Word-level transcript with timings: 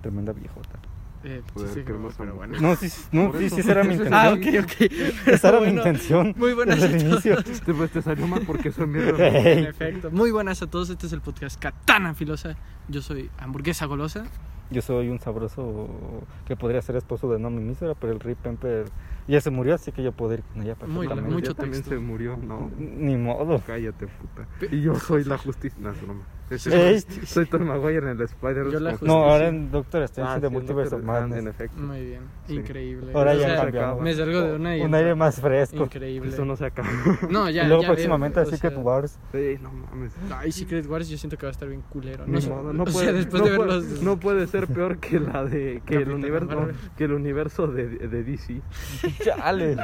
Tremenda 0.00 0.32
viejota. 0.32 0.78
Eh, 1.22 1.42
sí, 1.54 1.64
sí, 1.74 1.84
no, 1.86 2.08
pero 2.16 2.34
bueno. 2.34 2.58
No, 2.60 2.74
sí, 2.76 2.88
sí, 2.88 3.02
no, 3.12 3.30
sí, 3.38 3.50
sí, 3.50 3.60
esa 3.60 3.72
era 3.72 3.84
mi 3.84 3.92
intención. 3.94 4.14
Ah, 4.24 4.32
ok, 4.32 4.64
ok. 4.64 4.90
Esa 5.26 5.48
era 5.50 5.58
mi 5.60 5.66
Bueno, 5.66 5.78
intención. 5.80 6.34
Muy 6.38 6.54
buenas 6.54 6.80
desde 6.80 6.94
a 6.94 6.96
el 6.96 7.04
todos. 7.10 7.26
inicio. 7.26 7.52
Este, 7.52 7.74
pues, 7.74 7.90
te 7.90 8.00
salió 8.00 8.26
mal 8.26 8.42
porque 8.46 8.72
soy 8.72 8.86
mierda. 8.86 9.28
En 9.28 9.66
efecto. 9.66 10.10
Muy 10.10 10.30
buenas 10.30 10.62
a 10.62 10.66
todos. 10.70 10.88
Este 10.88 11.06
es 11.06 11.12
el 11.12 11.20
podcast 11.20 11.60
Katana 11.60 12.14
Filosa. 12.14 12.56
Yo 12.88 13.02
soy 13.02 13.30
hamburguesa 13.38 13.84
golosa. 13.84 14.24
Yo 14.70 14.80
soy 14.80 15.08
un 15.08 15.18
sabroso 15.18 16.24
que 16.46 16.56
podría 16.56 16.80
ser 16.80 16.96
esposo 16.96 17.30
de 17.32 17.38
Nomi 17.40 17.60
Mísora, 17.60 17.94
pero 17.96 18.12
el 18.12 18.20
Rip 18.20 18.38
Pemper 18.38 18.86
ya 19.26 19.40
se 19.40 19.50
murió, 19.50 19.74
así 19.74 19.90
que 19.90 20.00
yo 20.02 20.12
puedo 20.12 20.32
ir 20.34 20.42
con 20.44 20.62
ella 20.62 20.76
Muy 20.86 21.08
mucho 21.08 21.50
Ya 21.52 21.54
también 21.56 21.82
se 21.84 21.96
murió, 21.98 22.36
no. 22.36 22.70
Ni 22.78 23.16
modo. 23.16 23.60
Cállate, 23.66 24.06
puta. 24.06 24.46
Pe- 24.60 24.68
Y 24.74 24.80
yo 24.82 24.94
soy 24.94 25.24
la 25.24 25.36
justicia. 25.38 25.76
No, 25.82 25.90
es 25.90 25.98
Soy 27.26 27.46
Tom 27.46 27.62
Maguire 27.62 27.98
en 27.98 28.08
el 28.08 28.18
la 28.84 28.96
como- 28.96 29.06
No, 29.12 29.24
ahora 29.30 29.48
en 29.48 29.70
Doctor 29.70 30.02
Strange 30.02 30.32
Ah, 30.32 30.40
de 30.40 30.48
sí, 30.48 30.52
Multiverse 30.52 30.94
of 30.96 31.02
Madness. 31.02 31.38
En 31.38 31.48
efecto. 31.48 31.80
Muy 31.80 32.04
bien. 32.04 32.20
Sí. 32.46 32.54
Increíble. 32.56 33.12
Ahora 33.14 33.32
O 33.32 33.34
ya 33.34 33.46
sea, 33.46 33.62
cambiamos. 33.62 34.00
Me 34.02 34.14
salgo 34.14 34.40
de 34.40 34.52
una 34.54 34.76
y 34.76 34.80
Un 34.82 34.94
aire 34.94 35.14
más 35.14 35.40
fresco. 35.40 35.84
Increíble. 35.84 36.28
Esto 36.30 36.44
no 36.44 36.56
se 36.56 36.66
acaba. 36.66 36.88
No, 37.28 37.48
ya. 37.48 37.62
y 37.64 37.66
luego 37.68 37.82
ya 37.82 37.88
veo, 37.88 37.94
próximamente 37.94 38.40
o 38.40 38.42
a 38.42 38.46
Secret 38.46 38.72
sea, 38.74 38.82
Wars. 38.82 39.18
Ey, 39.32 39.58
no 39.62 39.70
mames. 39.72 40.12
Ay, 40.36 40.50
Secret 40.52 40.86
Wars 40.86 41.08
yo 41.08 41.16
siento 41.16 41.36
que 41.36 41.46
va 41.46 41.50
a 41.50 41.52
estar 41.52 41.68
bien 41.68 41.82
culero. 41.88 42.24
No, 42.26 42.72
no 42.72 42.82
o 42.82 42.86
sea, 42.86 42.92
puede, 42.94 43.12
después 43.12 43.42
no 43.42 43.48
de 43.48 43.56
puede- 43.56 43.68
verlos. 43.80 44.02
no 44.02 44.16
puede 44.20 44.46
ser 44.46 44.66
peor 44.66 44.98
que 44.98 45.20
la 45.20 45.44
de 45.44 45.82
que 45.86 45.94
el 45.96 46.10
universo 46.10 46.68
que 46.96 47.04
el 47.04 47.12
universo 47.12 47.66
de, 47.68 47.86
de 47.88 48.22
DC. 48.24 48.60
Chale. 49.24 49.76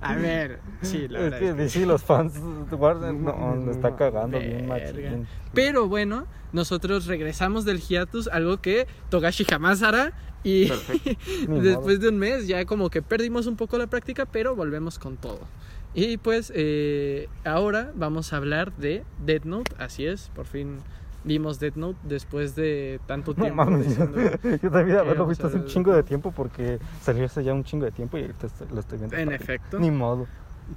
A 0.00 0.14
ver, 0.16 0.58
sí, 0.82 1.06
la 1.08 1.18
Es 1.18 1.24
verdad. 1.24 1.38
que 1.38 1.48
es 1.48 1.54
que- 1.54 1.62
DC, 1.62 1.86
los 1.86 2.02
fans 2.02 2.34
de 2.70 2.76
Warner, 2.76 3.14
no, 3.14 3.70
está 3.70 3.94
cagando 3.96 4.38
bien 4.38 4.68
verga. 4.68 5.10
machín. 5.10 5.26
Pero 5.76 5.88
bueno, 5.88 6.24
nosotros 6.54 7.04
regresamos 7.04 7.66
del 7.66 7.80
hiatus, 7.82 8.28
algo 8.28 8.62
que 8.62 8.86
Togashi 9.10 9.44
jamás 9.44 9.82
hará. 9.82 10.14
Y 10.42 10.70
después 11.48 12.00
de 12.00 12.08
un 12.08 12.16
mes 12.16 12.46
ya 12.48 12.64
como 12.64 12.88
que 12.88 13.02
perdimos 13.02 13.46
un 13.46 13.56
poco 13.56 13.76
la 13.76 13.86
práctica, 13.88 14.24
pero 14.24 14.56
volvemos 14.56 14.98
con 14.98 15.18
todo. 15.18 15.40
Y 15.92 16.16
pues 16.16 16.50
eh, 16.54 17.28
ahora 17.44 17.92
vamos 17.94 18.32
a 18.32 18.38
hablar 18.38 18.74
de 18.78 19.04
Dead 19.26 19.44
Note, 19.44 19.70
así 19.78 20.06
es, 20.06 20.30
por 20.34 20.46
fin 20.46 20.78
vimos 21.24 21.60
Dead 21.60 21.74
Note 21.74 21.98
después 22.04 22.56
de 22.56 22.98
tanto 23.06 23.32
No 23.36 23.42
tiempo. 23.44 23.56
mames, 23.62 23.94
yo, 23.98 24.06
diciendo- 24.06 24.38
yo 24.62 24.70
también 24.70 24.96
haberlo 24.96 25.24
vamos 25.24 25.28
visto 25.28 25.48
hace 25.48 25.56
un 25.58 25.66
chingo 25.66 25.92
de 25.92 26.04
tiempo 26.04 26.32
porque 26.34 26.78
salió 27.02 27.26
hace 27.26 27.44
ya 27.44 27.52
un 27.52 27.64
chingo 27.64 27.84
de 27.84 27.90
tiempo 27.92 28.16
y 28.16 28.22
lo 28.72 28.80
estoy 28.80 28.96
viendo. 28.96 29.14
En 29.14 29.30
efecto. 29.30 29.78
Ni 29.78 29.90
modo. 29.90 30.26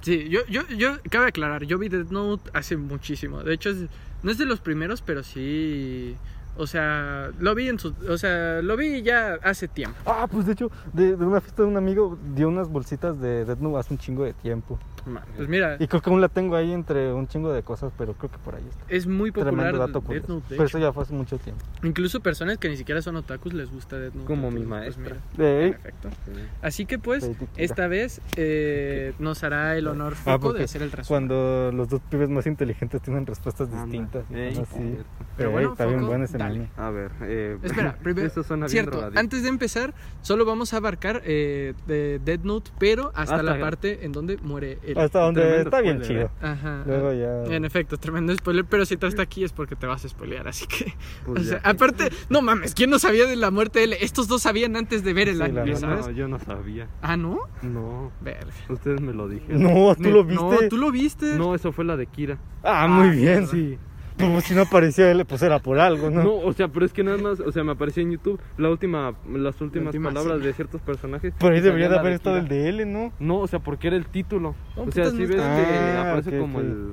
Sí, 0.02 0.28
yo, 0.28 0.40
yo, 0.48 0.62
yo, 0.68 0.96
cabe 1.10 1.26
aclarar, 1.28 1.64
yo 1.64 1.78
vi 1.78 1.88
Dead 1.88 2.06
Note 2.10 2.50
hace 2.54 2.76
muchísimo. 2.76 3.42
De 3.42 3.54
hecho, 3.54 3.70
es- 3.70 3.86
no 4.22 4.30
es 4.30 4.38
de 4.38 4.44
los 4.46 4.60
primeros, 4.60 5.02
pero 5.02 5.22
sí. 5.22 6.14
O 6.56 6.66
sea, 6.66 7.30
lo 7.38 7.54
vi 7.54 7.68
en 7.68 7.78
su. 7.78 7.94
O 8.08 8.18
sea, 8.18 8.60
lo 8.60 8.76
vi 8.76 9.02
ya 9.02 9.38
hace 9.42 9.66
tiempo. 9.68 9.96
Ah, 10.04 10.26
pues 10.30 10.46
de 10.46 10.52
hecho, 10.52 10.70
de, 10.92 11.16
de 11.16 11.24
una 11.24 11.40
fiesta 11.40 11.62
de 11.62 11.68
un 11.68 11.76
amigo 11.76 12.18
dio 12.34 12.48
unas 12.48 12.68
bolsitas 12.68 13.18
de 13.20 13.44
Death 13.44 13.60
Note 13.60 13.78
hace 13.78 13.94
un 13.94 13.98
chingo 13.98 14.24
de 14.24 14.34
tiempo. 14.34 14.78
Pues 15.36 15.48
mira, 15.48 15.76
Y 15.78 15.86
creo 15.88 16.02
que 16.02 16.10
aún 16.10 16.20
la 16.20 16.28
tengo 16.28 16.56
ahí 16.56 16.72
entre 16.72 17.12
un 17.12 17.26
chingo 17.28 17.52
de 17.52 17.62
cosas, 17.62 17.92
pero 17.96 18.14
creo 18.14 18.30
que 18.30 18.38
por 18.38 18.54
ahí 18.54 18.64
está. 18.68 18.84
es 18.88 19.06
muy 19.06 19.30
popular 19.30 19.54
Tremendo 19.54 19.78
dato 19.78 20.00
Death. 20.06 20.28
Note. 20.28 20.42
de 20.50 20.56
Pero 20.56 20.64
eso 20.64 20.78
ya 20.78 20.92
fue 20.92 21.02
hace 21.04 21.14
mucho 21.14 21.38
tiempo. 21.38 21.64
Incluso 21.82 22.20
personas 22.20 22.58
que 22.58 22.68
ni 22.68 22.76
siquiera 22.76 23.00
son 23.02 23.16
otakus 23.16 23.52
les 23.54 23.70
gusta 23.70 23.98
Death 23.98 24.14
Note. 24.14 24.26
Como 24.26 24.50
mi 24.50 24.64
maestra. 24.64 25.02
mira, 25.02 25.16
De 25.36 25.66
en 25.68 25.74
efecto. 25.74 26.08
Así 26.62 26.86
que 26.86 26.98
pues, 26.98 27.30
esta 27.56 27.86
vez 27.88 28.20
eh, 28.36 29.12
nos 29.18 29.42
hará 29.44 29.76
el 29.76 29.86
honor 29.86 30.14
Ah, 30.26 30.38
foco 30.38 30.52
de 30.52 30.64
hacer 30.64 30.82
el 30.82 30.90
resumen. 30.92 31.06
Cuando 31.28 31.72
los 31.72 31.88
dos 31.88 32.00
pibes 32.10 32.28
más 32.28 32.46
inteligentes 32.46 33.00
tienen 33.02 33.26
respuestas 33.26 33.70
distintas. 33.70 34.24
Ey, 34.30 34.50
Así. 34.58 34.64
cierto. 34.72 35.04
Pero 35.36 35.48
Ey, 35.50 35.52
bueno, 35.54 35.72
está 35.72 35.86
bien 35.86 36.06
bueno 36.06 36.24
ese 36.24 36.38
dale. 36.38 36.68
A 36.76 36.90
ver, 36.90 37.10
eh, 37.22 37.58
Espera, 37.62 37.96
primero, 38.02 38.30
cierto, 38.68 39.10
antes 39.14 39.42
de 39.42 39.48
empezar, 39.48 39.94
solo 40.22 40.44
vamos 40.44 40.74
a 40.74 40.78
abarcar 40.78 41.22
eh, 41.24 41.74
de 41.86 42.20
Dead 42.24 42.40
Note, 42.40 42.70
pero 42.78 43.08
hasta, 43.14 43.22
Hasta 43.36 43.42
la 43.42 43.54
que- 43.54 43.60
parte 43.60 44.04
en 44.04 44.12
donde 44.12 44.36
muere 44.38 44.78
el... 44.92 44.98
Hasta 44.98 45.20
donde 45.20 45.62
está 45.62 45.80
bien 45.80 46.02
spoiler, 46.04 46.28
chido. 46.28 46.46
Ajá. 46.48 46.82
Luego 46.86 47.12
ya. 47.12 47.54
En 47.56 47.64
efecto, 47.64 47.96
tremendo 47.96 48.34
spoiler, 48.34 48.64
pero 48.64 48.84
si 48.86 48.96
tú 48.96 49.06
estás 49.06 49.20
aquí 49.24 49.44
es 49.44 49.52
porque 49.52 49.76
te 49.76 49.86
vas 49.86 50.04
a 50.04 50.08
spoilear, 50.08 50.48
así 50.48 50.66
que... 50.66 50.92
Pues 51.26 51.42
o 51.42 51.44
sea, 51.44 51.62
ya. 51.62 51.68
aparte, 51.70 52.10
no 52.28 52.42
mames, 52.42 52.74
¿quién 52.74 52.90
no 52.90 52.98
sabía 52.98 53.26
de 53.26 53.36
la 53.36 53.50
muerte 53.50 53.80
de 53.80 53.84
él? 53.86 53.92
Estos 54.00 54.28
dos 54.28 54.42
sabían 54.42 54.76
antes 54.76 55.02
de 55.04 55.12
ver 55.12 55.28
el 55.28 55.40
Sí. 55.40 55.84
No, 55.86 56.10
yo 56.10 56.28
no 56.28 56.38
sabía. 56.38 56.88
Ah, 57.02 57.16
¿no? 57.16 57.40
No, 57.62 58.12
Verga. 58.20 58.50
ustedes 58.68 59.00
me 59.00 59.12
lo 59.12 59.28
dijeron. 59.28 59.62
No, 59.62 59.94
tú 59.94 60.10
lo 60.10 60.24
viste. 60.24 60.44
No, 60.44 60.68
tú 60.68 60.76
lo 60.76 60.90
viste. 60.90 61.36
No, 61.36 61.54
eso 61.54 61.72
fue 61.72 61.84
la 61.84 61.96
de 61.96 62.06
Kira. 62.06 62.38
Ah, 62.62 62.86
muy 62.88 63.08
Ah, 63.08 63.12
bien. 63.12 63.46
Sí. 63.48 63.78
Como 64.20 64.40
si 64.40 64.54
no 64.54 64.62
aparecía 64.62 65.10
él, 65.10 65.24
pues 65.24 65.42
era 65.42 65.58
por 65.58 65.78
algo, 65.78 66.10
¿no? 66.10 66.22
No, 66.22 66.34
o 66.36 66.52
sea, 66.52 66.68
pero 66.68 66.86
es 66.86 66.92
que 66.92 67.02
nada 67.02 67.18
más, 67.18 67.40
o 67.40 67.50
sea, 67.52 67.64
me 67.64 67.72
apareció 67.72 68.02
en 68.02 68.12
YouTube 68.12 68.40
la 68.58 68.70
última, 68.70 69.14
las 69.32 69.60
últimas 69.60 69.94
última 69.94 70.10
palabras 70.10 70.42
de 70.42 70.52
ciertos 70.52 70.80
personajes. 70.82 71.32
Por 71.38 71.52
ahí 71.52 71.60
debería 71.60 71.88
de 71.88 71.98
haber 71.98 72.12
estado 72.12 72.36
el 72.38 72.48
de 72.48 72.68
L, 72.68 72.86
¿no? 72.86 73.12
No, 73.18 73.38
o 73.38 73.46
sea, 73.46 73.58
porque 73.58 73.88
era 73.88 73.96
el 73.96 74.06
título. 74.06 74.54
No, 74.76 74.82
o 74.82 74.90
sea, 74.92 75.06
si 75.06 75.12
no 75.12 75.18
ves 75.28 75.30
está. 75.30 75.56
que 75.56 75.62
Ah, 75.62 76.00
aparece 76.02 76.38
como 76.38 76.60
el, 76.60 76.92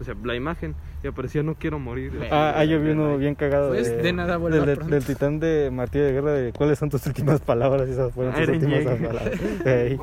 o 0.00 0.04
sea, 0.04 0.14
la 0.24 0.34
imagen 0.34 0.74
y 1.02 1.06
aparecía 1.06 1.42
no 1.42 1.54
quiero 1.54 1.78
morir. 1.78 2.12
Ah, 2.30 2.54
ah, 2.56 2.64
yo 2.64 2.80
vi 2.80 2.90
uno 2.90 3.16
bien 3.18 3.34
cagado. 3.34 3.68
Pues, 3.68 4.02
de 4.02 4.12
nada, 4.12 4.36
vuelva 4.38 4.58
del, 4.58 4.66
del- 4.66 4.76
pronto. 4.76 4.94
del 4.94 5.04
titán 5.04 5.38
de 5.40 5.70
Martillo 5.72 6.04
de 6.06 6.12
Guerra 6.12 6.32
de 6.32 6.52
cuáles 6.52 6.78
son 6.78 6.90
tus 6.90 7.06
últimas 7.06 7.40
palabras. 7.40 7.88
Esas 7.88 8.12
fueron 8.12 8.32
sus 8.34 8.42
Eren 8.42 8.56
últimas 8.64 8.98
palabras. 9.00 9.40
Sí. 9.64 9.96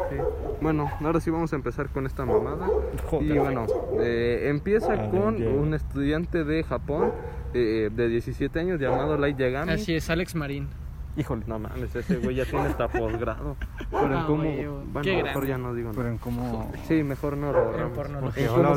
Bueno, 0.62 0.90
ahora 1.04 1.20
sí 1.20 1.30
vamos 1.32 1.52
a 1.54 1.56
empezar 1.56 1.90
con 1.90 2.06
esta 2.06 2.26
mamada. 2.26 2.68
Joder. 3.08 3.28
Y 3.36 3.38
bueno, 3.40 3.66
eh, 4.00 4.44
empieza 4.50 4.94
Ah, 4.94 5.10
con 5.10 5.38
bien. 5.38 5.58
un 5.58 5.74
estudiante 5.74 6.44
de 6.44 6.64
Japón 6.64 7.12
eh, 7.54 7.90
de 7.94 8.08
17 8.08 8.60
años 8.60 8.80
llamado 8.80 9.18
Light 9.18 9.38
Yagami. 9.38 9.72
Así 9.72 9.94
es, 9.96 10.10
Alex 10.10 10.36
Marín. 10.36 10.68
Híjole. 11.18 11.44
No 11.46 11.60
mames, 11.60 11.94
ese 11.94 12.18
güey 12.18 12.38
ya 12.38 12.46
tiene 12.46 12.68
hasta 12.68 12.88
posgrado. 12.88 13.58
Pero 13.90 14.06
en 14.06 14.14
Ah, 14.14 14.24
cómo. 14.28 14.44
güey, 14.44 14.66
Bueno, 14.66 15.02
qué 15.02 15.16
mejor 15.24 15.46
grande. 15.46 15.48
ya 15.48 15.58
no 15.58 15.74
digo 15.74 15.90
Pero 15.92 16.04
nada. 16.04 16.12
en 16.14 16.18
cómo. 16.20 16.72
Sí, 16.88 17.04
mejor 17.04 17.36
no 17.36 17.52
lo 17.52 17.76
En 17.76 17.82
En 18.38 18.48
cómo 18.48 18.76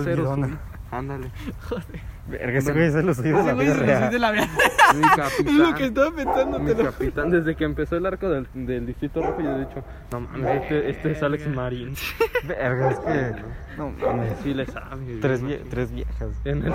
Ándale. 0.94 1.30
Verga, 2.26 2.58
ese 2.58 2.72
güey 2.72 2.90
se 2.90 3.02
lo 3.02 3.12
subió 3.12 3.36
de 3.38 3.44
la 3.44 3.52
vida 3.54 3.74
real. 3.74 4.10
de 4.10 4.18
la. 4.18 4.32
Mi 4.32 4.38
Es 5.44 5.52
lo 5.52 5.74
que 5.74 5.84
capitán. 5.84 5.84
estaba 5.84 6.10
pensando, 6.16 6.58
Mi 6.60 6.74
capitán, 6.74 7.30
desde 7.30 7.54
que 7.54 7.64
empezó 7.64 7.96
el 7.96 8.06
arco 8.06 8.30
del, 8.30 8.46
del 8.54 8.86
Distrito 8.86 9.20
Rojo, 9.22 9.42
yo 9.42 9.56
he 9.56 9.58
dicho, 9.60 9.84
no 10.10 10.20
mames, 10.20 10.62
este, 10.62 10.90
este 10.90 11.12
es 11.12 11.22
Alex 11.22 11.46
Marín. 11.48 11.94
Verga, 12.48 12.90
es 12.90 12.98
que. 13.00 13.34
No 13.76 13.90
mames. 13.90 14.32
Sí 14.42 14.54
le 14.54 14.64
sabe. 14.66 15.18
Tres, 15.20 15.42
vie- 15.42 15.60
tres 15.68 15.92
viejas. 15.92 16.28
En 16.46 16.64
él 16.64 16.72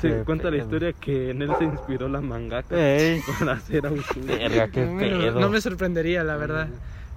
se, 0.00 0.08
se 0.08 0.24
cuenta 0.24 0.50
la 0.50 0.56
historia 0.56 0.92
que 0.92 1.30
en 1.30 1.42
él 1.42 1.50
se 1.58 1.64
inspiró 1.64 2.08
la 2.08 2.20
mangaka 2.20 2.74
Ey. 2.76 3.20
para 3.38 3.52
hacer 3.52 3.86
Ausumi. 3.86 4.26
Verga, 4.26 4.68
qué 4.68 4.82
pedo. 4.98 5.38
No 5.40 5.48
me 5.48 5.60
sorprendería, 5.60 6.24
la 6.24 6.36
verdad. 6.36 6.68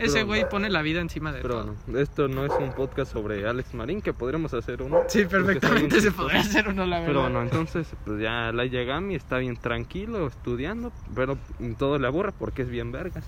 Ese 0.01 0.23
güey 0.23 0.47
pone 0.49 0.69
la 0.69 0.81
vida 0.81 1.01
encima 1.01 1.31
de 1.31 1.41
Pero 1.41 1.61
todo. 1.61 1.75
bueno, 1.85 1.99
esto 1.99 2.27
no 2.27 2.45
es 2.45 2.51
un 2.59 2.73
podcast 2.73 3.11
sobre 3.11 3.47
Alex 3.47 3.73
Marín, 3.73 4.01
que 4.01 4.13
podríamos 4.13 4.53
hacer 4.53 4.81
uno. 4.81 5.01
Sí, 5.07 5.25
perfectamente 5.25 6.01
se 6.01 6.11
podría 6.11 6.41
hacer 6.41 6.67
uno, 6.67 6.85
la 6.85 6.97
verdad. 6.99 7.07
Pero 7.07 7.21
bueno, 7.21 7.41
entonces 7.41 7.87
pues 8.05 8.21
ya 8.21 8.51
Light 8.51 8.71
Yagami 8.73 9.15
está 9.15 9.37
bien 9.37 9.57
tranquilo 9.57 10.27
estudiando, 10.27 10.91
pero 11.15 11.37
todo 11.77 11.99
le 11.99 12.07
aburre 12.07 12.31
porque 12.37 12.63
es 12.63 12.69
bien 12.69 12.91
vergas. 12.91 13.23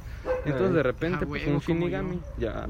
Entonces 0.46 0.74
de 0.74 0.84
repente 0.84 1.20
Ah, 1.22 1.26
pues, 1.28 1.46
un 1.48 1.60
Shinigami 1.60 2.20
ya 2.38 2.68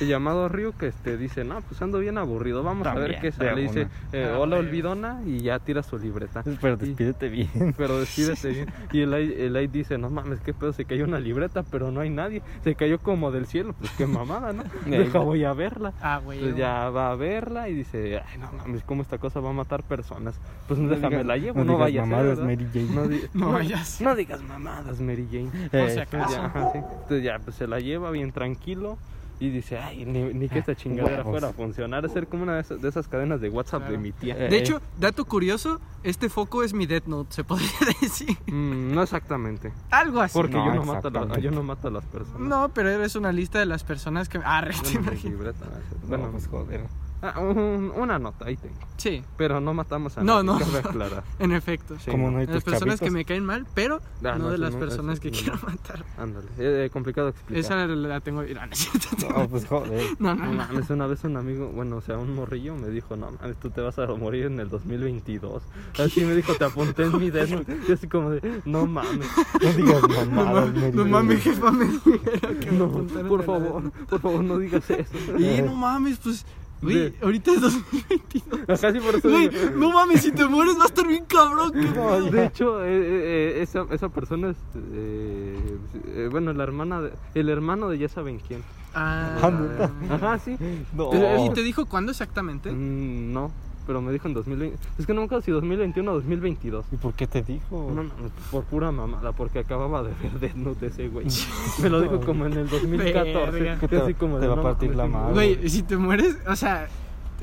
el 0.00 0.08
llamado 0.08 0.48
Ryu 0.48 0.72
que 0.76 0.88
este 0.88 1.16
dice, 1.16 1.44
"No, 1.44 1.60
pues 1.62 1.80
ando 1.80 1.98
bien 1.98 2.18
aburrido, 2.18 2.62
vamos 2.62 2.86
a 2.86 2.94
ver 2.94 3.18
qué 3.20 3.32
sale." 3.32 3.54
de 3.54 3.62
Dice, 3.62 3.88
eh, 4.12 4.30
Ah, 4.34 4.38
"Hola, 4.38 4.56
olvidona" 4.58 5.20
y 5.24 5.40
ya 5.40 5.58
tira 5.58 5.82
su 5.82 5.98
libreta. 5.98 6.42
Pero 6.60 6.74
Y- 6.74 6.86
despídete 6.86 7.28
bien. 7.28 7.74
pero 7.76 7.98
despídete 7.98 8.48
bien. 8.50 8.72
Y 8.92 9.00
el 9.02 9.70
dice, 9.72 9.96
no 9.98 10.10
mames, 10.10 10.40
qué 10.40 10.52
pedo, 10.52 10.72
se 10.72 10.84
cayó 10.84 11.04
una 11.04 11.18
libreta, 11.18 11.62
pero 11.62 11.90
no 11.90 12.00
hay 12.00 12.10
nadie. 12.10 12.42
Se 12.62 12.74
cayó 12.74 12.98
como 12.98 13.30
del 13.36 13.46
cielo, 13.46 13.74
pues 13.78 13.90
qué 13.92 14.06
mamada, 14.06 14.52
¿no? 14.52 14.64
Deja, 14.86 15.18
voy 15.20 15.44
a 15.44 15.52
verla. 15.52 15.92
Ah, 16.02 16.20
güey. 16.22 16.54
Ya 16.56 16.90
va 16.90 17.12
a 17.12 17.14
verla 17.16 17.68
y 17.68 17.74
dice, 17.74 18.18
ay, 18.26 18.38
no 18.38 18.50
mames, 18.52 18.82
¿cómo 18.84 19.02
esta 19.02 19.18
cosa 19.18 19.40
va 19.40 19.50
a 19.50 19.52
matar 19.52 19.82
personas? 19.84 20.34
Pues 20.66 20.80
No 20.80 20.88
déjame 20.88 21.16
digas- 21.18 21.26
la 21.26 21.36
llevo, 21.36 21.58
no 21.60 21.64
no, 21.64 21.72
digas 21.72 21.80
vaya 21.86 22.02
a 22.02 22.04
ser, 22.04 22.10
mamadas. 22.16 22.38
Mary 22.40 22.66
Jane. 22.72 22.94
No, 22.94 23.08
di- 23.08 23.22
No 23.34 23.52
vayas. 23.52 24.00
No 24.00 24.14
digas 24.16 24.42
mamadas, 24.42 25.00
Mary 25.00 25.28
Jane. 25.30 25.68
Por 25.70 25.80
Eh, 25.80 26.06
ya, 26.10 26.44
ajá, 26.46 26.70
sí. 26.72 26.78
Entonces 26.78 27.22
ya, 27.22 27.38
pues 27.38 27.56
se 27.56 27.66
la 27.66 27.78
lleva 27.80 28.10
bien 28.10 28.32
tranquilo. 28.32 28.98
Y 29.38 29.50
dice, 29.50 29.76
ay, 29.78 30.06
ni, 30.06 30.32
ni 30.32 30.48
que 30.48 30.60
esta 30.60 30.74
chingadera 30.74 31.18
huevos. 31.18 31.30
fuera 31.32 31.48
a 31.48 31.52
funcionar. 31.52 32.04
Es 32.06 32.12
ser 32.12 32.26
como 32.26 32.44
una 32.44 32.54
de 32.54 32.60
esas, 32.62 32.80
de 32.80 32.88
esas 32.88 33.06
cadenas 33.06 33.40
de 33.40 33.50
WhatsApp 33.50 33.80
Claro. 33.82 33.92
de 33.92 33.98
mi 33.98 34.12
tía. 34.12 34.34
Eh. 34.34 34.48
De 34.48 34.56
hecho, 34.58 34.80
dato 34.98 35.26
curioso, 35.26 35.78
este 36.04 36.30
foco 36.30 36.62
es 36.62 36.72
mi 36.72 36.86
Death 36.86 37.06
Note, 37.06 37.34
se 37.34 37.44
podría 37.44 37.68
decir. 38.00 38.34
Mm, 38.46 38.94
no 38.94 39.02
exactamente. 39.02 39.72
Algo 39.90 40.20
así. 40.22 40.32
Porque 40.32 40.54
No, 40.54 40.66
yo, 40.66 40.74
no 40.74 40.84
mato 40.84 41.08
a 41.08 41.10
la- 41.10 41.18
exactamente. 41.20 41.42
yo 41.42 41.50
no 41.50 41.62
mato 41.62 41.88
a 41.88 41.90
las 41.90 42.04
personas. 42.06 42.40
No, 42.40 42.70
pero 42.72 42.88
eres 42.90 43.14
una 43.14 43.30
lista 43.30 43.58
de 43.58 43.66
las 43.66 43.84
personas 43.84 44.28
que... 44.30 44.40
Ah, 44.42 44.62
re- 44.62 44.74
Yo 44.92 45.00
no 45.00 45.10
me 45.10 45.16
libreta, 45.16 45.64
No, 45.66 46.08
Bueno, 46.08 46.28
pues 46.32 46.46
joder. 46.48 46.84
Ah, 47.34 47.40
un- 47.40 47.92
una 47.96 48.18
nota, 48.18 48.46
ahí 48.46 48.56
tengo. 48.56 48.74
Sí, 48.96 49.22
Pero 49.36 49.60
no 49.60 49.74
matamos 49.74 50.16
a 50.18 50.24
No, 50.24 50.42
nadie, 50.42 50.64
no. 50.72 50.78
aclarar. 50.88 51.24
en 51.38 51.52
efecto. 51.52 51.96
Sí, 51.98 52.10
Como 52.10 52.26
no. 52.26 52.32
no 52.32 52.38
hay 52.38 52.46
De 52.46 52.54
las 52.54 52.64
tus 52.64 52.72
personas 52.72 52.94
que 53.00 53.06
chavitos. 53.06 53.12
me 53.14 53.24
caen 53.24 53.44
mal, 53.44 53.66
pero 53.74 54.00
Ah, 54.24 54.36
no 54.36 54.38
no, 54.38 54.50
de 54.50 54.58
las 54.58 54.72
no, 54.72 54.78
personas 54.80 55.14
eso 55.14 55.22
que 55.22 55.30
no. 55.30 55.36
quiero 55.38 55.58
matar. 55.66 56.04
Ándale, 56.18 56.46
eh, 56.58 56.90
complicado 56.92 57.26
de 57.28 57.30
explicar. 57.32 57.60
Esa 57.64 57.86
la 57.86 58.20
tengo. 58.20 58.42
No, 58.42 58.48
no 58.66 58.72
es. 58.72 58.88
No, 59.28 59.48
pues 59.48 59.66
joder. 59.66 60.04
No, 60.18 60.34
No 60.34 60.44
no, 60.46 60.52
no. 60.52 60.52
mames, 60.58 60.90
una 60.90 61.06
vez 61.06 61.22
un 61.24 61.36
amigo, 61.36 61.68
bueno, 61.68 61.96
o 61.96 62.00
sea, 62.00 62.16
un 62.18 62.34
morrillo 62.34 62.74
me 62.74 62.88
dijo, 62.88 63.16
no 63.16 63.30
mames, 63.32 63.56
tú 63.58 63.70
te 63.70 63.80
vas 63.80 63.98
a 63.98 64.06
morir 64.06 64.46
en 64.46 64.60
el 64.60 64.68
2022. 64.68 65.62
Así 65.98 66.24
me 66.24 66.34
dijo, 66.34 66.54
te 66.54 66.64
apunté 66.64 67.04
en 67.04 67.18
mi 67.18 67.30
dedo. 67.30 67.62
Y 67.88 67.92
así 67.92 68.08
como 68.08 68.30
de, 68.30 68.62
no 68.64 68.86
mames, 68.86 69.28
No 69.62 69.72
digas 69.72 70.02
No, 70.26 70.30
mamadas, 70.30 70.72
no 70.74 70.80
Jane. 70.80 71.04
mames, 71.04 71.42
jefa, 71.42 71.70
me 71.70 71.84
dijeron 71.86 72.56
que 72.60 72.70
me 72.70 72.78
no, 72.78 72.84
apuntaran 72.86 73.28
por 73.28 73.44
favor, 73.44 73.90
por 74.08 74.20
favor, 74.20 74.44
no 74.44 74.58
digas 74.58 74.88
eso. 74.90 75.12
Y 75.38 75.62
no 75.62 75.74
mames, 75.74 76.18
pues. 76.18 76.44
Güey, 76.82 76.94
De- 77.10 77.14
ahorita 77.22 77.50
es 77.52 77.60
2022. 77.62 78.60
Ajá, 78.68 78.92
sí, 78.92 79.00
por 79.00 79.14
eso 79.16 79.28
Güey, 79.30 79.48
digo, 79.48 79.70
no 79.76 79.90
mames, 79.92 80.20
si 80.22 80.30
te 80.32 80.44
mueres 80.46 80.78
va 80.78 80.82
a 80.84 80.86
estar 80.86 81.06
bien 81.06 81.24
cabrón. 81.24 81.72
¿qué 81.72 81.80
No? 81.94 82.20
De 82.20 82.44
hecho, 82.44 82.84
eh, 82.84 82.88
eh, 82.88 83.54
eh, 83.58 83.62
esa, 83.62 83.86
esa 83.90 84.08
persona 84.10 84.50
es, 84.50 84.56
eh, 84.92 85.78
eh, 86.14 86.28
bueno, 86.30 86.52
la 86.52 86.62
hermana, 86.64 87.00
de- 87.00 87.12
el 87.34 87.48
hermano 87.48 87.88
de 87.88 87.98
ya 87.98 88.08
saben 88.08 88.38
quién. 88.46 88.62
Ah, 88.94 89.36
Ah. 89.42 89.90
Ajá, 90.14 90.38
sí. 90.38 90.56
No. 90.94 91.10
¿Y 91.46 91.50
te 91.50 91.62
dijo 91.62 91.86
cuándo 91.86 92.12
exactamente? 92.12 92.70
Mm, 92.72 93.32
no, 93.32 93.50
pero 93.86 94.02
me 94.02 94.12
dijo 94.12 94.28
en 94.28 94.34
2020. 94.34 94.78
Es 94.98 95.06
que 95.06 95.14
no 95.14 95.20
me 95.20 95.26
acuerdo 95.26 95.44
si 95.44 95.50
2021 95.50 96.10
o 96.10 96.14
2022. 96.14 96.84
¿Y 96.92 96.96
por 96.96 97.14
qué 97.14 97.26
te 97.26 97.42
dijo? 97.42 97.90
No, 97.94 98.02
no, 98.02 98.10
por 98.50 98.64
pura 98.64 98.90
mamada, 98.90 99.32
porque 99.32 99.60
acababa 99.60 100.02
de 100.02 100.12
ver 100.22 100.40
Death 100.40 100.54
Note 100.54 100.86
ese 100.86 101.08
güey. 101.08 101.26
Me 101.82 101.88
lo 101.88 102.00
dijo 102.00 102.20
como 102.20 102.46
en 102.46 102.54
el 102.54 102.68
2014. 102.68 103.50
Verga. 103.50 103.78
Que 103.78 103.88
te, 103.88 103.96
así 103.96 104.14
como 104.14 104.38
te 104.38 104.46
va 104.46 104.54
a 104.54 104.56
no 104.56 104.62
partir 104.62 104.94
la 104.94 105.06
madre. 105.06 105.34
Güey, 105.34 105.68
si 105.68 105.82
te 105.82 105.96
mueres, 105.96 106.36
o 106.46 106.56
sea, 106.56 106.88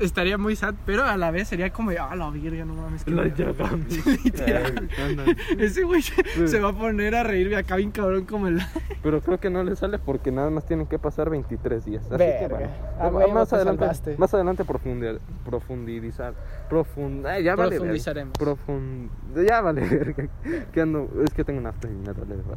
estaría 0.00 0.38
muy 0.38 0.56
sad, 0.56 0.74
pero 0.86 1.04
a 1.04 1.16
la 1.16 1.30
vez 1.30 1.48
sería 1.48 1.70
como, 1.70 1.90
ah, 1.90 2.14
la 2.16 2.30
virga, 2.30 2.64
no 2.64 2.74
mames. 2.74 3.04
qué 3.04 3.10
La 3.10 3.22
verga". 3.22 3.52
Yagami. 3.52 3.84
Literal. 4.24 4.88
Eh, 4.96 5.02
ándale. 5.02 5.36
Ese 5.58 5.82
güey 5.84 6.02
se, 6.02 6.48
se 6.48 6.60
va 6.60 6.70
a 6.70 6.72
poner 6.72 7.14
a 7.14 7.22
reír 7.22 7.54
acá 7.56 7.76
bien 7.76 7.90
cabrón 7.90 8.24
como 8.24 8.48
el... 8.48 8.60
Pero 9.02 9.20
creo 9.20 9.38
que 9.38 9.50
no 9.50 9.62
le 9.62 9.76
sale 9.76 9.98
porque 9.98 10.30
nada 10.32 10.50
más 10.50 10.64
tienen 10.66 10.86
que 10.86 10.98
pasar 10.98 11.30
23 11.30 11.84
días. 11.84 12.04
Así 12.06 12.16
Verga. 12.16 12.38
que 12.40 12.54
bueno. 12.54 12.70
A 12.98 13.02
Ma- 13.04 13.08
huevo, 13.18 13.32
más, 13.34 13.48
te 13.50 13.56
adelante, 13.56 14.16
más 14.18 14.34
adelante 14.34 14.64
profundi- 14.64 15.18
profundizar. 15.44 16.34
Profund, 16.74 17.24
ay, 17.24 17.44
ya 17.44 17.54
vale. 17.54 17.76
Profundizaremos. 17.76 18.32
Profund, 18.36 19.10
ya 19.46 19.60
vale. 19.60 19.80
verga. 19.88 20.28
Que 20.72 20.80
ando, 20.80 21.08
es 21.24 21.32
que 21.32 21.44
tengo 21.44 21.60
una 21.60 21.72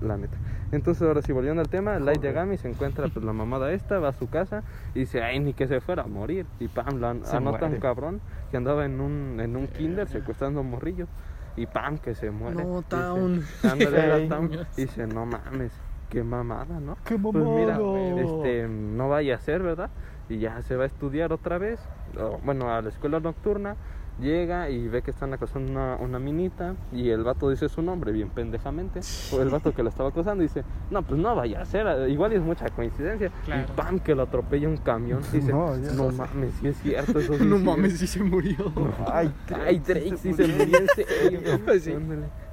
la 0.02 0.18
neta. 0.18 0.38
Entonces, 0.72 1.04
ahora 1.04 1.22
sí, 1.22 1.31
volviendo 1.34 1.62
al 1.62 1.69
tema, 1.69 2.00
Light 2.00 2.24
Yagami 2.24 2.58
se 2.58 2.68
encuentra 2.68 3.10
pues 3.10 3.24
la 3.24 3.31
mamada 3.31 3.72
esta, 3.74 4.00
va 4.00 4.10
a 4.10 4.14
su 4.14 4.28
casa 4.28 4.64
y 4.96 5.02
dice, 5.02 5.22
ay, 5.22 5.40
ni 5.40 5.54
que 5.54 5.68
se 5.68 5.81
fuera 5.81 6.02
a 6.04 6.08
morir. 6.08 6.48
Y 6.60 6.68
pam, 6.68 7.00
la 7.00 7.14
Se 7.22 7.38
anota 7.38 7.66
un 7.66 7.72
muere. 7.74 7.80
cabrón 7.80 8.22
que 8.50 8.58
andaba 8.58 8.86
en 8.86 9.00
un, 9.02 9.40
en 9.40 9.56
un 9.56 9.68
kinder 9.68 10.08
secuestrando 10.08 10.63
morrillos. 10.63 11.10
Y 11.56 11.68
pam, 11.68 12.00
que 12.00 12.16
se 12.16 12.31
muere. 12.31 12.63
No, 12.63 12.78
Dice, 12.78 12.88
Town. 12.90 13.44
Ey. 13.63 14.30
Town. 14.30 14.52
Y 14.78 14.81
dice, 14.81 15.06
no 15.06 15.28
mames, 15.28 15.72
qué 16.10 16.24
mamada, 16.24 16.80
¿no? 16.80 16.98
¡Qué 17.06 17.20
Pues 17.20 17.36
mira, 17.36 17.78
mamada! 17.78 18.22
este, 18.22 18.68
no 18.68 19.10
vaya 19.10 19.36
a 19.36 19.40
ser, 19.40 19.62
¿verdad? 19.62 19.92
Y 20.30 20.40
ya 20.40 20.62
se 20.63 20.75
va 20.75 20.84
a 20.84 20.88
estudiar 20.88 21.31
otra 21.31 21.58
vez, 21.58 21.80
o, 22.20 22.40
bueno, 22.44 22.70
a 22.74 22.81
la 22.81 22.90
escuela 22.90 23.20
nocturna, 23.20 23.75
llega 24.19 24.69
y 24.69 24.88
ve 24.88 25.02
que 25.02 25.12
están 25.12 25.34
acosando 25.34 25.72
una, 25.72 25.96
una 25.98 26.19
minita 26.19 26.75
y 26.92 27.10
el 27.10 27.24
vato 27.24 27.50
dice 27.50 27.69
su 27.69 27.81
nombre 27.81 28.12
bien 28.12 28.30
pendejamente, 28.30 29.00
o 29.31 29.42
el 29.42 29.50
vato 29.50 29.74
que 29.74 29.84
la 29.84 29.90
estaba 29.90 30.10
acosando 30.10 30.42
dice, 30.44 30.64
no, 30.90 31.04
pues 31.04 31.19
no 31.19 31.36
vaya 31.36 31.62
a 31.62 31.66
ser, 31.66 32.10
igual 32.10 32.34
es 32.34 32.42
mucha 32.42 32.69
coincidencia, 32.69 33.31
Claro. 33.46 33.66
y 33.68 33.72
pam, 33.75 34.00
que 34.00 34.16
lo 34.16 34.24
atropella 34.24 34.68
un 34.68 34.78
camión, 34.78 35.22
dice, 35.31 35.52
No, 35.52 36.10
mames, 36.12 36.54
sí 36.60 36.68
es 36.68 36.78
cierto, 36.81 37.19
eso 37.19 37.34
sí 37.38 37.46
No 37.46 37.58
es 37.58 37.64
mames, 37.64 37.98
cierto". 37.98 37.98
sí 38.00 38.08
se 38.08 38.24
murió. 38.24 38.72
Ay, 39.12 39.31
Ay, 39.66 39.80
Drake 39.80 40.18
sí 40.18 40.34
se 40.34 40.48
murió 40.48 40.78
en 40.80 40.88
serio. 40.96 41.40
Pues 41.66 41.84
sí. 41.86 41.94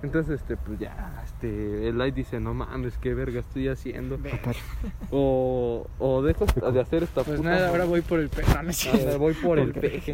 Entonces, 0.05 0.41
este, 0.41 0.57
pues 0.57 0.79
ya, 0.79 1.23
este, 1.25 1.89
el 1.89 1.99
Light 1.99 2.15
dice, 2.15 2.39
no 2.39 2.53
mames, 2.55 2.99
qué 2.99 3.15
verga 3.15 3.41
estoy 3.41 3.69
haciendo. 3.69 4.19
O, 5.11 5.87
o 5.99 6.23
dejo 6.23 6.47
de 6.47 6.81
hacer 6.81 7.03
esta 7.03 7.23
Pues 7.25 7.39
puta 7.39 7.51
nada, 7.51 7.69
ahora 7.71 7.85
voy 7.85 8.03
por 8.03 8.21
el 8.21 8.29
perro. 8.29 8.49
No, 8.55 8.63
no 8.65 8.71
es 8.71 8.87
Ándale, 8.87 9.03
cierto. 9.03 9.19
voy 9.19 9.35
por 9.35 9.59
el 9.59 9.73
peje. 9.73 10.13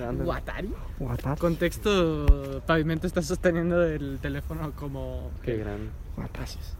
Ándale. 0.00 0.24
¿Guatari? 0.24 0.72
The- 0.98 1.36
Contexto, 1.38 2.62
Pavimento 2.66 3.06
está 3.06 3.20
sosteniendo 3.22 3.84
el 3.84 4.18
teléfono 4.20 4.72
como... 4.76 5.30
Qué 5.42 5.56
grande. 5.56 5.90
Gracias. 6.34 6.76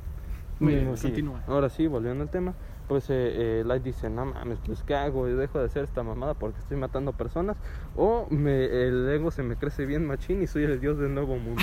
Muy 0.60 0.74
bien, 0.74 0.96
sí. 0.96 1.08
continúa. 1.08 1.42
Ahora 1.46 1.68
sí, 1.68 1.86
volviendo 1.86 2.22
al 2.22 2.30
tema, 2.30 2.54
pues 2.88 3.10
eh, 3.10 3.60
eh, 3.60 3.62
Light 3.66 3.82
dice, 3.82 4.08
no 4.08 4.24
mames, 4.24 4.58
pues 4.64 4.82
¿qué 4.82 4.94
hago? 4.94 5.28
Y 5.28 5.32
dejo 5.32 5.58
de 5.58 5.66
hacer 5.66 5.84
esta 5.84 6.02
mamada 6.02 6.34
porque 6.34 6.58
estoy 6.58 6.78
matando 6.78 7.12
personas. 7.12 7.56
O 7.96 8.26
me, 8.30 8.64
el 8.64 9.08
ego 9.10 9.30
se 9.30 9.42
me 9.42 9.56
crece 9.56 9.84
bien 9.84 10.06
machín 10.06 10.42
y 10.42 10.46
soy 10.46 10.64
el 10.64 10.80
dios 10.80 10.98
del 10.98 11.14
nuevo 11.14 11.36
mundo. 11.36 11.62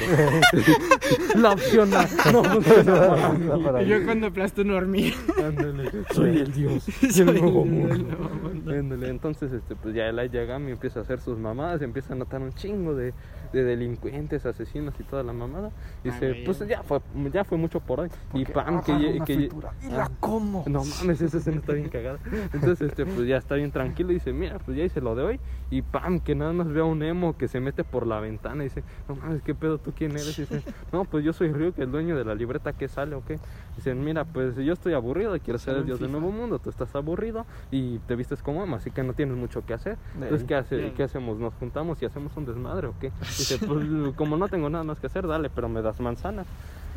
La 1.35 1.53
opción 1.53 1.89
A. 1.93 2.07
No 2.31 3.81
Y 3.81 3.85
yo 3.87 4.05
cuando 4.05 4.27
aplasto 4.27 4.61
una 4.61 4.75
hormiga. 4.75 5.15
Ándale, 5.43 5.91
soy 6.13 6.37
el 6.37 6.53
dios 6.53 6.85
del 7.01 7.25
nuevo 7.25 7.63
el 7.63 7.69
mundo. 7.69 7.95
nuevo 7.97 8.29
mundo. 8.29 8.71
Ándale, 8.71 9.09
entonces 9.09 9.51
este, 9.51 9.75
pues 9.75 9.95
ya 9.95 10.07
el 10.07 10.15
Light 10.15 10.31
Yagami 10.31 10.71
empieza 10.71 10.99
a 10.99 11.01
hacer 11.03 11.19
sus 11.19 11.37
mamadas, 11.39 11.81
empieza 11.81 12.13
a 12.13 12.17
notar 12.17 12.41
un 12.41 12.53
chingo 12.53 12.93
de, 12.93 13.13
de 13.55 13.63
delincuentes, 13.63 14.45
asesinos 14.45 14.93
y 14.99 15.03
toda 15.03 15.23
la 15.23 15.33
mamada. 15.33 15.71
Y 16.03 16.09
Ah, 16.09 16.11
dice, 16.13 16.43
pues 16.45 16.59
ya 16.67 16.83
fue, 16.83 16.99
ya 17.31 17.43
fue 17.43 17.57
mucho 17.57 17.79
por 17.79 18.01
hoy. 18.01 18.09
Y 18.33 18.45
pam, 18.45 18.81
que, 18.83 18.91
una 18.91 19.25
que 19.25 19.33
y 19.33 19.49
Ah. 19.85 19.97
la 19.97 20.11
como. 20.19 20.63
no 20.67 20.83
mames, 20.83 21.21
esa 21.21 21.37
escena 21.37 21.57
está 21.57 21.73
bien 21.73 21.89
cagada. 21.89 22.19
Entonces, 22.53 22.81
este, 22.81 23.05
pues 23.05 23.27
ya 23.27 23.37
está 23.37 23.55
bien 23.55 23.71
tranquilo 23.71 24.11
y 24.11 24.15
dice, 24.15 24.33
mira, 24.33 24.59
pues 24.59 24.77
ya 24.77 24.83
hice 24.83 24.99
lo 25.01 25.15
de 25.15 25.23
hoy. 25.23 25.39
Y 25.71 25.81
pam, 25.81 26.19
que 26.19 26.35
nada 26.35 26.53
más 26.53 26.67
ve 26.67 26.81
a 26.81 26.83
un 26.83 27.01
emo 27.01 27.37
que 27.37 27.47
se 27.47 27.59
mete 27.59 27.83
por 27.83 28.05
la 28.05 28.19
ventana 28.19 28.63
y 28.63 28.67
dice, 28.67 28.83
no 29.07 29.15
mames, 29.15 29.41
¿qué 29.41 29.55
pedo 29.55 29.77
tú 29.77 29.93
quién 29.95 30.11
eres? 30.11 30.37
Y 30.37 30.41
dice, 30.41 30.61
no, 30.91 31.05
pues 31.05 31.23
yo 31.23 31.33
soy 31.33 31.51
Ryu, 31.51 31.73
que 31.73 31.83
el 31.83 31.91
dueño 31.91 32.15
de 32.17 32.25
la 32.25 32.35
libreta 32.35 32.73
que 32.73 32.87
sale, 32.87 33.15
¿o 33.15 33.23
qué? 33.25 33.39
Dicen, 33.75 34.03
mira, 34.03 34.25
pues 34.25 34.55
yo 34.57 34.73
estoy 34.73 34.93
aburrido, 34.93 35.37
quiero 35.39 35.59
ser 35.59 35.77
el 35.77 35.85
dios 35.85 35.99
del 35.99 36.11
nuevo 36.11 36.31
mundo, 36.31 36.59
tú 36.59 36.69
estás 36.69 36.93
aburrido 36.95 37.45
y 37.71 37.99
te 37.99 38.15
vistes 38.15 38.41
como 38.43 38.63
emo, 38.63 38.75
así 38.75 38.91
que 38.91 39.03
no 39.03 39.13
tienes 39.13 39.35
mucho 39.37 39.65
que 39.65 39.73
hacer. 39.73 39.97
Entonces. 40.15 40.45
¿qué, 40.47 40.55
hace. 40.55 40.93
¿qué 40.95 41.03
hacemos? 41.03 41.39
¿Nos 41.39 41.53
juntamos 41.55 42.01
y 42.01 42.05
hacemos 42.05 42.35
un 42.37 42.45
desmadre 42.45 42.87
o 42.87 42.93
qué? 42.99 43.11
Dice, 43.49 43.65
pues 43.65 44.15
como 44.15 44.37
no 44.37 44.47
tengo 44.47 44.69
nada 44.69 44.83
más 44.83 44.99
que 44.99 45.07
hacer, 45.07 45.27
dale, 45.27 45.49
pero 45.49 45.69
me 45.69 45.81
das 45.81 45.99
manzanas. 45.99 46.47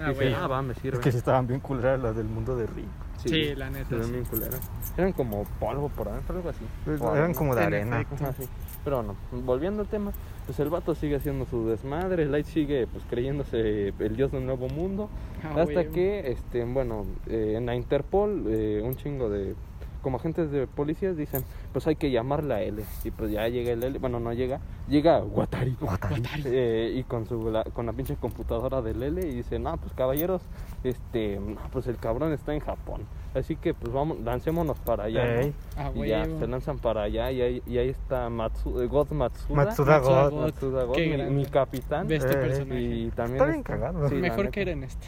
Ah, 0.00 0.10
Dice, 0.10 0.24
güey. 0.30 0.34
ah, 0.34 0.46
va, 0.46 0.62
me 0.62 0.74
sirve. 0.74 0.98
Es 0.98 1.04
que 1.04 1.10
sí 1.12 1.18
estaban 1.18 1.46
bien 1.46 1.60
culeras 1.60 2.00
las 2.00 2.14
del 2.16 2.26
mundo 2.26 2.56
de 2.56 2.66
Rick. 2.66 2.86
Sí, 3.16 3.54
la 3.56 3.68
neta, 3.68 3.88
se 3.88 3.96
ven 3.96 4.04
sí. 4.04 4.12
bien 4.12 4.24
culeras. 4.26 4.60
Eran 4.96 5.12
como 5.12 5.44
polvo 5.58 5.88
por 5.88 6.08
adentro, 6.08 6.36
algo 6.36 6.50
así. 6.50 6.64
Pues, 6.84 7.00
O 7.00 7.16
Eran 7.16 7.34
como 7.34 7.54
de 7.56 7.62
En 7.62 7.66
arena. 7.74 8.00
efecto. 8.00 8.24
Ajá, 8.24 8.32
sí. 8.38 8.44
Pero 8.84 9.02
no, 9.02 9.16
volviendo 9.44 9.82
al 9.82 9.88
tema, 9.88 10.12
pues 10.46 10.58
el 10.60 10.70
vato 10.70 10.94
sigue 10.94 11.16
haciendo 11.16 11.44
su 11.46 11.66
desmadre, 11.68 12.26
Light 12.26 12.46
sigue 12.46 12.86
pues 12.86 13.02
creyéndose 13.10 13.88
el 13.98 14.16
dios 14.16 14.30
del 14.30 14.46
nuevo 14.46 14.68
mundo, 14.68 15.10
Ah, 15.42 15.60
hasta 15.62 15.84
que, 15.88 16.30
este, 16.30 16.64
bueno, 16.64 17.04
eh, 17.26 17.54
en 17.56 17.66
la 17.66 17.74
Interpol, 17.74 18.44
eh, 18.48 18.80
un 18.82 18.96
chingo 18.96 19.28
de, 19.28 19.54
como 20.02 20.16
agentes 20.18 20.50
de 20.50 20.66
policías 20.66 21.16
dicen, 21.16 21.44
pues 21.72 21.86
hay 21.86 21.96
que 21.96 22.10
llamarla 22.10 22.62
L, 22.62 22.82
y 23.04 23.10
pues 23.10 23.30
ya 23.30 23.48
llega 23.48 23.72
el 23.72 23.82
L, 23.82 23.98
bueno, 23.98 24.20
no 24.20 24.32
llega, 24.32 24.60
llega 24.88 25.20
Watari. 25.22 25.76
Watari. 25.80 26.22
Eh, 26.46 26.92
y 26.96 27.02
con 27.04 27.26
su 27.26 27.50
la, 27.50 27.64
con 27.64 27.86
la 27.86 27.92
pinche 27.92 28.16
computadora 28.16 28.82
del 28.82 29.02
L 29.02 29.20
y 29.20 29.34
dice, 29.34 29.58
no, 29.58 29.76
pues 29.76 29.92
caballeros, 29.92 30.42
este, 30.84 31.38
no, 31.38 31.60
pues 31.72 31.86
el 31.86 31.96
cabrón 31.96 32.32
está 32.32 32.54
en 32.54 32.60
Japón. 32.60 33.02
Así 33.34 33.56
que 33.56 33.74
pues 33.74 33.92
vamos, 33.92 34.18
lancémonos 34.20 34.78
para 34.78 35.04
allá. 35.04 35.42
¿no?". 35.42 35.52
Ah, 35.76 35.90
Y 35.94 36.08
ya 36.08 36.24
se 36.24 36.46
lanzan 36.46 36.78
para 36.78 37.02
allá 37.02 37.30
y 37.30 37.42
ahí, 37.42 37.62
y 37.66 37.76
ahí 37.78 37.90
está 37.90 38.28
Matsu, 38.30 38.80
eh, 38.80 38.86
God 38.86 39.10
Matsuda. 39.10 39.64
Matsuda 39.64 39.98
God. 39.98 40.32
Matsuda 40.32 40.84
God, 40.84 40.96
mi, 40.98 41.16
mi 41.30 41.46
capitán. 41.46 42.10
Este 42.10 42.34
personaje. 42.36 42.80
Y 42.80 43.10
también 43.10 43.36
Está 43.36 43.46
bien 43.52 43.62
cagado. 43.62 44.08
sí, 44.08 44.14
Mejor 44.16 44.50
que 44.50 44.62
era 44.62 44.70
en 44.72 44.84
este. 44.84 45.06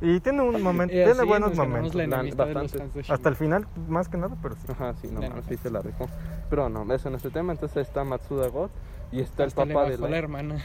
Y 0.00 0.20
tiene 0.20 0.42
un 0.42 0.60
momento, 0.62 0.94
Y 0.94 1.04
tiene 1.04 1.24
buenos 1.24 1.56
momentos. 1.56 1.94
la 1.94 2.06
La- 2.06 2.22
bastante. 2.54 3.02
Hasta 3.12 3.28
el 3.28 3.36
final, 3.36 3.66
más 3.88 4.08
que 4.08 4.16
nada, 4.18 4.36
pero 4.42 4.54
sí. 4.56 4.66
Ajá, 4.70 4.94
sí, 5.00 5.08
no 5.10 5.20
La 5.20 5.28
neta. 5.28 5.42
sí 5.48 5.56
se 5.56 5.70
la 5.70 5.80
rifó. 5.80 6.08
Pero 6.50 6.68
no, 6.68 6.92
eso 6.92 7.08
en 7.08 7.14
este 7.14 7.30
tema. 7.30 7.52
Entonces 7.52 7.86
está 7.88 8.04
Matsuda 8.04 8.48
God 8.48 8.70
y 9.12 9.20
está 9.20 9.44
Hasta 9.44 9.62
el 9.62 9.68
le 9.68 9.74
papá 9.74 9.88
bajó 9.90 10.02
de 10.04 10.10
la 10.10 10.18
hermana. 10.18 10.56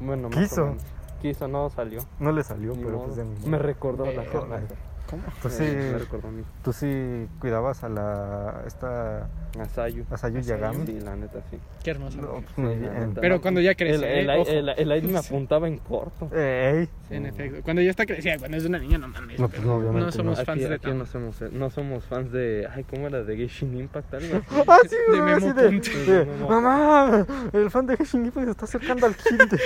Bueno, 0.00 0.28
más 0.28 0.38
Quiso. 0.38 0.74
Quiso, 1.20 1.46
no 1.48 1.68
salió. 1.70 2.00
No 2.18 2.32
le 2.32 2.42
salió, 2.42 2.74
Ni 2.74 2.82
pero 2.82 2.96
modo. 2.96 3.04
pues 3.06 3.16
de 3.16 3.24
Me 3.46 3.58
recordó 3.58 4.06
la 4.06 4.22
Eh, 4.24 4.28
jornada. 4.32 4.62
¿Cómo? 5.10 5.22
Tú 5.42 5.48
sí, 5.50 5.62
Me 5.64 5.98
recordó 5.98 6.28
a 6.28 6.30
mí. 6.30 6.42
tú 6.62 6.72
sí 6.72 7.26
cuidabas 7.40 7.82
a 7.82 7.88
la 7.88 8.62
esta 8.66 9.24
A 9.58 9.64
Sayu. 9.74 10.04
a 10.10 10.16
Sayu 10.16 10.38
A 10.38 10.42
Sayu. 10.42 10.60
Yagami. 10.60 10.86
Sí, 10.86 11.00
la 11.00 11.16
neta, 11.16 11.40
sí. 11.50 11.58
Qué 11.82 11.90
hermoso. 11.90 12.20
No, 12.20 12.28
pues, 12.34 12.46
Sí, 12.54 12.62
neta. 12.62 13.20
Pero 13.20 13.40
cuando 13.40 13.60
ya 13.60 13.74
crece, 13.74 13.96
El, 13.96 14.30
¿eh? 14.30 14.42
el, 14.42 14.48
el, 14.68 14.68
el 14.78 14.92
aire 14.92 15.08
me 15.08 15.18
apuntaba 15.18 15.66
en 15.68 15.78
corto. 15.78 16.30
Ey. 16.34 16.86
Sí, 17.08 17.14
en 17.16 17.26
efecto. 17.26 17.60
Cuando 17.64 17.82
ya 17.82 17.90
está 17.90 18.06
crecida, 18.06 18.38
cuando 18.38 18.56
es 18.56 18.64
una 18.64 18.78
niña, 18.78 18.98
no 18.98 19.08
mames. 19.08 19.40
No, 19.40 19.48
pues 19.48 19.62
no, 19.62 19.76
obviamente 19.76 20.06
No 20.06 20.12
somos 20.12 20.38
no. 20.38 20.44
fans 20.44 20.60
Aquí, 20.60 20.68
de 20.68 20.74
aquí 20.76 20.90
no 20.92 21.06
somos, 21.06 21.40
no 21.52 21.70
somos 21.70 22.04
fans 22.04 22.30
de. 22.30 22.68
Ay, 22.72 22.84
¿cómo 22.84 23.08
era? 23.08 23.22
De 23.24 23.36
Genshin 23.36 23.76
Impact, 23.76 24.14
algo 24.14 24.36
así. 24.36 24.46
Ah, 24.68 24.78
sí, 24.88 24.96
De 25.10 25.20
Memo 25.22 25.36
así 25.48 25.52
de, 25.52 26.12
de. 26.14 26.26
Mamá, 26.48 27.26
el 27.52 27.70
fan 27.70 27.86
de 27.86 27.96
Genshin 27.96 28.26
Impact 28.26 28.44
se 28.46 28.50
está 28.52 28.64
acercando 28.66 29.06
al 29.06 29.16
kinder. 29.16 29.60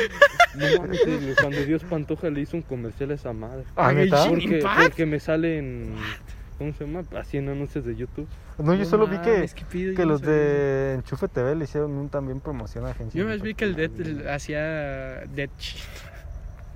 No 0.54 0.82
mames, 0.82 1.00
sí, 1.04 1.34
cuando 1.40 1.58
Dios 1.64 1.84
Pantoja 1.84 2.30
le 2.30 2.40
hizo 2.40 2.56
un 2.56 2.62
comercial 2.62 3.10
a 3.10 3.14
esa 3.14 3.32
madre. 3.32 3.64
Ah, 3.76 3.92
¿neta? 3.92 4.16
Genshin 4.24 4.30
Porque, 4.40 4.56
Impact? 4.58 4.82
porque 4.82 5.06
me 5.38 5.48
salen. 5.48 5.94
¿cómo 6.58 6.72
se 6.72 6.84
llama? 6.86 7.02
Haciendo 7.18 7.52
anuncios 7.52 7.84
de 7.84 7.96
YouTube. 7.96 8.28
No, 8.58 8.72
yo 8.74 8.80
No 8.80 8.84
solo 8.84 9.06
vi 9.08 9.18
que, 9.18 9.30
mames, 9.32 9.54
qué 9.54 9.64
pido, 9.64 9.94
que 9.96 10.04
los 10.06 10.20
sabía. 10.20 10.34
de 10.34 10.94
Enchufe 10.94 11.26
TV 11.28 11.56
le 11.56 11.64
hicieron 11.64 11.90
un, 11.92 12.08
también 12.08 12.40
promoción 12.40 12.86
a 12.86 12.90
agencia. 12.90 13.20
Yo 13.20 13.26
más 13.26 13.42
vi 13.42 13.54
que 13.54 13.64
el 13.64 13.74
Dead 13.74 14.26
hacía 14.28 15.24
Dead 15.34 15.50
Shit, 15.58 15.80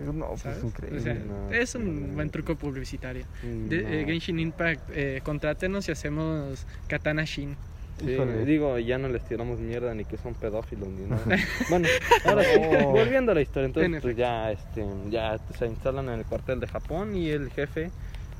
No, 0.01 0.27
pues 0.31 0.41
¿sabes? 0.43 0.65
increíble. 0.65 0.99
O 0.99 1.03
sea, 1.03 1.15
no, 1.15 1.53
es 1.53 1.75
un 1.77 2.09
no. 2.11 2.15
buen 2.15 2.31
truco 2.31 2.57
publicitario. 2.57 3.25
Mm, 3.45 3.69
De, 3.69 4.03
eh, 4.03 4.05
Genshin 4.07 4.41
Impact, 4.41 4.91
eh, 4.93 5.21
contrátenos 5.23 5.89
y 5.89 5.93
hacemos 5.93 6.67
Katana 6.89 7.25
Shin. 7.25 7.57
Sí, 8.01 8.17
digo, 8.47 8.79
ya 8.79 8.97
no 8.97 9.09
les 9.09 9.25
tiramos 9.25 9.59
mierda 9.59 9.93
ni 9.93 10.05
que 10.05 10.17
son 10.19 10.35
pedófilos 10.35 10.89
ni 10.89 11.07
nada. 11.07 11.25
bueno, 11.71 11.89
ahora 12.25 12.45
sí, 12.45 12.59
volviendo 12.85 13.33
a 13.33 13.35
la 13.35 13.41
historia, 13.41 13.67
En 13.67 13.71
entonces 13.71 14.03
pues 14.03 14.17
ya, 14.17 14.53
este, 14.53 14.85
ya 15.11 15.37
se 15.59 15.67
instalan 15.67 16.09
en 16.09 16.21
el 16.21 16.25
cuartel 16.25 16.61
de 16.61 16.69
Japón 16.69 17.17
y 17.17 17.29
el 17.31 17.51
jefe, 17.51 17.91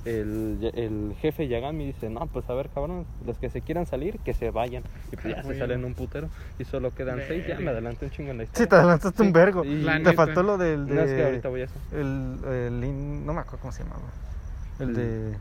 el, 0.05 0.71
el 0.75 1.15
jefe 1.21 1.49
Yagami 1.49 1.87
dice, 1.87 2.09
no, 2.09 2.27
pues 2.29 2.49
a 2.49 2.55
ver 2.55 2.69
cabrón, 2.71 3.05
los 3.27 3.37
que 3.39 3.51
se 3.51 3.61
quieran 3.61 3.87
salir, 3.87 4.19
que 4.21 4.33
se 4.35 4.51
vayan. 4.51 4.83
Y 5.13 5.17
pues 5.17 5.35
ya 5.35 5.41
Ah, 5.41 5.45
se 5.45 5.59
salen 5.59 5.85
un 5.85 5.95
putero 5.95 6.29
y 6.59 6.65
solo 6.65 6.95
quedan 6.95 7.21
seis, 7.27 7.47
ya 7.47 7.59
me 7.59 7.71
adelanté 7.71 8.07
un 8.07 8.11
chingo 8.13 8.31
en 8.31 8.39
la 8.39 8.45
Sí, 8.45 8.49
historia. 8.49 8.69
te 8.69 8.77
adelantaste 8.77 9.23
un 9.23 9.29
Sí, 9.29 9.33
vergo. 9.33 9.65
y- 9.65 9.85
Te 9.85 9.99
neta. 9.99 10.13
faltó 10.15 10.43
lo 10.43 10.57
del. 10.59 10.87
De, 10.87 10.95
No, 10.95 11.01
es 11.03 11.13
que 11.15 11.25
ahorita 11.25 11.49
voy 11.49 11.61
a 11.61 11.65
eso. 11.65 11.75
El, 11.93 12.39
el 12.51 12.81
Lin- 12.81 13.25
no 13.27 13.33
me 13.35 13.41
acuerdo 13.41 13.59
cómo 13.61 13.73
se 13.73 13.83
llamaba. 13.83 14.03
El 14.79 14.89
El- 14.91 14.95
de. 14.95 15.37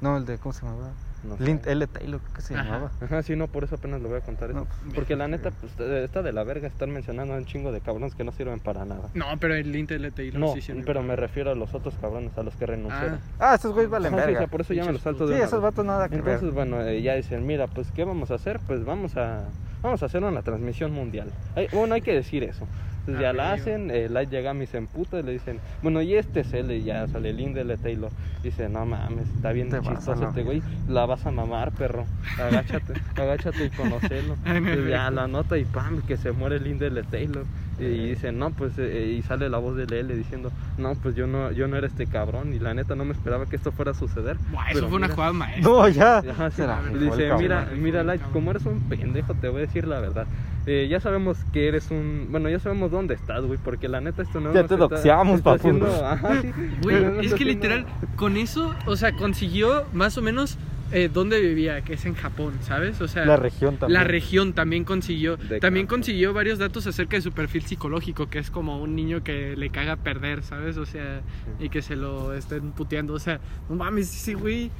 No, 0.00 0.16
el 0.16 0.24
de. 0.26 0.38
¿Cómo 0.38 0.52
se 0.52 0.62
llamaba? 0.66 0.90
No 1.22 1.36
sé. 1.36 1.44
Lint 1.44 1.66
L. 1.66 1.86
Taylor, 1.86 2.20
creo 2.20 2.34
que 2.34 2.40
se 2.42 2.54
Ajá. 2.54 2.64
llamaba. 2.64 2.90
Ajá, 3.00 3.22
sí, 3.22 3.36
no, 3.36 3.46
por 3.46 3.64
eso 3.64 3.74
apenas 3.74 4.00
lo 4.00 4.08
voy 4.08 4.18
a 4.18 4.20
contar 4.22 4.50
eso. 4.50 4.60
No, 4.60 4.92
Porque 4.94 5.16
la 5.16 5.28
neta, 5.28 5.50
pues 5.50 5.72
está 5.78 6.22
de 6.22 6.32
la 6.32 6.44
verga 6.44 6.66
estar 6.66 6.88
mencionando 6.88 7.34
a 7.34 7.36
un 7.36 7.44
chingo 7.44 7.72
de 7.72 7.80
cabrones 7.80 8.14
que 8.14 8.24
no 8.24 8.32
sirven 8.32 8.58
para 8.60 8.84
nada. 8.86 9.08
No, 9.14 9.26
pero 9.38 9.54
el 9.54 9.74
Intel 9.76 10.10
Taylor 10.12 10.40
No, 10.40 10.54
sí 10.54 10.62
sirve. 10.62 10.82
pero 10.86 11.02
me 11.02 11.16
refiero 11.16 11.50
a 11.50 11.54
los 11.54 11.74
otros 11.74 11.94
cabrones, 12.00 12.36
a 12.38 12.42
los 12.42 12.54
que 12.56 12.64
renunciaron. 12.66 13.20
Ah, 13.38 13.54
esos 13.56 13.72
güeyes 13.74 13.90
valen 13.90 14.14
Ajá, 14.14 14.16
sí, 14.18 14.22
o 14.22 14.26
verga. 14.28 14.38
sea, 14.40 14.48
por 14.48 14.60
eso 14.62 14.72
ya 14.74 14.84
me 14.84 14.92
los 14.92 15.02
salto 15.02 15.26
de 15.26 15.36
Sí, 15.36 15.42
esos 15.42 15.60
vatos 15.60 15.84
nada 15.84 16.08
que 16.08 16.16
Entonces, 16.16 16.42
ver. 16.42 16.52
bueno, 16.52 16.80
eh, 16.82 17.02
ya 17.02 17.14
dicen, 17.14 17.46
mira, 17.46 17.66
pues, 17.66 17.90
¿qué 17.92 18.04
vamos 18.04 18.30
a 18.30 18.34
hacer? 18.36 18.58
Pues 18.66 18.84
vamos 18.84 19.16
a, 19.16 19.44
vamos 19.82 20.02
a 20.02 20.06
hacer 20.06 20.24
una 20.24 20.42
transmisión 20.42 20.92
mundial. 20.92 21.30
Hay- 21.54 21.68
bueno, 21.72 21.94
hay 21.94 22.00
que 22.02 22.14
decir 22.14 22.44
eso. 22.44 22.66
Entonces 23.10 23.20
ya 23.20 23.30
Ah, 23.30 23.32
la 23.32 23.52
hacen, 23.52 23.90
eh, 23.90 24.08
Light 24.08 24.30
Yagami 24.30 24.66
se 24.66 24.76
emputa 24.78 25.18
y 25.18 25.22
le 25.22 25.32
dicen, 25.32 25.60
bueno, 25.80 26.02
y 26.02 26.14
este 26.14 26.40
es 26.40 26.54
él, 26.54 26.70
y 26.72 26.82
ya 26.84 27.06
sale 27.08 27.30
el 27.30 27.40
Indele 27.40 27.78
Taylor. 27.78 28.12
Dice, 28.42 28.68
no 28.68 28.84
mames, 28.86 29.30
está 29.30 29.52
bien 29.52 29.68
Te 29.68 29.76
a 29.76 29.80
chistoso 29.80 30.24
la 30.24 30.28
este 30.28 30.42
güey, 30.42 30.64
la 30.86 31.06
vas 31.06 31.26
a 31.26 31.30
mamar, 31.30 31.72
perro. 31.72 32.08
Agáchate, 32.36 32.94
agáchate 33.16 33.64
y 33.66 33.70
conocelo. 33.70 34.38
En 34.44 34.56
Entonces 34.56 34.88
ya 34.90 35.10
la 35.10 35.28
nota 35.28 35.58
y 35.58 35.64
pam, 35.66 36.02
que 36.02 36.16
se 36.16 36.32
muere 36.32 36.56
el 36.56 36.66
Indele 36.66 37.04
Taylor. 37.04 37.48
Y, 37.80 37.84
y 37.84 38.08
dice, 38.10 38.30
no, 38.32 38.50
pues, 38.50 38.72
eh, 38.78 39.16
y 39.18 39.22
sale 39.22 39.48
la 39.48 39.58
voz 39.58 39.76
de 39.76 39.86
Lele 39.86 40.14
diciendo, 40.16 40.52
no, 40.78 40.94
pues 40.96 41.14
yo 41.14 41.26
no, 41.26 41.50
yo 41.52 41.66
no 41.68 41.76
era 41.76 41.86
este 41.86 42.06
cabrón, 42.06 42.52
y 42.52 42.58
la 42.58 42.74
neta 42.74 42.94
no 42.94 43.04
me 43.04 43.12
esperaba 43.12 43.46
que 43.46 43.56
esto 43.56 43.72
fuera 43.72 43.92
a 43.92 43.94
suceder. 43.94 44.36
Buah, 44.50 44.66
eso 44.70 44.74
Pero 44.74 44.88
fue 44.88 44.96
una 44.98 45.08
jugada 45.08 45.32
maestra. 45.32 45.62
No, 45.62 45.88
ya. 45.88 46.18
Ajá, 46.18 46.50
sí. 46.50 46.62
Dice, 46.98 47.32
mira, 47.38 47.68
mira, 47.76 48.02
Light, 48.04 48.22
como 48.32 48.50
eres 48.50 48.66
un 48.66 48.80
pendejo, 48.88 49.34
te 49.34 49.48
voy 49.48 49.58
a 49.58 49.66
decir 49.66 49.86
la 49.86 50.00
verdad. 50.00 50.26
Eh, 50.66 50.88
ya 50.90 51.00
sabemos 51.00 51.38
que 51.54 51.68
eres 51.68 51.90
un... 51.90 52.28
Bueno, 52.30 52.50
ya 52.50 52.58
sabemos 52.60 52.90
dónde 52.90 53.14
estás, 53.14 53.42
güey, 53.44 53.58
porque 53.64 53.88
la 53.88 54.02
neta 54.02 54.22
esto 54.22 54.40
no... 54.40 54.52
Ya 54.52 54.64
te 54.66 54.76
doxeamos, 54.76 55.40
papu. 55.40 55.56
haciendo- 55.56 56.04
ajá, 56.06 56.42
sí. 56.42 56.52
Güey, 56.82 56.96
es 56.96 57.02
que 57.02 57.18
haciendo- 57.20 57.44
literal, 57.46 57.86
con 58.16 58.36
eso, 58.36 58.74
o 58.84 58.94
sea, 58.94 59.12
consiguió 59.16 59.84
más 59.94 60.18
o 60.18 60.22
menos 60.22 60.58
eh, 60.92 61.08
dónde 61.12 61.40
vivía, 61.40 61.82
que 61.82 61.94
es 61.94 62.04
en 62.06 62.14
Japón, 62.14 62.54
¿sabes? 62.62 63.00
O 63.00 63.08
sea, 63.08 63.24
La 63.24 63.36
región 63.36 63.76
también. 63.76 64.00
la 64.00 64.04
región 64.06 64.52
también 64.52 64.84
consiguió. 64.84 65.36
De 65.36 65.60
también 65.60 65.86
campo. 65.86 65.96
consiguió 65.96 66.32
varios 66.32 66.58
datos 66.58 66.86
acerca 66.86 67.16
de 67.16 67.22
su 67.22 67.32
perfil 67.32 67.62
psicológico, 67.62 68.28
que 68.28 68.38
es 68.38 68.50
como 68.50 68.80
un 68.82 68.94
niño 68.96 69.22
que 69.22 69.56
le 69.56 69.70
caga 69.70 69.96
perder, 69.96 70.42
¿sabes? 70.42 70.76
O 70.76 70.86
sea, 70.86 71.20
y 71.58 71.68
que 71.68 71.82
se 71.82 71.96
lo 71.96 72.32
estén 72.34 72.72
puteando. 72.72 73.14
O 73.14 73.18
sea, 73.18 73.40
no 73.68 73.76
mames, 73.76 74.08
sí, 74.08 74.34
güey. 74.34 74.70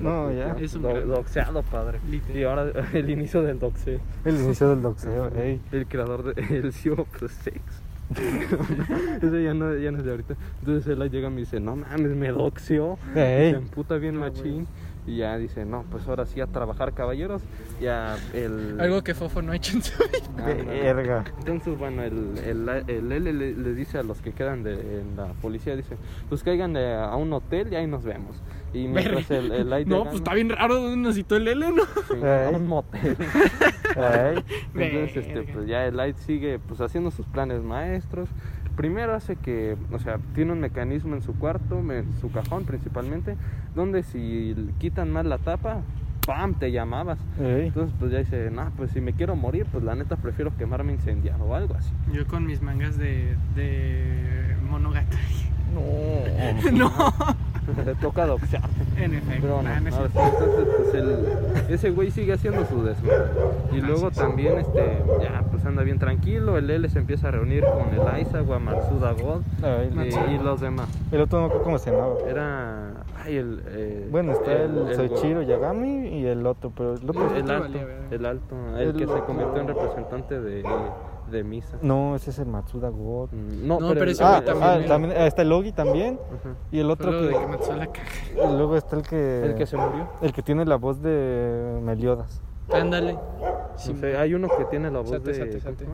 No, 0.00 0.32
ya. 0.32 0.56
Es 0.60 0.74
un 0.74 0.82
do- 0.82 0.88
gran- 0.88 1.08
doxeado, 1.08 1.62
padre. 1.62 2.00
Literal. 2.10 2.36
Y 2.36 2.42
ahora 2.44 2.72
el 2.92 3.10
inicio 3.10 3.42
del 3.42 3.58
doxeo. 3.58 4.00
El 4.24 4.34
inicio 4.40 4.70
del 4.70 4.82
doxeo, 4.82 5.30
ey. 5.36 5.60
El 5.72 5.86
creador 5.86 6.34
de 6.34 6.42
el 6.58 6.72
CEO 6.72 6.94
of 6.94 7.32
Sex. 7.44 7.60
Ese 9.22 9.44
ya 9.44 9.54
no, 9.54 9.76
ya 9.76 9.90
no 9.90 9.98
es 9.98 10.04
de 10.04 10.10
ahorita. 10.10 10.34
Entonces 10.60 10.86
él 10.86 11.10
llega 11.10 11.28
y 11.28 11.30
me 11.30 11.40
dice, 11.40 11.60
no 11.60 11.76
mames, 11.76 12.16
me 12.16 12.28
doxeó. 12.28 12.98
Ey. 13.14 13.52
Se 13.52 13.56
emputa 13.56 13.96
bien 13.96 14.16
machín. 14.16 14.66
Y 15.06 15.16
ya 15.16 15.38
dice, 15.38 15.64
no, 15.64 15.84
pues 15.90 16.06
ahora 16.06 16.26
sí 16.26 16.40
a 16.40 16.46
trabajar, 16.46 16.92
caballeros. 16.92 17.42
Ya 17.80 18.18
el. 18.34 18.78
Algo 18.78 19.02
que 19.02 19.14
Fofo 19.14 19.40
no 19.40 19.52
ha 19.52 19.56
hecho 19.56 19.76
en 19.76 19.82
su 19.82 19.98
vida. 19.98 20.18
Ah, 20.38 20.54
no. 20.56 20.70
Verga. 20.70 21.24
Entonces, 21.38 21.78
bueno, 21.78 22.02
el, 22.02 22.36
el, 22.44 22.68
el 22.86 23.10
L 23.10 23.32
le, 23.32 23.54
le 23.54 23.74
dice 23.74 23.98
a 23.98 24.02
los 24.02 24.20
que 24.20 24.32
quedan 24.32 24.62
de, 24.62 25.00
en 25.00 25.16
la 25.16 25.28
policía, 25.40 25.74
dice, 25.74 25.96
pues 26.28 26.42
caigan 26.42 26.76
a 26.76 27.16
un 27.16 27.32
hotel 27.32 27.72
y 27.72 27.76
ahí 27.76 27.86
nos 27.86 28.04
vemos. 28.04 28.36
Y 28.72 28.86
mientras 28.86 29.30
el, 29.30 29.50
el 29.52 29.70
Light 29.70 29.88
No, 29.88 30.04
pues 30.04 30.16
está 30.16 30.34
bien 30.34 30.48
raro 30.48 30.80
dónde 30.80 30.96
nos 30.96 31.14
citó 31.14 31.36
el 31.36 31.48
L, 31.48 31.72
¿no? 31.72 31.82
sí, 31.84 32.24
a 32.24 32.50
un 32.50 32.66
motel. 32.66 33.16
Entonces, 34.74 35.16
este, 35.16 35.42
pues 35.42 35.66
ya 35.66 35.86
el 35.86 35.96
Light 35.96 36.16
sigue 36.16 36.58
pues 36.58 36.80
haciendo 36.80 37.10
sus 37.10 37.26
planes 37.26 37.62
maestros. 37.62 38.28
Primero 38.76 39.14
hace 39.14 39.36
que, 39.36 39.76
o 39.92 39.98
sea, 39.98 40.18
tiene 40.34 40.52
un 40.52 40.60
mecanismo 40.60 41.14
en 41.14 41.22
su 41.22 41.34
cuarto, 41.34 41.78
en 41.78 42.06
su 42.20 42.30
cajón 42.30 42.64
principalmente, 42.64 43.36
donde 43.74 44.02
si 44.02 44.54
quitan 44.78 45.10
mal 45.10 45.28
la 45.28 45.38
tapa, 45.38 45.82
¡pam! 46.24 46.54
te 46.54 46.70
llamabas. 46.70 47.18
Ey. 47.40 47.66
Entonces, 47.66 47.94
pues 47.98 48.12
ya 48.12 48.18
dice, 48.18 48.50
no, 48.50 48.70
pues 48.76 48.92
si 48.92 49.00
me 49.00 49.12
quiero 49.12 49.36
morir, 49.36 49.66
pues 49.70 49.84
la 49.84 49.94
neta 49.96 50.16
prefiero 50.16 50.56
quemarme 50.56 50.92
incendiado 50.92 51.44
o 51.44 51.54
algo 51.54 51.74
así. 51.74 51.90
Yo 52.12 52.26
con 52.26 52.46
mis 52.46 52.62
mangas 52.62 52.96
de, 52.96 53.36
de 53.54 54.56
Monogatari. 54.70 55.50
No. 55.74 56.72
no, 56.72 56.92
Le 57.86 57.94
toca 57.96 58.26
doxear. 58.26 58.62
en 58.96 59.14
efecto. 59.14 59.38
Pero 59.42 59.56
no, 59.56 59.62
nah, 59.62 59.80
no 59.80 59.88
entonces 59.88 60.66
pues 60.76 60.94
el, 60.94 61.26
ese 61.68 61.90
güey 61.90 62.10
sigue 62.10 62.32
haciendo 62.32 62.64
su 62.66 62.82
desmadre. 62.84 63.24
Y 63.72 63.80
luego 63.80 64.10
también 64.10 64.58
este, 64.58 65.02
ya 65.22 65.42
pues 65.50 65.64
anda 65.64 65.82
bien 65.82 65.98
tranquilo, 65.98 66.58
el 66.58 66.68
L 66.70 66.88
se 66.88 66.98
empieza 66.98 67.28
a 67.28 67.30
reunir 67.30 67.64
con 67.64 67.94
el 67.98 68.06
Aizawa, 68.06 68.58
Matsuda 68.58 69.12
God 69.12 69.42
Ay, 69.62 69.90
y, 70.30 70.34
y 70.34 70.38
los 70.38 70.60
demás. 70.60 70.88
El 71.12 71.20
otro 71.22 71.40
no 71.40 71.48
cómo 71.62 71.78
se 71.78 71.90
llamaba. 71.90 72.14
Era 72.28 72.90
ay 73.24 73.36
el 73.36 73.62
eh, 73.68 74.08
Bueno, 74.10 74.32
está 74.32 74.52
el, 74.52 74.94
Soichiro 74.94 75.40
go- 75.40 75.46
Yagami 75.46 76.08
y 76.20 76.26
el 76.26 76.46
otro, 76.46 76.72
pero 76.76 76.94
el 76.94 77.08
otro. 77.10 77.34
el 77.34 77.42
otro 77.42 77.64
alto, 77.64 77.78
el 78.10 78.26
alto, 78.26 78.56
el, 78.76 78.88
El 78.88 78.92
que 78.96 79.06
se 79.06 79.20
convirtió 79.20 79.60
en 79.60 79.68
representante 79.68 80.40
de, 80.40 80.62
de 81.30 81.44
Misa. 81.44 81.78
No, 81.82 82.14
ese 82.16 82.30
es 82.30 82.38
el 82.38 82.46
Matsuda 82.46 82.88
God. 82.90 83.30
Mm, 83.32 83.66
No, 83.66 83.80
No, 83.80 83.88
pero, 83.88 84.00
pero 84.00 84.10
ese 84.10 84.24
Ah, 84.24 84.42
también 84.44 84.68
ah, 84.68 84.76
era. 84.76 84.86
también 84.88 85.14
ah, 85.16 85.26
está 85.26 85.42
el 85.42 85.48
Logi 85.48 85.72
también. 85.72 86.18
Y 86.70 86.78
el 86.80 86.90
otro 86.90 87.12
Solo 87.12 87.22
de 87.26 87.32
que. 87.34 87.46
Matsuo 87.46 87.76
la 87.76 87.86
caga. 87.86 88.50
Y 88.52 88.56
luego 88.56 88.76
está 88.76 88.96
el 88.96 89.02
que. 89.02 89.44
el 89.46 89.54
que 89.54 89.66
se 89.66 89.76
murió. 89.76 90.08
El 90.22 90.32
que 90.32 90.42
tiene 90.42 90.64
la 90.64 90.76
voz 90.76 91.00
de 91.02 91.78
Meliodas. 91.82 92.42
Ándale. 92.72 93.14
No 93.14 93.20
Sí, 93.76 93.94
sé, 93.96 94.16
hay 94.16 94.34
uno 94.34 94.48
que 94.48 94.64
tiene 94.66 94.90
la 94.90 95.00
voz 95.00 95.10
Sate, 95.10 95.32
de 95.32 95.34
sate, 95.34 95.60
¿cómo 95.60 95.76
sate. 95.76 95.86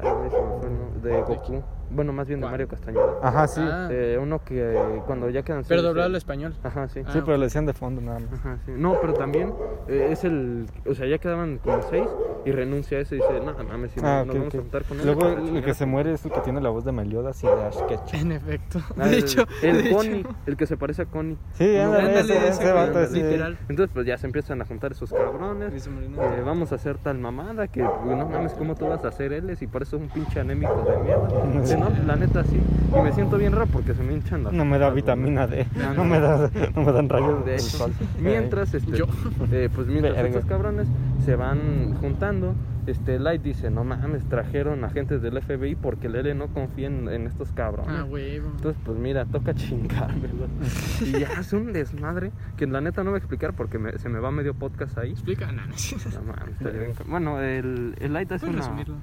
Ay, 0.00 0.10
me 0.22 0.30
fue 0.30 1.10
de 1.10 1.22
Goku. 1.22 1.62
Bueno, 1.90 2.12
más 2.12 2.26
bien 2.28 2.40
de 2.40 2.44
¿Cuál? 2.44 2.52
Mario 2.52 2.68
Castañeda. 2.68 3.04
Ajá, 3.22 3.46
sí. 3.48 3.60
Ah. 3.62 3.88
Eh, 3.90 4.18
uno 4.20 4.42
que 4.44 4.76
cuando 5.06 5.28
ya 5.30 5.42
quedan 5.42 5.64
Pero 5.66 5.82
doblado 5.82 6.08
eh, 6.08 6.12
al 6.12 6.16
español. 6.16 6.54
Ajá, 6.62 6.88
sí. 6.88 7.00
Ah, 7.04 7.10
sí, 7.12 7.20
pero 7.24 7.34
ok. 7.34 7.38
le 7.40 7.44
decían 7.46 7.66
de 7.66 7.72
fondo 7.72 8.00
nada 8.00 8.20
más. 8.20 8.32
Ajá, 8.32 8.58
sí. 8.64 8.72
No, 8.76 8.96
pero 9.00 9.12
también 9.14 9.52
eh, 9.88 10.08
es 10.12 10.24
el. 10.24 10.66
O 10.88 10.94
sea, 10.94 11.06
ya 11.06 11.18
quedaban 11.18 11.58
como 11.58 11.82
seis 11.82 12.06
y 12.44 12.52
renuncia 12.52 12.98
a 12.98 13.00
ese 13.02 13.16
y 13.16 13.18
dice, 13.18 13.40
no, 13.44 13.52
mames, 13.64 13.90
si 13.92 14.00
no, 14.00 14.06
Ah, 14.08 14.24
nos 14.24 14.34
vamos 14.36 14.54
a 14.54 14.58
juntar 14.58 14.84
con 14.84 15.00
él. 15.00 15.04
Luego 15.06 15.20
la 15.22 15.28
el 15.30 15.36
que 15.40 15.44
chingada". 15.46 15.74
se 15.74 15.86
muere 15.86 16.12
es 16.14 16.24
el 16.24 16.32
que 16.32 16.40
tiene 16.40 16.60
la 16.60 16.70
voz 16.70 16.84
de 16.84 16.92
Meliodas 16.92 17.42
y 17.44 17.46
de 17.46 17.52
Ash 17.52 17.78
Ketchum. 17.88 18.20
En 18.20 18.32
efecto. 18.32 18.80
Ah, 18.98 19.06
De 19.06 19.16
el- 19.18 19.24
hecho, 19.24 19.44
El 19.62 19.82
de 19.84 19.90
Connie, 19.90 20.20
hecho. 20.20 20.28
el 20.46 20.56
que 20.56 20.66
se 20.66 20.76
parece 20.76 21.02
a 21.02 21.06
Connie. 21.06 21.36
Sí, 21.54 21.74
No, 21.76 21.84
ándale, 21.86 22.08
ándale, 22.20 22.36
ese, 22.36 22.48
ese 22.48 22.72
vato 22.72 23.04
sí. 23.06 23.14
literal. 23.22 23.58
Entonces, 23.68 23.90
pues 23.92 24.06
ya 24.06 24.16
se 24.16 24.26
empiezan 24.26 24.62
a 24.62 24.64
juntar 24.64 24.92
esos 24.92 25.12
cabrones. 25.12 25.86
Eh, 25.86 26.42
vamos 26.44 26.72
a 26.72 26.76
hacer 26.76 26.98
tal 26.98 27.18
mamada 27.18 27.66
que 27.68 27.82
no 27.82 28.26
mames, 28.30 28.52
¿cómo 28.54 28.74
tú 28.74 28.86
vas 28.86 29.04
a 29.04 29.08
hacer 29.08 29.32
L 29.32 29.54
si 29.56 29.66
pareces 29.66 29.94
un 29.94 30.08
pinche 30.08 30.40
anémico 30.40 30.74
de 30.88 30.96
mierda? 30.98 31.79
No, 31.80 32.06
la 32.06 32.16
neta 32.16 32.44
sí. 32.44 32.56
Y 32.96 33.00
me 33.02 33.12
siento 33.12 33.38
bien 33.38 33.52
raro 33.52 33.66
porque 33.66 33.94
se 33.94 34.02
me 34.02 34.12
hinchan 34.14 34.44
las 34.44 34.52
No 34.52 34.64
me 34.64 34.78
da 34.78 34.90
vitamina 34.90 35.46
D. 35.46 35.66
No, 35.76 35.88
No 35.88 35.94
no. 35.94 36.04
me, 36.04 36.20
da, 36.20 36.50
no 36.74 36.82
me 36.82 36.92
dan 36.92 37.08
rayos 37.08 37.44
De 37.44 37.58
sol. 37.58 37.92
mientras, 38.20 38.74
este, 38.74 38.96
Yo. 38.96 39.06
eh, 39.52 39.68
pues 39.74 39.86
mientras 39.86 40.14
Verga. 40.14 40.28
estos 40.28 40.44
cabrones 40.46 40.88
se 41.24 41.36
van 41.36 41.94
juntando, 42.00 42.54
este 42.86 43.18
Light 43.18 43.42
dice, 43.42 43.70
no 43.70 43.84
mames, 43.84 44.24
trajeron 44.24 44.82
agentes 44.84 45.22
del 45.22 45.40
FBI 45.40 45.76
porque 45.76 46.08
el 46.08 46.16
L 46.16 46.34
no 46.34 46.48
confía 46.48 46.88
en, 46.88 47.08
en 47.08 47.26
estos 47.26 47.52
cabrones. 47.52 47.94
Ah, 47.96 48.04
huevo. 48.04 48.48
Entonces, 48.56 48.80
pues 48.84 48.98
mira, 48.98 49.24
toca 49.26 49.54
chingármelo. 49.54 50.46
y 51.06 51.12
ya 51.20 51.28
hace 51.38 51.56
un 51.56 51.72
desmadre 51.72 52.32
que 52.56 52.66
la 52.66 52.80
neta 52.80 53.04
no 53.04 53.10
voy 53.10 53.18
a 53.18 53.20
explicar 53.20 53.52
porque 53.54 53.78
me- 53.78 53.98
se 53.98 54.08
me 54.08 54.18
va 54.18 54.30
medio 54.30 54.54
podcast 54.54 54.98
ahí. 54.98 55.10
Explica, 55.12 55.46
no, 55.52 55.62
no. 55.66 55.74
No 56.14 56.32
mames, 56.32 56.58
bien 56.58 56.92
Bueno, 57.06 57.40
el, 57.40 57.94
el 58.00 58.12
Light 58.12 58.32
hace 58.32 58.46
una... 58.46 58.56
resumirlo. 58.58 58.96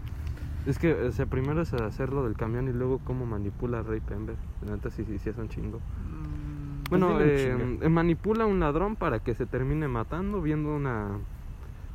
Es 0.67 0.79
que, 0.79 0.93
o 0.93 1.11
sea, 1.13 1.25
primero 1.25 1.61
es 1.61 1.73
hacerlo 1.73 2.25
del 2.25 2.35
camión 2.35 2.67
y 2.67 2.73
luego 2.73 2.99
cómo 3.05 3.25
manipula 3.25 3.79
a 3.79 3.83
Ray 3.83 4.01
Pember. 4.01 4.35
Neta 4.69 4.91
sí, 4.91 5.05
sí, 5.05 5.17
sí 5.17 5.29
es 5.29 5.37
un 5.37 5.47
chingo. 5.47 5.79
Mm, 5.79 6.89
Bueno, 6.89 7.15
un 7.15 7.79
eh, 7.81 7.89
manipula 7.89 8.43
a 8.43 8.47
un 8.47 8.59
ladrón 8.59 8.97
para 8.97 9.19
que 9.19 9.33
se 9.33 9.45
termine 9.45 9.87
matando 9.87 10.41
viendo 10.41 10.75
una... 10.75 11.19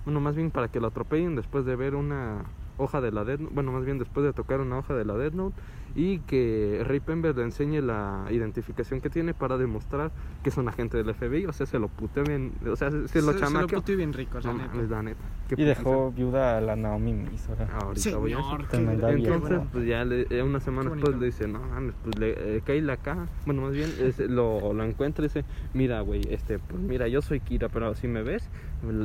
Bueno, 0.06 0.20
más 0.20 0.34
bien 0.36 0.50
para 0.50 0.68
que 0.68 0.80
lo 0.80 0.86
atropellen 0.86 1.36
después 1.36 1.66
de 1.66 1.76
ver 1.76 1.94
una... 1.94 2.44
hoja 2.78 3.00
de 3.00 3.12
la 3.12 3.24
Death 3.24 3.40
Note, 3.40 3.54
bueno, 3.54 3.72
más 3.72 3.84
bien 3.84 3.98
después 3.98 4.24
de 4.24 4.32
tocar 4.32 4.60
una 4.60 4.78
hoja 4.78 4.94
de 4.94 5.04
la 5.04 5.14
Death 5.16 5.34
Note 5.34 5.54
y 5.94 6.20
que 6.20 6.82
Ray 6.86 7.00
Pember 7.00 7.36
le 7.36 7.42
enseñe 7.42 7.82
la 7.82 8.24
identificación 8.30 9.02
que 9.02 9.10
tiene 9.10 9.34
para 9.34 9.58
demostrar 9.58 10.10
que 10.42 10.48
es 10.48 10.56
un 10.56 10.66
agente 10.66 10.96
del 11.02 11.14
FBI, 11.14 11.44
o 11.44 11.52
sea, 11.52 11.66
se 11.66 11.78
lo 11.78 11.88
puteó 11.88 12.24
bien, 12.24 12.52
o 12.66 12.76
sea, 12.76 12.90
se, 12.90 12.96
lo 12.96 13.08
Se, 13.08 13.20
se 13.20 13.22
lo 13.22 13.38
chamaqueó. 13.38 13.80
puteó 13.80 13.96
bien 13.98 14.12
rico, 14.14 14.40
la 14.40 14.52
No 14.54 14.58
neta. 15.02 15.02
la 15.02 15.14
Y 15.54 15.64
dejó 15.64 16.10
viuda 16.10 16.56
a 16.56 16.60
la 16.62 16.76
Naomi 16.76 17.12
Misora. 17.12 17.68
Ahorita 17.82 18.16
voy 18.16 18.32
a. 18.32 18.38
Entonces, 18.72 19.40
bueno. 19.40 19.66
pues 19.70 19.86
ya 19.86 20.02
le, 20.06 20.26
eh, 20.30 20.42
una 20.42 20.60
semana 20.60 20.88
después 20.90 21.16
le 21.18 21.26
dice, 21.26 21.46
no 21.46 21.58
mames, 21.60 21.94
pues 22.02 22.18
le 22.18 22.56
eh, 22.56 22.62
cae 22.64 22.80
la 22.80 22.96
caja. 22.96 23.26
Bueno, 23.44 23.60
más 23.62 23.72
bien 23.72 23.90
es- 24.00 24.18
lo, 24.18 24.72
lo 24.72 24.84
encuentra 24.84 25.22
y 25.24 25.28
dice, 25.28 25.44
mira, 25.74 26.00
güey, 26.00 26.22
este, 26.30 26.58
pues 26.58 26.80
mira, 26.80 27.06
yo 27.08 27.20
soy 27.20 27.40
Kira, 27.40 27.68
pero 27.68 27.94
si 27.94 28.08
me 28.08 28.22
ves, 28.22 28.48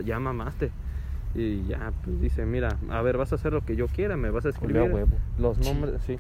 ya 0.06 0.20
mamaste. 0.22 0.72
Y 1.38 1.66
ya, 1.68 1.94
pues 2.04 2.20
dice, 2.20 2.46
mira, 2.48 2.78
a 2.90 3.02
ver, 3.04 3.18
vas 3.18 3.32
a 3.32 3.36
hacer 3.36 3.54
lo 3.54 3.62
que 3.62 3.76
yo 3.76 3.88
quiera, 3.88 4.18
me 4.18 4.32
vas 4.32 4.46
a 4.46 4.50
escribir 4.50 4.92
huevo. 4.92 5.16
los 5.38 5.60
nombres, 5.60 6.02
sí, 6.02 6.18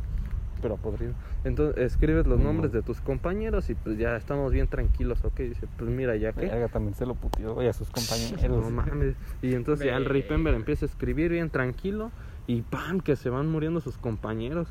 pero 0.61 0.77
podrido. 0.77 1.13
Entonces, 1.43 1.83
escribes 1.83 2.27
los 2.27 2.39
nombres 2.39 2.71
de 2.71 2.83
tus 2.83 3.01
compañeros 3.01 3.69
y 3.71 3.75
pues 3.75 3.97
ya 3.97 4.15
estamos 4.15 4.51
bien 4.51 4.67
tranquilos, 4.67 5.25
¿ok? 5.25 5.39
Dice, 5.39 5.67
pues 5.75 5.89
mira, 5.89 6.15
ya 6.15 6.33
que... 6.33 6.45
Verga, 6.45 6.67
también 6.67 6.93
se 6.93 7.07
lo 7.07 7.15
puteó 7.15 7.63
y 7.63 7.67
a 7.67 7.73
sus 7.73 7.89
compañeros. 7.89 8.63
No 8.63 8.69
mames. 8.69 9.15
Y 9.41 9.55
entonces 9.55 9.87
ya 9.87 9.97
el. 9.97 10.23
Pember 10.23 10.53
empieza 10.53 10.85
a 10.85 10.89
escribir 10.89 11.31
bien 11.31 11.49
tranquilo 11.49 12.11
y 12.45 12.61
¡pam! 12.61 13.01
que 13.01 13.15
se 13.15 13.29
van 13.29 13.49
muriendo 13.49 13.81
sus 13.81 13.97
compañeros. 13.97 14.67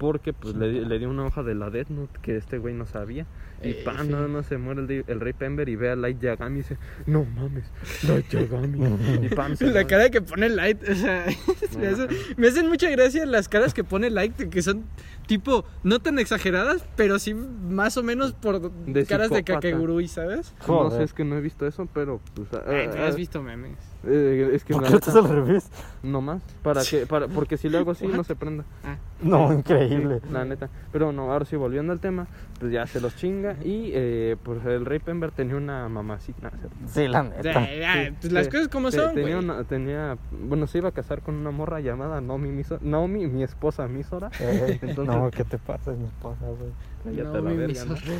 Porque 0.00 0.32
pues 0.32 0.56
le, 0.56 0.86
le 0.86 0.98
dio 0.98 1.10
una 1.10 1.26
hoja 1.26 1.42
de 1.42 1.54
la 1.54 1.68
Death 1.68 1.90
Note 1.90 2.18
que 2.22 2.38
este 2.38 2.56
güey 2.56 2.72
no 2.72 2.86
sabía. 2.86 3.26
Y 3.62 3.68
Eh, 3.68 3.82
¡pam! 3.84 4.06
sí. 4.06 4.12
nada 4.12 4.28
más 4.28 4.46
se 4.46 4.56
muere 4.56 4.80
el, 4.80 5.04
el 5.06 5.20
Rey 5.20 5.34
Pember 5.34 5.68
y 5.68 5.76
ve 5.76 5.90
a 5.90 5.96
Light 5.96 6.18
Yagami 6.18 6.60
y 6.60 6.62
dice, 6.62 6.78
no 7.04 7.26
mames, 7.26 7.70
Light 8.08 8.26
Yagami. 8.30 8.78
y 9.60 9.64
La 9.66 9.86
cara 9.86 10.08
que 10.08 10.22
pone 10.22 10.48
Light, 10.48 10.82
o 10.88 10.94
sea, 10.94 11.26
me, 11.78 11.88
hacen, 11.88 12.08
me 12.38 12.48
hacen 12.48 12.68
mucha 12.68 12.88
gracia 12.88 13.26
las 13.26 13.50
caras 13.50 13.74
que 13.74 13.84
pone 13.84 14.08
Light, 14.08 14.34
que 14.48 14.62
son 14.62 14.84
tipo, 15.26 15.66
no 15.82 16.00
tan 16.00 16.18
exageradas, 16.18 16.82
pero 16.96 17.18
sí 17.18 17.34
más 17.34 17.98
o 17.98 18.02
menos 18.02 18.32
por 18.32 18.72
De 18.72 19.04
caras 19.04 19.28
de 19.28 19.36
psicópata. 19.36 19.60
Kakegurui, 19.60 20.08
¿sabes? 20.08 20.54
No 20.66 20.90
sé, 20.90 21.02
es 21.02 21.12
que 21.12 21.24
no 21.24 21.36
he 21.36 21.42
visto 21.42 21.66
eso, 21.66 21.86
pero 21.92 22.22
pues... 22.34 22.48
Ay, 22.66 22.88
tú 22.88 22.96
has 22.96 23.12
ah, 23.12 23.16
visto 23.16 23.42
memes. 23.42 23.76
Eh, 24.06 24.50
es 24.54 24.64
que 24.64 24.72
¿Por 24.74 24.84
qué 24.86 24.94
estás 24.94 25.14
al 25.16 25.28
revés? 25.28 25.68
no 26.02 26.20
más. 26.20 26.42
Para 26.62 26.82
que, 26.82 27.06
para, 27.06 27.28
porque 27.28 27.56
si 27.56 27.68
le 27.68 27.78
hago 27.78 27.90
así 27.90 28.06
What? 28.06 28.14
no 28.14 28.24
se 28.24 28.34
prenda. 28.34 28.64
Ah, 28.84 28.96
No, 29.22 29.48
Sí, 29.48 29.54
increíble. 29.54 30.20
la 30.32 30.44
neta. 30.44 30.68
Pero 30.92 31.12
no, 31.12 31.30
ahora 31.32 31.44
sí, 31.44 31.56
volviendo 31.56 31.92
al 31.92 32.00
tema, 32.00 32.26
pues 32.58 32.72
ya 32.72 32.86
se 32.86 33.00
los 33.00 33.14
chinga. 33.16 33.56
Y 33.64 33.90
eh, 33.94 34.36
pues 34.42 34.64
el 34.64 34.86
Rey 34.86 34.98
Pember 34.98 35.30
tenía 35.30 35.56
una 35.56 35.88
mamacita. 35.88 36.50
Sí, 36.86 37.06
la 37.08 37.22
neta. 37.24 37.64
Sí, 37.64 38.14
pues 38.20 38.32
las 38.32 38.46
sí, 38.46 38.50
cosas 38.52 38.68
como 38.68 38.90
te- 38.90 38.96
son, 38.96 39.14
tenía, 39.14 39.34
güey. 39.36 39.44
una- 39.44 39.64
tenía, 39.64 40.16
bueno, 40.30 40.66
se 40.66 40.78
iba 40.78 40.88
a 40.88 40.92
casar 40.92 41.20
con 41.22 41.34
una 41.34 41.50
morra 41.50 41.80
llamada 41.80 42.20
Naomi, 42.20 42.48
Miso- 42.50 42.80
Naomi 42.80 43.26
mi 43.26 43.42
esposa 43.42 43.86
Misora. 43.88 44.30
Eh, 44.40 44.78
Entonces- 44.82 45.14
no, 45.14 45.30
¿qué 45.30 45.44
te 45.44 45.58
pasa, 45.58 45.92
mi 45.92 46.06
esposa, 46.06 46.46
güey? 46.46 46.70
No, 47.04 47.30
a 47.30 47.34
la 47.34 47.40
mi 47.40 47.56
verga, 47.56 47.84
¿no? 47.84 47.94
Misora. 47.94 48.16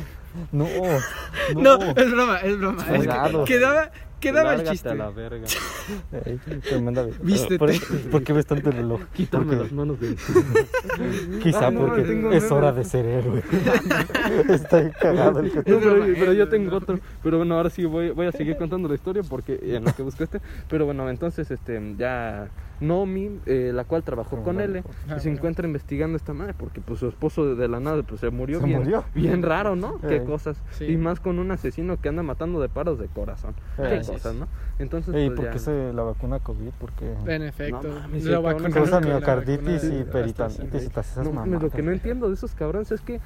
No, 0.51 0.65
No, 1.55 1.77
no. 1.77 1.91
es 1.95 2.11
broma, 2.11 2.37
es 2.39 2.57
broma. 2.57 2.81
Es 2.83 2.87
que 2.89 2.95
Cuidado. 2.97 3.45
quedaba, 3.45 3.91
quedaba 4.21 4.53
el 4.55 4.63
chiste. 4.63 4.89
a 4.89 4.95
la 4.95 5.09
verga. 5.09 5.45
Ey, 6.25 6.39
tremenda 6.61 7.03
vieja. 7.03 7.19
Vístete. 7.21 7.57
¿Por, 7.59 7.71
¿Por 8.09 8.23
qué 8.23 8.33
ves 8.33 8.45
tanto 8.45 8.69
el 8.69 8.75
reloj? 8.77 9.01
Quítame 9.13 9.45
Porque- 9.45 9.61
las 9.63 9.71
manos 9.73 9.99
de 9.99 10.15
Quizá 11.43 11.67
Ah, 11.67 11.71
no, 11.71 11.81
porque 11.81 12.03
tengo 12.03 12.31
es 12.31 12.49
hora 12.51 12.71
de 12.71 12.83
ser 12.85 13.05
héroe. 13.05 13.43
Está 14.49 14.89
cagado 14.91 15.39
el 15.41 15.51
que 15.51 15.57
No, 15.69 15.79
pero, 15.79 16.05
pero 16.17 16.33
yo 16.33 16.47
tengo 16.49 16.75
otro. 16.77 16.99
Pero 17.23 17.37
bueno, 17.37 17.55
ahora 17.55 17.69
sí 17.69 17.85
voy, 17.85 18.11
voy 18.11 18.27
a 18.27 18.31
seguir 18.31 18.57
contando 18.57 18.87
la 18.87 18.95
historia 18.95 19.23
porque 19.27 19.59
en 19.61 19.83
lo 19.83 19.93
que 19.93 20.01
busco 20.03 20.23
este. 20.23 20.39
Pero 20.69 20.85
bueno, 20.85 21.09
entonces 21.09 21.49
este 21.51 21.95
ya 21.97 22.47
Nomi, 22.81 23.39
eh, 23.45 23.71
la 23.73 23.83
cual 23.85 24.03
trabajó 24.03 24.31
Como 24.31 24.43
con 24.43 24.57
la- 24.57 24.63
él, 24.65 24.77
Ah, 24.77 24.81
y 25.17 25.19
se 25.19 25.27
bueno. 25.29 25.37
encuentra 25.37 25.67
investigando 25.67 26.17
esta 26.17 26.33
madre 26.33 26.53
porque 26.57 26.81
pues 26.81 26.99
su 26.99 27.07
esposo 27.07 27.55
de, 27.55 27.67
la 27.67 27.79
nada 27.79 28.01
pues 28.03 28.19
se 28.21 28.29
murió 28.31 28.59
¿Se 28.59 28.65
bien, 28.65 28.79
murió? 28.79 29.03
bien 29.15 29.43
raro, 29.43 29.75
¿no? 29.75 29.99
Qué 30.01 30.23
cosas. 30.23 30.57
Sí. 30.71 30.85
Y 30.85 30.97
más 30.97 31.19
con 31.19 31.39
un 31.39 31.51
asesino 31.51 31.97
que 32.01 32.09
anda 32.09 32.23
matando 32.23 32.59
de 32.59 32.69
paros 32.69 32.99
de 32.99 33.07
corazón. 33.07 33.53
Qué 33.77 34.01
cosas, 34.05 34.35
¿no? 34.35 34.47
Entonces 34.79 35.13
¿Y 35.15 35.27
pues, 35.27 35.35
por 35.35 35.45
ya- 35.45 35.51
qué 35.51 35.59
se 35.59 35.93
la 35.93 36.03
vacuna 36.03 36.39
COVID? 36.39 36.71
Porque 36.79 37.13
En 37.27 37.43
efecto. 37.43 37.87
No 37.87 37.99
mames, 37.99 38.25
vacunaron 38.25 38.43
cabrón. 38.59 38.71
causa 38.71 38.99
la 38.99 39.07
miocarditis 39.07 39.83
vacuna 39.83 39.99
y 39.99 40.03
peritonitis 40.05 40.83
y 40.85 40.89
todas 40.89 41.11
esas 41.11 41.25
No 41.25 41.31
mamadas. 41.33 41.61
lo 41.63 41.69
que 41.69 41.81
no 41.83 41.91
entiendo 41.91 42.27
de 42.27 42.33
esos 42.33 42.55
cabrones 42.55 42.91
es 42.91 43.01
que 43.01 43.19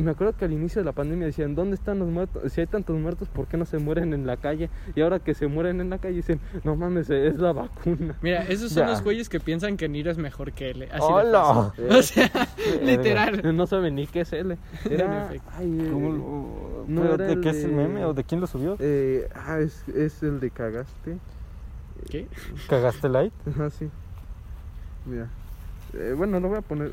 me 0.00 0.10
acuerdo 0.10 0.36
que 0.36 0.44
al 0.44 0.52
inicio 0.52 0.80
de 0.80 0.84
la 0.84 0.92
pandemia 0.92 1.26
decían, 1.26 1.54
¿dónde 1.54 1.74
están 1.74 1.98
los 1.98 2.08
muertos? 2.08 2.52
Si 2.52 2.60
hay 2.60 2.66
tantos 2.66 2.96
muertos, 2.98 3.28
¿por 3.28 3.46
qué 3.46 3.56
no 3.56 3.64
se 3.64 3.78
mueren 3.78 4.12
en 4.14 4.26
la 4.26 4.36
calle? 4.36 4.70
Y 4.94 5.00
ahora 5.00 5.18
que 5.18 5.34
se 5.34 5.46
mueren 5.46 5.80
en 5.80 5.90
la 5.90 5.98
calle 5.98 6.14
dicen, 6.16 6.40
no 6.64 6.76
mames, 6.76 7.10
eh, 7.10 7.28
es 7.28 7.38
la 7.38 7.52
vacuna. 7.52 8.16
Mira, 8.22 8.42
esos 8.44 8.72
son 8.72 8.84
Ya. 8.84 8.90
los 8.90 9.02
güeyes 9.02 9.28
que 9.28 9.40
piensan 9.40 9.76
que 9.76 9.88
Niro 9.88 10.10
es 10.10 10.18
mejor 10.18 10.52
que. 10.52 10.70
Así 10.70 10.78
de 10.80 10.88
¡Hola! 11.00 11.72
O 11.90 12.02
sea, 12.02 12.30
literal. 12.82 13.56
No 13.56 13.66
saben 13.66 13.94
ni 13.94 14.06
qué 14.06 14.20
es 14.20 14.32
L. 14.32 14.56
En 14.84 14.92
Era, 14.92 15.26
efecto. 15.26 15.50
ay, 15.56 15.78
eh, 15.80 15.88
¿Cómo 15.92 16.10
lo- 16.12 16.84
no 16.88 17.02
pero 17.02 17.14
era 17.14 17.26
¿De 17.26 17.40
qué 17.40 17.50
es 17.50 17.64
el 17.64 17.72
meme 17.72 18.04
o 18.04 18.14
de 18.14 18.24
quién 18.24 18.40
lo 18.40 18.46
subió? 18.46 18.76
eh, 18.80 19.28
ah, 19.34 19.58
es, 19.60 19.86
es 19.88 20.22
el 20.22 20.40
de 20.40 20.50
cagaste. 20.50 21.18
¿Qué? 22.10 22.26
¿Cagaste 22.68 23.08
light? 23.08 23.32
Ajá, 23.48 23.70
sí. 23.70 23.88
Mira. 25.06 25.28
Eh, 25.94 26.14
bueno, 26.16 26.38
lo 26.38 26.48
voy 26.48 26.58
a 26.58 26.60
poner. 26.62 26.92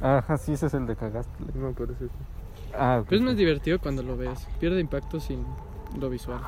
Ajá, 0.00 0.36
sí, 0.38 0.52
ese 0.52 0.66
es 0.66 0.74
el 0.74 0.86
de 0.86 0.96
cagaste 0.96 1.32
light. 1.42 1.54
No, 1.56 1.72
pero 1.72 1.92
es 1.92 2.00
este. 2.02 2.14
Ah. 2.78 3.02
Pero 3.08 3.16
es 3.20 3.22
más 3.22 3.36
divertido 3.36 3.78
cuando 3.80 4.02
lo 4.02 4.16
ves. 4.16 4.46
Pierde 4.60 4.80
impacto 4.80 5.20
sin 5.20 5.44
lo 5.96 6.08
visual. 6.10 6.40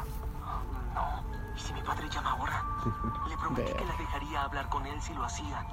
¿Y 1.57 1.59
si 1.61 1.73
mi 1.73 1.81
padre 1.83 2.09
llama 2.11 2.31
ahora? 2.33 2.63
Le 3.29 3.37
prometí 3.37 3.73
que 3.73 3.85
la 3.85 3.97
dejaría 3.97 4.43
hablar 4.43 4.69
con 4.69 4.87
él 4.87 5.01
si 5.01 5.15
lo 5.15 5.25
hacía. 5.25 5.67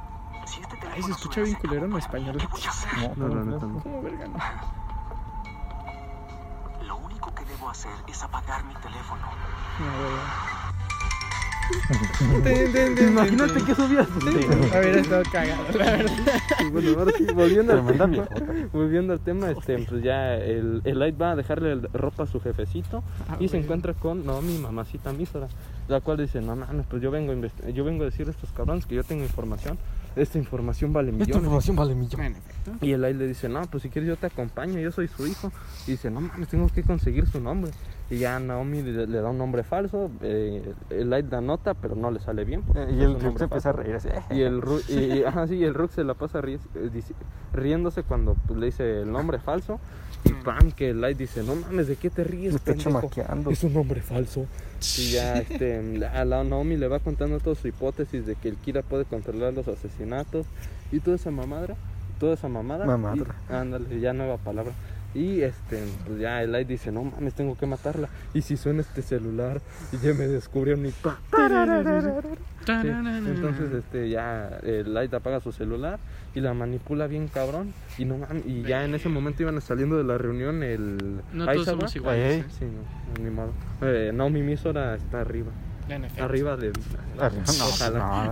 Si 0.46 0.60
este 0.62 0.76
teléfono 0.78 0.96
Ay, 0.96 1.04
se 1.04 1.12
escucha 1.12 1.42
bien 1.42 1.56
culero 1.56 1.86
en 1.86 1.94
español. 1.98 2.36
para 2.38 2.48
mí. 2.50 2.52
¿Qué 2.52 2.52
voy 2.52 2.62
a 2.66 2.70
hacer? 2.70 3.18
No, 3.18 3.28
No, 3.28 3.36
la 3.36 3.42
pero- 3.42 3.46
neta 3.46 3.66
no. 3.66 3.80
¿Cómo 3.82 4.02
verga 4.02 4.28
no? 4.28 4.38
Lo 6.86 6.96
único 6.98 7.34
que 7.34 7.46
debo 7.46 7.70
hacer 7.70 7.92
es 8.08 8.24
apagar 8.24 8.64
mi 8.66 8.74
teléfono. 8.76 9.22
Imagínate 13.02 13.64
que 13.64 13.76
subías. 13.76 14.08
Haber 14.74 14.98
estado 14.98 15.24
cagado, 15.32 15.64
la 15.78 15.86
verdad. 15.92 16.12
Y 16.60 16.70
bueno, 16.72 17.00
ahora 17.00 17.12
sí, 17.18 17.26
volviendo 17.34 17.74
al 17.74 17.86
tema, 17.86 18.28
volviendo 18.72 19.14
al 19.14 19.20
tema, 19.20 19.52
este, 19.52 19.78
pues 19.80 20.04
ya 20.04 20.36
el, 20.36 20.82
el 20.84 21.00
Light 21.00 21.20
va 21.22 21.32
a 21.32 21.36
dejarle 21.36 21.74
el- 21.74 21.90
ropa 21.94 22.24
a 22.24 22.28
su 22.28 22.40
jefecito 22.40 23.04
Ah, 23.30 23.38
y 23.40 23.48
se 23.48 23.58
encuentra 23.58 23.94
con, 23.94 24.26
no, 24.26 24.42
mi 24.42 24.58
mamacita 24.58 25.12
mísora, 25.14 25.48
la 25.88 26.02
cual 26.02 26.18
dice, 26.18 26.42
no 26.42 26.56
mames, 26.56 26.86
pues 26.90 27.02
yo 27.02 27.12
vengo, 27.12 27.32
a 27.34 27.70
yo 27.70 27.84
vengo 27.84 28.04
a 28.04 28.06
decir 28.06 28.28
a 28.28 28.32
estos 28.32 28.52
cabrones 28.52 28.86
que 28.86 28.96
yo 28.96 29.04
tengo 29.04 29.24
información, 29.24 29.78
esta 30.16 30.38
información 30.38 30.94
vale 30.94 31.10
Esta 31.12 31.20
millones. 31.26 31.36
información 31.44 31.76
vale 31.76 31.94
efecto. 31.94 32.72
Y 32.82 32.92
el 32.92 33.02
Light 33.02 33.18
le 33.18 33.28
dice, 33.28 33.50
no, 33.50 33.62
pues 33.64 33.84
si 33.84 33.90
quieres 33.90 34.08
yo 34.10 34.16
te 34.16 34.28
acompaño, 34.28 34.80
yo 34.80 34.92
soy 34.92 35.08
su 35.08 35.26
hijo. 35.28 35.52
Y 35.88 35.92
dice, 35.92 36.10
no 36.12 36.22
mames, 36.22 36.48
tengo 36.48 36.68
que 36.70 36.84
conseguir 36.84 37.28
su 37.28 37.40
nombre. 37.40 37.72
Y 38.10 38.18
ya 38.18 38.40
Naomi 38.40 38.82
le, 38.84 39.08
le 39.08 39.22
da 39.22 39.30
un 39.30 39.38
nombre 39.38 39.64
falso, 39.64 40.12
eh, 40.22 40.74
el 40.90 41.10
Light 41.10 41.32
la 41.32 41.42
nota, 41.42 41.74
pero 41.74 41.96
no 41.96 42.12
le 42.12 42.20
sale 42.20 42.44
bien. 42.46 42.64
Eh, 42.76 42.88
Y 42.98 43.02
el 43.02 43.14
nombre 43.14 43.38
se 43.38 43.44
empieza 43.46 43.70
a 43.70 43.74
reír 43.74 43.96
así. 43.96 44.10
Y 44.30 44.42
el, 44.42 44.62
Ru- 44.62 44.84
y, 44.90 45.20
y- 45.20 45.24
ajá, 45.24 45.48
sí, 45.48 45.56
y 45.56 45.64
el 45.64 45.74
Rook 45.74 45.92
se 45.92 46.04
la 46.04 46.14
pasa 46.14 46.42
ri- 46.42 46.60
eh, 46.76 47.02
riéndose 47.54 48.04
cuando 48.04 48.36
pues, 48.48 48.60
le 48.60 48.66
dice 48.68 49.02
el 49.02 49.12
nombre 49.12 49.40
falso. 49.40 49.80
Y 50.26 50.32
pam, 50.44 50.72
que 50.72 50.90
el 50.92 51.02
Light 51.02 51.18
dice, 51.18 51.44
no 51.44 51.56
mames, 51.56 51.88
¿de 51.88 51.96
qué 51.96 52.10
te 52.10 52.24
ríes, 52.24 52.54
Me 52.54 52.58
está 52.58 52.76
chamaqueando. 52.76 53.50
Es 53.52 53.64
un 53.64 53.74
nombre 53.74 54.02
falso. 54.02 54.46
Y 54.98 55.12
ya 55.12 55.38
este, 55.40 56.06
a 56.06 56.26
la 56.26 56.44
Naomi 56.44 56.78
le 56.78 56.88
va 56.88 57.00
contando 57.00 57.40
toda 57.40 57.56
su 57.56 57.68
hipótesis 57.68 58.26
de 58.26 58.36
que 58.36 58.50
el 58.50 58.56
Kira 58.58 58.82
puede 58.82 59.06
controlar 59.06 59.54
los 59.54 59.68
asesinatos 59.68 60.46
y 60.92 61.00
toda 61.00 61.16
esa 61.16 61.32
mamadra. 61.32 61.76
Toda 62.20 62.36
esa 62.36 62.48
mamada. 62.48 62.86
Mamadra. 62.86 63.36
Y- 63.50 63.54
ándale, 63.54 64.00
ya 64.00 64.14
nueva 64.14 64.38
palabra. 64.38 64.74
Y 65.16 65.42
este, 65.42 65.84
pues 66.08 66.20
ya 66.20 66.42
el 66.42 66.52
Light 66.52 66.68
dice, 66.68 66.92
no 66.92 67.04
mames, 67.04 67.36
tengo 67.36 67.56
que 67.56 67.68
matarla. 67.68 68.10
Y 68.34 68.42
si 68.42 68.58
suena 68.58 68.82
este 68.82 69.04
celular, 69.04 69.62
y 69.92 69.98
ya 69.98 70.14
me 70.16 70.28
descubrieron 70.28 70.86
y 70.88 70.92
pa. 70.92 71.20
Sí, 72.66 72.88
Entonces 72.88 73.74
este 73.74 74.10
ya 74.10 74.60
el 74.64 74.94
Light 74.94 75.14
apaga 75.14 75.40
su 75.40 75.52
celular 75.52 76.00
y 76.36 76.42
la 76.42 76.54
manipula 76.54 77.08
bien 77.08 77.28
cabrón 77.28 77.74
y 77.98 78.06
no 78.06 78.18
y 78.46 78.64
ya 78.64 78.86
en 78.86 78.96
ese 78.96 79.08
momento 79.08 79.44
iban 79.44 79.62
saliendo 79.62 79.98
de 79.98 80.04
la 80.04 80.18
reunión 80.18 80.64
el 80.64 81.22
No 81.32 81.46
todos 81.46 81.66
somos 81.66 81.96
iguales. 81.96 82.44
¿eh? 82.44 82.46
Sí, 82.58 82.66
no, 82.66 83.24
ni 83.24 83.30
modo. 83.30 83.52
Eh, 83.82 84.12
Naomi 84.14 84.42
Misora 84.42 84.96
está 84.96 85.22
arriba. 85.22 85.52
Arriba 86.20 86.56
de. 86.56 86.72
Arriba, 87.20 87.44
no, 87.60 87.66
Ojalá. 87.66 88.32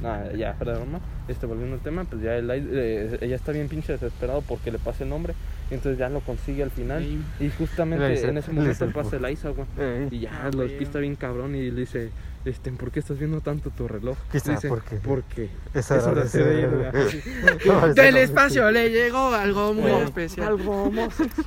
no, 0.00 0.08
Ah, 0.08 0.24
ya, 0.36 0.54
fuera 0.54 0.72
de 0.74 0.78
broma. 0.78 1.00
Este, 1.26 1.44
volviendo 1.44 1.74
al 1.74 1.82
tema, 1.82 2.04
pues 2.04 2.22
ya 2.22 2.36
el 2.36 2.48
eh, 2.50 3.18
ella 3.20 3.34
está 3.34 3.50
bien 3.50 3.68
pinche 3.68 3.92
desesperado 3.92 4.42
porque 4.42 4.70
le 4.70 4.78
pase 4.78 5.02
el 5.04 5.10
nombre. 5.10 5.34
Entonces 5.70 5.98
ya 5.98 6.08
lo 6.08 6.20
consigue 6.20 6.62
al 6.62 6.70
final. 6.70 7.02
Y 7.40 7.50
justamente 7.58 8.28
en 8.28 8.38
ese 8.38 8.52
momento 8.52 8.84
el 8.84 8.92
pasa 8.92 9.16
el 9.16 9.24
Aizawa. 9.24 9.66
Ey. 9.78 10.08
Y 10.12 10.20
ya 10.20 10.44
lo 10.44 10.58
güey. 10.58 10.68
despista 10.68 11.00
bien 11.00 11.16
cabrón 11.16 11.56
y 11.56 11.70
le 11.70 11.80
dice, 11.80 12.10
este, 12.46 12.70
¿por 12.72 12.90
qué 12.90 13.00
estás 13.00 13.18
viendo 13.18 13.40
tanto 13.40 13.70
tu 13.70 13.86
reloj? 13.88 14.16
Quizá 14.32 14.52
Dice, 14.52 14.68
porque- 14.68 14.96
Porque 14.96 15.50
Es 15.74 15.90
hora 15.90 16.24
de 16.24 16.60
ir, 16.60 17.94
Del 17.94 18.16
espacio 18.18 18.70
le 18.70 18.90
llegó 18.90 19.34
algo 19.34 19.74
muy 19.74 19.90
No, 19.90 19.98
especial. 20.02 20.48
Algo 20.48 20.84
homosexual. 20.84 21.46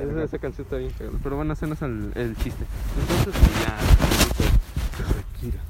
esa, 0.00 0.24
esa 0.24 0.38
canción 0.38 0.64
está 0.66 0.76
bien 0.76 0.90
cagada. 0.98 1.18
Pero 1.22 1.36
bueno, 1.36 1.52
es 1.54 1.62
el, 1.62 2.12
el 2.14 2.36
chiste. 2.36 2.64
Entonces, 3.00 3.42
pues, 3.42 3.64
ya 3.64 3.78
dice, 4.18 4.44
"Yo 4.98 5.04
soy 5.12 5.24
Kira. 5.40 5.60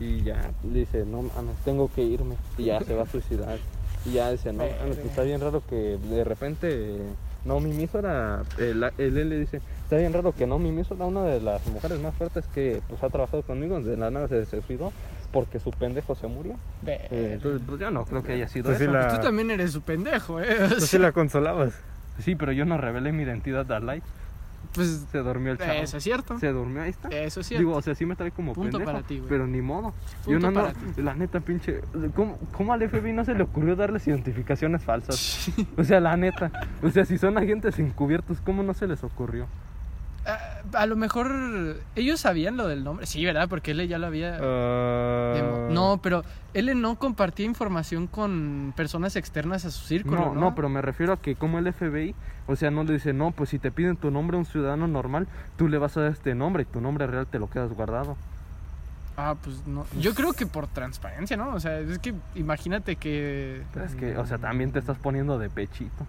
Y 0.00 0.22
ya 0.22 0.50
dice, 0.62 1.04
no 1.06 1.22
mames, 1.22 1.56
tengo 1.64 1.90
que 1.94 2.02
irme. 2.02 2.36
Y 2.58 2.64
ya 2.64 2.80
se 2.80 2.94
va 2.94 3.04
a 3.04 3.06
suicidar. 3.06 3.58
Y 4.04 4.12
ya 4.12 4.30
dice, 4.32 4.52
no 4.52 4.64
mames, 4.80 4.98
está 4.98 5.22
bien 5.22 5.40
raro 5.40 5.62
que 5.68 5.98
de 6.02 6.24
repente 6.24 6.98
Naomi 7.46 7.72
Misora, 7.72 8.42
el, 8.58 8.82
el 8.98 9.16
él 9.18 9.28
le 9.28 9.38
dice, 9.38 9.60
está 9.84 9.96
bien 9.96 10.12
raro 10.12 10.32
que 10.32 10.46
Naomi 10.46 10.72
Misora, 10.72 11.04
una 11.06 11.22
de 11.24 11.40
las 11.40 11.66
mujeres 11.68 12.00
más 12.00 12.14
fuertes 12.14 12.44
que 12.54 12.80
pues 12.88 13.02
ha 13.02 13.08
trabajado 13.08 13.42
conmigo, 13.42 13.80
de 13.80 13.96
la 13.96 14.10
nada 14.10 14.28
se 14.28 14.44
suicidó 14.46 14.92
porque 15.32 15.58
su 15.58 15.70
pendejo 15.70 16.14
se 16.14 16.26
murió. 16.26 16.54
Eh, 16.86 17.30
entonces, 17.34 17.60
pues 17.66 17.80
yo 17.80 17.90
no 17.90 18.04
creo 18.04 18.22
que 18.22 18.32
haya 18.32 18.48
sido 18.48 18.66
Pues 18.66 18.78
sí 18.78 18.84
eso. 18.84 18.92
la- 18.92 19.08
Tú 19.08 19.20
también 19.22 19.50
eres 19.50 19.72
su 19.72 19.82
pendejo, 19.82 20.40
¿eh? 20.40 20.56
Tú 20.70 20.80
sí 20.80 20.86
sea, 20.88 21.00
la 21.00 21.12
consolabas. 21.12 21.74
Sí, 22.20 22.34
pero 22.34 22.52
yo 22.52 22.64
no 22.64 22.78
revelé 22.78 23.12
mi 23.12 23.24
identidad 23.24 23.70
a 23.72 23.80
Light. 23.80 24.02
Pues 24.76 25.06
Se 25.10 25.18
durmió 25.18 25.52
el 25.52 25.58
chavo. 25.58 25.72
eso 25.72 25.96
es 25.96 26.04
cierto. 26.04 26.38
Se 26.38 26.48
durmió, 26.52 26.82
ahí 26.82 26.90
está. 26.90 27.08
Eso 27.08 27.40
es 27.40 27.46
cierto. 27.48 27.60
Digo, 27.66 27.76
o 27.76 27.82
sea, 27.82 27.94
sí 27.94 28.06
me 28.06 28.14
trae 28.14 28.30
como 28.30 28.52
Punto 28.52 28.78
pendejo, 28.78 28.92
para 28.92 29.06
ti, 29.06 29.16
güey. 29.18 29.28
pero 29.28 29.46
ni 29.46 29.60
modo. 29.62 29.92
Punto 30.24 30.30
Yo 30.30 30.38
no, 30.38 30.50
no, 30.50 30.60
para 30.60 30.72
ti. 30.74 31.02
la 31.02 31.14
neta, 31.14 31.40
pinche, 31.40 31.80
¿cómo, 32.14 32.38
¿cómo 32.52 32.72
al 32.72 32.88
FBI 32.88 33.12
no 33.12 33.24
se 33.24 33.34
le 33.34 33.42
ocurrió 33.42 33.74
darles 33.76 34.06
identificaciones 34.06 34.84
falsas? 34.84 35.48
O 35.76 35.84
sea, 35.84 35.98
la 36.00 36.16
neta, 36.16 36.52
o 36.82 36.90
sea, 36.90 37.04
si 37.04 37.18
son 37.18 37.36
agentes 37.38 37.78
encubiertos, 37.78 38.40
¿cómo 38.40 38.62
no 38.62 38.74
se 38.74 38.86
les 38.86 39.02
ocurrió? 39.02 39.46
Ah, 40.26 40.60
a 40.72 40.86
lo 40.86 40.96
mejor 40.96 41.76
ellos 41.94 42.20
sabían 42.20 42.56
lo 42.56 42.66
del 42.66 42.82
nombre. 42.82 43.06
Sí, 43.06 43.24
¿verdad? 43.24 43.48
Porque 43.48 43.70
él 43.70 43.86
ya 43.88 43.98
lo 43.98 44.06
había... 44.08 44.38
Demo- 44.40 45.68
No, 45.70 46.00
pero 46.02 46.24
él 46.54 46.80
no 46.80 46.96
compartía 46.98 47.46
información 47.46 48.06
con 48.06 48.72
personas 48.76 49.14
externas 49.16 49.64
a 49.64 49.70
su 49.70 49.86
círculo, 49.86 50.16
No, 50.16 50.34
¿no? 50.34 50.40
no, 50.40 50.54
pero 50.54 50.68
me 50.68 50.82
refiero 50.82 51.12
a 51.12 51.16
que 51.16 51.36
como 51.36 51.58
el 51.58 51.72
FBI, 51.72 52.14
o 52.46 52.56
sea, 52.56 52.70
no 52.70 52.82
le 52.84 52.94
dice, 52.94 53.12
no, 53.12 53.30
pues 53.30 53.50
si 53.50 53.58
te 53.58 53.70
piden 53.70 53.96
tu 53.96 54.10
nombre 54.10 54.36
a 54.36 54.40
un 54.40 54.46
ciudadano 54.46 54.88
normal, 54.88 55.28
tú 55.56 55.68
le 55.68 55.78
vas 55.78 55.96
a 55.96 56.00
dar 56.02 56.12
este 56.12 56.34
nombre 56.34 56.62
y 56.64 56.66
tu 56.66 56.80
nombre 56.80 57.06
real 57.06 57.26
te 57.26 57.38
lo 57.38 57.48
quedas 57.48 57.72
guardado. 57.72 58.16
Ah, 59.18 59.34
pues 59.42 59.66
no. 59.66 59.86
Yo 59.98 60.14
creo 60.14 60.32
que 60.34 60.44
por 60.46 60.66
transparencia, 60.66 61.36
¿no? 61.38 61.54
O 61.54 61.60
sea, 61.60 61.78
es 61.78 61.98
que 62.00 62.14
imagínate 62.34 62.96
que... 62.96 63.62
Pero 63.72 63.86
es 63.86 63.94
que, 63.94 64.18
o 64.18 64.26
sea, 64.26 64.36
también 64.38 64.72
te 64.72 64.78
estás 64.78 64.98
poniendo 64.98 65.38
de 65.38 65.48
pechito. 65.48 66.04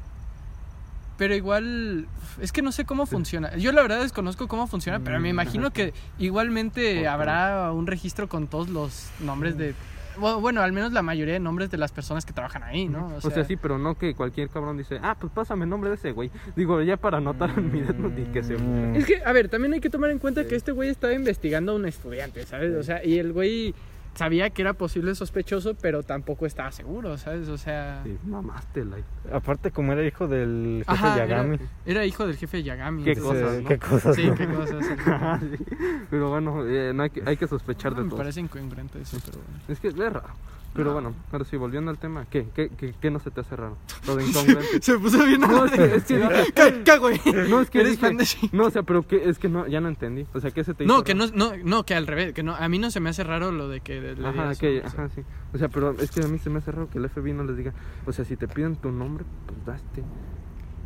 Pero 1.18 1.34
igual, 1.36 2.08
es 2.40 2.52
que 2.52 2.62
no 2.62 2.72
sé 2.72 2.86
cómo 2.86 3.06
funciona. 3.08 3.56
Yo 3.58 3.72
la 3.72 3.82
verdad 3.82 4.02
desconozco 4.02 4.48
cómo 4.48 4.68
funciona, 4.68 5.00
pero 5.00 5.20
me 5.20 5.30
Mm, 5.30 5.36
imagino 5.36 5.72
que 5.72 5.94
igualmente 6.20 7.08
habrá 7.08 7.72
un 7.72 7.88
registro 7.88 8.28
con 8.30 8.48
todos 8.48 8.70
los 8.70 9.10
nombres 9.20 9.58
de... 9.58 9.74
bu- 10.20 10.40
Bueno, 10.40 10.62
al 10.62 10.74
menos 10.74 10.92
la 10.94 11.02
mayoría 11.02 11.34
de 11.34 11.40
nombres 11.40 11.72
de 11.72 11.78
las 11.78 11.92
personas 11.92 12.24
que 12.26 12.34
trabajan 12.34 12.62
ahí, 12.64 12.88
¿no? 12.88 13.12
O 13.24 13.32
sea, 13.32 13.44
sí, 13.46 13.56
pero 13.56 13.80
no 13.80 13.96
que 13.96 14.14
cualquier 14.14 14.50
cabrón 14.50 14.78
dice, 14.78 15.00
ah, 15.02 15.16
pues 15.20 15.32
pásame 15.34 15.64
el 15.64 15.70
nombre 15.72 15.90
de 15.90 15.96
ese 15.96 16.12
güey. 16.12 16.30
Digo, 16.56 16.82
ya 16.84 16.98
para 16.98 17.18
anotar 17.18 17.50
en 17.58 17.72
mi 17.72 17.80
y 17.80 18.26
que 18.32 18.44
se 18.44 18.56
Mm. 18.58 18.96
Es 18.96 19.06
que, 19.06 19.24
a 19.26 19.32
ver, 19.32 19.50
también 19.50 19.74
hay 19.74 19.80
que 19.80 19.90
tomar 19.90 20.12
en 20.12 20.20
cuenta 20.20 20.44
Sí. 20.44 20.50
que 20.50 20.56
este 20.56 20.72
güey 20.72 20.90
estaba 20.90 21.14
investigando 21.14 21.72
a 21.72 21.76
un 21.76 21.86
estudiante, 21.88 22.46
¿sabes? 22.46 22.76
O 22.76 22.84
sea, 22.84 23.04
y 23.04 23.18
el 23.18 23.34
güey 23.34 23.74
sabía 24.18 24.50
que 24.50 24.62
era 24.64 24.74
posible 24.74 25.14
sospechoso, 25.16 25.76
pero 25.76 26.04
tampoco 26.04 26.46
estaba 26.46 26.72
seguro, 26.72 27.18
¿sabes? 27.18 27.48
O 27.50 27.58
sea... 27.58 28.02
Sí, 28.04 28.18
mamaste, 28.26 28.84
like. 28.86 29.08
Aparte, 29.32 29.72
como 29.72 29.94
era 29.94 30.04
hijo 30.06 30.28
del 30.28 30.84
jefe 30.88 30.92
Ajá, 31.06 31.18
Yagami. 31.18 31.56
Era, 31.56 31.66
era 31.86 32.06
hijo 32.06 32.26
del 32.26 32.36
jefe 32.36 32.64
Yagami. 32.64 33.04
Qué 33.04 33.12
entonces- 33.14 33.44
cosas, 33.44 33.62
¿no? 33.64 33.70
¿Qué 33.70 33.78
cosas? 33.80 34.16
Sí, 34.16 34.28
¿no? 34.28 34.36
qué 34.36 34.48
cosas. 34.48 34.86
Sí, 35.40 35.66
Pero 36.10 36.30
bueno, 36.30 36.66
eh, 36.68 36.92
no 36.94 37.04
hay, 37.04 37.10
que, 37.10 37.22
hay 37.26 37.38
que 37.38 37.48
sospechar 37.48 37.94
de 37.96 38.04
me 38.04 38.10
todo. 38.10 38.18
parece 38.18 38.40
incongruente 38.42 39.02
eso, 39.02 39.18
pero 39.26 39.40
bueno. 39.40 39.60
Es 39.68 39.80
que 39.80 39.90
es 39.90 39.96
raro. 39.98 40.24
Pero 40.78 40.94
bueno, 40.94 41.14
ahora 41.32 41.44
sí, 41.46 41.58
volviendo 41.58 41.92
al 41.92 41.98
tema, 41.98 42.26
¿qué, 42.30 42.48
qué, 42.56 42.70
qué, 42.70 42.94
qué 43.02 43.12
no 43.12 43.20
se 43.20 43.32
te 43.32 43.42
hace 43.42 43.56
raro? 43.56 43.78
Lo 44.06 44.16
de 44.16 44.26
incongruente. 44.28 44.82
Se 44.82 44.98
puso 44.98 45.26
bien 45.26 45.42
No, 45.42 45.66
es 45.66 45.72
que, 45.72 45.96
es 45.96 46.04
que 46.06 46.18
dije- 46.20 46.54
¿Qué, 46.56 46.84
qué, 46.86 46.98
güey? 47.00 47.20
no, 47.50 47.60
es 47.62 47.70
que 47.70 47.80
¿Eres 47.82 47.94
dije- 47.94 48.08
fan 48.08 48.18
de 48.18 48.24
Shin? 48.26 48.50
no, 48.54 48.66
o 48.68 48.70
sea, 48.72 48.84
pero 48.84 49.06
que, 49.06 49.28
es 49.30 49.40
que 49.40 49.50
no, 49.50 49.68
ya 49.68 49.82
no 49.82 49.90
entendí. 49.90 50.26
O 50.34 50.40
sea, 50.40 50.52
¿qué 50.52 50.64
se 50.64 50.74
te 50.74 50.84
hizo 50.86 50.94
No, 50.94 51.04
que 51.04 51.14
raro? 51.14 51.28
no, 51.36 51.52
no, 51.52 51.64
no, 51.64 51.84
que 51.86 51.96
al 51.96 52.08
revés, 52.08 52.34
que 52.34 52.44
no, 52.44 52.56
a 52.56 52.70
mí 52.70 52.80
no 52.80 52.92
se 52.92 53.00
me 53.00 53.10
hace 53.10 53.24
raro 53.24 53.52
lo 53.52 53.68
de 53.68 53.82
que 53.82 54.00
le 54.00 54.12
Ajá, 54.28 54.32
digas 54.32 54.60
que, 54.60 54.80
un- 54.82 54.86
ajá, 54.88 55.10
sí. 55.10 55.22
O 55.54 55.58
sea, 55.58 55.68
pero 55.70 55.92
es 56.00 56.12
que 56.12 56.22
a 56.22 56.28
mí 56.28 56.38
se 56.38 56.50
me 56.50 56.60
hace 56.60 56.72
raro 56.72 56.90
que 56.90 56.98
el 57.00 57.10
FBI 57.10 57.34
no 57.34 57.44
les 57.44 57.58
diga, 57.58 57.74
o 58.06 58.12
sea, 58.14 58.24
si 58.24 58.36
te 58.38 58.48
piden 58.48 58.76
tu 58.76 58.92
nombre, 58.92 59.26
pues 59.46 59.66
daste. 59.66 60.04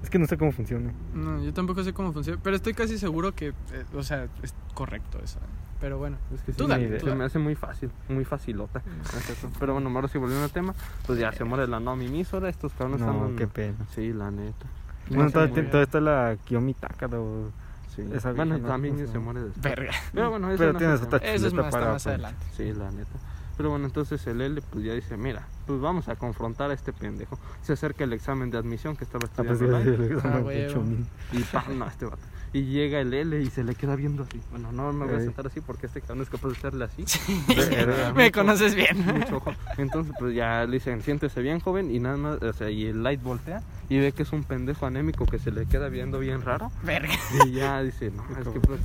Es 0.03 0.09
que 0.09 0.17
no 0.17 0.25
sé 0.25 0.35
cómo 0.37 0.51
funciona. 0.51 0.91
No, 1.13 1.43
yo 1.43 1.53
tampoco 1.53 1.83
sé 1.83 1.93
cómo 1.93 2.11
funciona, 2.11 2.39
pero 2.41 2.55
estoy 2.55 2.73
casi 2.73 2.97
seguro 2.97 3.35
que, 3.35 3.49
eh, 3.49 3.53
o 3.93 4.01
sea, 4.01 4.27
es 4.41 4.55
correcto 4.73 5.19
eso. 5.23 5.37
Pero 5.81 5.97
bueno, 5.97 6.17
Es 6.33 6.41
que 6.41 6.51
sí, 6.51 6.57
Tú 6.59 6.63
me- 6.67 6.75
dale, 6.75 6.87
tú 6.89 6.99
se 6.99 7.05
dale. 7.07 7.15
me 7.17 7.25
hace 7.25 7.39
muy 7.39 7.55
fácil, 7.55 7.89
muy 8.07 8.23
facilota. 8.23 8.81
Pero 9.59 9.73
bueno, 9.73 9.89
ahora 9.89 10.07
sí 10.07 10.17
volviendo 10.19 10.45
al 10.45 10.51
tema, 10.51 10.73
pues 11.07 11.17
ya 11.19 11.31
se 11.31 11.43
muere 11.43 11.67
la 11.67 11.79
Naomi 11.79 12.07
Misora, 12.07 12.47
estos 12.49 12.71
cabrones 12.73 13.01
No, 13.01 13.11
están... 13.11 13.35
qué 13.35 13.47
pena. 13.47 13.75
Sí, 13.95 14.13
la 14.13 14.29
neta. 14.31 14.65
Bueno, 15.09 15.23
murió. 15.25 15.31
todavía 15.49 15.81
está 15.83 15.99
la 15.99 16.37
Kiyomi 16.45 16.73
Takada. 16.75 17.19
o- 17.19 17.49
Sí. 17.95 18.03
esa 18.13 18.31
Bueno, 18.31 18.57
también 18.61 19.05
se 19.05 19.19
muere 19.19 19.41
después. 19.41 19.61
verga. 19.63 19.91
Pero 20.13 20.29
bueno, 20.29 20.47
eso 20.49 20.57
Pero 20.59 20.71
no 20.73 20.79
tienes 20.79 21.01
otra. 21.01 21.17
Eso 21.19 21.47
es 21.47 21.53
más, 21.53 21.65
está 21.65 21.77
para, 21.77 21.91
más 21.91 22.03
pues, 22.03 22.07
adelante. 22.07 22.45
Sí, 22.55 22.71
la 22.71 22.89
neta. 22.89 23.09
Pero 23.57 23.69
bueno, 23.71 23.85
entonces 23.85 24.25
el 24.27 24.39
L 24.39 24.61
pues 24.71 24.85
ya 24.85 24.93
dice, 24.93 25.17
mira, 25.17 25.45
pues 25.67 25.81
vamos 25.81 26.07
a 26.07 26.15
confrontar 26.15 26.71
a 26.71 26.73
este 26.73 26.93
pendejo. 26.93 27.37
Se 27.63 27.73
acerca 27.73 28.05
el 28.05 28.13
examen 28.13 28.49
de 28.49 28.57
admisión 28.57 28.95
que 28.95 29.03
estaba 29.03 29.25
Ah, 29.27 29.31
pues 29.35 29.61
estudiando. 29.61 29.91
sí, 29.91 29.97
Light, 29.97 30.69
sí, 30.69 30.73
sí, 30.73 31.07
Ah. 31.33 31.37
Y 31.37 31.43
pa, 31.43 31.65
no, 31.73 31.85
este 31.85 32.05
vato. 32.05 32.21
Y 32.53 32.63
llega 32.63 32.99
el 32.99 33.13
L 33.13 33.41
y 33.41 33.49
se 33.49 33.63
le 33.63 33.75
queda 33.75 33.95
viendo 33.95 34.23
así. 34.23 34.39
Bueno, 34.51 34.73
no 34.73 34.91
me 34.91 35.05
voy 35.05 35.15
a 35.15 35.19
sentar 35.19 35.47
así 35.47 35.61
porque 35.61 35.85
este 35.85 36.01
cabrón 36.01 36.21
es 36.23 36.29
capaz 36.29 36.49
de 36.49 36.55
hacerle 36.57 36.83
así. 36.85 37.05
Verga. 37.47 38.11
Me 38.15 38.29
conoces 38.31 38.75
bien. 38.75 39.05
Mucho 39.05 39.37
ojo. 39.37 39.53
Entonces, 39.77 40.13
pues 40.19 40.35
ya 40.35 40.65
le 40.65 40.73
dicen, 40.73 41.01
siéntese 41.01 41.41
bien, 41.41 41.61
joven. 41.61 41.89
Y 41.95 41.99
nada 41.99 42.17
más, 42.17 42.41
o 42.41 42.51
sea, 42.51 42.69
y 42.69 42.87
el 42.87 43.03
Light 43.03 43.21
voltea 43.23 43.61
y 43.87 43.99
ve 43.99 44.11
que 44.11 44.23
es 44.23 44.33
un 44.33 44.43
pendejo 44.43 44.85
anémico 44.85 45.25
que 45.25 45.39
se 45.39 45.49
le 45.51 45.65
queda 45.65 45.87
viendo 45.87 46.19
bien 46.19 46.41
raro. 46.41 46.71
Verga. 46.83 47.13
Y 47.45 47.51
ya 47.53 47.81
dice, 47.83 48.11
no, 48.11 48.23
es 48.37 48.47
que 48.49 48.59
pues, 48.59 48.81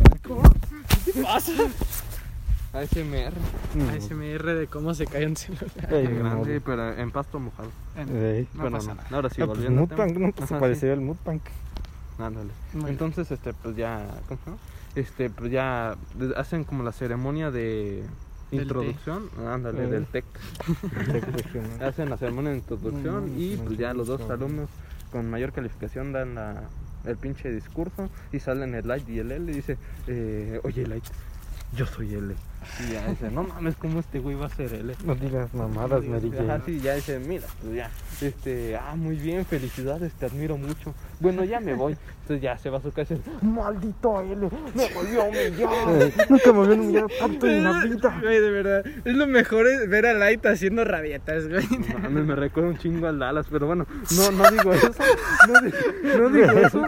¿Qué 1.05 1.23
pasa? 1.23 1.53
ASMR. 2.73 3.33
No. 3.75 3.89
ASMR 3.91 4.45
de 4.55 4.67
cómo 4.69 4.95
se 4.95 5.07
cae 5.07 5.27
un 5.27 5.35
celular. 5.37 5.71
Ey, 5.91 6.07
Qué 6.07 6.13
no. 6.13 6.25
grande, 6.25 6.61
pero 6.61 6.93
en 6.97 7.11
pasto 7.11 7.41
mojado. 7.41 7.71
Ey. 7.97 8.47
No 8.55 8.61
Bueno, 8.63 8.77
pasa 8.79 8.89
no. 8.91 8.95
nada. 8.97 9.09
Ahora 9.11 9.31
sí, 9.31 9.43
Ah, 9.43 9.47
pues 9.47 9.59
volviendo 9.59 9.83
al 9.83 9.89
tema. 9.89 10.05
Moodpunk, 10.05 10.19
¿no? 10.21 10.33
Pues 10.33 10.49
se 10.49 10.55
Ajá, 10.55 10.61
parecía 10.61 10.93
al 10.93 11.01
Moodpunk. 11.01 11.43
Ándale. 12.19 12.51
Entonces, 12.87 13.31
este, 13.31 13.53
pues 13.55 13.77
ya, 13.77 14.07
¿cómo? 14.29 14.59
Este, 14.95 15.29
pues 15.31 15.51
ya 15.51 15.97
hacen 16.37 16.65
como 16.65 16.83
la 16.83 16.93
ceremonia 16.93 17.51
de 17.51 18.05
Del 18.51 18.63
introducción, 18.63 19.29
ándale, 19.47 19.85
Eh. 19.85 19.87
del 19.89 20.07
TEC. 20.07 20.25
Hacen 21.83 22.09
la 22.11 22.17
ceremonia 22.17 22.51
de 22.53 22.59
introducción 22.59 23.33
y 23.37 23.57
pues 23.57 23.77
ya 23.79 23.93
los 23.95 24.07
dos 24.07 24.23
alumnos 24.31 24.69
con 25.13 25.29
mayor 25.31 25.53
calificación 25.53 26.13
dan 26.13 26.35
la, 26.35 26.63
el 27.05 27.17
pinche 27.17 27.51
discurso 27.53 28.09
y 28.33 28.41
salen 28.41 28.75
el 28.75 28.87
Light 28.89 29.09
y 29.09 29.19
el 29.19 29.33
L 29.33 29.51
y 29.53 29.55
dice, 29.55 29.77
eh, 30.07 30.61
oye 30.65 30.87
Light, 30.87 31.05
yo 31.75 31.87
soy 31.87 32.15
L. 32.15 32.35
Y 32.89 32.93
ya 32.93 33.07
dice, 33.09 33.31
no 33.31 33.43
mames, 33.45 33.75
¿cómo 33.77 34.01
este 34.01 34.19
güey 34.19 34.37
va 34.37 34.47
a 34.47 34.51
ser 34.51 34.73
L? 34.75 34.95
No 35.05 35.15
digas 35.15 35.53
mamadas, 35.55 36.05
Mary 36.05 36.31
Jane. 36.35 36.61
sí, 36.67 36.81
ya 36.81 36.95
dice, 36.95 37.19
mira, 37.19 37.47
pues 37.63 37.75
ya, 37.75 37.91
este, 38.21 38.77
ah, 38.77 38.95
muy 38.97 39.17
bien, 39.17 39.45
felicidades, 39.47 40.13
te 40.15 40.27
admiro 40.27 40.57
mucho. 40.57 40.95
Bueno, 41.21 41.45
ya 41.45 41.61
me 41.61 41.75
voy. 41.75 41.97
Entonces 42.23 42.43
ya 42.43 42.59
se 42.59 42.71
va 42.71 42.79
a 42.79 42.83
su 42.83 42.91
casa 42.93 43.15
y 43.15 43.19
dice, 43.19 43.31
maldito 43.43 44.21
L, 44.21 44.35
me 44.75 44.95
volvió 44.95 45.23
a 45.23 45.25
humillar. 45.27 46.29
Nunca 46.29 46.53
me 46.53 46.59
habían 46.65 46.81
humillado 46.81 47.07
tanto 47.21 47.47
en 47.47 47.63
la 47.65 47.85
vida. 47.85 48.19
Güey, 48.21 48.41
de 48.41 48.51
verdad. 48.51 48.87
Es 49.05 49.15
lo 49.15 49.27
mejor 49.29 49.67
es 49.69 49.89
ver 49.89 50.07
a 50.07 50.13
Light 50.15 50.45
haciendo 50.45 50.85
rabietas, 50.85 51.49
güey. 51.49 51.65
No 51.93 51.99
mames, 52.01 52.25
me 52.27 52.35
recuerda 52.35 52.71
un 52.71 52.79
chingo 52.79 53.07
al 53.07 53.19
Dallas, 53.21 53.47
pero 53.51 53.67
bueno, 53.69 53.87
no, 54.17 54.31
no 54.33 54.51
digo 54.51 54.73
eso. 54.73 54.91
No, 55.49 55.61
di- 55.61 55.73
no 56.19 56.29
digo 56.31 56.51
eso. 56.51 56.83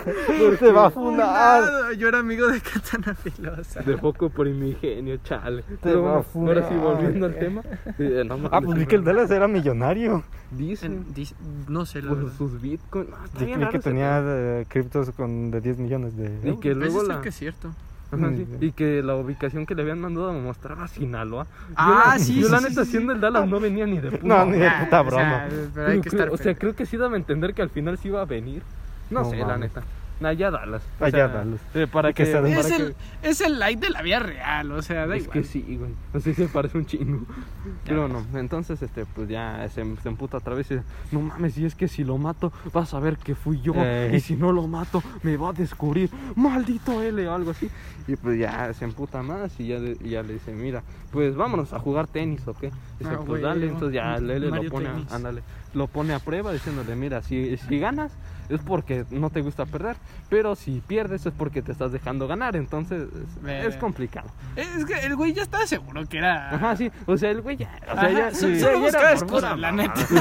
Te 0.59 0.73
va 0.73 0.87
a 0.87 0.91
funar. 0.91 1.93
Yo 1.97 2.09
era 2.09 2.19
amigo 2.19 2.49
de 2.49 2.61
Katana 2.61 3.15
Filosa. 3.15 3.81
De 3.83 3.97
poco 3.97 4.29
por 4.31 4.49
mi 4.49 4.71
ingenio, 4.71 5.19
chale. 5.19 5.63
Te 5.83 5.91
Pero 5.91 6.09
a 6.09 6.25
bueno, 6.35 6.49
ahora 6.53 6.69
sí, 6.69 6.75
volviendo 6.77 7.27
al 7.27 7.35
tema. 7.39 7.63
eh, 7.99 8.25
no 8.27 8.39
Ah, 8.51 8.61
pues 8.61 8.79
vi 8.79 8.87
que 8.87 8.97
el 8.97 9.05
Dallas 9.05 9.31
era 9.31 9.47
millonario. 9.49 10.23
Dicen, 10.51 10.93
En- 11.09 11.15
dis- 11.15 11.35
No 11.69 11.85
sé, 11.85 12.01
la 12.03 12.09
por 12.09 12.19
verdad. 12.19 12.33
sus 12.39 12.61
bitcoins. 12.61 13.11
Ah, 13.13 13.27
raro 13.39 13.71
que 13.71 13.79
tenía 13.79 14.23
eh, 14.25 14.65
criptos 14.69 15.11
con 15.11 15.51
de 15.51 15.61
10 15.61 15.79
millones 15.79 16.17
de 16.17 16.25
Y 16.43 16.47
euros. 16.49 16.61
que 16.61 16.75
luego 16.75 16.99
Ese 17.01 17.09
la... 17.09 17.15
es 17.17 17.21
que 17.21 17.29
es 17.29 17.35
cierto. 17.37 17.69
Ajá, 18.11 18.31
sí, 18.35 18.47
Mm. 18.49 18.65
Y 18.65 18.73
que 18.73 19.03
la 19.03 19.17
ubicación 19.17 19.67
que 19.67 19.75
le 19.75 19.83
habían 19.83 20.01
mandado 20.01 20.33
mostraba 20.33 20.89
Sinaloa. 20.89 21.47
Ah, 21.77 22.15
yo, 22.17 22.25
sí, 22.25 22.41
Yo 22.41 22.47
sí, 22.47 22.53
la 22.53 22.59
sí, 22.61 22.65
neta, 22.71 22.85
sí, 22.87 22.91
siendo 22.93 23.13
el 23.13 23.21
Dallas, 23.21 23.47
no 23.47 23.61
venía 23.61 23.85
ni 23.87 23.99
de 23.99 24.11
puta. 24.13 24.27
No, 24.27 24.47
ni 24.47 24.57
de 24.59 24.71
puta 24.81 25.03
o 25.03 25.11
sea, 25.11 25.19
broma. 25.21 25.45
pero 25.75 25.87
hay 25.89 26.01
que 26.01 26.09
Creo- 26.09 26.23
estar. 26.23 26.35
o 26.35 26.37
sea, 26.39 26.55
creo 26.55 26.75
que 26.75 26.87
sí 26.87 26.97
daba 26.97 27.13
a 27.15 27.19
entender 27.19 27.53
que 27.53 27.61
al 27.61 27.69
final 27.69 27.99
sí 27.99 28.09
iba 28.09 28.23
a 28.23 28.25
venir. 28.25 28.63
No, 29.11 29.25
No 29.25 29.31
sé, 29.31 29.37
la 29.37 29.59
neta. 29.59 29.83
Allá 30.21 30.51
Dallas. 30.51 30.83
Allá 31.01 31.11
sea, 31.11 31.29
Dallas. 31.29 31.61
eh, 31.75 31.87
para 31.91 32.13
Que 32.13 32.25
que, 32.25 32.31
sea 32.33 32.43
de 32.43 32.49
para 32.55 32.61
es, 32.61 32.67
que- 32.75 32.83
el, 32.83 32.97
es 33.23 33.41
el 33.41 33.59
light 33.59 33.79
de 33.81 33.91
la 33.91 34.03
vida 34.03 34.19
real, 34.19 34.73
o 34.73 34.83
sea, 34.83 35.07
da 35.07 35.17
Es 35.17 35.25
igual. 35.25 35.39
que 35.39 35.45
sí, 35.45 35.77
güey. 35.79 35.93
Así 36.13 36.35
se 36.35 36.47
parece 36.49 36.77
un 36.79 36.87
chingo. 36.87 37.25
Pero 37.85 38.09
no, 38.09 38.25
entonces, 38.35 38.83
este, 38.83 39.05
pues 39.07 39.29
ya 39.29 39.69
se, 39.69 39.85
se 40.03 40.09
emputa 40.09 40.39
otra 40.39 40.55
vez 40.55 40.71
y 40.71 40.75
dice, 40.75 40.87
no 41.13 41.21
mames, 41.21 41.57
y 41.59 41.65
es 41.67 41.75
que 41.75 41.87
si 41.89 42.03
lo 42.05 42.19
mato, 42.19 42.53
vas 42.73 42.95
a 42.95 43.01
ver 43.01 43.17
que 43.17 43.35
fui 43.35 43.61
yo. 43.61 43.75
Ey. 43.75 44.17
Y 44.17 44.21
si 44.21 44.35
no 44.37 44.53
lo 44.53 44.67
mato, 44.67 45.03
me 45.23 45.37
va 45.37 45.51
a 45.51 45.53
descubrir, 45.53 46.11
maldito 46.35 47.01
L 47.03 47.29
o 47.29 47.35
algo 47.35 47.51
así. 47.53 47.71
Y 48.07 48.17
pues 48.17 48.39
ya 48.39 48.73
se 48.75 48.85
emputa 48.85 49.23
más 49.23 49.59
y 49.61 49.69
ya, 49.69 49.77
y 49.79 50.11
ya 50.11 50.23
le 50.23 50.35
dice, 50.35 50.53
mira, 50.53 50.83
pues 51.13 51.37
vámonos 51.37 51.73
a 51.73 51.79
jugar 51.79 52.07
tenis, 52.09 52.47
¿o 52.49 52.55
qué? 52.55 52.71
Dice, 52.99 53.13
Ah, 53.15 53.21
pues 53.25 53.43
dale, 53.43 53.67
entonces 53.67 53.95
ya 53.95 54.19
Lele 54.19 54.49
Mario 54.51 54.65
lo 54.65 54.71
pone, 54.71 54.89
ándale, 55.11 55.43
lo 55.75 55.87
pone 55.87 56.15
a 56.15 56.19
prueba 56.19 56.53
diciéndole, 56.53 56.97
mira, 56.97 57.23
si, 57.23 57.57
si 57.57 57.79
ganas 57.79 58.13
es 58.49 58.61
porque 58.61 59.05
no 59.11 59.29
te 59.29 59.43
gusta 59.43 59.67
perder, 59.67 59.97
pero 60.29 60.55
si 60.57 60.81
pierdes 60.87 61.25
es 61.27 61.33
porque 61.33 61.63
te 61.63 61.73
estás 61.73 61.91
dejando 61.93 62.27
ganar, 62.29 62.55
entonces 62.57 63.09
es- 63.47 63.77
complicado. 63.77 64.29
Es 64.57 64.85
que 64.85 64.95
el 65.07 65.17
güey 65.17 65.33
ya 65.33 65.43
estaba 65.43 65.67
seguro 65.67 66.07
que 66.07 66.19
era. 66.19 66.55
Ajá, 66.55 66.77
sí, 66.77 66.91
o 67.07 67.17
sea, 67.17 67.31
el 67.31 67.41
güey 67.41 67.57
ya, 67.57 67.71
o 67.83 67.85
sea, 67.85 67.93
Ajá, 67.95 68.11
ya, 68.11 68.35
solo- 68.35 68.55
ya- 68.55 68.61
solo 68.61 68.73
ya 68.79 68.85
buscaba 68.85 69.05
por 69.09 69.13
excusa, 69.23 69.57
la 69.57 69.73
neta. 69.73 69.97
Sí, 69.97 70.15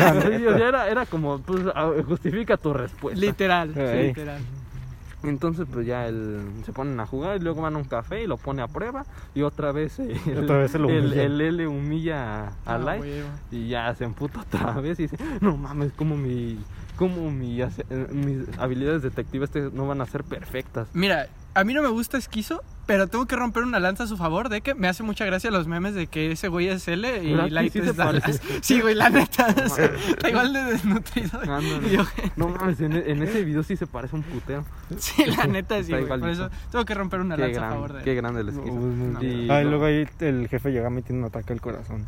o 0.45 0.57
sea, 0.57 0.67
era, 0.67 0.87
era 0.89 1.05
como, 1.05 1.39
pues, 1.39 1.63
justifica 2.07 2.55
tu 2.57 2.73
respuesta. 2.73 3.19
Literal, 3.19 3.77
Ey. 3.77 4.07
literal. 4.07 4.41
Entonces, 5.23 5.65
pues 5.71 5.85
ya 5.87 6.05
el, 6.07 6.39
se 6.63 6.71
ponen 6.71 6.99
a 6.99 7.05
jugar 7.07 7.37
y 7.37 7.39
luego 7.39 7.63
van 7.63 7.73
a 7.75 7.79
un 7.79 7.85
café 7.85 8.23
y 8.23 8.27
lo 8.27 8.37
pone 8.37 8.61
a 8.61 8.67
prueba 8.67 9.03
y 9.33 9.41
otra 9.41 9.71
vez, 9.71 9.97
el, 9.99 10.15
Otra 10.43 10.57
vez 10.59 10.71
se 10.71 10.77
lo 10.79 10.89
el, 10.89 11.05
humilla. 11.07 11.23
el 11.23 11.41
L 11.41 11.67
humilla 11.67 12.39
a, 12.39 12.47
a 12.47 12.75
Ah, 12.75 12.77
Light 12.77 13.03
y 13.51 13.67
ya 13.67 13.93
se 13.95 14.03
emputa 14.05 14.41
otra 14.41 14.73
vez 14.79 14.99
y 14.99 15.03
dice, 15.07 15.17
no 15.41 15.57
mames, 15.57 15.91
como 15.93 16.15
mi, 16.15 16.59
como 16.97 17.31
mi, 17.31 17.61
hace- 17.61 17.85
eh, 17.89 18.07
mis 18.11 18.39
habilidades 18.59 19.01
detectives 19.03 19.49
este 19.55 19.69
no 19.75 19.87
van 19.87 20.01
a 20.01 20.05
ser 20.05 20.23
perfectas. 20.23 20.87
Mira, 20.93 21.27
a 21.53 21.63
mí 21.63 21.73
no 21.73 21.81
me 21.81 21.87
gusta 21.89 22.17
Esquizo, 22.17 22.61
pero 22.85 23.07
tengo 23.07 23.25
que 23.25 23.35
romper 23.35 23.63
una 23.63 23.79
lanza 23.79 24.03
a 24.03 24.07
su 24.07 24.15
favor 24.17 24.49
de 24.49 24.61
que 24.61 24.75
me 24.75 24.87
hace 24.87 25.01
mucha 25.03 25.25
gracia 25.25 25.49
los 25.51 25.67
memes 25.67 25.95
de 25.95 26.07
que 26.07 26.31
ese 26.31 26.47
güey 26.49 26.67
es 26.67 26.87
L 26.87 27.07
y 27.23 27.31
¿Verdad 27.31 27.45
que 27.45 27.51
Light 27.51 27.73
sí 27.73 27.79
es 27.79 27.95
Dallas. 27.95 28.41
Sí, 28.61 28.79
güey, 28.81 28.93
la 28.95 29.09
neta. 29.09 29.47
o 29.65 29.69
sea, 29.69 29.87
mames. 29.87 30.07
está 30.09 30.29
igual 30.29 30.53
de 30.53 30.63
desnutrido. 30.63 31.39
No 32.35 32.49
mames, 32.49 32.79
en, 32.81 32.93
en 32.93 33.23
ese 33.23 33.43
video 33.43 33.63
sí 33.63 33.75
se 33.75 33.87
parece 33.87 34.15
un 34.15 34.23
putero. 34.23 34.65
sí, 34.97 35.25
la 35.25 35.45
neta 35.47 35.81
sí, 35.83 35.91
güey. 35.91 36.07
Por 36.07 36.29
eso 36.29 36.49
tengo 36.71 36.85
que 36.85 36.93
romper 36.93 37.19
una 37.21 37.35
Qué, 37.35 37.41
lanza 37.43 37.67
a 37.67 37.69
favor 37.71 37.89
gran, 37.89 37.97
de 37.99 38.03
qué 38.05 38.11
él. 38.11 38.17
grande 38.17 38.41
el 38.41 38.49
esquizo. 38.49 38.73
No. 38.75 39.23
Y 39.23 39.49
Ah, 39.49 39.61
luego 39.63 39.85
ahí 39.85 40.07
el 40.19 40.47
jefe 40.47 40.71
llega 40.71 40.89
y 40.91 41.01
tiene 41.01 41.19
un 41.21 41.25
ataque 41.27 41.53
al 41.53 41.61
corazón. 41.61 42.05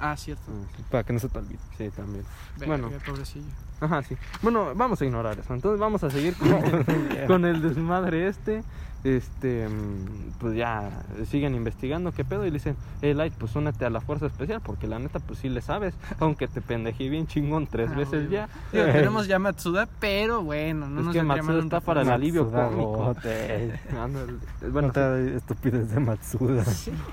Ah, 0.00 0.16
cierto. 0.16 0.42
Ah, 0.48 0.66
sí, 0.76 0.82
Para 0.90 1.04
que 1.04 1.12
no 1.12 1.18
se 1.18 1.28
te 1.28 1.38
olvide. 1.38 1.58
Sí, 1.78 1.90
también. 1.90 2.24
Verga, 2.58 2.66
Bueno. 2.76 2.90
pobrecillo. 3.06 3.46
Ajá, 3.80 4.02
sí. 4.02 4.16
Bueno, 4.42 4.74
vamos 4.74 5.00
a 5.00 5.04
ignorar 5.04 5.38
eso. 5.38 5.54
Entonces 5.54 5.78
vamos 5.80 6.02
a 6.04 6.10
seguir 6.10 6.34
con, 6.36 6.48
con 7.26 7.44
el 7.44 7.62
desmadre 7.62 8.28
este. 8.28 8.62
Este, 9.02 9.66
mm, 9.66 10.32
pues 10.40 10.54
ya 10.56 10.90
siguen 11.26 11.54
investigando 11.54 12.12
qué 12.12 12.22
pedo 12.24 12.44
y 12.44 12.50
le 12.50 12.54
dicen, 12.54 12.76
hey 13.00 13.14
Light, 13.14 13.32
pues 13.32 13.56
únete 13.56 13.86
a 13.86 13.90
la 13.90 14.02
fuerza 14.02 14.26
especial 14.26 14.60
porque 14.60 14.86
la 14.86 14.98
neta 14.98 15.20
pues 15.20 15.38
sí 15.38 15.48
le 15.48 15.62
sabes, 15.62 15.94
aunque 16.18 16.48
te 16.48 16.60
pendejé 16.60 17.08
bien 17.08 17.26
chingón 17.26 17.66
tres 17.66 17.90
Ah, 17.94 17.96
veces 17.96 18.28
güey. 18.28 18.30
ya. 18.32 18.48
Digo, 18.72 18.84
tenemos 18.92 19.26
ya 19.26 19.38
Matsuda, 19.38 19.88
pero 20.00 20.42
bueno, 20.42 20.86
no 20.88 21.00
Es 21.00 21.06
nos 21.06 21.14
que 21.14 21.22
Matsuda 21.22 21.54
un 21.58 21.64
está 21.64 21.80
para 21.80 22.02
el 22.02 22.10
alivio 22.10 22.44
Matsuda 22.44 22.68
cómico. 22.68 23.16
Bueno, 24.70 24.92
Bueno, 24.92 25.16
estupidez 25.36 25.90
de 25.90 26.00
Matsuda. 26.00 26.64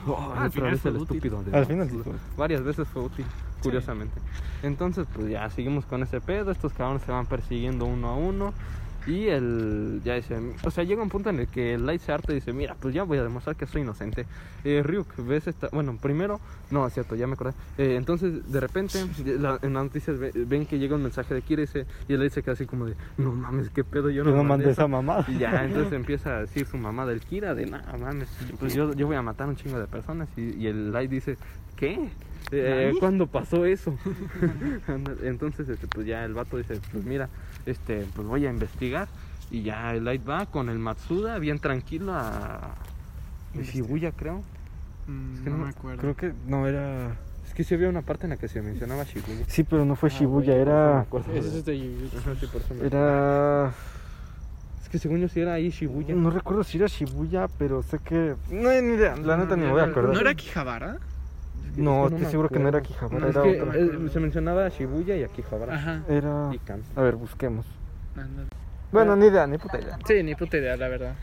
Oh, 0.05 0.33
Al 0.37 0.51
final 0.51 0.71
vez 0.71 0.81
fue 0.81 0.91
el 0.91 0.97
útil. 0.97 1.17
estúpido 1.17 1.43
de 1.43 1.57
Al 1.57 1.65
final 1.65 1.89
sí. 1.89 2.01
Varias 2.37 2.63
veces 2.63 2.87
fue 2.89 3.03
útil, 3.03 3.25
curiosamente. 3.63 4.19
Entonces, 4.63 5.07
pues 5.13 5.29
ya 5.29 5.49
seguimos 5.51 5.85
con 5.85 6.03
ese 6.03 6.19
pedo. 6.19 6.51
Estos 6.51 6.73
cabrones 6.73 7.03
se 7.03 7.11
van 7.11 7.25
persiguiendo 7.27 7.85
uno 7.85 8.09
a 8.09 8.15
uno. 8.15 8.53
Y 9.07 9.27
el 9.27 10.01
ya 10.03 10.15
dice, 10.15 10.35
o 10.63 10.69
sea, 10.71 10.83
llega 10.83 11.01
un 11.01 11.09
punto 11.09 11.29
en 11.29 11.39
el 11.39 11.47
que 11.47 11.73
el 11.75 11.85
Light 11.85 12.01
se 12.01 12.11
harta 12.11 12.33
y 12.33 12.35
dice, 12.35 12.51
mira, 12.53 12.75
pues 12.79 12.93
ya 12.93 13.03
voy 13.03 13.17
a 13.17 13.23
demostrar 13.23 13.55
que 13.55 13.65
soy 13.65 13.81
inocente. 13.81 14.25
Eh, 14.65 14.81
Ryuk, 14.83 15.07
ves 15.25 15.47
esta, 15.47 15.69
bueno, 15.71 15.97
primero, 16.01 16.41
no, 16.71 16.85
es 16.85 16.93
cierto, 16.93 17.15
ya 17.15 17.25
me 17.25 17.33
acordé. 17.33 17.53
Eh, 17.77 17.95
entonces, 17.95 18.51
de 18.51 18.59
repente, 18.59 19.05
la- 19.39 19.59
en 19.61 19.73
las 19.73 19.83
noticias 19.85 20.19
ve- 20.19 20.31
ven 20.35 20.65
que 20.65 20.77
llega 20.77 20.95
un 20.95 21.03
mensaje 21.03 21.33
de 21.33 21.41
Kira 21.41 21.61
y, 21.63 21.67
se- 21.67 21.85
y 22.09 22.13
el 22.13 22.19
Light 22.19 22.33
se 22.33 22.43
queda 22.43 22.53
así 22.53 22.65
como 22.65 22.85
de, 22.85 22.95
no 23.17 23.31
mames, 23.31 23.69
qué 23.69 23.83
pedo, 23.85 24.09
yo 24.09 24.23
Yo 24.23 24.31
no, 24.31 24.31
no 24.31 24.37
mandé 24.43 24.49
mandé 24.49 24.63
eso". 24.71 24.81
esa 24.81 24.87
mamada. 24.87 25.25
Y 25.29 25.37
ya, 25.37 25.63
entonces 25.63 25.93
empieza 25.93 26.37
a 26.37 26.41
decir 26.41 26.65
su 26.65 26.77
mamá 26.77 27.05
del 27.05 27.21
Kira 27.21 27.55
de, 27.55 27.65
nada 27.65 27.95
mames, 27.97 28.27
pues 28.59 28.73
yo, 28.73 28.93
yo 28.93 29.07
voy 29.07 29.15
a 29.15 29.21
matar 29.21 29.47
a 29.47 29.49
un 29.51 29.55
chingo 29.55 29.79
de 29.79 29.87
personas. 29.87 30.27
Y, 30.35 30.53
y 30.57 30.67
el 30.67 30.91
Light 30.91 31.09
dice, 31.09 31.37
¿qué? 31.77 32.09
Eh. 32.51 32.93
¿Cuándo 32.99 33.27
pasó 33.27 33.65
eso? 33.65 33.97
entonces, 35.23 35.67
este, 35.69 35.87
pues 35.87 36.05
ya 36.07 36.23
el 36.25 36.33
vato 36.33 36.57
dice, 36.57 36.79
pues 36.91 37.03
mira, 37.05 37.29
este, 37.67 38.05
pues 38.15 38.27
voy 38.27 38.45
a 38.45 38.49
investigar. 38.49 39.07
Y 39.49 39.61
ya 39.63 39.93
el 39.93 40.03
Light 40.03 40.27
va 40.27 40.45
con 40.47 40.67
el 40.69 40.77
Matsuda, 40.79 41.39
bien 41.39 41.59
tranquilo, 41.59 42.13
a 42.13 42.75
Shibuya, 43.61 44.11
creo. 44.11 44.43
Mm, 45.07 45.35
Es 45.35 45.39
que 45.41 45.49
no 45.49 45.57
no- 45.57 45.63
me 45.63 45.69
acuerdo. 45.69 46.01
Creo 46.01 46.15
que 46.15 46.33
no 46.47 46.67
era. 46.67 47.15
Es 47.47 47.53
que 47.53 47.63
se 47.63 47.75
había 47.75 47.87
una 47.87 48.01
parte 48.01 48.25
en 48.25 48.31
la 48.31 48.37
que 48.37 48.49
se 48.49 48.61
mencionaba 48.61 49.03
Shibuya. 49.05 49.45
Sí, 49.47 49.63
pero 49.63 49.85
no 49.85 49.95
fue 49.95 50.09
Ah, 50.09 50.17
Shibuya, 50.19 50.53
era. 50.55 51.05
de- 51.09 51.39
es 51.39 51.65
de 51.65 51.73
sí, 51.73 52.09
eso 52.13 52.83
Era. 52.83 53.73
Es 54.83 54.89
que 54.89 54.99
según 54.99 55.19
yo 55.19 55.27
sí 55.29 55.39
era 55.41 55.53
ahí 55.53 55.69
Shibuya. 55.69 56.13
No 56.15 56.29
recuerdo 56.29 56.63
si 56.63 56.77
era 56.77 56.87
Shibuya, 56.87 57.47
pero 57.57 57.81
sé 57.83 57.99
que. 57.99 58.35
No, 58.51 58.69
ni 58.81 58.95
idea, 58.95 59.15
la 59.15 59.37
neta 59.37 59.55
ni 59.55 59.63
me 59.63 59.71
voy 59.71 59.81
a 59.81 59.85
acordar. 59.85 60.13
¿No 60.13 60.19
era 60.19 60.33
Kijabara? 60.35 60.97
No, 61.77 62.03
Es 62.05 62.09
que 62.09 62.15
estoy 62.15 62.31
seguro 62.31 62.49
que 62.49 62.59
no 62.59 62.69
era 62.69 62.79
acuerdo. 62.79 62.95
Kijabara, 62.95 63.19
No, 63.19 63.27
Es 63.29 63.35
era 63.35 63.71
que 63.71 64.05
eh, 64.05 64.09
se 64.09 64.19
mencionaba 64.19 64.69
Shibuya 64.69 65.15
y 65.15 65.23
Akihabara. 65.23 65.75
Ajá. 65.75 66.03
Era. 66.09 66.51
A 66.95 67.01
ver, 67.01 67.15
busquemos. 67.15 67.65
Bueno, 68.91 69.15
ni 69.15 69.27
idea, 69.27 69.45
ni 69.47 69.57
puta 69.57 69.79
idea. 69.79 69.97
Sí, 70.07 70.23
ni 70.23 70.33
puta 70.35 70.57
idea, 70.57 70.75
la 70.75 70.87
verdad. 70.87 71.13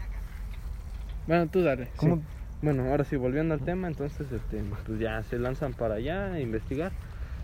Bueno, 1.26 1.46
tú 1.48 1.62
dale. 1.62 1.88
¿Cómo? 1.96 2.22
Bueno, 2.62 2.84
ahora 2.90 3.04
sí, 3.04 3.16
volviendo 3.16 3.52
al 3.54 3.60
tema, 3.60 3.88
entonces 3.88 4.30
este, 4.30 4.62
pues 4.86 4.98
ya 4.98 5.22
se 5.24 5.38
lanzan 5.38 5.74
para 5.74 5.96
allá 5.96 6.32
a 6.32 6.40
investigar. 6.40 6.92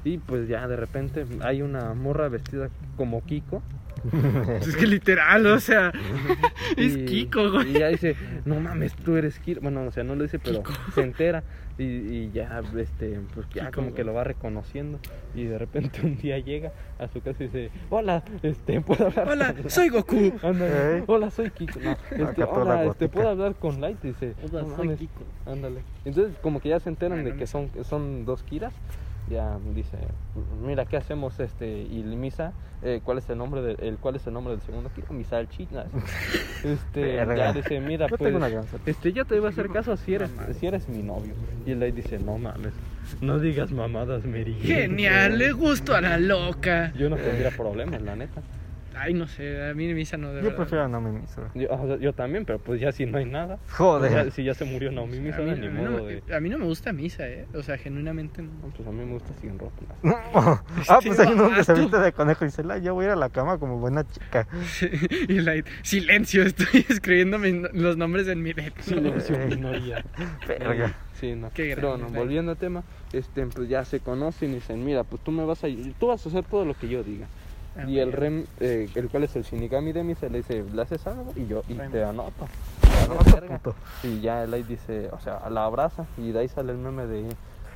Y 0.04 0.18
pues 0.18 0.48
ya 0.48 0.66
de 0.66 0.76
repente 0.76 1.26
hay 1.42 1.62
una 1.62 1.92
morra 1.94 2.28
vestida 2.28 2.68
como 2.96 3.22
Kiko. 3.24 3.62
Es 4.62 4.76
que 4.76 4.86
literal, 4.86 5.44
o 5.46 5.60
sea, 5.60 5.92
es 6.76 6.96
y- 6.96 7.04
Kiko, 7.04 7.50
güey. 7.52 7.76
Y 7.76 7.78
ya 7.80 7.88
dice, 7.88 8.16
no 8.46 8.58
mames, 8.58 8.94
tú 8.94 9.16
eres 9.16 9.38
Kiko. 9.40 9.60
Bueno, 9.60 9.82
o 9.84 9.90
sea, 9.92 10.04
no 10.04 10.14
lo 10.14 10.22
dice, 10.22 10.38
pero 10.38 10.62
se 10.94 11.02
entera. 11.02 11.42
Y, 11.76 11.84
y 11.84 12.30
ya, 12.32 12.62
este, 12.78 13.20
pues 13.34 13.46
ya 13.54 13.66
Kiko, 13.66 13.72
como 13.76 13.86
güey. 13.88 13.96
que 13.96 14.04
lo 14.04 14.14
va 14.14 14.24
reconociendo. 14.24 14.98
Y 15.34 15.44
de 15.44 15.58
repente 15.58 16.00
un 16.02 16.16
día 16.16 16.38
llega 16.38 16.72
a 16.98 17.08
su 17.08 17.20
casa 17.20 17.42
y 17.44 17.46
dice, 17.48 17.70
hola, 17.90 18.22
este, 18.42 18.80
¿puedo 18.80 19.06
hablar? 19.06 19.28
Hola, 19.28 19.54
con-" 19.54 19.70
soy 19.70 19.88
Goku. 19.90 20.32
Ándale, 20.42 21.04
hola, 21.06 21.30
soy 21.30 21.50
Kiko. 21.50 21.78
No, 21.80 21.90
este, 22.10 22.44
hola, 22.44 22.74
la 22.76 22.84
este. 22.84 23.08
¿puedo 23.08 23.28
hablar 23.28 23.54
con 23.56 23.80
Light? 23.82 24.00
Dice, 24.02 24.34
Hola, 24.50 24.62
"No 24.62 24.76
soy 24.76 24.86
mames". 24.86 24.98
Kiko. 24.98 25.24
Ándale. 25.44 25.80
Entonces, 26.06 26.34
como 26.40 26.60
que 26.60 26.70
ya 26.70 26.80
se 26.80 26.88
enteran 26.88 27.22
de 27.22 27.34
que 27.34 27.46
son, 27.46 27.68
que 27.68 27.84
son 27.84 28.24
dos 28.24 28.42
Kiras. 28.44 28.72
Ya 29.30 29.58
dice, 29.74 29.96
mira, 30.60 30.86
¿qué 30.86 30.96
hacemos? 30.96 31.38
este 31.38 31.82
Y 31.82 32.02
Misa, 32.02 32.52
eh, 32.82 33.00
¿cuál 33.04 33.18
es 33.18 33.30
el 33.30 33.38
nombre 33.38 33.62
del 33.62 33.76
el, 33.80 33.96
cuál 33.98 34.16
es 34.16 34.26
el 34.26 34.32
nombre 34.34 34.54
del 34.54 34.60
segundo 34.62 34.90
Kira? 34.92 35.06
Misa 35.10 35.48
China. 35.48 35.84
Este, 36.64 37.14
ya 37.14 37.52
dice, 37.54 37.80
mira, 37.80 38.06
Yo 38.06 38.18
pues, 38.18 38.26
tengo 38.26 38.36
una 38.36 38.50
gran 38.50 38.64
sorpresa. 38.64 38.90
este, 38.90 39.12
yo 39.14 39.24
te 39.24 39.36
iba 39.36 39.46
a 39.46 39.50
hacer 39.50 39.70
caso 39.70 39.96
si 39.96 40.14
eres, 40.14 40.30
si 40.58 40.66
eres 40.66 40.88
mi 40.90 41.02
novio. 41.02 41.32
Y 41.64 41.70
él 41.72 41.82
ahí 41.82 41.92
dice, 41.92 42.18
no 42.18 42.36
mames, 42.36 42.74
no 43.22 43.38
digas 43.38 43.72
mamadas, 43.72 44.24
Mary. 44.26 44.54
Genial, 44.60 45.38
le 45.38 45.52
gusto 45.52 45.94
a 45.94 46.02
la 46.02 46.18
loca. 46.18 46.92
Yo 46.98 47.08
no 47.08 47.16
tendría 47.16 47.50
problemas, 47.50 48.02
la 48.02 48.14
neta. 48.16 48.42
Ay, 49.02 49.14
no 49.14 49.26
sé, 49.26 49.70
a 49.70 49.72
mí 49.74 49.92
Misa 49.94 50.16
no 50.18 50.28
de 50.28 50.36
Yo 50.40 50.42
verdad. 50.44 50.56
prefiero 50.58 50.84
a 50.84 50.88
Naomi 50.88 51.20
Misora. 51.20 51.50
Yo, 51.54 51.68
o 51.70 51.86
sea, 51.86 51.96
yo 51.96 52.12
también, 52.12 52.44
pero 52.44 52.58
pues 52.58 52.80
ya 52.80 52.92
si 52.92 53.06
no 53.06 53.16
hay 53.18 53.24
nada. 53.24 53.58
Joder. 53.70 54.12
Ya- 54.26 54.30
si 54.30 54.44
ya 54.44 54.52
se 54.54 54.64
murió 54.66 54.92
Naomi 54.92 55.16
A 55.16 55.20
Misora, 55.20 55.52
a 55.52 55.54
ni 55.56 55.68
mí 55.68 55.82
no, 55.82 55.90
modo 55.90 56.04
me- 56.04 56.20
de... 56.20 56.34
a 56.34 56.40
mí 56.40 56.48
no 56.50 56.58
me 56.58 56.66
gusta 56.66 56.92
Misa, 56.92 57.26
eh. 57.26 57.46
O 57.54 57.62
sea, 57.62 57.78
genuinamente 57.78 58.42
no. 58.42 58.50
No, 58.62 58.68
pues 58.76 58.86
a 58.86 58.92
mí 58.92 59.04
me 59.04 59.12
gusta 59.12 59.32
sin 59.40 59.58
ropa. 59.58 59.82
ah, 60.88 60.98
pues 61.04 61.18
hay 61.18 61.32
uno 61.32 61.54
que 61.54 61.64
se 61.64 61.72
viste 61.74 61.98
de 61.98 62.12
conejo 62.12 62.44
y 62.44 62.48
dice, 62.48 62.62
"La, 62.62 62.78
yo 62.78 62.94
voy 62.94 63.04
a 63.04 63.08
ir 63.08 63.12
a 63.12 63.16
la 63.16 63.30
cama 63.30 63.58
como 63.58 63.78
buena 63.78 64.04
chica. 64.06 64.46
y 65.28 65.40
Light, 65.40 65.66
silencio, 65.82 66.42
estoy 66.42 66.84
escribiendo 66.88 67.38
mis- 67.38 67.72
los 67.72 67.96
nombres 67.96 68.28
en 68.28 68.42
mi 68.42 68.52
red. 68.52 68.72
Silencio, 68.80 69.36
minoría. 69.48 70.04
Verga. 70.46 70.94
Sí, 71.14 71.34
no. 71.34 71.50
Qué 71.54 71.72
Pero 71.74 71.88
grande, 71.88 71.88
bueno, 71.88 72.04
Light. 72.08 72.16
volviendo 72.16 72.50
al 72.52 72.56
tema, 72.58 72.82
este, 73.12 73.46
pues 73.46 73.68
ya 73.68 73.84
se 73.84 74.00
conocen 74.00 74.50
y 74.52 74.54
dicen, 74.54 74.84
mira, 74.84 75.04
pues 75.04 75.22
tú 75.22 75.30
me 75.32 75.44
vas 75.44 75.62
a, 75.64 75.68
tú 75.98 76.06
vas 76.08 76.24
a 76.24 76.28
hacer 76.28 76.44
todo 76.44 76.64
lo 76.64 76.74
que 76.74 76.88
yo 76.88 77.02
diga. 77.02 77.26
Ah, 77.76 77.84
y 77.86 77.98
el 78.00 78.12
rem, 78.12 78.46
eh, 78.58 78.88
el 78.94 79.08
cual 79.08 79.24
es 79.24 79.36
el 79.36 79.44
Shinigami 79.44 79.92
de 79.92 80.02
Misa, 80.02 80.28
le 80.28 80.38
dice, 80.38 80.64
¿le 80.74 80.82
haces 80.82 81.06
algo? 81.06 81.32
Y 81.36 81.46
yo, 81.46 81.62
y 81.68 81.74
Rem. 81.74 81.92
te 81.92 82.02
anoto. 82.04 82.46
Te. 84.02 84.08
Y 84.08 84.20
ya 84.20 84.42
el 84.44 84.50
Light 84.50 84.66
dice, 84.66 85.08
o 85.12 85.20
sea, 85.20 85.48
la 85.50 85.64
abraza 85.64 86.04
y 86.18 86.32
de 86.32 86.40
ahí 86.40 86.48
sale 86.48 86.72
el 86.72 86.78
meme 86.78 87.06
de, 87.06 87.28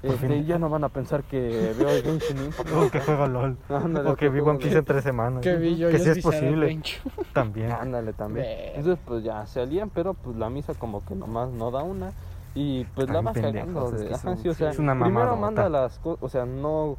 este, 0.03 0.45
ya 0.45 0.59
no 0.59 0.69
van 0.69 0.85
a 0.85 0.89
pensar 0.91 1.23
que 1.25 1.73
veo 1.79 1.89
el 1.89 2.03
Genshin. 2.03 2.51
O 2.77 2.91
que 2.91 3.01
juega 3.01 3.27
LOL. 3.27 3.57
Ándale, 3.69 4.11
O 4.11 4.17
que 4.17 4.29
vi 4.29 4.41
One 4.41 4.59
Piece 4.59 4.79
en 4.79 4.85
tres 4.85 5.03
semanas. 5.05 5.41
Que 5.43 5.57
vi 5.57 5.77
yo 5.77 5.89
que 5.91 5.99
sí 5.99 6.11
es 6.11 6.19
posible. 6.23 6.79
También. 7.33 7.71
Ándale 7.73 8.13
también. 8.13 8.47
Entonces 8.75 8.99
pues 9.07 9.25
ya 9.25 9.47
se 9.47 9.61
alían, 9.61 9.91
pero 9.91 10.15
pues 10.15 10.37
la 10.37 10.51
misa 10.51 10.75
como 10.75 11.05
que 11.07 11.15
nomás 11.15 11.51
no 11.51 11.71
da 11.71 11.83
una 11.83 12.13
y 12.55 12.85
pues 12.95 13.09
la 13.09 13.21
Están 13.21 13.27
va 13.27 13.33
pendejos, 13.33 13.67
cagando. 13.67 13.97
es 13.97 14.23
de- 14.23 14.31
que 14.31 14.37
sí, 14.43 14.49
o 14.49 14.55
sea, 14.55 14.71
es 14.71 14.79
una 14.79 14.99
primero 14.99 15.37
manda 15.37 15.69
las 15.69 15.99
cosas, 16.01 16.23
o 16.23 16.29
sea, 16.29 16.45
no, 16.45 16.97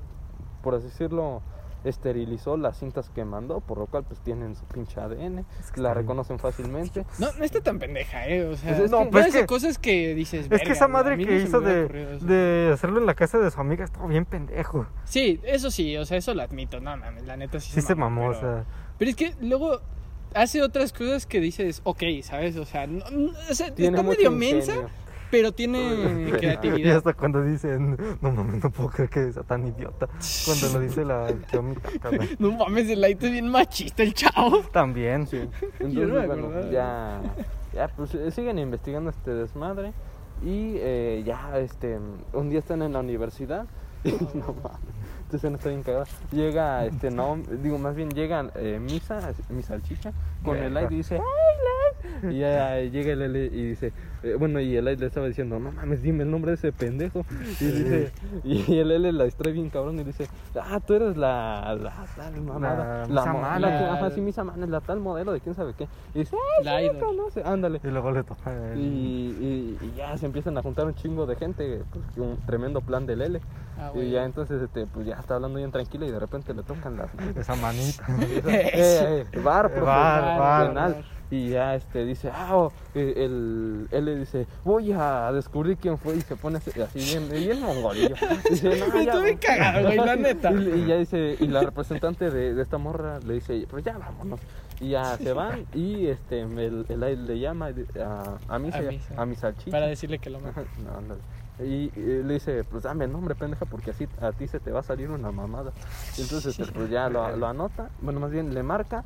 por 0.63 0.75
así 0.75 0.85
decirlo, 0.85 1.41
esterilizó 1.85 2.57
las 2.57 2.77
cintas 2.79 3.09
que 3.09 3.23
mandó, 3.25 3.59
por 3.61 3.77
lo 3.77 3.85
cual 3.87 4.03
pues 4.03 4.19
tienen 4.19 4.55
su 4.55 4.65
pinche 4.65 4.99
ADN, 4.99 5.45
Es 5.59 5.71
que 5.71 5.81
la 5.81 5.93
reconocen 5.93 6.39
fácilmente. 6.39 7.05
No, 7.19 7.27
no 7.37 7.43
está 7.45 7.61
tan 7.61 7.79
pendeja, 7.79 8.27
eh. 8.27 8.45
O 8.45 8.55
sea, 8.57 8.71
Pues 8.71 8.85
es 8.85 8.91
no, 8.91 8.99
que- 9.03 9.05
pues 9.11 9.25
es 9.27 9.35
es 9.35 9.41
que- 9.41 9.47
cosas 9.47 9.77
que 9.77 10.13
dices. 10.15 10.41
Es 10.41 10.49
que 10.49 10.57
"Verga, 10.57 10.73
esa 10.73 10.87
madre 10.87 11.17
que 11.17 11.25
no 11.25 11.31
hizo 11.33 11.61
de, 11.61 11.83
ocurrido 11.83 12.11
eso". 12.13 12.25
de 12.25 12.69
hacerlo 12.73 12.99
en 12.99 13.05
la 13.05 13.13
casa 13.13 13.37
de 13.39 13.49
su 13.51 13.59
amiga 13.61 13.85
estuvo 13.85 14.07
bien 14.07 14.25
pendejo. 14.25 14.87
Sí, 15.05 15.39
eso 15.43 15.71
sí, 15.71 15.95
o 15.97 16.05
sea, 16.05 16.17
eso 16.17 16.33
lo 16.33 16.41
admito. 16.41 16.79
No 16.79 16.95
mames, 16.97 17.23
la 17.25 17.37
neta 17.37 17.59
sí, 17.59 17.71
Sí 17.71 17.81
se 17.81 17.95
mamó, 17.95 18.27
o 18.27 18.31
pero- 18.31 18.39
sea. 18.41 18.65
Pero 18.97 19.09
es 19.11 19.15
que 19.15 19.33
luego 19.41 19.79
hace 20.33 20.61
otras 20.61 20.91
cosas 20.91 21.25
que 21.25 21.39
dices, 21.39 21.81
ok, 21.85 22.03
¿sabes? 22.23 22.57
O 22.57 22.65
sea, 22.65 22.87
no- 22.87 23.09
no- 23.11 23.31
o 23.49 23.53
sea, 23.53 23.67
está 23.67 24.03
medio 24.03 24.31
mensa, 24.31 24.71
ingenio. 24.73 24.89
Pero 25.35 25.51
tiene 25.53 26.27
Y 26.27 26.31
creatividad. 26.31 26.97
hasta 26.97 27.13
cuando 27.13 27.43
dicen, 27.43 27.97
no 28.21 28.31
mames, 28.31 28.63
no 28.63 28.69
puedo 28.71 28.89
creer 28.89 29.09
que 29.09 29.33
sea 29.33 29.43
tan 29.43 29.67
idiota. 29.67 30.07
Cuando 30.45 30.69
lo 30.73 30.79
dice 30.79 31.03
la 31.03 31.27
Takada. 31.51 32.25
No 32.39 32.51
mames, 32.53 32.89
el 32.89 33.01
light 33.01 33.21
es 33.21 33.31
bien 33.31 33.49
machista, 33.49 34.03
el 34.03 34.13
chavo. 34.13 34.59
También. 34.71 35.27
Sí. 35.27 35.37
Yo 35.79 35.85
Entonces, 35.87 36.07
no 36.07 36.25
bueno, 36.27 36.71
ya, 36.71 37.21
ya 37.73 37.87
pues 37.89 38.15
eh, 38.15 38.31
siguen 38.31 38.59
investigando 38.59 39.09
este 39.09 39.31
desmadre 39.31 39.91
y 40.43 40.75
eh, 40.77 41.23
ya, 41.25 41.57
este, 41.59 41.99
un 42.33 42.49
día 42.49 42.59
están 42.59 42.81
en 42.81 42.93
la 42.93 42.99
universidad 42.99 43.65
y 44.05 44.11
no 44.37 44.53
mames, 44.63 44.79
esta 45.25 45.37
escena 45.37 45.57
está 45.57 45.69
bien 45.69 45.83
cagada. 45.83 46.05
Llega, 46.31 46.85
este, 46.85 47.11
no, 47.11 47.37
digo, 47.61 47.77
más 47.77 47.95
bien 47.95 48.09
llega 48.11 48.49
eh, 48.55 48.79
Misa, 48.81 49.33
mi 49.49 49.63
salchicha, 49.63 50.13
con 50.43 50.57
el 50.57 50.73
light 50.73 50.91
y 50.91 50.95
dice, 50.97 51.15
¡ay, 51.15 51.19
light! 51.19 51.84
Y 52.31 52.39
ya 52.39 52.79
llega 52.81 53.13
el 53.13 53.21
L 53.21 53.45
y 53.45 53.69
dice, 53.69 53.91
eh, 54.23 54.35
bueno, 54.39 54.59
y 54.59 54.75
el 54.75 54.85
light 54.85 54.99
le 54.99 55.05
estaba 55.07 55.27
diciendo, 55.27 55.59
no 55.59 55.71
mames, 55.71 56.01
dime 56.01 56.23
el 56.23 56.31
nombre 56.31 56.51
de 56.51 56.55
ese 56.55 56.71
pendejo. 56.71 57.25
Y 57.59 57.65
dice, 57.65 58.11
y 58.43 58.77
el 58.79 58.91
L 58.91 59.11
la 59.11 59.25
distrae 59.25 59.51
bien 59.53 59.69
cabrón 59.69 59.99
y 59.99 60.03
dice, 60.03 60.27
ah, 60.59 60.79
tú 60.85 60.93
eres 60.95 61.17
la, 61.17 61.77
la 61.79 61.93
tal 62.15 62.41
mamada, 62.41 63.07
la 63.07 63.23
que- 63.23 63.59
la- 63.59 63.93
ajá, 63.93 64.11
sí, 64.11 64.21
Misa 64.21 64.43
Man, 64.43 64.69
la 64.71 64.81
tal 64.81 64.99
modelo 64.99 65.33
de 65.33 65.41
quién 65.41 65.53
sabe 65.55 65.73
qué. 65.77 65.87
Y 66.13 66.19
dice, 66.19 66.35
La 66.63 66.77
¡ay, 66.77 66.85
sí, 66.85 66.91
idol. 66.91 66.95
me 66.95 67.01
conoce! 67.17 67.43
Ándale. 67.43 67.79
Y 67.83 67.87
luego 67.87 68.11
le 68.11 68.23
toca 68.23 68.51
el- 68.73 68.79
Y, 68.79 68.83
y- 68.83 69.77
y 69.85 69.93
ya 69.97 70.17
se 70.17 70.25
empiezan 70.25 70.57
a 70.57 70.61
juntar 70.63 70.85
un 70.87 70.95
chingo 70.95 71.25
de 71.25 71.35
gente, 71.35 71.83
pues, 71.91 72.03
un 72.17 72.37
tremendo 72.45 72.81
plan 72.81 73.05
del 73.05 73.21
L. 73.21 73.41
Ah, 73.77 73.91
y 73.93 74.09
ya 74.11 74.23
entonces 74.23 74.61
este, 74.61 74.85
pues 74.87 75.05
ya 75.05 75.15
está 75.15 75.35
hablando 75.35 75.57
bien 75.57 75.69
tranquilo 75.71 76.05
y 76.05 76.11
de 76.11 76.17
repente 76.19 76.53
le 76.53 76.63
tocan 76.63 76.95
las 76.95 77.09
esa 77.35 77.55
manita. 77.55 78.05
eh, 78.47 79.25
eh, 79.33 79.39
bar, 79.43 79.67
profe, 79.69 79.81
Bar, 79.85 80.39
bar, 80.39 80.67
penal. 80.69 80.93
bar. 80.93 81.03
Y 81.35 81.49
ya 81.49 81.75
este 81.75 82.05
dice, 82.05 82.29
ah, 82.33 82.55
oh, 82.55 82.71
eh, 82.93 83.13
él 83.17 84.05
le 84.05 84.15
dice, 84.15 84.47
voy 84.63 84.93
a 84.93 85.31
descubrir 85.33 85.75
quién 85.77 85.97
fue 85.97 86.15
y 86.15 86.21
se 86.21 86.35
pone 86.37 86.57
así 86.59 86.71
bien, 86.93 87.29
bien 87.29 87.59
mongolillo. 87.61 88.15
Dice, 88.49 88.69
no, 88.79 88.93
ya, 89.01 89.11
Estuve 89.11 89.33
va". 89.33 89.39
cagado, 89.39 89.81
güey, 89.85 89.97
la 89.97 90.15
neta. 90.15 90.51
Y, 90.53 90.69
y 90.69 90.85
ya 90.87 90.95
dice, 90.97 91.35
y 91.39 91.47
la 91.47 91.61
representante 91.61 92.29
de, 92.31 92.53
de 92.53 92.61
esta 92.61 92.77
morra 92.77 93.19
le 93.19 93.33
dice, 93.35 93.67
pues 93.69 93.83
ya 93.83 93.97
vámonos. 93.97 94.39
Y 94.79 94.89
ya 94.89 95.17
se 95.17 95.33
van 95.33 95.65
y 95.73 96.07
este 96.07 96.41
el, 96.41 96.85
el 96.87 97.03
aire 97.03 97.21
le 97.21 97.39
llama 97.39 97.67
a, 97.99 98.37
a 98.55 98.59
mí 98.59 98.69
A 98.69 98.77
se- 98.77 98.87
Misa. 98.89 99.13
a 99.21 99.25
mi 99.25 99.35
salchicha. 99.35 99.71
Para 99.71 99.87
decirle 99.87 100.19
que 100.19 100.29
lo 100.29 100.39
mata. 100.39 100.63
no, 100.85 100.97
ándale. 100.97 101.21
Y, 101.59 101.91
y 101.97 102.23
le 102.23 102.33
dice, 102.35 102.63
pues 102.65 102.83
dame 102.83 103.05
el 103.05 103.11
nombre, 103.13 103.35
pendeja, 103.35 103.65
porque 103.65 103.91
así 103.91 104.07
a 104.21 104.31
ti 104.33 104.47
se 104.47 104.59
te 104.59 104.71
va 104.71 104.81
a 104.81 104.83
salir 104.83 105.09
una 105.09 105.31
mamada. 105.31 105.71
Y 106.17 106.21
entonces 106.21 106.57
este, 106.59 106.71
pues 106.73 106.89
ya 106.89 107.07
lo, 107.09 107.35
lo 107.37 107.47
anota, 107.47 107.89
bueno, 108.01 108.19
más 108.19 108.31
bien 108.31 108.53
le 108.53 108.61
marca 108.63 109.03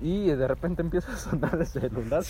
y 0.00 0.26
de 0.26 0.46
repente 0.46 0.82
empieza 0.82 1.12
a 1.12 1.16
sonar 1.16 1.56
el 1.58 1.66
celular. 1.66 2.22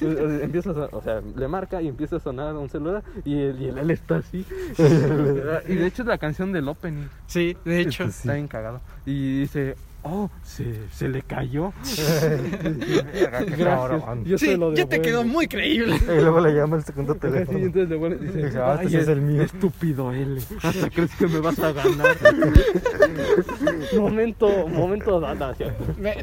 Empieza 0.00 0.70
a 0.70 0.88
o 0.92 1.02
sea, 1.02 1.20
le 1.20 1.48
marca 1.48 1.80
y 1.80 1.88
empieza 1.88 2.16
a 2.16 2.20
sonar 2.20 2.54
un 2.54 2.68
celular 2.68 3.02
y 3.24 3.38
el, 3.38 3.62
y 3.62 3.68
el 3.68 3.78
L 3.78 3.92
está 3.92 4.16
así. 4.16 4.44
y 4.78 5.74
de 5.74 5.86
hecho 5.86 6.02
es 6.02 6.08
la 6.08 6.18
canción 6.18 6.52
del 6.52 6.68
opening. 6.68 7.06
Sí, 7.26 7.56
de 7.64 7.80
hecho. 7.80 8.04
Está 8.04 8.34
bien 8.34 8.48
cagado. 8.48 8.80
Y 9.06 9.40
dice, 9.40 9.76
oh, 10.04 10.30
se, 10.42 10.88
se 10.90 11.08
le 11.08 11.22
cayó. 11.22 11.72
Cabrón. 13.58 14.24
Yo 14.24 14.38
Sí, 14.38 14.46
se 14.46 14.56
lo 14.56 14.70
ya 14.74 14.84
te 14.86 14.98
devuelvo". 14.98 15.02
quedó 15.02 15.24
muy 15.24 15.46
creíble. 15.46 15.96
Y 15.96 16.20
luego 16.20 16.40
le 16.40 16.52
llama 16.54 16.76
el 16.76 16.84
segundo 16.84 17.14
teléfono. 17.14 17.58
sí, 17.58 17.64
entonces 17.64 17.88
le 17.90 17.96
vuelve- 17.98 18.18
dice, 18.18 18.44
Dice, 18.46 18.58
ah, 18.58 18.72
este 18.74 18.82
"Ay, 18.86 18.88
sí 18.88 18.96
es 18.96 19.08
el 19.08 19.20
mío". 19.20 19.42
Estúpido 19.42 20.12
L. 20.12 20.40
Hasta 20.62 20.90
crees 20.90 21.14
que 21.16 21.26
me 21.26 21.40
vas 21.40 21.58
a 21.58 21.72
ganar. 21.72 22.16
momento, 23.96 24.68
momento 24.68 25.20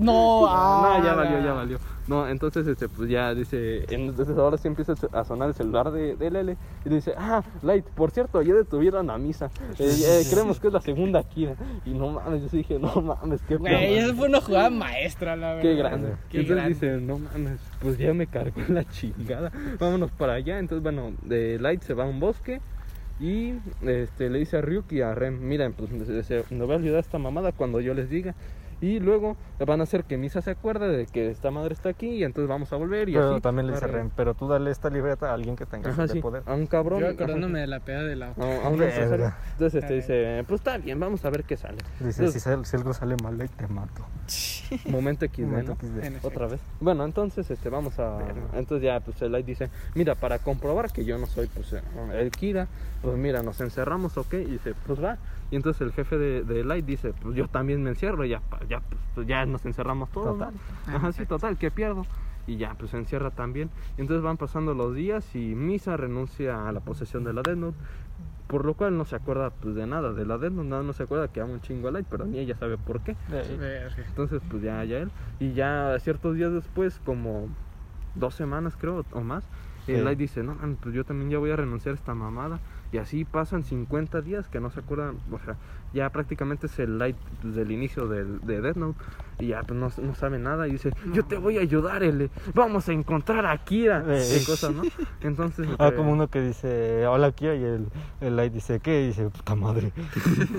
No, 0.02 0.46
ah, 0.48 0.98
no, 1.00 1.06
ya 1.06 1.14
valió, 1.14 1.40
ya 1.44 1.54
valió. 1.54 1.80
No, 2.10 2.28
entonces 2.28 2.66
este, 2.66 2.90
pues 2.90 3.08
ya 3.08 3.36
dice, 3.36 3.86
entonces 3.90 4.36
ahora 4.36 4.58
sí 4.58 4.68
empieza 4.68 4.96
a 5.14 5.24
sonar 5.24 5.50
el 5.50 5.54
celular 5.54 5.92
de, 5.92 6.16
del 6.16 6.36
L 6.38 6.58
y 6.84 6.90
dice, 6.90 7.14
ah, 7.16 7.44
Light, 7.62 7.86
por 7.86 8.10
cierto, 8.10 8.40
ayer 8.40 8.56
detuvieron 8.56 9.12
a 9.12 9.18
Misa. 9.20 9.52
Eh, 9.78 9.88
eh, 9.88 10.24
creemos 10.30 10.60
que 10.60 10.68
es 10.68 10.74
la 10.74 10.82
segunda 10.82 11.22
Kira. 11.24 11.54
Y 11.86 11.92
no 11.92 12.10
mames, 12.14 12.42
yo 12.42 12.50
sí 12.50 12.58
dije, 12.58 12.80
no 12.80 12.92
mames, 13.02 13.42
qué 13.48 13.58
Güey, 13.58 13.74
pedo". 13.74 14.06
esa 14.08 14.16
fue 14.16 14.28
una 14.28 14.42
jugada 14.42 14.70
maestra, 14.72 15.36
la 15.36 15.50
verdad. 15.54 15.62
Qué 15.62 15.76
grande. 15.76 16.08
Qué 16.32 16.40
Entonces 16.40 16.56
grande. 16.56 16.74
dice, 16.74 16.98
no 17.06 17.20
mames, 17.20 17.60
pues 17.80 17.98
ya 18.00 18.12
me 18.14 18.26
cargó 18.26 18.60
la 18.70 18.84
chingada. 18.86 19.52
Vámonos 19.80 20.10
para 20.10 20.34
allá. 20.34 20.58
Entonces, 20.58 20.82
bueno, 20.82 21.12
de 21.22 21.60
Light 21.60 21.84
se 21.84 21.94
va 21.94 22.06
a 22.06 22.08
un 22.08 22.20
bosque 22.20 22.60
y 23.20 23.54
este, 23.86 24.32
le 24.32 24.40
dice 24.40 24.58
a 24.58 24.62
Ryuk 24.62 24.92
y 24.94 25.02
a 25.02 25.14
Ren, 25.14 25.48
miren, 25.48 25.74
pues 25.74 25.92
se- 26.08 26.24
se- 26.24 26.56
me 26.56 26.66
voy 26.66 26.76
a 26.76 26.80
ayudar 26.80 26.98
a 26.98 27.02
esta 27.02 27.20
mamada 27.20 27.52
cuando 27.52 27.80
yo 27.82 27.94
les 27.94 28.10
diga. 28.10 28.34
Y 28.82 29.00
luego 29.00 29.36
van 29.66 29.82
a 29.82 29.84
hacer 29.84 30.06
que 30.06 30.18
Misa 30.18 30.42
se 30.42 30.52
acuerde 30.52 30.88
de 30.96 31.06
que 31.06 31.30
esta 31.30 31.52
madre 31.52 31.74
está 31.74 31.90
aquí 31.90 32.08
y 32.08 32.24
entonces 32.24 32.48
vamos 32.48 32.72
a 32.72 32.78
volver 32.78 33.10
y 33.10 33.14
Pero 33.14 33.34
así. 33.34 33.42
también 33.42 33.68
le 33.68 33.74
dice. 33.74 33.88
Ren, 33.88 34.10
pero 34.16 34.34
tú 34.36 34.48
dale 34.48 34.72
esta 34.72 34.90
libreta 34.90 35.32
a 35.32 35.34
alguien 35.34 35.56
que 35.58 35.66
tenga 35.66 35.90
Ajá, 35.90 36.08
sí, 36.08 36.22
poder. 36.22 36.44
a 36.46 36.54
un 36.54 36.66
cabrón. 36.66 37.02
Yo 37.02 37.08
ajá. 37.08 37.16
acordándome 37.16 37.60
de 37.60 37.68
la 37.68 37.82
peda 37.82 38.04
de 38.04 38.16
la 38.16 38.28
a 38.38 38.70
un 38.70 38.80
necesario. 38.80 39.34
Entonces 39.54 39.84
este 39.84 39.94
dice, 39.96 40.44
pues 40.48 40.62
está 40.62 40.78
bien, 40.78 41.00
vamos 41.00 41.26
a 41.26 41.30
ver 41.30 41.44
qué 41.44 41.58
sale. 41.58 41.78
Dice, 42.00 42.22
Entonces, 42.22 42.34
si, 42.34 42.40
sal- 42.40 42.66
si 42.66 42.78
algo 42.78 42.94
sale 42.94 43.16
mal, 43.22 43.40
ahí 43.42 43.50
te 43.50 43.68
mato. 43.68 44.06
Momento 44.86 45.26
XD, 45.26 45.40
Momento 45.42 45.78
¿no? 45.82 46.02
XD. 46.20 46.26
Otra 46.26 46.48
vez. 46.48 46.62
Bueno, 46.80 47.04
entonces 47.04 47.50
este 47.52 47.70
vamos 47.70 48.00
a 48.00 48.20
entonces 48.54 48.84
ya 48.86 49.00
pues 49.02 49.22
el 49.22 49.32
Light 49.32 49.46
dice, 49.46 49.70
"Mira, 49.96 50.16
para 50.16 50.40
comprobar 50.40 50.92
que 50.92 51.04
yo 51.04 51.18
no 51.18 51.26
soy 51.26 51.48
pues 51.48 51.74
el 52.14 52.32
Kira, 52.32 52.68
pues 53.02 53.18
mira, 53.18 53.42
nos 53.44 53.60
encerramos, 53.62 54.18
¿ok?" 54.18 54.34
Y 54.36 54.46
dice, 54.46 54.74
"Pues 54.88 55.04
va." 55.04 55.18
Y 55.52 55.56
entonces 55.56 55.82
el 55.82 55.92
jefe 55.94 56.18
de, 56.18 56.44
de 56.44 56.64
Light 56.64 56.86
dice, 56.86 57.14
"Pues 57.22 57.36
yo 57.36 57.48
también 57.48 57.82
me 57.84 57.90
encierro, 57.90 58.24
ya 58.26 58.42
ya 58.68 58.80
pues, 58.82 59.02
pues, 59.16 59.28
ya 59.28 59.46
nos 59.46 59.66
encerramos 59.66 60.10
todos." 60.12 60.38
Total. 60.38 60.54
¿no? 60.88 60.96
Ajá, 60.98 61.12
sí, 61.12 61.26
total, 61.26 61.58
que 61.58 61.72
pierdo. 61.72 62.06
Y 62.48 62.58
ya, 62.58 62.74
pues 62.76 62.92
se 62.92 62.98
encierra 62.98 63.30
también. 63.32 63.70
Y 63.98 64.02
entonces 64.02 64.24
van 64.24 64.38
pasando 64.38 64.74
los 64.74 64.96
días 64.96 65.36
y 65.36 65.54
Misa 65.56 65.98
renuncia 65.98 66.68
a 66.68 66.72
la 66.72 66.80
posesión 66.80 67.24
de 67.24 67.34
la 67.34 67.42
Death 67.44 67.58
Note. 67.58 67.78
Por 68.48 68.66
lo 68.66 68.74
cual 68.74 68.98
no 68.98 69.06
se 69.06 69.16
acuerda 69.16 69.52
pues 69.52 69.76
de 69.76 69.86
nada 69.86 70.12
de 70.14 70.26
la 70.26 70.40
Death 70.40 70.54
Note, 70.54 70.68
nada, 70.68 70.82
no 70.82 70.94
se 70.94 71.04
acuerda 71.04 71.28
que 71.28 71.40
ama 71.42 71.54
un 71.54 71.62
chingo 71.62 71.88
a 71.88 71.92
Light, 71.92 72.08
pero 72.10 72.26
ni 72.26 72.40
ella 72.40 72.56
sabe 72.56 72.78
por 72.80 73.02
qué. 73.02 73.16
Entonces, 74.08 74.42
pues 74.50 74.64
ya, 74.64 74.84
ya 74.86 74.98
él. 74.98 75.12
Y 75.40 75.54
ya 75.54 75.96
ciertos 76.00 76.36
días 76.36 76.52
después, 76.52 77.00
como 77.06 77.48
dos 78.16 78.34
semanas 78.34 78.76
creo, 78.80 79.06
o 79.12 79.22
más, 79.22 79.44
Sí. 79.86 79.94
el 79.94 80.04
Light 80.04 80.18
dice, 80.20 80.42
no, 80.44 80.56
man, 80.56 80.78
pues 80.82 80.94
yo 80.96 81.04
también 81.04 81.30
ya 81.30 81.38
voy 81.38 81.52
a 81.52 81.56
renunciar 81.56 81.94
a 81.94 81.96
esta 81.96 82.14
mamada. 82.16 82.60
Y 82.92 82.98
así 82.98 83.24
pasan 83.24 83.64
50 83.64 84.22
días 84.22 84.48
que 84.48 84.60
no 84.60 84.72
se 84.72 84.80
acuerdan, 84.80 85.18
o 85.32 85.40
sea, 85.40 85.58
ya 85.94 86.10
prácticamente 86.10 86.68
es 86.68 86.80
el 86.80 86.98
Light 86.98 87.16
del 87.44 87.72
inicio 87.72 88.08
del, 88.08 88.40
de 88.42 88.62
Death 88.62 88.78
Note. 88.78 89.00
Y 89.40 89.48
ya 89.48 89.64
pues 89.64 89.80
no, 89.80 89.90
no 90.06 90.16
sabe 90.16 90.38
nada 90.38 90.68
y 90.68 90.74
dice, 90.74 90.92
yo 91.14 91.24
te 91.24 91.38
voy 91.38 91.58
a 91.58 91.62
ayudar, 91.62 92.04
L. 92.04 92.30
Vamos 92.54 92.90
a 92.90 92.94
encontrar 92.94 93.46
a 93.46 93.58
Kira. 93.64 94.04
Eh. 94.08 94.40
Y 94.42 94.46
cosas, 94.46 94.74
¿no? 94.74 94.82
Entonces... 95.22 95.68
Ah, 95.80 95.86
este, 95.86 95.96
como 95.98 96.12
uno 96.12 96.28
que 96.28 96.42
dice, 96.42 97.08
hola 97.08 97.32
Kia, 97.32 97.56
y 97.56 97.64
el, 97.64 97.88
el 98.20 98.36
Light 98.36 98.52
dice, 98.54 98.80
¿qué? 98.82 99.04
Y 99.04 99.08
dice, 99.08 99.30
puta 99.30 99.56
madre. 99.56 99.94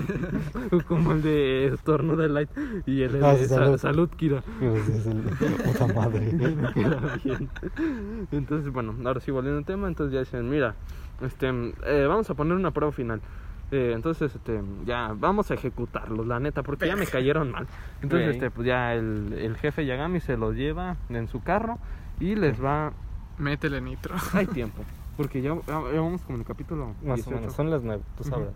como 0.87 1.11
el 1.11 1.21
de 1.21 1.77
Torno 1.83 2.15
de 2.15 2.29
Light 2.29 2.49
y 2.87 3.03
el 3.03 3.11
de 3.11 3.25
Ah, 3.25 3.35
salud. 3.37 3.77
salud, 3.77 4.09
Kira. 4.09 4.41
Pues 4.59 4.89
es 4.89 5.05
el, 5.05 5.17
puta 5.19 5.87
madre. 5.93 6.31
Entonces, 8.31 8.71
bueno, 8.71 8.95
ahora 9.05 9.19
sí 9.19 9.31
volviendo 9.31 9.59
al 9.59 9.65
tema, 9.65 9.87
entonces 9.87 10.13
ya 10.13 10.19
dicen, 10.21 10.49
mira, 10.49 10.75
este, 11.21 11.47
eh, 11.85 12.05
vamos 12.07 12.29
a 12.29 12.33
poner 12.33 12.55
una 12.55 12.71
prueba 12.71 12.91
final. 12.91 13.21
Eh, 13.71 13.93
entonces, 13.95 14.35
este, 14.35 14.61
ya, 14.85 15.13
vamos 15.17 15.49
a 15.49 15.53
ejecutarlos, 15.53 16.27
la 16.27 16.39
neta, 16.39 16.61
porque 16.61 16.87
ya 16.87 16.95
me 16.97 17.07
cayeron 17.07 17.51
mal. 17.51 17.67
Entonces, 18.01 18.33
este, 18.33 18.51
pues 18.51 18.67
ya 18.67 18.93
el, 18.93 19.31
el 19.33 19.55
jefe 19.57 19.85
Yagami 19.85 20.19
se 20.19 20.35
los 20.35 20.55
lleva 20.55 20.97
en 21.09 21.27
su 21.29 21.41
carro 21.41 21.77
y 22.19 22.35
les 22.35 22.61
va... 22.63 22.91
Métele 23.37 23.79
nitro. 23.81 24.13
Hay 24.33 24.45
tiempo, 24.47 24.83
porque 25.15 25.41
ya, 25.41 25.55
ya 25.67 25.79
vamos 25.79 26.21
como 26.23 26.35
en 26.35 26.41
el 26.41 26.47
capítulo 26.47 26.87
Más 27.01 27.15
18. 27.15 27.29
o 27.29 27.39
menos, 27.39 27.53
son 27.55 27.69
las 27.71 27.81
nueve, 27.81 28.03
tú 28.17 28.23
sabrás. 28.25 28.51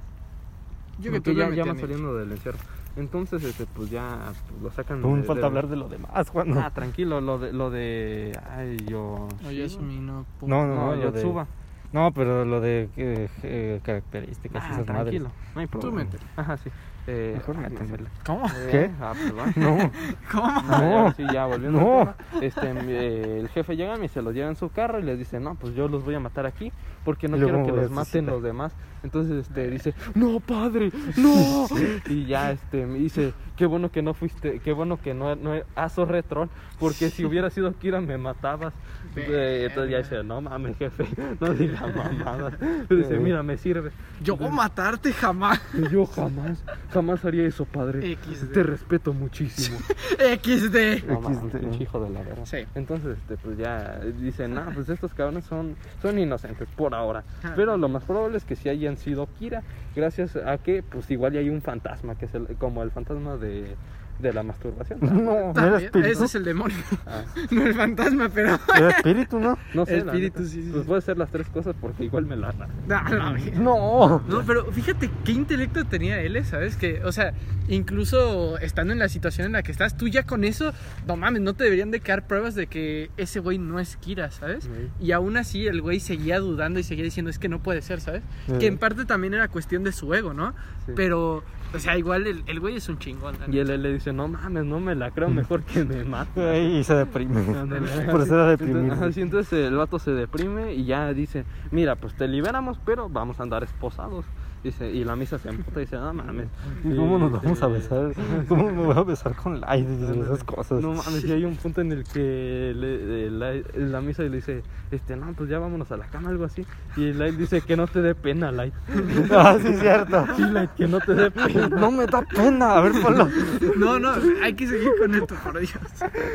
Yo 1.00 1.12
Porque 1.12 1.12
que 1.12 1.22
tú 1.22 1.32
ya, 1.32 1.50
ya 1.50 1.66
van 1.66 1.80
saliendo 1.80 2.16
del 2.16 2.32
encierro. 2.32 2.58
Entonces, 2.98 3.44
este, 3.44 3.66
pues 3.66 3.90
ya 3.90 4.32
pues, 4.50 4.62
lo 4.62 4.72
sacan. 4.72 5.04
Aún 5.04 5.22
de- 5.22 5.28
falta 5.28 5.42
de- 5.42 5.48
hablar 5.48 5.68
de 5.68 5.76
lo 5.76 5.90
demás, 5.90 6.30
Juan. 6.30 6.58
Ah, 6.58 6.72
tranquilo, 6.72 7.20
lo 7.20 7.38
de, 7.40 7.52
lo 7.52 7.70
de, 7.70 8.38
ay, 8.52 8.78
yo. 8.88 9.28
Oye, 9.48 9.68
no. 10.02 10.26
No, 10.42 10.66
no, 10.66 10.76
No, 10.76 10.92
de- 10.96 11.02
Yotsuba. 11.04 11.48
No, 11.96 12.12
pero 12.12 12.44
lo 12.44 12.60
de 12.60 12.90
eh, 12.98 13.30
eh, 13.44 13.80
características 13.82 14.62
Ah, 14.64 14.68
esas 14.74 14.80
madres. 14.80 14.96
tranquilo, 14.96 15.32
no 15.56 15.62
hay 15.62 15.68
problema. 15.68 15.98
métele. 16.04 16.24
Ajá, 16.36 16.58
sí. 16.58 16.70
Eh, 17.08 17.36
Mejor 17.38 17.56
ay, 17.58 17.70
métemela. 17.72 18.10
¿Cómo? 18.26 18.48
eh, 18.48 18.68
¿Qué? 18.70 18.92
Ah, 19.00 19.14
perdón. 19.14 19.54
No, 19.56 19.92
¿Cómo? 20.30 20.46
Ah, 20.48 20.78
No. 20.82 21.06
ya, 21.08 21.14
sí, 21.14 21.24
ya 21.32 21.46
volviendo 21.46 21.80
No. 21.80 22.00
al 22.02 22.16
tema, 22.16 22.42
este, 22.42 22.70
eh, 22.90 23.40
el 23.40 23.48
jefe 23.48 23.78
llega 23.78 23.98
y 24.04 24.10
se 24.10 24.22
los 24.22 24.34
lleva 24.34 24.50
en 24.50 24.58
su 24.58 24.70
carro 24.72 25.00
y 25.00 25.04
les 25.04 25.18
dice, 25.18 25.40
no, 25.40 25.56
pues 25.56 25.74
yo 25.74 25.88
los 25.88 26.04
voy 26.04 26.16
a 26.16 26.20
matar 26.20 26.46
aquí 26.46 26.74
porque 27.06 27.30
no 27.30 27.38
luego 27.38 27.64
quiero 27.64 27.66
que 27.68 27.72
les 27.82 27.90
resucita. 27.92 27.96
maten 28.20 28.26
los 28.26 28.44
demás. 28.44 28.74
Entonces 29.06 29.48
este 29.48 29.70
dice, 29.70 29.94
"No, 30.14 30.40
padre, 30.40 30.92
no." 31.18 31.68
Y 32.10 32.26
ya 32.26 32.52
este 32.52 32.86
me 32.86 33.00
dice, 33.00 33.34
"Qué 33.56 33.66
bueno 33.66 33.92
que 33.92 34.02
no 34.02 34.14
fuiste, 34.14 34.60
qué 34.60 34.74
bueno 34.74 35.00
que 35.02 35.14
no 35.14 35.36
no 35.36 35.54
aso 35.76 36.06
retro, 36.06 36.50
porque 36.80 37.10
si 37.10 37.24
hubiera 37.24 37.50
sido 37.50 37.74
Kira 37.78 38.02
me 38.02 38.18
matabas." 38.18 38.74
Eh, 39.16 39.68
Entonces 39.70 39.92
ya 39.92 39.98
dice, 40.00 40.24
"No 40.24 40.42
mames, 40.42 40.78
jefe, 40.78 41.06
no 41.40 41.54
diga 41.54 41.82
mamadas." 41.96 42.54
Dice, 42.90 43.18
"Mira, 43.20 43.42
me 43.44 43.58
sirve." 43.58 43.92
Yo 44.22 44.36
matarte 44.38 45.14
jamás. 45.14 45.62
Yo 45.92 46.06
jamás, 46.06 46.64
jamás 46.92 47.24
haría 47.24 47.46
eso, 47.46 47.66
padre. 47.66 48.18
XD. 48.18 48.52
Te 48.54 48.64
respeto 48.64 49.14
muchísimo. 49.14 49.78
XD. 50.20 51.06
No 51.08 51.22
mames, 51.22 51.40
XD. 51.52 51.60
pinche 51.60 51.84
hijo 51.84 52.00
de 52.00 52.10
la 52.10 52.22
verga. 52.22 52.46
Sí. 52.46 52.58
Entonces, 52.76 53.18
este, 53.18 53.38
pues 53.38 53.58
ya 53.58 54.00
dicen, 54.20 54.54
no, 54.54 54.66
pues 54.74 54.90
estos 54.90 55.14
cabrones 55.14 55.46
son, 55.46 55.76
son 56.02 56.18
inocentes 56.20 56.68
por 56.76 56.94
ahora. 56.96 57.24
Ah. 57.44 57.54
Pero 57.56 57.78
lo 57.78 57.88
más 57.90 58.04
probable 58.04 58.38
es 58.38 58.44
que 58.46 58.56
sí 58.56 58.70
hayan 58.70 58.95
sido 58.98 59.28
Kira, 59.28 59.64
gracias 59.96 60.36
a 60.36 60.58
que, 60.58 60.84
pues 60.84 61.10
igual 61.12 61.34
ya 61.34 61.40
hay 61.40 61.50
un 61.50 61.62
fantasma, 61.62 62.16
que 62.16 62.26
es 62.26 62.34
el- 62.36 62.58
como 62.58 62.84
el 62.84 62.92
fantasma 62.92 63.38
de, 63.38 63.78
de 64.20 64.34
la 64.34 64.44
masturbación. 64.44 65.00
No, 65.16 65.22
no 65.22 65.32
era 65.42 65.54
También, 65.54 65.86
espíritu. 65.86 66.12
Ese 66.12 66.26
es 66.26 66.36
el 66.36 66.44
demonio. 66.44 66.78
Ah, 67.06 67.24
No 67.52 67.66
el 67.66 67.74
fantasma, 67.74 68.30
pero. 68.30 68.60
Era 68.76 68.90
espíritu, 68.90 69.40
¿no? 69.40 69.58
no 69.74 69.86
sé. 69.86 70.04
la 70.04 70.12
Espíritu, 70.12 70.46
sí, 70.46 70.64
sí, 70.64 70.70
Pues 70.72 70.86
puede 70.86 71.02
ser 71.02 71.18
las 71.18 71.30
tres 71.30 71.48
cosas 71.48 71.76
porque 71.80 72.04
igual 72.04 72.26
me 72.26 72.36
la 72.36 72.54
No, 72.88 73.04
no, 73.10 73.38
No. 73.56 74.24
No, 74.28 74.44
pero 74.46 74.72
fíjate 74.72 75.10
qué 75.24 75.32
intelecto 75.32 75.86
tenía 75.86 76.20
él, 76.22 76.44
¿sabes? 76.46 76.76
Que, 76.76 77.04
o 77.04 77.12
sea, 77.12 77.34
incluso 77.68 78.58
estando 78.60 78.94
en 78.94 79.00
la 79.00 79.10
situación 79.10 79.48
en 79.48 79.54
la 79.54 79.64
que 79.64 79.72
estás, 79.72 79.98
tú 79.98 80.08
ya 80.08 80.24
con 80.24 80.44
eso, 80.44 80.74
no 81.08 81.16
mames, 81.16 81.42
no 81.42 81.54
te 81.54 81.64
deberían 81.64 81.92
de 81.92 82.00
quedar 82.00 82.28
pruebas 82.28 82.56
de 82.56 82.68
que 82.68 83.10
ese 83.18 83.40
güey 83.40 83.58
no 83.58 83.80
es 83.80 83.98
Kira, 83.98 84.32
¿sabes? 84.32 84.66
Sí. 84.66 84.90
Y 85.00 85.12
aún 85.12 85.38
así 85.38 85.68
el 85.68 85.82
güey 85.82 86.00
seguía 86.00 86.40
dudando 86.40 86.80
y 86.80 86.84
seguía 86.84 87.04
diciendo, 87.04 87.30
es 87.30 87.40
que 87.40 87.50
no 87.50 87.62
puede 87.62 87.82
ser, 87.82 88.02
¿sabes? 88.02 88.24
Sí. 88.48 88.54
Que 88.60 88.68
en 88.68 88.78
parte 88.78 89.06
también 89.06 89.34
era 89.34 89.48
cuestión 89.48 89.84
de 89.84 89.92
su 89.92 90.14
ego, 90.14 90.34
¿no? 90.34 90.54
Sí. 90.86 90.94
Pero, 90.96 91.44
o 91.76 91.80
sea, 91.80 91.98
igual 91.98 92.26
el, 92.28 92.44
el 92.48 92.60
güey 92.60 92.76
es 92.78 92.88
un 92.90 92.98
chingón. 92.98 93.36
Y 93.52 93.60
él, 93.60 93.70
él 93.70 93.82
le 93.84 93.94
dice, 93.94 94.14
no 94.14 94.28
mames, 94.28 94.66
no 94.66 94.80
me 94.80 94.96
la 94.96 95.12
creo, 95.12 95.30
mejor 95.30 95.62
que 95.64 95.84
me 95.84 96.04
mate. 96.04 96.64
Y 96.80 96.84
se 96.84 96.96
deprime. 96.96 97.42
Por 98.12 98.22
eso 98.22 98.36
era 98.36 98.52
Entonces, 98.52 98.60
deprimido. 98.60 99.12
sí, 99.12 99.22
entonces 99.22 99.54
el 99.68 99.76
vato 99.76 100.00
se 100.00 100.12
deprime 100.12 100.74
y 100.74 100.86
ya 100.86 101.14
dice, 101.14 101.46
mira, 101.72 101.96
pues 101.96 102.14
te 102.16 102.28
liberamos, 102.28 102.80
pero 102.86 103.10
vamos 103.10 103.40
a 103.40 103.44
andar 103.44 103.64
esposados. 103.64 104.26
Dice, 104.66 104.90
y 104.92 105.04
la 105.04 105.16
misa 105.16 105.38
se 105.38 105.50
emputa 105.50 105.80
y 105.80 105.84
dice, 105.86 105.96
no 105.98 106.12
mames. 106.12 106.48
¿Y 106.84 106.96
¿Cómo 106.96 107.20
nos 107.20 107.32
vamos 107.34 107.62
a 107.62 107.68
Este, 107.68 107.96
besar? 108.08 108.46
¿Cómo 108.48 108.72
me 108.72 108.84
voy 108.84 108.98
a 108.98 109.04
besar 109.04 109.36
con 109.36 109.62
Light 109.62 109.88
y 109.88 110.20
esas 110.22 110.44
cosas? 110.44 110.82
No 110.82 110.94
mames, 110.94 111.24
y 111.24 111.32
hay 111.32 111.46
un 111.46 111.56
punto 111.56 111.82
en 111.82 111.92
el 111.92 112.04
que 112.04 112.74
le- 112.76 113.30
la, 113.30 113.54
la 113.76 114.02
misa 114.02 114.24
le 114.24 114.30
dice, 114.32 114.64
este, 114.90 115.16
no, 115.16 115.32
pues 115.34 115.52
ya 115.52 115.60
vámonos 115.60 115.92
a 115.92 115.98
la 115.98 116.08
cama, 116.08 116.30
algo 116.30 116.46
así. 116.46 116.66
Y 116.98 117.14
Light 117.14 117.36
dice 117.36 117.62
que 117.62 117.78
no 117.78 117.86
te 117.86 118.02
dé 118.02 118.16
pena, 118.16 118.52
Light. 118.52 118.74
Ah, 119.32 119.56
sí, 119.62 119.72
cierto. 119.76 120.26
Sí, 120.36 120.42
Light, 120.42 120.72
que 120.72 120.88
no 120.88 121.00
te 121.00 121.14
dé 121.14 121.30
pena. 121.30 121.68
No 121.70 121.92
me 121.92 122.08
da 122.08 122.24
pena. 122.24 122.78
A 122.78 122.82
ver, 122.82 122.94
ponlo. 123.04 123.30
No, 123.78 124.00
no, 124.00 124.14
hay 124.42 124.54
que 124.56 124.68
seguir 124.68 124.90
con 125.00 125.14
esto, 125.14 125.36
por 125.44 125.60
Dios. 125.60 125.72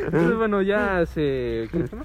Entonces, 0.04 0.36
bueno, 0.36 0.62
ya 0.62 1.04
se. 1.06 1.68
¿Cómo 1.72 1.86
se 1.86 1.96
llama? 1.96 2.04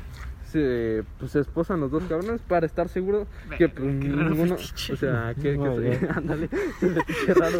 Se, 0.55 1.03
pues, 1.19 1.31
se 1.33 1.41
esposan 1.41 1.81
los 1.81 1.91
dos 1.91 2.03
cabrones 2.03 2.39
para 2.39 2.65
estar 2.65 2.87
seguro 2.87 3.27
que 3.57 3.67
pues, 3.67 3.83
ninguno. 3.83 4.55
fetiche. 4.55 4.93
O 4.93 4.95
sea, 4.95 5.35
que. 5.35 5.49
Ándale, 6.15 6.47
qué 6.47 6.87
fetiche 6.87 7.33
raro. 7.33 7.59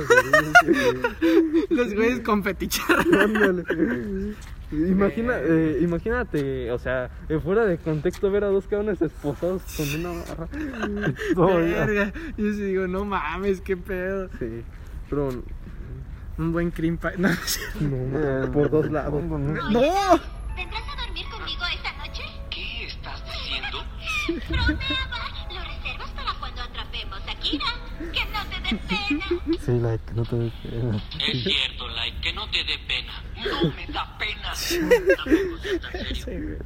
Los 1.69 1.93
güeyes 1.93 2.21
con 2.21 2.41
fetichar. 2.41 2.99
Ándale. 3.19 3.65
Imagina, 4.71 5.33
eh, 5.41 5.79
imagínate, 5.81 6.71
o 6.71 6.79
sea, 6.79 7.09
eh, 7.27 7.37
fuera 7.43 7.65
de 7.65 7.77
contexto 7.77 8.31
ver 8.31 8.45
a 8.45 8.47
dos 8.47 8.65
cabrones 8.65 9.01
esposados 9.01 9.61
con 9.75 9.93
una 9.99 10.23
barra. 10.23 10.47
Verga. 11.59 12.13
Yo 12.37 12.53
sí 12.53 12.61
digo, 12.61 12.87
no 12.87 13.03
mames, 13.03 13.59
qué 13.59 13.75
pedo. 13.75 14.29
Sí, 14.39 14.63
pero 15.09 15.29
Un 16.37 16.51
buen 16.53 16.71
cream 16.71 16.97
pie. 16.97 17.11
No, 17.17 18.51
por 18.53 18.69
dos 18.69 18.89
lados. 18.89 19.21
¡No! 19.21 19.39
¿Vendrás 20.55 20.83
a 20.87 21.05
dormir 21.05 21.25
conmigo 21.29 21.63
esta 21.73 21.93
Lo 24.27 25.63
reservas 25.63 26.09
para 26.15 26.33
cuando 26.39 26.61
atrapemos 26.61 27.19
a 27.27 27.35
Kira. 27.35 27.65
Que 28.11 28.25
no 28.25 28.45
te 28.49 28.59
dé 28.61 28.75
pena. 28.87 29.25
Sí, 29.63 29.71
like, 29.79 30.13
no 30.13 30.23
te 30.25 30.35
des 30.35 30.53
pena. 30.63 31.01
Es 31.27 31.43
cierto, 31.43 31.87
Light, 31.89 32.19
que 32.21 32.33
no 32.33 32.49
te 32.49 32.63
dé 32.63 32.79
pena. 32.87 33.23
No 33.37 33.71
me 33.71 33.87
da 33.87 34.17
pena. 34.17 34.53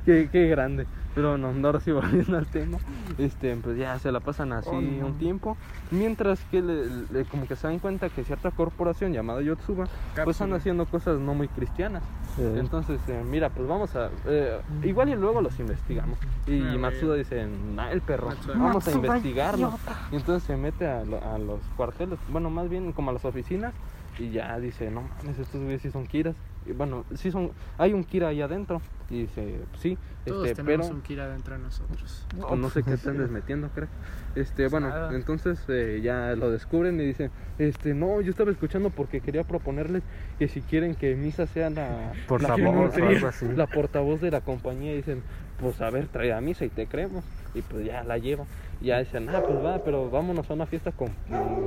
Qué, 0.05 0.29
qué 0.31 0.47
grande. 0.47 0.87
Pero 1.15 1.37
no, 1.37 1.53
ahora 1.67 1.79
sí 1.79 1.91
volviendo 1.91 2.37
al 2.37 2.47
tema. 2.47 2.77
Este, 3.17 3.55
pues 3.57 3.77
ya 3.77 3.97
se 3.99 4.11
la 4.11 4.19
pasan 4.19 4.53
así 4.53 4.69
Oh, 4.71 4.79
no. 4.81 5.07
un 5.07 5.17
tiempo. 5.17 5.57
Mientras 5.91 6.39
que 6.51 6.61
le- 6.61 6.85
le- 7.11 7.25
como 7.25 7.47
que 7.47 7.55
se 7.55 7.67
dan 7.67 7.79
cuenta 7.79 8.09
que 8.09 8.23
cierta 8.23 8.51
corporación 8.51 9.11
llamada 9.13 9.41
Yotsuba, 9.41 9.85
pues 10.23 10.39
anda 10.41 10.57
haciendo 10.57 10.85
cosas 10.85 11.19
no 11.19 11.33
muy 11.33 11.47
cristianas. 11.47 12.03
Sí. 12.35 12.43
Entonces, 12.57 12.99
eh, 13.07 13.23
mira, 13.29 13.49
pues 13.49 13.67
vamos 13.67 13.95
a. 13.95 14.09
eh, 14.25 14.59
igual 14.83 15.09
y 15.09 15.15
luego 15.15 15.41
los 15.41 15.59
investigamos. 15.59 16.17
Y 16.47 16.61
Ah, 16.61 16.77
Matsuda 16.77 17.15
dice, 17.15 17.47
nah, 17.75 17.89
el 17.91 18.01
perro, 18.01 18.27
Matsuda. 18.27 18.53
vamos 18.57 18.87
a 18.87 18.91
investigarlo. 18.91 19.73
Y 20.11 20.15
entonces 20.15 20.43
se 20.43 20.55
mete 20.57 20.87
a, 20.87 20.99
a 21.01 21.37
los 21.37 21.59
cuarteles, 21.75 22.19
bueno, 22.29 22.49
más 22.49 22.69
bien 22.69 22.91
como 22.93 23.09
a 23.09 23.13
las 23.13 23.25
oficinas. 23.25 23.73
Y 24.19 24.31
ya 24.31 24.59
dice, 24.59 24.91
no 24.91 25.01
mames, 25.01 25.39
estos 25.39 25.61
güeyes 25.61 25.81
sí 25.81 25.89
son 25.91 26.05
Kiras. 26.05 26.35
Y 26.65 26.73
bueno, 26.73 27.05
sí 27.15 27.31
son. 27.31 27.51
Hay 27.77 27.93
un 27.93 28.03
Kira 28.03 28.27
ahí 28.27 28.41
adentro. 28.41 28.81
Y 29.09 29.21
dice, 29.21 29.59
sí, 29.79 29.97
Todos 30.25 30.45
este, 30.47 30.61
tenemos 30.61 30.87
pero. 30.87 30.97
un 30.97 31.01
Kira 31.01 31.27
dentro 31.29 31.55
de 31.57 31.63
nosotros. 31.63 32.27
O 32.41 32.55
no 32.57 32.69
sé 32.69 32.83
qué 32.83 32.93
están 32.93 33.17
desmetiendo, 33.17 33.69
creo. 33.73 33.87
Este, 34.35 34.67
bueno, 34.67 34.89
nada. 34.89 35.15
entonces 35.15 35.57
eh, 35.69 36.01
ya 36.03 36.35
lo 36.35 36.51
descubren 36.51 36.99
y 36.99 37.05
dicen, 37.05 37.31
este, 37.57 37.93
no, 37.95 38.19
yo 38.21 38.29
estaba 38.29 38.51
escuchando 38.51 38.89
porque 38.91 39.21
quería 39.21 39.43
proponerles 39.45 40.03
que 40.37 40.47
si 40.49 40.61
quieren 40.61 40.93
que 40.95 41.15
Misa 41.15 41.47
sea 41.47 41.69
la, 41.71 42.11
Por 42.27 42.41
la, 42.43 42.49
favor, 42.49 42.91
portavoz- 42.91 43.01
o 43.01 43.07
algo 43.07 43.27
así. 43.27 43.45
la 43.55 43.65
portavoz 43.67 44.21
de 44.21 44.29
la 44.29 44.41
compañía, 44.41 44.93
y 44.93 44.97
dicen, 44.97 45.23
pues 45.59 45.81
a 45.81 45.89
ver, 45.89 46.07
trae 46.07 46.31
a 46.33 46.41
Misa 46.41 46.65
y 46.65 46.69
te 46.69 46.85
creemos. 46.85 47.23
Y 47.55 47.61
pues 47.63 47.85
ya 47.85 48.03
la 48.03 48.17
lleva. 48.19 48.45
Y 48.81 48.85
ya 48.85 48.99
dicen, 48.99 49.27
ah, 49.29 49.41
pues 49.45 49.57
va, 49.63 49.79
pero 49.83 50.09
vámonos 50.09 50.49
a 50.49 50.53
una 50.53 50.65
fiesta 50.65 50.93
con, 50.93 51.09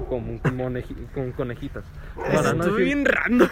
con, 0.08 0.38
con, 0.38 0.56
moneji- 0.56 1.12
con 1.12 1.30
conejitas. 1.32 1.84
Para 2.16 2.54
no 2.54 2.64
decir- 2.64 2.84
bien 2.84 3.04
random. 3.04 3.48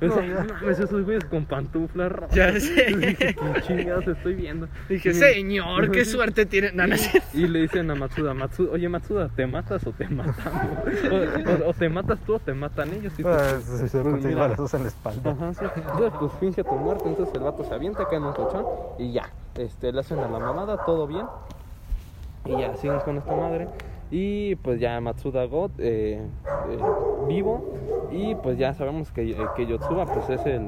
Sí, 0.00 0.06
o 0.06 0.12
sea, 0.12 0.22
no 0.26 0.54
mames, 0.54 0.80
esos 0.80 1.04
güeyes 1.04 1.24
con 1.26 1.44
pantuflas 1.44 2.10
rojas. 2.10 2.34
Ya 2.34 2.52
sé. 2.58 2.86
Dije, 2.96 3.36
¿Qué 3.36 3.62
chingados 3.64 4.08
estoy 4.08 4.34
viendo? 4.34 4.66
Dije, 4.88 5.10
Y- 5.10 5.14
señor, 5.14 5.92
qué 5.92 6.04
suerte 6.04 6.46
tiene. 6.46 6.72
No, 6.72 6.84
no 6.88 6.96
es 6.96 7.02
cierto. 7.02 7.28
y 7.32 7.46
le 7.46 7.60
dicen 7.60 7.88
a 7.92 7.94
Matsuda, 7.94 8.34
Matsuda, 8.34 8.72
oye 8.72 8.88
Matsuda, 8.88 9.28
¿te 9.28 9.46
matas 9.46 9.86
o 9.86 9.92
te 9.92 10.08
matamos? 10.08 10.40
O, 11.10 11.66
o- 11.66 11.70
o 11.70 11.72
te 11.74 11.88
matas 11.88 12.18
tú 12.26 12.34
o 12.34 12.38
te 12.40 12.52
matan 12.54 12.92
ellos. 12.92 13.12
Y 13.18 13.22
Pues, 13.22 13.36
pues, 13.36 13.64
se- 13.82 13.88
se 13.88 14.00
pues, 14.00 14.24
mira. 14.24 14.40
balazos 14.40 14.74
en 14.74 14.82
la 14.82 14.88
espalda. 14.88 15.30
Ajá, 15.30 15.54
sí. 15.54 15.64
Entonces, 15.76 16.12
pues 16.18 16.32
finge 16.40 16.64
tu 16.64 16.72
muerte. 16.74 17.04
Entonces 17.08 17.32
el 17.36 17.42
vato 17.42 17.62
se 17.62 17.72
avienta, 17.72 18.04
cae 18.08 18.18
en 18.18 18.24
un 18.24 18.32
colchón 18.32 18.64
y 18.98 19.12
ya. 19.12 19.30
Este, 19.54 19.92
le 19.92 20.00
hacen 20.00 20.18
a 20.18 20.22
la 20.28 20.38
mamada, 20.40 20.84
todo 20.84 21.06
bien. 21.06 21.26
Y 22.44 22.52
ya, 22.52 22.76
siguen 22.76 23.00
con 23.00 23.18
esta 23.18 23.34
madre. 23.34 23.68
Y 24.10 24.56
pues 24.56 24.80
ya 24.80 25.00
Matsuda 25.00 25.44
God 25.44 25.70
eh, 25.78 26.20
eh, 26.68 26.78
vivo. 27.28 27.72
Y 28.10 28.34
pues 28.34 28.58
ya 28.58 28.74
sabemos 28.74 29.12
que, 29.12 29.30
eh, 29.30 29.36
que 29.56 29.66
Yotsuba 29.66 30.06
pues 30.06 30.28
es 30.30 30.44
el. 30.46 30.66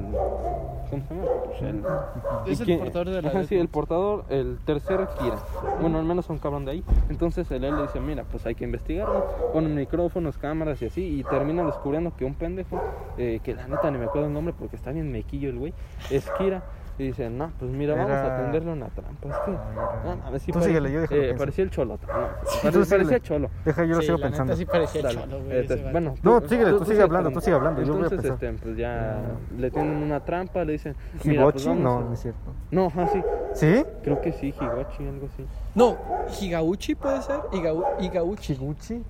¿Cómo 0.91 1.03
se 1.09 1.15
llama? 1.15 1.27
Pues 1.47 1.63
el, 1.63 2.53
Es 2.53 2.61
el 2.61 2.79
portador 2.79 3.11
de 3.11 3.23
la 3.23 3.29
Ajá, 3.31 3.45
sí, 3.45 3.57
el 3.57 3.69
portador, 3.69 4.25
el 4.29 4.59
tercer 4.65 5.09
Kira. 5.19 5.39
Bueno, 5.81 5.99
al 5.99 6.05
menos 6.05 6.29
un 6.29 6.39
cabrón 6.39 6.67
de 6.67 6.73
ahí. 6.73 6.85
Entonces 7.09 7.51
él, 7.51 7.65
él 7.65 7.77
le 7.77 7.83
dice, 7.83 7.99
mira, 7.99 8.25
pues 8.31 8.45
hay 8.47 8.55
que 8.55 8.65
investigarlo. 8.65 9.27
Ponen 9.53 9.75
micrófonos, 9.75 10.37
cámaras 10.37 10.81
y 10.83 10.87
así. 10.87 11.19
Y 11.19 11.25
terminan 11.25 11.67
descubriendo 11.67 12.15
que 12.15 12.25
un 12.25 12.35
pendejo, 12.35 12.81
eh, 13.17 13.41
que 13.43 13.55
la 13.55 13.67
neta 13.67 13.91
ni 13.91 13.99
me 13.99 14.05
acuerdo 14.05 14.29
el 14.29 14.35
nombre 14.35 14.55
porque 14.57 14.77
está 14.77 14.93
bien 14.93 15.11
mequillo 15.11 15.49
el 15.49 15.59
güey, 15.59 15.73
es 16.11 16.31
Kira. 16.39 16.63
Y 16.99 17.05
dice, 17.07 17.31
no, 17.31 17.51
pues 17.59 17.71
mira, 17.71 17.95
vamos 17.95 18.13
a 18.13 18.37
tenderle 18.37 18.71
una 18.73 18.87
trampa. 18.89 19.29
Es 19.29 19.37
que, 19.45 19.51
no, 19.51 20.39
Tú 20.53 20.61
síguele, 20.61 20.93
yo 20.93 21.01
déjalo 21.01 21.23
eh, 21.23 21.35
parecía 21.39 21.65
el 21.65 21.71
cholo. 21.71 21.99
No, 22.07 22.09
tú 22.09 22.61
pare- 22.63 22.73
síguele. 22.85 22.87
parecía 22.87 23.21
cholo. 23.21 23.51
Deja, 23.65 23.85
yo 23.85 23.95
lo 23.95 24.01
Sí, 24.01 24.07
sigo 24.07 24.19
la 24.19 24.27
neta 24.27 24.29
pensando. 24.29 24.57
sí 24.57 24.67
parecía 24.67 25.03
Dale. 25.03 25.21
cholo, 25.21 25.43
güey. 25.43 25.59
Este, 25.59 25.91
bueno, 25.91 26.15
No, 26.23 26.41
síguele, 26.43 26.71
tú 26.73 26.79
sigue 26.81 26.87
sigue 26.91 27.03
hablando, 27.03 27.31
tú 27.31 27.41
sigue 27.41 27.57
hablando, 27.57 27.83
yo 27.83 27.93
voy 27.95 28.03
a 28.03 28.05
Entonces, 28.07 28.31
este, 28.33 28.53
pues 28.53 28.77
ya 28.77 29.19
le 29.59 29.71
tienen 29.71 29.97
una 30.03 30.21
trampa, 30.21 30.65
le 30.65 30.73
dicen, 30.73 30.95
pues 31.23 31.27
No, 31.37 31.49
a- 31.49 32.01
no 32.03 32.13
es 32.13 32.21
cierto. 32.21 32.53
No, 32.71 32.87
ajá, 32.87 33.07
sí. 33.09 33.23
¿Sí? 33.55 33.85
Creo 34.03 34.21
que 34.21 34.33
sí, 34.33 34.49
Higochi, 34.61 35.07
algo 35.09 35.27
así. 35.33 35.47
No, 35.75 35.97
Higauchi 36.41 36.95
puede 36.95 37.23
ser. 37.23 37.41
Higau 37.53 37.85
Higauchi. 38.01 38.53
¿Higuchi? 38.53 39.03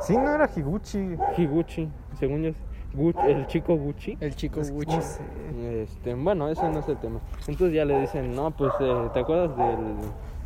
Sí, 0.00 0.16
no 0.16 0.30
era 0.34 0.48
Higuchi. 0.54 1.16
Higuchi, 1.36 1.88
según 2.18 2.42
yo, 2.42 2.50
Gucci- 2.96 3.24
el 3.28 3.46
chico 3.46 3.76
Gucci. 3.76 4.16
El 4.20 4.34
chico 4.34 4.60
Es 4.60 4.70
Gucci. 4.72 4.96
no 4.96 5.02
sé. 5.02 5.82
Este, 5.82 6.14
bueno, 6.14 6.48
ese 6.48 6.68
no 6.70 6.80
es 6.80 6.88
el 6.88 6.96
tema. 6.96 7.20
Entonces 7.46 7.72
ya 7.74 7.84
le 7.84 8.00
dicen, 8.00 8.34
no, 8.34 8.50
pues, 8.52 8.72
eh, 8.80 9.08
¿te 9.12 9.20
acuerdas 9.20 9.56
del, 9.56 9.78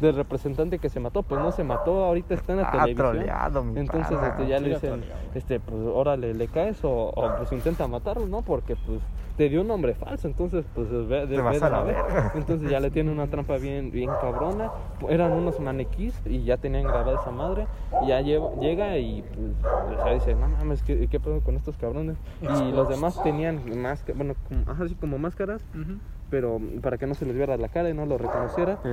del 0.01 0.17
representante 0.17 0.79
que 0.79 0.89
se 0.89 0.99
mató? 1.01 1.23
Pues 1.23 1.41
no 1.41 1.53
se 1.53 1.63
mató, 1.65 2.05
ahorita 2.05 2.35
está 2.35 2.53
en 2.53 2.59
la 2.61 2.69
Ah, 2.69 2.73
televisión. 2.73 2.97
troleado, 3.13 3.65
mi 3.65 3.79
Entonces 3.81 4.19
este, 4.23 4.47
ya 4.47 4.59
Sí, 4.59 4.65
le 4.65 4.71
dicen, 4.71 4.91
troleado. 5.01 5.21
este, 5.35 5.61
pues 5.61 5.81
órale, 5.87 6.35
le 6.35 6.49
caes 6.49 6.85
o, 6.85 6.91
o, 7.15 7.37
pues 7.37 7.53
intenta 7.53 7.87
matarlo, 7.87 8.27
¿no? 8.27 8.43
Porque 8.43 8.77
pues 8.77 9.01
te 9.41 9.49
dio 9.49 9.62
un 9.62 9.68
nombre 9.68 9.95
falso, 9.95 10.28
entonces 10.28 10.66
pues 10.74 10.91
ve, 11.09 11.26
de, 11.26 11.41
vas 11.41 11.62
a 11.62 11.70
la 11.70 11.80
una 11.80 11.93
vez". 11.93 11.97
verga. 11.97 12.32
Entonces 12.34 12.68
ya 12.70 12.78
le 12.78 12.91
tiene 12.91 13.11
una 13.11 13.26
trampa 13.26 13.57
bien, 13.57 13.91
bien 13.91 14.11
cabrona. 14.20 14.70
Eran 15.09 15.32
unos 15.32 15.59
maniquís 15.59 16.12
y 16.26 16.45
ya 16.45 16.59
tenían 16.59 16.82
grabada 16.82 17.18
esa 17.18 17.30
madre. 17.30 17.66
Y 18.03 18.09
ya 18.09 18.20
lleva- 18.20 18.51
llega 18.61 18.99
y 18.99 19.22
pues, 19.22 19.99
sea, 20.03 20.12
dice, 20.12 20.34
no 20.34 20.47
mames, 20.47 20.82
¿qué, 20.82 21.09
qué 21.09 21.18
pedo 21.18 21.41
con 21.41 21.57
estos 21.57 21.78
cabrones? 21.78 22.18
Y 22.43 22.72
los 22.72 22.86
demás 22.91 23.22
tenían 23.22 23.62
máscaras, 23.80 24.18
bueno, 24.18 24.34
como, 24.47 24.61
ajá, 24.70 24.84
así 24.84 24.95
como 24.95 25.16
máscaras, 25.16 25.62
Ujú. 25.74 25.95
pero 26.28 26.61
para 26.82 26.99
que 26.99 27.07
no 27.07 27.14
se 27.14 27.24
les 27.24 27.34
viera 27.34 27.57
la 27.57 27.68
cara 27.68 27.88
y 27.88 27.95
no 27.95 28.05
lo 28.05 28.18
reconociera. 28.18 28.74
Ok. 28.74 28.84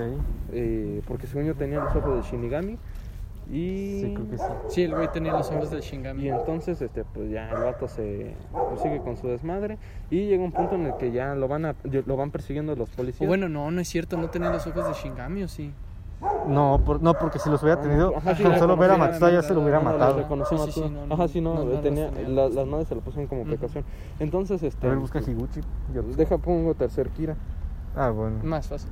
eh, 0.54 1.02
porque 1.06 1.28
según 1.28 1.46
yo 1.46 1.56
tenía 1.56 1.82
los 1.82 1.94
ojos 1.94 2.16
de 2.16 2.22
Shinigami. 2.22 2.78
Y, 3.50 4.02
Sí, 4.02 4.14
creo 4.14 4.30
que 4.30 4.38
sí. 4.38 4.44
Sí, 4.68 4.84
el 4.84 4.94
güey 4.94 5.08
tenía 5.12 5.32
los 5.32 5.50
ojos 5.52 5.72
del 5.72 5.80
Shingami. 5.82 6.24
y 6.24 6.30
entonces 6.30 6.82
este 6.82 7.06
pues 7.06 7.30
ya 7.32 7.50
el 7.50 7.64
vato 7.64 7.88
se 7.88 8.36
pues, 8.52 8.82
sigue 8.82 9.00
con 9.00 9.16
su 9.16 9.28
desmadre 9.28 9.78
y 10.10 10.26
llega 10.28 10.44
un 10.44 10.52
punto 10.52 10.76
en 10.76 10.88
el 10.88 10.98
que 10.98 11.12
ya 11.14 11.34
lo 11.34 11.48
van 11.48 11.66
a 11.66 11.76
lo 12.06 12.18
van 12.18 12.32
persiguiendo 12.32 12.76
los 12.76 12.90
O 12.92 12.96
policías. 12.98 13.28
bueno, 13.28 13.48
no, 13.48 13.72
no 13.72 13.80
es 13.80 13.88
cierto, 13.88 14.18
no 14.18 14.30
tenía 14.30 14.50
los 14.50 14.68
ojos 14.68 14.86
de 14.88 14.94
Shingami, 14.94 15.44
¿o 15.44 15.48
sí? 15.48 15.72
No, 16.48 16.82
por- 16.84 17.02
no, 17.02 17.14
porque 17.14 17.38
si 17.40 17.48
los 17.50 17.62
hubiera 17.62 17.80
tenido, 17.80 18.12
Ajá, 18.18 18.36
sí, 18.36 18.42
con 18.44 18.52
lo 18.54 18.58
solo 18.58 18.76
ver 18.76 18.90
a 18.92 18.98
Matsuda 18.98 19.32
ya 19.32 19.44
se 19.44 19.54
lo 19.54 19.62
hubiera 19.62 19.78
Ah, 19.78 19.84
no, 19.84 19.92
matado. 19.92 20.18
reconoció 20.18 20.58
Sí, 20.58 20.72
sí, 20.72 20.72
sí, 20.82 20.90
no, 20.90 21.06
no, 21.06 21.14
Ajá, 21.14 21.28
sí, 21.28 21.42
no, 21.42 21.54
no, 21.54 21.64
no 21.64 21.70
los 21.72 21.82
tenía, 21.84 22.10
tenía. 22.10 22.30
la- 22.30 22.50
las 22.50 22.66
madres 22.68 22.88
se 22.88 22.96
lo 22.96 23.02
pusieron 23.02 23.28
como 23.28 23.44
precaución. 23.44 23.86
Entonces, 24.20 24.64
este, 24.64 24.88
A 24.88 24.90
ver, 24.90 25.00
busca 25.00 25.20
Higuchi. 25.20 25.62
Yo- 25.94 26.02
deja 26.02 26.38
pongo 26.40 26.74
tercer 26.74 27.10
Kira. 27.12 27.36
Ah, 27.96 28.10
bueno. 28.10 28.40
Más 28.44 28.68
fácil. 28.68 28.90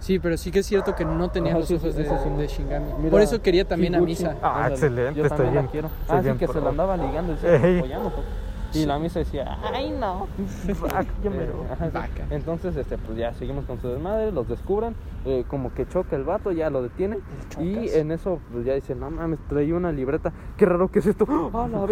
Sí, 0.00 0.18
pero 0.18 0.36
sí 0.36 0.50
que 0.50 0.60
es 0.60 0.66
cierto 0.66 0.94
que 0.94 1.04
no 1.04 1.28
tenía 1.30 1.52
Ajá, 1.52 1.60
los 1.60 1.68
sí, 1.68 1.74
ojos 1.74 1.92
sí, 1.94 2.02
de, 2.02 2.08
sí, 2.08 2.30
de 2.36 2.46
Shingami. 2.48 2.86
Mira, 2.98 3.10
Por 3.10 3.20
eso 3.20 3.40
quería 3.40 3.66
también 3.66 3.94
a. 3.94 4.00
Misa. 4.00 4.36
Ah, 4.42 4.64
Ándale, 4.64 4.74
excelente, 4.74 5.14
yo 5.18 5.24
está 5.24 5.36
también 5.36 5.54
la 5.54 5.60
bien. 5.60 5.70
quiero. 5.70 5.88
Ah, 6.08 6.18
sí, 6.18 6.24
bien 6.24 6.38
que 6.38 6.48
se 6.48 6.60
la 6.60 6.70
andaba 6.70 6.96
ligando 6.96 7.32
y 7.34 7.76
apoyando. 7.78 8.10
pues. 8.10 8.26
Y 8.72 8.86
la 8.86 8.98
misa 9.00 9.18
decía, 9.18 9.58
ay 9.74 9.90
no. 9.90 10.28
Me 10.64 10.72
Ajá. 11.72 11.90
Vaca. 11.92 12.24
Entonces, 12.30 12.76
este, 12.76 12.98
pues 12.98 13.18
ya 13.18 13.34
seguimos 13.34 13.64
con 13.64 13.80
su 13.80 13.88
desmadre, 13.88 14.30
los 14.30 14.48
descubren, 14.48 14.94
eh, 15.24 15.44
como 15.48 15.74
que 15.74 15.88
choca 15.88 16.14
el 16.14 16.22
vato, 16.24 16.52
ya 16.52 16.70
lo 16.70 16.82
detienen. 16.82 17.20
Y 17.58 17.88
en 17.90 18.12
eso, 18.12 18.38
pues 18.52 18.64
ya 18.64 18.74
dicen, 18.74 19.00
no 19.00 19.10
mames, 19.10 19.40
traía 19.48 19.74
una 19.74 19.90
libreta, 19.90 20.32
qué 20.56 20.66
raro 20.66 20.88
que 20.88 21.00
es 21.00 21.06
esto. 21.06 21.26
¡Ah, 21.52 21.66
la! 21.68 21.86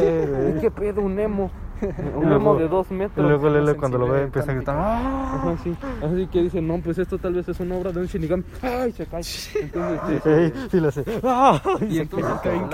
Eh, 0.00 0.56
¿Qué 0.60 0.70
pedo? 0.70 1.02
Un 1.02 1.18
emo. 1.20 1.50
Un 2.16 2.22
Y 2.22 2.26
luego- 2.26 2.36
emo 2.36 2.54
de 2.56 2.68
dos 2.68 2.86
Y 2.90 2.94
metros. 2.94 3.26
luego 3.28 3.48
Lele 3.50 3.74
cuando 3.74 3.98
lo 3.98 4.08
ve 4.08 4.22
empieza 4.22 4.50
a 4.52 4.54
gritar. 4.54 4.76
¡Ah! 4.78 5.34
Ajá, 5.36 5.56
sí. 5.62 5.74
Así 6.02 6.26
que 6.28 6.42
dicen, 6.42 6.66
no, 6.66 6.78
pues 6.80 6.98
esto 6.98 7.18
tal 7.18 7.34
vez 7.34 7.48
es 7.48 7.60
una 7.60 7.76
obra 7.76 7.92
de 7.92 8.00
un 8.00 8.06
Shinigami. 8.06 8.44
¡Ay, 8.62 8.92
se 8.92 9.06
cae! 9.06 9.22
Entonces, 9.60 10.22
sí, 10.22 10.28
Ey, 10.30 10.52
sí 10.70 10.80
lo 10.80 10.90
sé. 10.90 11.04
¡Ah! 11.22 11.60
y 11.88 11.98
entonces 11.98 12.30
Está 12.36 12.50
bien 12.50 12.64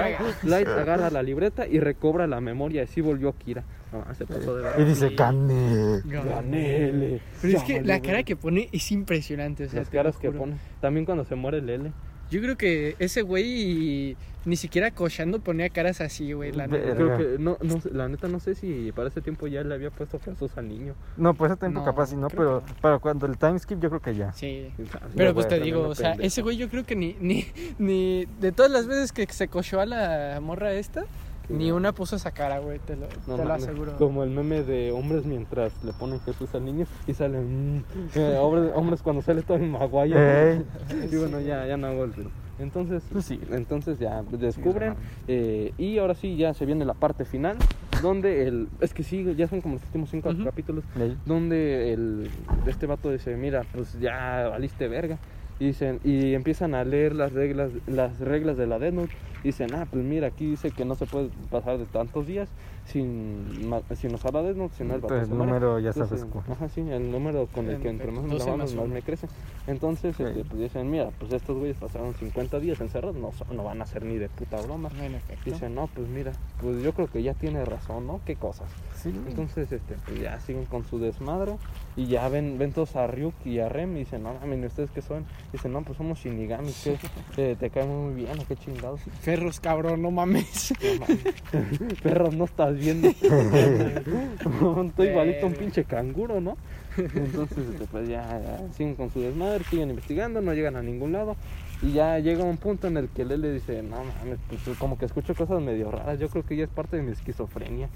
Light, 0.45 0.69
agarra 0.69 1.11
la 1.11 1.23
libreta 1.23 1.67
y 1.67 1.81
recobra 1.81 2.27
la 2.27 2.41
memoria. 2.41 2.83
Así 2.85 3.01
volvió 3.01 3.33
Kira. 3.37 3.65
No, 3.93 4.03
se 4.15 4.25
pasó 4.25 4.57
de 4.57 4.83
Y 4.83 4.85
dice, 4.87 5.11
gané. 5.11 6.01
Ganele. 6.05 7.21
Pero 7.43 7.59
es 7.59 7.65
que 7.65 7.83
la 7.83 8.01
cara 8.01 8.23
que 8.23 8.37
pone 8.37 8.69
es 8.73 8.91
impresionante. 8.93 9.65
O 9.65 9.69
sea, 9.69 9.81
Las 9.81 9.91
caras 9.91 10.17
que 10.17 10.31
pone. 10.31 10.57
También 10.81 11.05
cuando 11.05 11.25
se 11.25 11.35
muere 11.35 11.61
Lele. 11.61 11.93
Yo 12.33 12.41
creo 12.41 12.57
que 12.57 12.97
ese 12.99 13.21
güey 13.21 14.17
ni 14.47 14.57
siquiera 14.57 14.91
cochando 14.91 15.39
ponía 15.41 15.69
caras 15.69 16.01
así, 16.01 16.33
güey. 16.33 16.51
La 16.51 16.67
neta. 16.67 16.95
Creo 16.95 17.19
que, 17.19 17.37
no, 17.39 17.59
no, 17.61 17.79
sé, 17.79 17.91
la 17.91 18.09
neta 18.09 18.27
no 18.27 18.41
sé 18.41 18.55
si 18.55 18.91
para 18.93 19.09
ese 19.09 19.21
tiempo 19.21 19.49
ya 19.49 19.63
le 19.63 19.75
había 19.75 19.91
puesto 19.91 20.19
brazos 20.19 20.57
al 20.57 20.67
niño. 20.67 20.95
No, 21.19 21.35
por 21.35 21.51
ese 21.51 21.59
tiempo 21.59 21.81
No, 21.81 21.85
capaz 21.85 22.07
sí, 22.07 22.17
no, 22.17 22.29
pero 22.29 22.65
que 22.65 22.73
para 22.81 22.99
cuando 23.01 23.27
el 23.27 23.37
time 23.37 23.59
skip 23.59 23.81
yo 23.81 23.91
creo 23.91 24.01
que 24.01 24.15
ya. 24.15 24.33
Sí. 24.33 24.73
Pero 24.79 24.89
Pero 25.15 25.35
pues 25.35 25.47
te 25.47 25.61
digo, 25.61 25.87
o 25.87 25.95
sea, 25.95 26.13
pendejo. 26.13 26.27
ese 26.27 26.41
güey 26.41 26.57
yo 26.57 26.71
creo 26.71 26.87
que 26.87 26.97
ni, 26.97 27.19
ni, 27.21 27.47
ni 27.79 28.25
de 28.41 28.51
todas 28.51 28.73
las 28.73 28.87
veces 28.87 29.13
que 29.13 29.27
se 29.27 29.49
cochó 29.49 29.83
a 29.83 29.85
la 29.85 30.41
morra 30.41 30.73
esta, 30.73 31.05
ni 31.53 31.71
una 31.71 31.93
puso 31.93 32.17
esa 32.17 32.31
cara, 32.31 32.59
güey, 32.59 32.79
te 32.79 32.97
lo, 32.97 33.07
No 33.27 33.37
te 33.37 33.45
lo 33.45 33.53
aseguro. 33.55 33.97
Como 33.97 34.23
el 34.25 34.31
meme 34.31 34.63
de 34.63 34.93
hombres 34.93 35.25
mientras 35.25 35.73
le 35.85 35.93
ponen 35.93 36.21
Jesús 36.21 36.55
al 36.55 36.65
niño 36.65 36.87
y 37.07 37.15
salen 37.15 37.79
mm, 37.79 37.85
eh, 38.15 38.37
hombres, 38.39 38.73
hombres 38.75 39.03
cuando 39.03 39.23
sale 39.23 39.43
todo 39.43 39.57
el 39.59 39.69
maguayo. 39.69 40.17
Ey. 40.19 40.65
Y 41.11 41.17
bueno, 41.17 41.41
ya, 41.41 41.67
ya 41.67 41.77
no 41.77 41.87
hago 41.89 42.05
el. 42.05 42.13
Entonces, 42.59 43.03
Pues 43.11 43.25
sí. 43.25 43.41
entonces 43.51 43.99
ya 43.99 44.23
descubren 44.23 44.95
eh, 45.27 45.73
y 45.79 45.99
ahora 45.99 46.15
sí 46.15 46.37
ya 46.37 46.55
se 46.55 46.65
viene 46.67 46.85
la 46.85 46.95
parte 46.95 47.25
final 47.25 47.57
donde 48.03 48.47
el 48.47 48.69
es 48.81 48.95
que 48.95 49.03
sí 49.03 49.35
ya 49.37 49.49
son 49.49 49.61
como 49.63 49.75
los 49.77 49.85
últimos 49.85 50.11
cinco 50.11 50.31
capítulos 50.45 50.85
donde 51.25 51.93
el 51.93 52.31
este 52.67 52.87
vato 52.87 53.11
dice 53.11 53.37
mira 53.37 53.65
pues 53.73 53.99
ya 54.01 54.49
valiste 54.51 54.87
verga 54.89 55.19
y 55.63 55.67
dicen 55.67 56.01
y 56.03 56.35
empiezan 56.35 56.75
a 56.75 56.85
leer 56.85 57.15
las 57.15 57.33
reglas 57.33 57.71
las 57.87 58.19
reglas 58.19 58.57
de 58.57 58.67
la 58.67 58.81
Death 58.81 58.95
Note 58.95 59.15
dicen 59.45 59.75
ah 59.75 59.87
pues 59.89 60.03
mira 60.03 60.27
aquí 60.27 60.51
dice 60.51 60.73
que 60.73 60.85
no 60.85 60.97
se 60.97 61.07
puede 61.07 61.31
pasar 61.51 61.79
de 61.79 61.87
tantos 61.87 62.27
días 62.27 62.53
sin 62.87 63.47
sin 63.53 63.71
Note 63.71 63.95
si 63.97 64.09
no 64.09 64.95
el 64.95 65.01
vato 65.01 65.15
Entonces, 65.15 65.29
el 65.29 65.35
muere". 65.35 65.53
número 65.53 65.79
ya 65.79 65.89
Entonces, 65.91 66.21
sabes 66.21 66.33
cuál. 66.33 66.45
ajá 66.51 66.69
sí 66.69 66.81
el 66.81 67.11
número 67.11 67.47
con 67.47 67.69
el 67.71 67.81
que 67.81 67.89
entre 67.89 68.11
más 68.11 68.25
efecto, 68.25 68.33
nos 68.35 68.39
12 68.39 68.45
lavamos 68.51 68.75
más 68.75 68.89
me 68.89 69.03
crece 69.03 69.29
entonces 69.67 70.17
Sí. 70.17 70.23
este, 70.25 70.45
pues 70.45 70.61
dicen 70.61 70.91
mira 70.91 71.11
pues 71.19 71.33
estos 71.33 71.57
güeyes 71.57 71.77
pasaron 71.77 72.15
50 72.15 72.59
días 72.61 72.81
encerrados 72.81 73.17
no, 73.17 73.31
no 73.55 73.65
van 73.65 73.81
a 73.83 73.87
ser 73.87 74.05
ni 74.05 74.19
de 74.19 74.29
puta 74.29 74.61
broma 74.61 74.89
En 75.01 75.15
efecto. 75.15 75.51
Dicen, 75.51 75.75
no, 75.75 75.87
pues 75.89 76.09
mira, 76.09 76.33
pues 76.61 76.83
yo 76.83 76.93
creo 76.93 77.09
que 77.09 77.23
ya 77.23 77.35
tiene 77.35 77.65
razón, 77.65 78.07
¿no? 78.07 78.21
¿Qué 78.25 78.37
cosas? 78.37 78.69
Sí. 78.97 79.11
Entonces, 79.29 79.71
este, 79.73 79.95
pues 80.07 80.21
ya 80.21 80.39
siguen 80.41 80.65
con 80.67 80.85
su 80.85 80.99
desmadre 80.99 81.57
y 81.97 82.07
ya 82.07 82.29
ven, 82.29 82.59
ven 82.59 82.73
todos 82.73 82.95
a 82.97 83.07
Ryuk 83.07 83.35
y 83.45 83.59
a 83.61 83.69
Rem 83.69 83.97
y 83.97 84.01
dicen, 84.01 84.23
no, 84.23 84.35
mames, 84.35 84.61
¿y 84.63 84.67
ustedes 84.67 84.91
qué 84.91 85.03
son? 85.03 85.25
Dicen, 85.53 85.73
no, 85.73 85.83
pues 85.83 85.97
somos 85.99 86.19
Shinigami, 86.19 86.73
que 86.85 86.99
eh, 87.37 87.57
te 87.59 87.71
caen 87.71 87.89
muy 87.89 88.15
bien, 88.15 88.39
¿o 88.39 88.45
qué 88.47 88.57
chingados? 88.57 89.01
Ferros, 89.21 89.61
cabrón, 89.61 90.03
no 90.03 90.11
mames. 90.11 90.75
No 90.83 91.01
mames. 91.01 92.01
Perros, 92.03 92.35
no 92.35 92.45
estás 92.73 92.79
viendo. 92.79 93.09
Estoy 94.89 95.09
igualito 95.09 95.47
a 95.47 95.49
un 95.49 95.55
pinche 95.55 95.85
canguro, 95.85 96.41
¿no? 96.41 96.57
Entonces, 96.97 97.59
este, 97.73 97.87
pues 97.87 98.09
ya, 98.09 98.23
ya 98.41 98.73
siguen 98.77 98.95
con 98.95 99.11
su 99.11 99.21
desmadre, 99.21 99.65
siguen 99.65 99.91
investigando, 99.91 100.41
no 100.41 100.53
llegan 100.53 100.77
a 100.77 100.83
ningún 100.83 101.13
lado. 101.13 101.37
Y 101.83 101.93
ya 101.93 102.19
llega 102.19 102.45
un 102.45 102.59
punto 102.59 102.87
en 102.87 102.97
el 102.97 103.09
que 103.09 103.25
Lele 103.25 103.53
dice, 103.53 103.83
no 103.83 103.97
mames, 104.05 104.39
pues 104.49 104.77
como 104.79 104.99
que 104.99 105.07
escucho 105.07 105.35
cosas 105.35 105.61
medio 105.61 105.91
raras, 105.91 106.19
yo 106.19 106.29
creo 106.29 106.45
que 106.45 106.57
ya 106.57 106.65
es 106.65 106.71
parte 106.71 106.97
de 106.97 107.03
mi 107.03 107.13
esquizofrenia. 107.13 107.89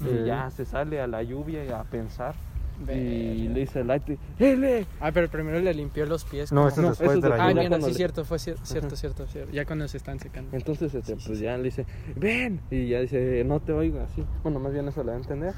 Y 0.00 0.04
Sí. 0.04 0.10
ya 0.26 0.50
se 0.50 0.64
sale 0.64 1.00
a 1.00 1.06
la 1.06 1.22
lluvia 1.22 1.64
y 1.64 1.68
a 1.68 1.82
pensar. 1.84 2.34
Y 2.88 3.48
le 3.48 3.60
dice 3.60 3.80
a 3.80 3.84
Light, 3.84 4.02
¡Lele! 4.38 4.86
Ah, 5.00 5.10
pero 5.12 5.28
primero 5.28 5.58
le 5.60 5.74
limpió 5.74 6.06
los 6.06 6.24
pies. 6.24 6.50
No, 6.50 6.66
eso 6.68 6.76
es 6.76 6.82
No, 6.82 6.88
después 6.90 7.08
eso 7.10 7.18
es 7.18 7.22
de 7.22 7.28
la 7.28 7.34
Ah, 7.46 7.48
sí, 7.50 7.86
le- 7.88 7.94
cierto, 7.94 8.24
fue 8.24 8.38
cier- 8.38 8.56
cierto, 8.62 8.96
cierto, 8.96 9.26
cierto. 9.26 9.52
Ya 9.52 9.64
cuando 9.66 9.86
se 9.88 9.96
están 9.98 10.18
secando. 10.18 10.56
Entonces, 10.56 10.94
este, 10.94 11.14
pues 11.14 11.38
sí. 11.38 11.44
ya 11.44 11.56
le 11.58 11.64
dice, 11.64 11.84
ven. 12.16 12.60
Y 12.70 12.88
ya 12.88 13.00
dice, 13.00 13.44
no 13.44 13.60
te 13.60 13.72
oigo 13.72 14.00
así. 14.00 14.24
Bueno, 14.42 14.60
más 14.60 14.72
bien 14.72 14.88
eso 14.88 15.02
le 15.04 15.10
da 15.10 15.16
a 15.16 15.20
entender. 15.20 15.54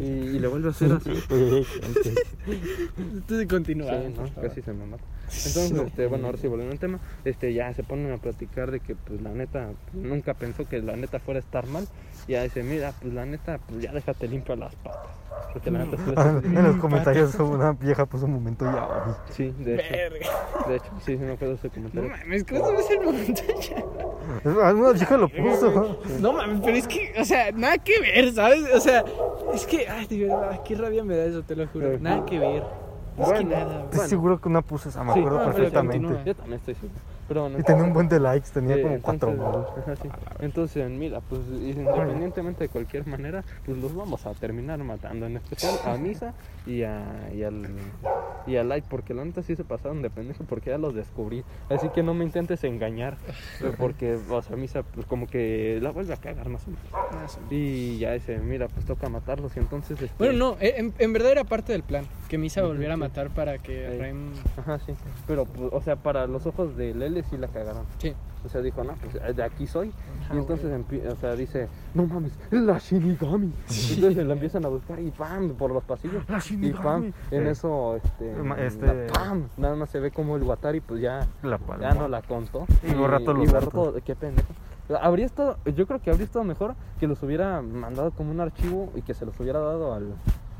Y, 0.00 0.04
y 0.04 0.38
le 0.38 0.48
vuelve 0.48 0.68
a 0.68 0.70
hacer 0.70 0.90
así. 0.92 1.10
Entonces 2.96 3.46
continúa. 3.48 4.00
Sí. 4.02 4.14
Casi 4.40 4.62
se 4.62 4.72
me 4.72 4.86
mata. 4.86 5.04
Entonces, 5.46 5.72
este, 5.86 6.06
bueno, 6.06 6.26
ahora 6.26 6.38
sí 6.38 6.46
volviendo 6.48 6.72
al 6.72 6.78
tema, 6.78 6.98
este, 7.24 7.52
ya 7.54 7.72
se 7.74 7.82
ponen 7.82 8.12
a 8.12 8.18
platicar 8.18 8.70
de 8.70 8.80
que, 8.80 8.94
pues, 8.94 9.20
la 9.22 9.30
neta, 9.30 9.70
nunca 9.92 10.34
pensó 10.34 10.66
que 10.68 10.80
la 10.82 10.96
neta 10.96 11.18
fuera 11.18 11.38
a 11.38 11.42
estar 11.42 11.66
mal. 11.66 11.86
Y 12.28 12.32
ya 12.32 12.42
dice, 12.42 12.62
mira, 12.62 12.92
pues, 13.00 13.12
la 13.14 13.24
neta, 13.26 13.58
pues, 13.58 13.82
ya 13.82 13.92
déjate 13.92 14.28
limpio 14.28 14.56
las 14.56 14.74
patas. 14.76 15.16
Ah, 16.16 16.40
En 16.42 16.64
los 16.64 16.76
comentarios 16.76 17.34
una 17.36 17.72
vieja 17.72 18.06
puso 18.06 18.26
un 18.26 18.32
momento 18.34 18.64
ya. 18.64 18.88
Sí, 19.30 19.54
de 19.58 19.76
hecho, 19.76 19.92
Verga. 19.92 20.26
de 20.68 20.76
hecho, 20.76 20.86
sí, 20.98 21.16
sí 21.16 21.16
me 21.16 21.32
acuerdo 21.32 21.54
de 21.54 21.68
ese 21.68 21.68
No 21.68 21.74
comentario. 21.90 22.10
mames, 22.10 22.44
¿cómo 22.44 22.66
sabes 22.66 22.90
el 22.90 23.00
momento 23.04 23.42
ya? 23.60 24.70
Una 24.72 24.92
vieja 24.92 25.16
lo 25.16 25.28
puso. 25.28 25.98
No 26.20 26.32
mames, 26.32 26.60
pero 26.64 26.76
es 26.76 26.88
que, 26.88 27.12
o 27.20 27.24
sea, 27.24 27.52
nada 27.52 27.78
que 27.78 28.00
ver, 28.00 28.32
¿sabes? 28.32 28.64
O 28.74 28.80
sea, 28.80 29.04
es 29.54 29.64
que, 29.66 29.88
ay, 29.88 30.06
de 30.06 30.24
verdad, 30.26 30.60
qué 30.64 30.74
rabia 30.74 31.04
me 31.04 31.16
da 31.16 31.24
eso, 31.26 31.42
te 31.42 31.54
lo 31.54 31.66
juro. 31.68 31.98
Nada 32.00 32.24
que 32.26 32.38
ver. 32.38 32.64
Es 33.16 33.32
que 33.32 33.44
nada. 33.44 33.82
Estoy 33.84 33.96
Bueno. 33.96 34.08
seguro 34.08 34.40
que 34.40 34.48
una 34.48 34.62
puso 34.62 34.88
esa, 34.88 35.04
me 35.04 35.12
Sí, 35.12 35.20
acuerdo 35.20 35.38
no, 35.38 35.44
perfectamente. 35.44 36.08
Yo 36.26 36.34
también 36.34 36.58
estoy 36.58 36.74
seguro. 36.74 37.00
Pero 37.28 37.48
Y 37.58 37.62
tenía 37.62 37.84
un 37.84 37.92
buen 37.92 38.08
de 38.08 38.20
likes, 38.20 38.48
tenía 38.52 38.76
Sí, 38.76 38.82
como 38.82 39.00
cuatro 39.00 39.30
entonces, 39.30 39.78
ajá, 39.78 39.96
sí. 39.96 40.08
Entonces, 40.40 40.90
mira, 40.90 41.20
pues 41.20 41.40
independientemente 41.48 42.64
de 42.64 42.68
cualquier 42.68 43.06
manera, 43.06 43.44
pues 43.64 43.78
los 43.78 43.94
vamos 43.94 44.26
a 44.26 44.32
terminar 44.34 44.78
matando, 44.78 45.26
en 45.26 45.36
especial 45.36 45.78
a 45.84 45.96
Misa 45.96 46.34
y 46.66 46.82
a, 46.82 47.30
y 47.34 47.42
al 47.42 47.66
y 48.46 48.56
a 48.56 48.64
Light, 48.64 48.84
porque 48.88 49.14
la 49.14 49.24
neta 49.24 49.42
sí 49.42 49.56
se 49.56 49.64
pasaron 49.64 50.02
de 50.02 50.10
pendejo 50.10 50.44
porque 50.44 50.70
ya 50.70 50.78
los 50.78 50.94
descubrí. 50.94 51.44
Así 51.70 51.88
que 51.90 52.02
no 52.02 52.14
me 52.14 52.24
intentes 52.24 52.62
engañar, 52.64 53.16
porque, 53.78 54.18
o 54.28 54.42
sea, 54.42 54.56
Misa, 54.56 54.82
pues 54.82 55.06
como 55.06 55.26
que 55.26 55.78
la 55.82 55.90
vuelve 55.90 56.12
a 56.12 56.18
cagar 56.18 56.48
más 56.48 56.66
o 56.66 56.70
menos. 56.70 56.84
Más 56.92 57.36
o 57.36 57.40
menos. 57.40 57.52
Y 57.52 57.98
ya 57.98 58.12
dice, 58.12 58.38
mira, 58.38 58.68
pues 58.68 58.84
toca 58.84 59.08
matarlos 59.08 59.56
y 59.56 59.60
entonces... 59.60 60.00
Este, 60.00 60.14
Bueno, 60.18 60.34
no, 60.34 60.56
eh, 60.60 60.74
en, 60.76 60.94
en 60.98 61.12
verdad 61.12 61.32
era 61.32 61.44
parte 61.44 61.72
del 61.72 61.82
plan, 61.82 62.06
que 62.28 62.38
Misa 62.38 62.62
volviera 62.62 62.94
a 62.94 62.98
matar 62.98 63.30
para 63.30 63.58
que. 63.58 63.98
Rem... 63.98 64.32
Ajá, 64.58 64.78
sí. 64.80 64.94
Pero, 65.26 65.46
pues, 65.46 65.70
o 65.72 65.80
sea, 65.80 65.96
para 65.96 66.26
los 66.26 66.46
ojos 66.46 66.76
de 66.76 66.94
Lele 66.94 67.22
sí 67.22 67.36
la 67.36 67.48
cagaron. 67.48 67.84
Sí. 67.98 68.14
O 68.44 68.48
sea, 68.48 68.60
dijo, 68.60 68.84
no, 68.84 68.92
pues 68.94 69.36
de 69.36 69.42
aquí 69.42 69.66
soy. 69.66 69.90
Ajá, 70.24 70.34
y 70.34 70.38
entonces, 70.38 70.70
o 71.10 71.16
sea, 71.16 71.34
dice, 71.34 71.68
no 71.94 72.06
mames, 72.06 72.32
es 72.50 72.60
la 72.60 72.78
Shinigami. 72.78 73.52
Entonces 73.94 74.26
la 74.26 74.32
empiezan 74.34 74.64
a 74.64 74.68
buscar 74.68 75.00
y 75.00 75.10
pam, 75.10 75.50
por 75.54 75.70
los 75.70 75.82
pasillos. 75.84 76.22
La 76.28 76.36
Y 76.36 76.40
Shinigami. 76.40 76.82
pam, 76.82 77.12
en 77.30 77.46
eso, 77.46 77.96
este, 77.96 78.34
este- 78.66 78.86
la- 79.06 79.12
pam, 79.12 79.44
nada 79.56 79.76
más 79.76 79.88
se 79.90 79.98
ve 80.00 80.10
como 80.10 80.36
el 80.36 80.42
Watari, 80.42 80.80
pues 80.80 81.00
ya, 81.00 81.26
La 81.42 81.58
ya 81.80 81.94
no 81.94 82.06
la 82.08 82.20
contó. 82.22 82.66
Y 82.82 82.88
y 82.88 82.90
los 82.90 82.98
borró 82.98 83.18
datos. 83.46 83.72
todo- 83.72 83.94
qué 84.04 84.14
pendejo. 84.14 84.48
Habría 85.00 85.24
estado, 85.24 85.56
yo 85.74 85.86
creo 85.86 86.00
que 86.02 86.10
habría 86.10 86.26
estado 86.26 86.44
mejor 86.44 86.74
que 87.00 87.06
los 87.06 87.22
hubiera 87.22 87.62
mandado 87.62 88.10
como 88.10 88.30
un 88.30 88.40
archivo 88.40 88.92
y 88.94 89.00
que 89.00 89.14
se 89.14 89.24
los 89.24 89.38
hubiera 89.40 89.58
dado 89.58 89.94
al, 89.94 90.12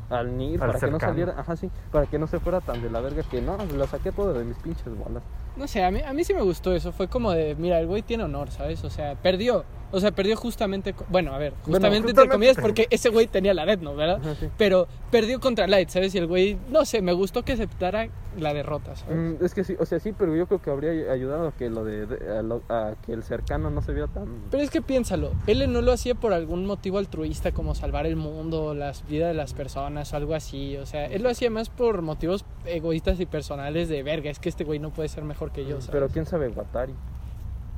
al 0.08 0.38
NIR 0.38 0.54
Al 0.62 0.68
para 0.68 0.80
que 0.80 0.86
no 0.90 0.98
saliera, 1.10 1.34
ajá, 1.38 1.56
sí, 1.56 1.70
para 1.92 2.06
que 2.06 2.18
no 2.18 2.26
se 2.26 2.40
fuera 2.40 2.62
tan 2.62 2.80
de 2.80 2.88
la 2.90 3.02
verga 3.02 3.22
que 3.30 3.42
no, 3.42 3.58
lo 3.76 3.86
saqué 3.86 4.10
todo 4.12 4.32
de 4.32 4.44
mis 4.44 4.56
pinches 4.56 4.86
bolas. 4.96 5.22
No 5.56 5.68
sé, 5.68 5.84
a 5.84 5.90
mí, 5.90 6.00
a 6.04 6.12
mí 6.12 6.24
sí 6.24 6.34
me 6.34 6.42
gustó 6.42 6.74
eso. 6.74 6.92
Fue 6.92 7.08
como 7.08 7.30
de, 7.32 7.54
mira, 7.56 7.78
el 7.78 7.86
güey 7.86 8.02
tiene 8.02 8.24
honor, 8.24 8.50
¿sabes? 8.50 8.82
O 8.84 8.90
sea, 8.90 9.14
perdió. 9.14 9.64
O 9.92 10.00
sea, 10.00 10.10
perdió 10.10 10.36
justamente. 10.36 10.92
Bueno, 11.08 11.32
a 11.32 11.38
ver, 11.38 11.52
justamente 11.64 11.98
entre 11.98 12.10
justamente. 12.10 12.32
comillas, 12.32 12.56
porque 12.60 12.88
ese 12.90 13.10
güey 13.10 13.28
tenía 13.28 13.54
la 13.54 13.64
Death 13.64 13.80
Note, 13.80 13.96
¿verdad? 13.96 14.18
Ajá, 14.20 14.34
sí. 14.34 14.48
Pero 14.58 14.88
perdió 15.12 15.38
contra 15.38 15.68
Light, 15.68 15.88
¿sabes? 15.90 16.12
Y 16.16 16.18
el 16.18 16.26
güey, 16.26 16.58
no 16.70 16.84
sé, 16.84 17.00
me 17.00 17.12
gustó 17.12 17.44
que 17.44 17.52
aceptara 17.52 18.08
la 18.36 18.52
derrota, 18.52 18.96
¿sabes? 18.96 19.16
Mm, 19.40 19.44
es 19.44 19.54
que 19.54 19.62
sí, 19.62 19.76
o 19.78 19.86
sea, 19.86 20.00
sí, 20.00 20.12
pero 20.12 20.34
yo 20.34 20.48
creo 20.48 20.60
que 20.60 20.68
habría 20.70 21.12
ayudado 21.12 21.46
a 21.46 21.52
que 21.52 21.70
lo 21.70 21.84
de, 21.84 22.06
de- 22.06 22.36
a, 22.38 22.42
lo- 22.42 22.62
a 22.68 22.94
que 23.06 23.12
el 23.12 23.22
cercano 23.22 23.70
no 23.70 23.80
se 23.82 23.92
viera 23.92 24.08
tan 24.08 24.26
Pero 24.50 24.60
es 24.64 24.70
que 24.70 24.82
piénsalo, 24.82 25.30
él 25.46 25.72
no 25.72 25.80
lo 25.82 25.92
hacía 25.92 26.16
por 26.16 26.32
algún 26.32 26.66
motivo 26.66 26.98
altruista 26.98 27.52
como 27.52 27.76
salvar 27.76 28.06
el 28.06 28.16
mundo, 28.16 28.74
las 28.74 29.06
vidas 29.06 29.28
de 29.28 29.34
las 29.34 29.54
personas 29.54 30.12
o 30.12 30.16
algo 30.16 30.34
así. 30.34 30.76
O 30.78 30.86
sea, 30.86 31.06
él 31.06 31.22
lo 31.22 31.28
hacía 31.30 31.48
más 31.50 31.68
por 31.70 32.02
motivos 32.02 32.44
egoístas 32.66 33.20
y 33.20 33.26
personales 33.26 33.88
de 33.88 34.02
verga. 34.02 34.28
Es 34.30 34.40
que 34.40 34.48
este 34.48 34.64
güey 34.64 34.80
no 34.80 34.90
puede 34.90 35.08
ser 35.08 35.22
mejor 35.22 35.43
que 35.50 35.64
yo, 35.64 35.80
¿sabes? 35.80 35.90
Pero 35.90 36.08
quién 36.08 36.26
sabe 36.26 36.48
Watari. 36.48 36.94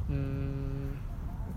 Mm, 0.08 0.65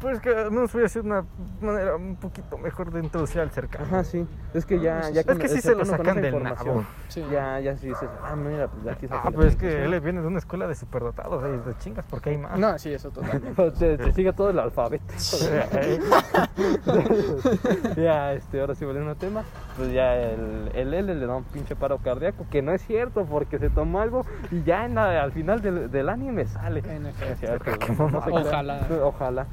Pues 0.01 0.19
que 0.21 0.29
al 0.29 0.51
menos 0.51 0.73
hubiera 0.73 0.87
sido 0.87 1.03
una 1.05 1.25
manera 1.61 1.95
un 1.97 2.15
poquito 2.15 2.57
mejor 2.57 2.91
de 2.91 3.01
introducir 3.01 3.41
al 3.41 3.51
cercano. 3.51 3.85
Ajá, 3.85 4.03
sí. 4.03 4.25
Es 4.53 4.65
que 4.65 4.79
ya, 4.79 5.09
ya 5.09 5.21
Es 5.21 5.27
que 5.27 5.47
sí 5.49 5.61
se 5.61 5.75
lo 5.75 5.83
sacan 5.85 6.21
del 6.21 6.41
nabo. 6.41 6.83
sí. 7.09 7.23
Ya, 7.31 7.59
ya 7.59 7.75
sí 7.77 7.87
dices, 7.87 8.09
ah, 8.23 8.35
mira, 8.35 8.67
pues 8.67 8.83
ya 8.83 8.91
aquí 8.93 9.07
Ah, 9.11 9.23
pero 9.29 9.43
es 9.43 9.55
que 9.57 9.83
él 9.85 9.99
viene 9.99 10.21
de 10.21 10.27
una 10.27 10.39
escuela 10.39 10.67
de 10.67 10.75
superdotados, 10.75 11.43
de, 11.43 11.59
de 11.59 11.77
chingas, 11.79 12.05
porque 12.09 12.29
hay 12.31 12.37
más. 12.37 12.57
No, 12.57 12.77
sí, 12.79 12.93
eso 12.93 13.11
totalmente. 13.11 13.71
te, 13.79 13.97
te 13.97 14.11
sigue 14.13 14.31
todo 14.33 14.49
el 14.51 14.59
alfabeto. 14.59 15.03
ya, 17.97 18.33
este, 18.33 18.61
ahora 18.61 18.75
sí 18.75 18.85
volviendo 18.85 19.11
al 19.11 19.17
tema, 19.17 19.43
pues 19.77 19.91
ya 19.91 20.15
el, 20.15 20.71
el 20.73 20.93
L 20.93 21.15
le 21.15 21.25
da 21.25 21.35
un 21.35 21.43
pinche 21.43 21.75
paro 21.75 21.97
cardíaco, 21.99 22.45
que 22.49 22.61
no 22.61 22.71
es 22.71 22.81
cierto 22.85 23.25
porque 23.25 23.59
se 23.59 23.69
tomó 23.69 23.99
algo 24.01 24.25
y 24.51 24.63
ya 24.63 24.85
en 24.85 24.95
la- 24.95 25.21
al 25.23 25.31
final 25.31 25.61
del, 25.61 25.91
del 25.91 26.09
anime 26.09 26.45
sale. 26.47 26.79
En 26.79 27.05
efecto. 27.05 27.33
Es 27.33 27.39
cierto, 27.39 27.71
Qué 27.79 27.91
no 27.93 28.21
sé 28.23 28.31
qué- 28.31 28.37
Ojalá. 28.39 28.87
Ojalá. 29.03 29.45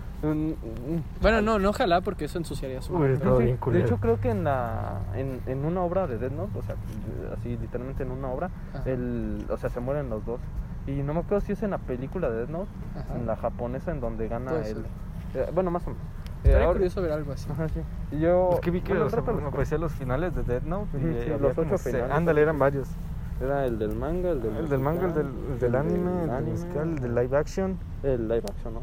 Bueno, 1.21 1.43
no, 1.43 1.59
no 1.59 1.71
ojalá 1.71 2.01
porque 2.01 2.25
eso 2.27 2.39
ensuciaría 2.39 2.81
su 2.83 2.95
Uy. 2.97 3.17
Todo 3.19 3.39
sí, 3.39 3.45
bien 3.45 3.59
de 3.73 3.81
hecho 3.81 3.99
creo 3.99 4.21
que 4.21 4.31
en 4.31 4.45
la 4.45 5.01
en, 5.15 5.41
en 5.47 5.65
una 5.65 5.83
obra 5.83 6.07
de 6.07 6.19
Death 6.19 6.33
Note, 6.33 6.59
o 6.59 6.63
sea, 6.63 6.77
así 7.37 7.57
literalmente 7.57 8.03
en 8.03 8.11
una 8.11 8.29
obra, 8.29 8.51
Ajá. 8.75 8.83
el, 8.91 9.45
o 9.51 9.57
sea, 9.57 9.71
se 9.71 9.81
mueren 9.81 10.09
los 10.11 10.25
dos. 10.25 10.41
Y 10.87 11.03
no 11.03 11.15
me 11.15 11.21
acuerdo 11.21 11.41
si 11.45 11.53
es 11.53 11.63
en 11.63 11.71
la 11.73 11.79
película 11.79 12.31
de 12.31 12.39
Death 12.39 12.49
Note, 12.51 12.71
Ajá. 12.99 13.15
en 13.17 13.27
la 13.27 13.37
japonesa 13.37 13.91
en 13.91 14.01
donde 14.01 14.29
gana 14.29 14.53
Puede 14.53 14.71
él. 14.71 14.85
ser. 15.33 15.43
Eh, 15.49 15.51
bueno, 15.53 15.71
más 15.71 15.85
o 15.87 15.91
menos. 15.91 16.03
Eh, 16.05 16.49
Estaría 16.51 16.67
ahora- 16.67 16.79
curioso 16.79 17.03
ver 17.03 17.13
algo 17.13 17.33
así. 17.33 17.51
Ajá, 17.51 17.69
sí. 17.69 17.81
Y 18.13 18.21
yo 18.21 18.51
Es 18.55 18.61
que 18.61 18.71
vi 18.71 18.81
que 18.83 18.93
bueno, 18.93 19.07
o 19.07 19.11
sea, 19.11 19.23
trata- 19.23 19.41
me 19.41 19.49
aparecían 19.49 19.81
los 19.81 19.93
finales 19.93 20.35
de 20.37 20.43
Death 20.45 20.63
Note. 20.63 20.97
Ujú, 20.97 21.09
y 21.09 21.15
sí, 21.25 21.31
los 21.41 21.59
ocho 21.59 21.77
se- 21.79 21.91
finales. 21.91 22.15
Ándale, 22.17 22.41
eran 22.43 22.59
varios. 22.59 22.89
era 23.41 23.67
el 23.67 23.79
del 23.79 23.95
manga, 23.97 24.31
el 24.31 24.41
del 24.41 24.57
El 24.57 24.69
del 24.69 24.79
manga, 24.81 25.07
el 25.07 25.15
del, 25.15 25.27
el 25.27 25.59
del 25.59 25.75
anime, 25.75 26.11
el 26.13 26.21
del 26.21 26.31
anime, 26.31 26.51
musical, 26.53 26.89
el 26.89 26.99
del 27.01 27.15
live 27.17 27.37
action. 27.37 27.79
el 28.03 28.29
live 28.29 28.45
action, 28.49 28.73
¿no? 28.75 28.81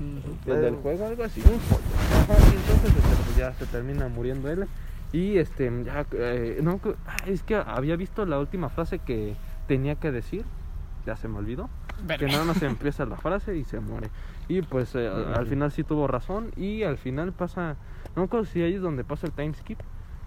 Ujú. 0.00 0.52
El 0.52 0.62
del 0.62 0.76
juego, 0.76 1.06
algo 1.06 1.24
así. 1.24 1.42
Ajá, 1.42 2.34
y 2.38 2.56
entonces 2.56 2.96
este, 2.96 3.24
pues, 3.24 3.36
ya 3.36 3.52
se 3.54 3.66
termina 3.66 4.08
muriendo 4.08 4.50
él. 4.50 4.66
Y 5.12 5.38
este, 5.38 5.70
ya, 5.84 6.06
eh, 6.12 6.60
no, 6.62 6.80
ah, 7.06 7.16
es 7.26 7.42
que 7.42 7.56
había 7.56 7.96
visto 7.96 8.24
la 8.26 8.38
última 8.38 8.68
frase 8.68 9.00
que 9.00 9.34
tenía 9.66 9.96
que 9.96 10.12
decir, 10.12 10.44
ya 11.04 11.16
se 11.16 11.28
me 11.28 11.38
olvidó. 11.38 11.68
Verga. 12.04 12.26
Que 12.26 12.32
nada 12.32 12.44
más 12.44 12.62
empieza 12.62 13.04
la 13.04 13.16
frase 13.16 13.56
y 13.56 13.64
se 13.64 13.80
muere. 13.80 14.08
Y 14.48 14.62
pues 14.62 14.94
eh, 14.94 15.08
al 15.08 15.46
final 15.46 15.70
sí 15.70 15.84
tuvo 15.84 16.06
razón. 16.06 16.52
Y 16.56 16.82
al 16.84 16.96
final 16.96 17.32
pasa, 17.32 17.76
no 18.16 18.22
me 18.22 18.26
acuerdo 18.26 18.46
si 18.46 18.62
ahí 18.62 18.74
es 18.74 18.80
donde 18.80 19.04
pasa 19.04 19.26
el 19.26 19.32
time 19.32 19.54
skip 19.54 19.78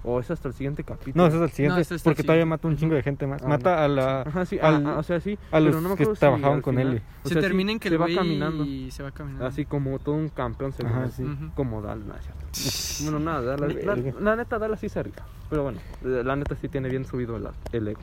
o 0.04 0.20
es 0.20 0.30
hasta 0.32 0.48
el 0.50 0.54
siguiente 0.54 0.84
capítulo. 0.84 1.14
No, 1.16 1.28
es 1.28 1.34
el 1.34 1.50
siguiente. 1.52 1.86
No, 1.90 1.96
es 1.96 2.04
porque 2.04 2.24
todavía 2.24 2.46
mata 2.46 2.68
un 2.68 2.76
chingo 2.78 2.96
de 2.96 3.04
gente 3.04 3.26
más. 3.28 3.42
Ah, 3.44 3.48
Mata 3.48 3.84
a 3.84 3.88
la. 3.88 4.22
Ajá, 4.24 4.46
sí, 4.46 4.60
al- 4.62 4.86
ah, 4.86 4.94
ah, 4.96 5.00
o 5.00 5.04
sea, 5.04 5.20
sí. 5.20 5.38
a 5.52 5.60
los 5.60 5.70
pero 5.72 5.82
no 5.82 5.90
me 5.90 5.96
que 5.96 6.06
si 6.06 6.14
trabajaban 6.14 6.62
con 6.62 6.76
final- 6.76 6.94
él. 6.96 7.02
o 7.24 7.28
se 7.28 7.34
sea, 7.34 7.42
sí, 7.42 7.48
termina 7.48 7.72
en 7.72 7.80
que 7.80 7.90
se 7.90 7.96
el 7.96 8.02
va 8.02 8.08
caminando. 8.14 8.66
se 8.90 9.04
va 9.04 9.12
caminando. 9.12 9.46
Así 9.46 9.66
como 9.66 9.98
todo 10.00 10.16
un 10.16 10.30
campeón 10.30 10.74
según 10.74 10.92
Ajá, 10.92 11.10
sí. 11.12 11.24
Ujú. 11.24 11.52
Como 11.56 11.82
Dallas, 11.82 12.06
no. 12.08 12.14
Bueno, 13.12 13.20
nada, 13.20 13.56
Dallas- 13.58 14.14
la, 14.22 14.36
neta 14.36 14.60
Dallas 14.60 14.80
sí 14.80 14.90
se 14.90 15.02
rica. 15.04 15.24
Pero 15.50 15.64
bueno, 15.64 15.80
eh, 16.04 16.22
la 16.26 16.36
neta 16.36 16.56
sí 16.60 16.68
tiene 16.68 16.90
bien 16.90 17.06
subido 17.06 17.38
el, 17.38 17.48
el 17.72 17.88
ego. 17.88 18.02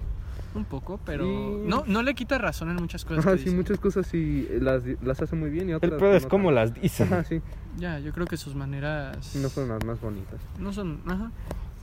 Un 0.53 0.65
poco, 0.65 0.99
pero 1.07 1.25
Y- 1.27 1.69
no, 1.69 1.85
no 1.87 2.03
le 2.03 2.15
quita 2.15 2.37
razón 2.39 2.71
en 2.71 2.77
muchas 2.77 3.05
cosas. 3.05 3.25
Ajá, 3.25 3.37
que 3.37 3.43
sí, 3.45 3.51
muchas 3.51 3.79
cosas 3.79 4.05
sí 4.07 4.49
las, 4.61 4.83
las 5.03 5.23
hace 5.23 5.37
muy 5.37 5.49
bien 5.51 5.69
y 5.69 5.75
otras 5.75 5.93
El 5.93 5.99
peor 5.99 6.15
es 6.17 6.27
como 6.27 6.51
las 6.51 6.75
dice. 6.75 7.05
Ajá, 7.05 7.23
sí, 7.23 7.41
Ya, 7.79 8.01
yo 8.01 8.13
creo 8.13 8.27
que 8.27 8.37
sus 8.37 8.57
maneras 8.57 9.37
no 9.37 9.49
son 9.49 9.69
las 9.69 9.85
más 9.85 10.01
bonitas. 10.01 10.41
no 10.59 10.73
son, 10.73 11.01
ajá. 11.07 11.31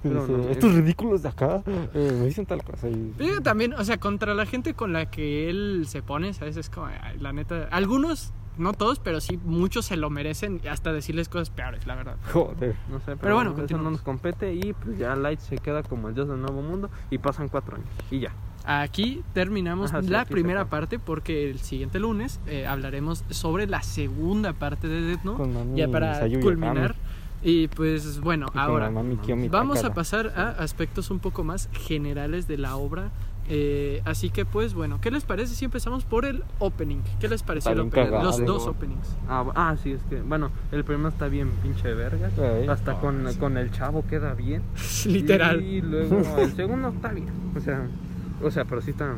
Pero 0.04 0.22
Dice, 0.26 0.32
no, 0.38 0.50
Estos 0.50 0.70
es- 0.72 0.76
ridículos 0.78 1.24
de 1.24 1.30
acá 1.30 1.62
eh, 1.94 2.12
me 2.20 2.26
dicen 2.26 2.46
tal 2.46 2.64
cosa. 2.64 2.88
Y... 2.90 3.14
Pero 3.18 3.36
yo 3.36 3.42
también, 3.42 3.74
o 3.74 3.84
sea, 3.84 3.98
contra 4.00 4.34
la 4.34 4.46
gente 4.46 4.74
con 4.74 4.94
la 4.94 5.10
que 5.10 5.50
él 5.50 5.86
se 5.88 6.02
pone, 6.02 6.34
¿sabes? 6.34 6.58
Es 6.58 6.70
como, 6.70 6.88
la 7.20 7.34
neta, 7.34 7.68
algunos, 7.72 8.32
no 8.58 8.74
todos, 8.74 9.00
pero 9.00 9.22
sí 9.22 9.40
muchos 9.44 9.86
se 9.86 9.98
lo 9.98 10.10
merecen 10.10 10.62
hasta 10.70 10.92
decirles 10.92 11.30
cosas 11.30 11.50
peores, 11.50 11.86
la 11.86 11.96
verdad. 11.96 12.18
Joder. 12.34 12.76
No 12.90 13.00
sé, 13.00 13.06
pero, 13.06 13.18
Pero 13.20 13.36
bueno, 13.36 13.56
eso 13.64 13.78
no 13.78 13.92
nos 13.92 14.02
compete 14.02 14.54
y 14.54 14.74
pues 14.74 14.98
ya 14.98 15.16
Light 15.16 15.40
se 15.40 15.58
queda 15.58 15.84
como 15.84 16.10
el 16.10 16.16
dios 16.16 16.28
del 16.28 16.42
nuevo 16.42 16.62
mundo 16.62 16.90
y 17.12 17.18
pasan 17.20 17.50
cuatro 17.50 17.76
años 17.76 17.88
y 18.12 18.20
ya. 18.20 18.32
Aquí 18.70 19.24
terminamos 19.34 19.92
Ajá, 19.94 20.02
sí, 20.02 20.10
la 20.10 20.22
aquí 20.22 20.34
primera 20.34 20.66
parte 20.66 21.00
porque 21.00 21.50
el 21.50 21.60
siguiente 21.60 22.00
lunes 22.00 22.42
eh, 22.48 22.68
hablaremos 22.68 23.24
sobre 23.30 23.66
la 23.66 23.82
segunda 23.82 24.52
parte 24.52 24.90
de 24.90 25.02
Death 25.04 25.24
Note. 25.24 25.50
Ya 25.76 25.88
para 25.88 26.20
culminar. 26.42 26.96
Y 27.44 27.68
pues 27.68 28.20
bueno, 28.20 28.48
Y 28.54 28.58
ahora 28.58 28.90
mami 28.90 29.18
vamos 29.50 29.84
a 29.84 29.94
pasar 29.94 30.34
a 30.36 30.50
aspectos 30.64 31.12
un 31.12 31.20
poco 31.20 31.44
más 31.44 31.70
generales 31.72 32.48
de 32.48 32.58
la 32.58 32.76
obra. 32.76 33.12
Eh, 33.50 34.02
así 34.04 34.30
que 34.30 34.44
pues 34.44 34.74
bueno, 34.74 35.00
¿qué 35.00 35.10
les 35.10 35.24
parece 35.24 35.56
si 35.56 35.64
empezamos 35.64 36.04
por 36.04 36.26
el 36.26 36.44
opening? 36.60 36.98
¿Qué 37.22 37.30
les 37.30 37.44
pareció 37.44 37.72
el 37.72 37.80
opening? 37.80 38.06
cagado. 38.06 38.24
Los 38.26 38.46
dos 38.46 38.68
openings. 38.68 39.16
Ah, 39.30 39.46
ah, 39.56 39.76
sí, 39.82 39.92
es 39.92 40.02
que, 40.10 40.20
bueno, 40.22 40.52
el 40.74 40.84
primero 40.84 41.08
está 41.08 41.28
bien 41.30 41.52
pinche 41.64 41.94
verga. 41.94 42.30
Ey. 42.38 42.68
Hasta 42.68 43.00
con, 43.00 43.26
con 43.40 43.56
el 43.58 43.72
chavo 43.72 44.04
queda 44.08 44.34
bien. 44.34 44.64
Literal. 45.06 45.62
Y 45.64 45.80
luego 45.82 46.18
el 46.40 46.54
segundo 46.56 46.90
está 46.90 47.10
bien. 47.14 47.30
O 47.56 47.62
sea, 47.62 47.88
o 48.44 48.52
sea, 48.52 48.66
pero 48.66 48.82
sí 48.82 48.92
está 48.92 49.16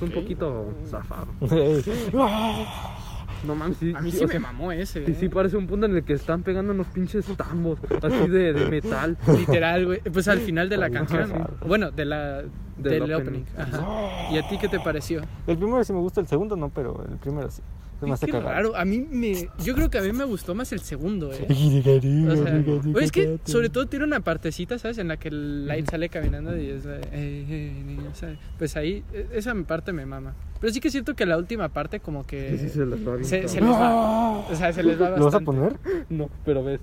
un 0.00 0.08
Ok. 0.08 0.14
poquito 0.14 0.72
zafado. 0.88 1.26
No 3.46 3.54
mames, 3.54 3.78
sí, 3.78 3.92
A 3.96 4.00
mí 4.00 4.10
sí, 4.10 4.18
sí 4.18 4.24
me 4.26 4.30
sea, 4.32 4.40
mamó 4.40 4.70
ese. 4.72 5.04
Sí, 5.06 5.14
sí, 5.14 5.26
eh. 5.26 5.30
parece 5.30 5.56
un 5.56 5.66
punto 5.66 5.86
en 5.86 5.96
el 5.96 6.04
que 6.04 6.12
están 6.12 6.42
pegando 6.42 6.72
unos 6.72 6.86
pinches 6.88 7.24
tambos, 7.36 7.78
así 8.02 8.28
de, 8.28 8.52
de 8.52 8.66
metal. 8.68 9.16
Literal, 9.38 9.86
güey. 9.86 10.00
Pues 10.00 10.28
al 10.28 10.40
final 10.40 10.68
de 10.68 10.76
la 10.76 10.90
canción. 10.90 11.28
sí. 11.28 11.66
Bueno, 11.66 11.90
de 11.90 12.04
la, 12.04 12.42
del, 12.42 12.48
Del 12.76 13.14
opening. 13.14 13.42
opening. 13.42 13.44
Ajá. 13.56 14.32
¿Y 14.32 14.38
a 14.38 14.48
ti 14.48 14.58
qué 14.58 14.68
te 14.68 14.78
pareció? 14.80 15.22
El 15.46 15.56
primero 15.56 15.82
sí 15.84 15.92
me 15.92 16.00
gusta, 16.00 16.20
el 16.20 16.26
segundo 16.26 16.56
no, 16.56 16.68
pero 16.68 17.02
el 17.10 17.16
primero 17.18 17.50
sí. 17.50 17.62
Se 18.00 18.06
me 18.06 18.12
Es 18.12 18.22
hace 18.22 18.32
cagado. 18.32 18.48
raro. 18.50 18.76
A 18.76 18.84
mí 18.86 18.98
me. 18.98 19.48
Yo 19.62 19.74
creo 19.74 19.90
que 19.90 19.98
a 19.98 20.02
mí 20.02 20.10
me 20.12 20.24
gustó 20.24 20.54
más 20.54 20.72
el 20.72 20.80
segundo, 20.80 21.32
eh. 21.32 21.46
O 21.50 22.34
sea, 22.36 22.62
oye, 22.94 23.04
es 23.04 23.12
que 23.12 23.38
sobre 23.44 23.68
todo 23.68 23.86
tiene 23.86 24.06
una 24.06 24.20
partecita, 24.20 24.78
¿sabes? 24.78 24.96
En 24.98 25.08
la 25.08 25.18
que 25.18 25.28
el 25.28 25.66
Light 25.66 25.90
sale 25.90 26.08
caminando 26.08 26.56
y 26.58 26.70
es 26.70 26.86
"Ey, 26.86 27.46
ey, 27.50 27.82
niño", 27.86 28.08
o 28.10 28.14
sea, 28.14 28.34
pues 28.58 28.76
ahí, 28.76 29.04
e- 29.12 29.26
esa 29.34 29.54
parte 29.66 29.92
me 29.92 30.06
mama. 30.06 30.34
Pero 30.60 30.72
sí 30.72 30.80
que 30.80 30.88
es 30.88 30.92
cierto 30.92 31.14
que 31.14 31.26
la 31.26 31.36
última 31.36 31.68
parte 31.68 32.00
como 32.00 32.26
que 32.26 32.50
Sí, 32.50 32.58
sí, 32.58 32.68
se 32.70 32.86
las 32.86 33.06
va 33.06 33.12
bien 33.16 33.24
se, 33.24 33.48
se 33.48 33.60
les 33.60 33.70
va. 33.70 34.38
O 34.50 34.54
sea, 34.54 34.72
se 34.72 34.82
les 34.82 34.96
va 35.00 35.10
bastante. 35.10 35.18
¿Lo 35.20 35.24
vas 35.26 35.34
a 35.34 35.40
poner? 35.40 35.76
No, 36.08 36.30
pero 36.44 36.64
ves. 36.64 36.80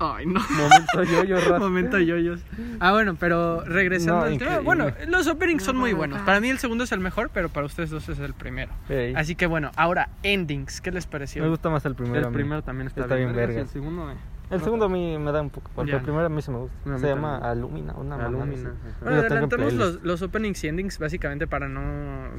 Ay, 0.00 0.26
no. 0.26 0.40
Momento 0.50 1.02
yo, 1.04 1.24
yo, 1.24 1.40
ra- 1.40 1.58
Momento 1.58 1.98
yoyos. 1.98 2.40
Ah, 2.80 2.92
bueno, 2.92 3.16
pero 3.18 3.62
regresando 3.64 4.20
No, 4.20 4.22
al 4.26 4.38
tema. 4.38 4.58
Bueno, 4.58 4.86
los 5.06 5.26
openings 5.28 5.62
son 5.62 5.76
muy 5.76 5.92
buenos. 5.92 6.20
Para 6.22 6.40
mí 6.40 6.48
el 6.50 6.58
segundo 6.58 6.84
es 6.84 6.92
el 6.92 7.00
mejor, 7.00 7.30
pero 7.32 7.48
para 7.48 7.66
ustedes 7.66 7.90
dos 7.90 8.08
es 8.08 8.18
el 8.18 8.34
primero. 8.34 8.72
Así 9.16 9.34
que 9.36 9.46
bueno, 9.46 9.70
ahora 9.76 10.08
endings. 10.22 10.80
¿Qué 10.80 10.90
les 10.90 11.06
Me 11.06 11.12
pareció? 11.12 11.48
gusta 11.48 11.70
más 11.70 11.84
el 11.86 11.94
primero. 11.94 12.26
El 12.28 12.34
primero 12.34 12.62
también 12.62 12.88
está, 12.88 13.02
Está 13.02 13.14
bien, 13.14 13.28
bien 13.28 13.36
vergas. 13.46 13.62
el 13.62 13.68
segundo 13.68 14.10
eh. 14.10 14.14
El 14.50 14.60
segundo 14.60 14.84
a 14.84 14.88
mí 14.88 15.18
me 15.18 15.32
da 15.32 15.40
un 15.40 15.50
poco. 15.50 15.70
Porque 15.74 15.90
Ya. 15.92 15.96
el 15.98 16.02
primero 16.04 16.26
a 16.26 16.28
mí 16.28 16.40
sí 16.42 16.50
me 16.50 16.58
gusta. 16.58 16.76
A 16.84 16.88
mí 16.92 17.00
Se 17.00 17.06
llama 17.08 17.40
también. 17.40 17.50
Alumina. 17.50 17.92
Una 17.94 18.16
mamada 18.18 18.26
Alumina. 18.28 18.52
así. 18.54 18.66
ajá. 18.66 18.96
Bueno, 19.00 19.16
Yo 19.16 19.22
tengo 19.22 19.32
adelantamos 19.34 19.66
playlist. 19.74 19.94
los, 19.94 20.02
los 20.04 20.22
openings 20.22 20.64
y 20.64 20.68
endings 20.68 20.98
básicamente 20.98 21.46
para 21.46 21.68
no 21.68 21.82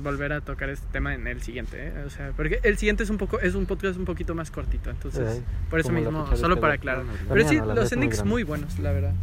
volver 0.03 0.33
a 0.33 0.41
tocar 0.41 0.69
este 0.69 0.87
tema 0.91 1.13
en 1.15 1.25
el 1.27 1.41
siguiente, 1.41 1.87
¿eh? 1.87 2.03
o 2.05 2.09
sea, 2.09 2.31
porque 2.37 2.59
el 2.63 2.77
siguiente 2.77 3.03
es 3.03 3.09
un 3.09 3.17
poco 3.17 3.39
es 3.39 3.55
un 3.55 3.65
podcast 3.65 3.97
un 3.97 4.05
poquito 4.05 4.35
más 4.35 4.51
cortito, 4.51 4.89
entonces 4.91 5.41
por 5.69 5.79
eso 5.79 5.89
como 5.89 5.99
la 6.01 6.09
mismo, 6.11 6.35
solo 6.35 6.53
este 6.53 6.61
para 6.61 6.73
aclarar. 6.75 7.03
Pero 7.27 7.47
sí, 7.49 7.55
la 7.57 7.65
los 7.73 7.75
muy 7.75 7.93
endings 7.93 8.15
grande. 8.17 8.29
muy 8.29 8.43
buenos, 8.43 8.79
la 8.79 8.91
verdad. 8.91 9.13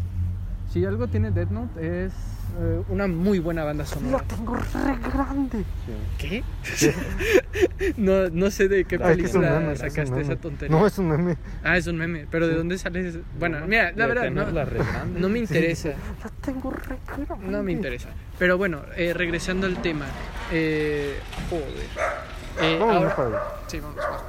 Si 0.68 0.84
algo 0.84 1.06
tiene 1.06 1.30
Death 1.30 1.50
Note 1.50 2.04
es 2.06 2.12
eh, 2.60 2.82
una 2.88 3.06
muy 3.06 3.38
buena 3.38 3.64
banda 3.64 3.84
sonora. 3.86 4.22
tengo 4.24 4.54
re 4.56 4.96
grande. 5.12 5.64
¿Qué? 6.18 6.42
no, 7.96 8.28
no 8.30 8.50
sé 8.50 8.68
de 8.68 8.84
qué 8.84 8.98
Ah, 9.02 9.12
es 9.12 9.16
que 9.18 9.24
es 9.24 9.34
un 9.34 9.40
película 9.42 9.60
meme, 9.60 9.72
es 9.72 9.80
un 9.80 9.88
sacaste 9.90 10.10
meme. 10.10 10.22
esa 10.22 10.36
tontería. 10.36 10.76
No, 10.76 10.86
es 10.86 10.98
un 10.98 11.08
meme. 11.08 11.36
Ah, 11.64 11.76
es 11.76 11.86
un 11.86 11.96
meme, 11.96 12.26
pero 12.30 12.46
¿de 12.48 12.54
dónde 12.54 12.78
sale? 12.78 13.08
ese? 13.08 13.20
Bueno, 13.38 13.58
mira, 13.66 13.92
la 13.96 14.06
verdad, 14.06 14.30
no, 14.30 14.44
grande. 14.46 15.20
no 15.20 15.28
me 15.28 15.38
interesa. 15.38 15.88
La 15.90 16.30
tengo 16.40 16.70
re 16.70 16.96
grande. 17.26 17.46
No 17.48 17.62
me 17.62 17.72
interesa. 17.72 18.08
Pero 18.38 18.58
bueno, 18.58 18.82
eh, 18.96 19.12
regresando 19.14 19.66
al 19.66 19.80
tema. 19.82 20.06
Eh, 20.52 21.16
joder. 21.50 21.66
Eh, 22.60 22.78
Vámonos 22.78 23.12
ahora-. 23.18 23.42
Sí, 23.66 23.80
vamos, 23.80 23.96
vamos. 23.96 24.22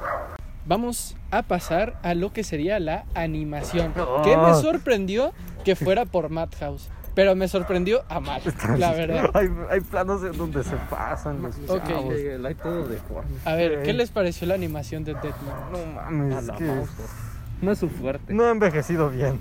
vamos 0.66 1.16
a 1.30 1.42
pasar 1.42 1.98
a 2.02 2.14
lo 2.14 2.32
que 2.32 2.42
sería 2.44 2.78
la 2.80 3.04
animación. 3.14 3.92
Que 4.24 4.36
me 4.36 4.54
sorprendió 4.54 5.32
que 5.64 5.76
fuera 5.76 6.04
por 6.06 6.30
Madhouse. 6.30 6.88
Pero 7.14 7.36
me 7.36 7.46
sorprendió 7.48 8.02
a 8.08 8.18
mal, 8.20 8.42
la 8.78 8.92
verdad. 8.92 9.30
Hay, 9.34 9.48
hay 9.70 9.80
planos 9.80 10.22
en 10.24 10.36
donde 10.36 10.64
se 10.64 10.76
pasan 10.90 11.40
los 11.42 11.56
Ok. 11.68 11.86
chavos. 11.86 12.14
Hay 12.44 12.54
todo 12.56 12.86
deforme. 12.88 13.30
A 13.44 13.54
ver, 13.54 13.82
¿qué 13.82 13.92
les 13.92 14.10
pareció 14.10 14.46
la 14.48 14.54
animación 14.54 15.04
de 15.04 15.14
Death 15.14 15.24
Note? 15.42 15.86
No 15.86 15.92
mames, 15.92 16.34
A 16.34 16.38
es 16.40 16.44
la 16.46 16.56
que 16.56 16.64
mouse. 16.64 16.90
No 17.62 17.72
es 17.72 17.78
su 17.78 17.88
fuerte. 17.88 18.34
no 18.34 18.44
ha 18.44 18.50
envejecido 18.50 19.10
bien. 19.10 19.38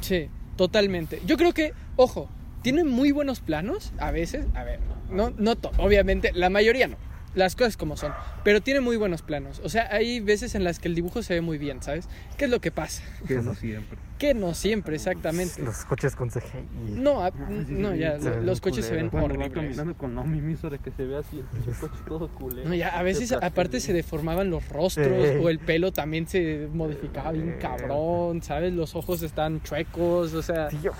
Sí, 0.00 0.28
totalmente. 0.56 1.22
Yo 1.24 1.36
creo 1.36 1.52
que, 1.54 1.72
ojo, 1.96 2.28
tiene 2.62 2.82
muy 2.84 3.12
buenos 3.12 3.40
planos, 3.40 3.92
a 3.98 4.10
veces, 4.10 4.46
a 4.54 4.64
ver, 4.64 4.80
no, 5.10 5.30
no 5.36 5.56
todo, 5.56 5.72
obviamente, 5.78 6.32
la 6.34 6.50
mayoría 6.50 6.88
no, 6.88 6.96
las 7.34 7.56
cosas 7.56 7.76
como 7.76 7.96
son, 7.96 8.12
pero 8.44 8.60
tiene 8.60 8.80
muy 8.80 8.96
buenos 8.96 9.22
planos. 9.22 9.60
O 9.64 9.68
sea, 9.68 9.88
hay 9.90 10.20
veces 10.20 10.54
en 10.54 10.64
las 10.64 10.78
que 10.78 10.88
el 10.88 10.94
dibujo 10.94 11.22
se 11.22 11.34
ve 11.34 11.40
muy 11.40 11.58
bien, 11.58 11.82
¿sabes? 11.82 12.08
¿Qué 12.36 12.44
es 12.46 12.50
lo 12.50 12.60
que 12.60 12.70
pasa? 12.70 13.02
Que 13.26 13.36
no 13.36 13.54
siempre. 13.54 13.98
Que 14.18 14.34
no 14.34 14.54
siempre, 14.54 14.94
exactamente. 14.96 15.62
Los 15.62 15.84
coches 15.84 16.14
con 16.14 16.30
CGI. 16.30 16.64
No, 16.90 17.24
a- 17.24 17.30
no, 17.30 17.94
ya, 17.94 18.20
se 18.20 18.30
ven 18.30 18.46
los 18.46 18.60
coches 18.60 18.84
se 18.84 18.94
ven 18.94 19.08
culero. 19.08 19.28
Cuando 19.28 19.38
va 19.40 19.44
horribles. 19.46 19.64
caminando 19.76 19.98
con 19.98 20.14
Nomi 20.14 20.40
Miso 20.40 20.70
de 20.70 20.78
que 20.78 20.90
se 20.92 21.04
ve 21.06 21.16
así 21.16 21.38
el 21.66 21.74
coche 21.74 21.94
todo 22.06 22.28
culero. 22.28 22.68
No, 22.68 22.74
ya, 22.74 22.88
a 22.96 23.02
veces 23.02 23.32
aparte 23.32 23.80
se 23.80 23.92
deformaban 23.92 24.50
los 24.50 24.68
rostros 24.68 25.08
o 25.42 25.48
el 25.48 25.58
pelo 25.58 25.92
también 25.92 26.28
se 26.28 26.68
modificaba 26.72 27.32
bien 27.32 27.56
cabrón, 27.60 28.42
¿sabes? 28.42 28.72
Los 28.72 28.94
ojos 28.94 29.22
están 29.22 29.62
chuecos, 29.62 30.34
o 30.34 30.42
sea... 30.42 30.68
Dios. 30.68 30.94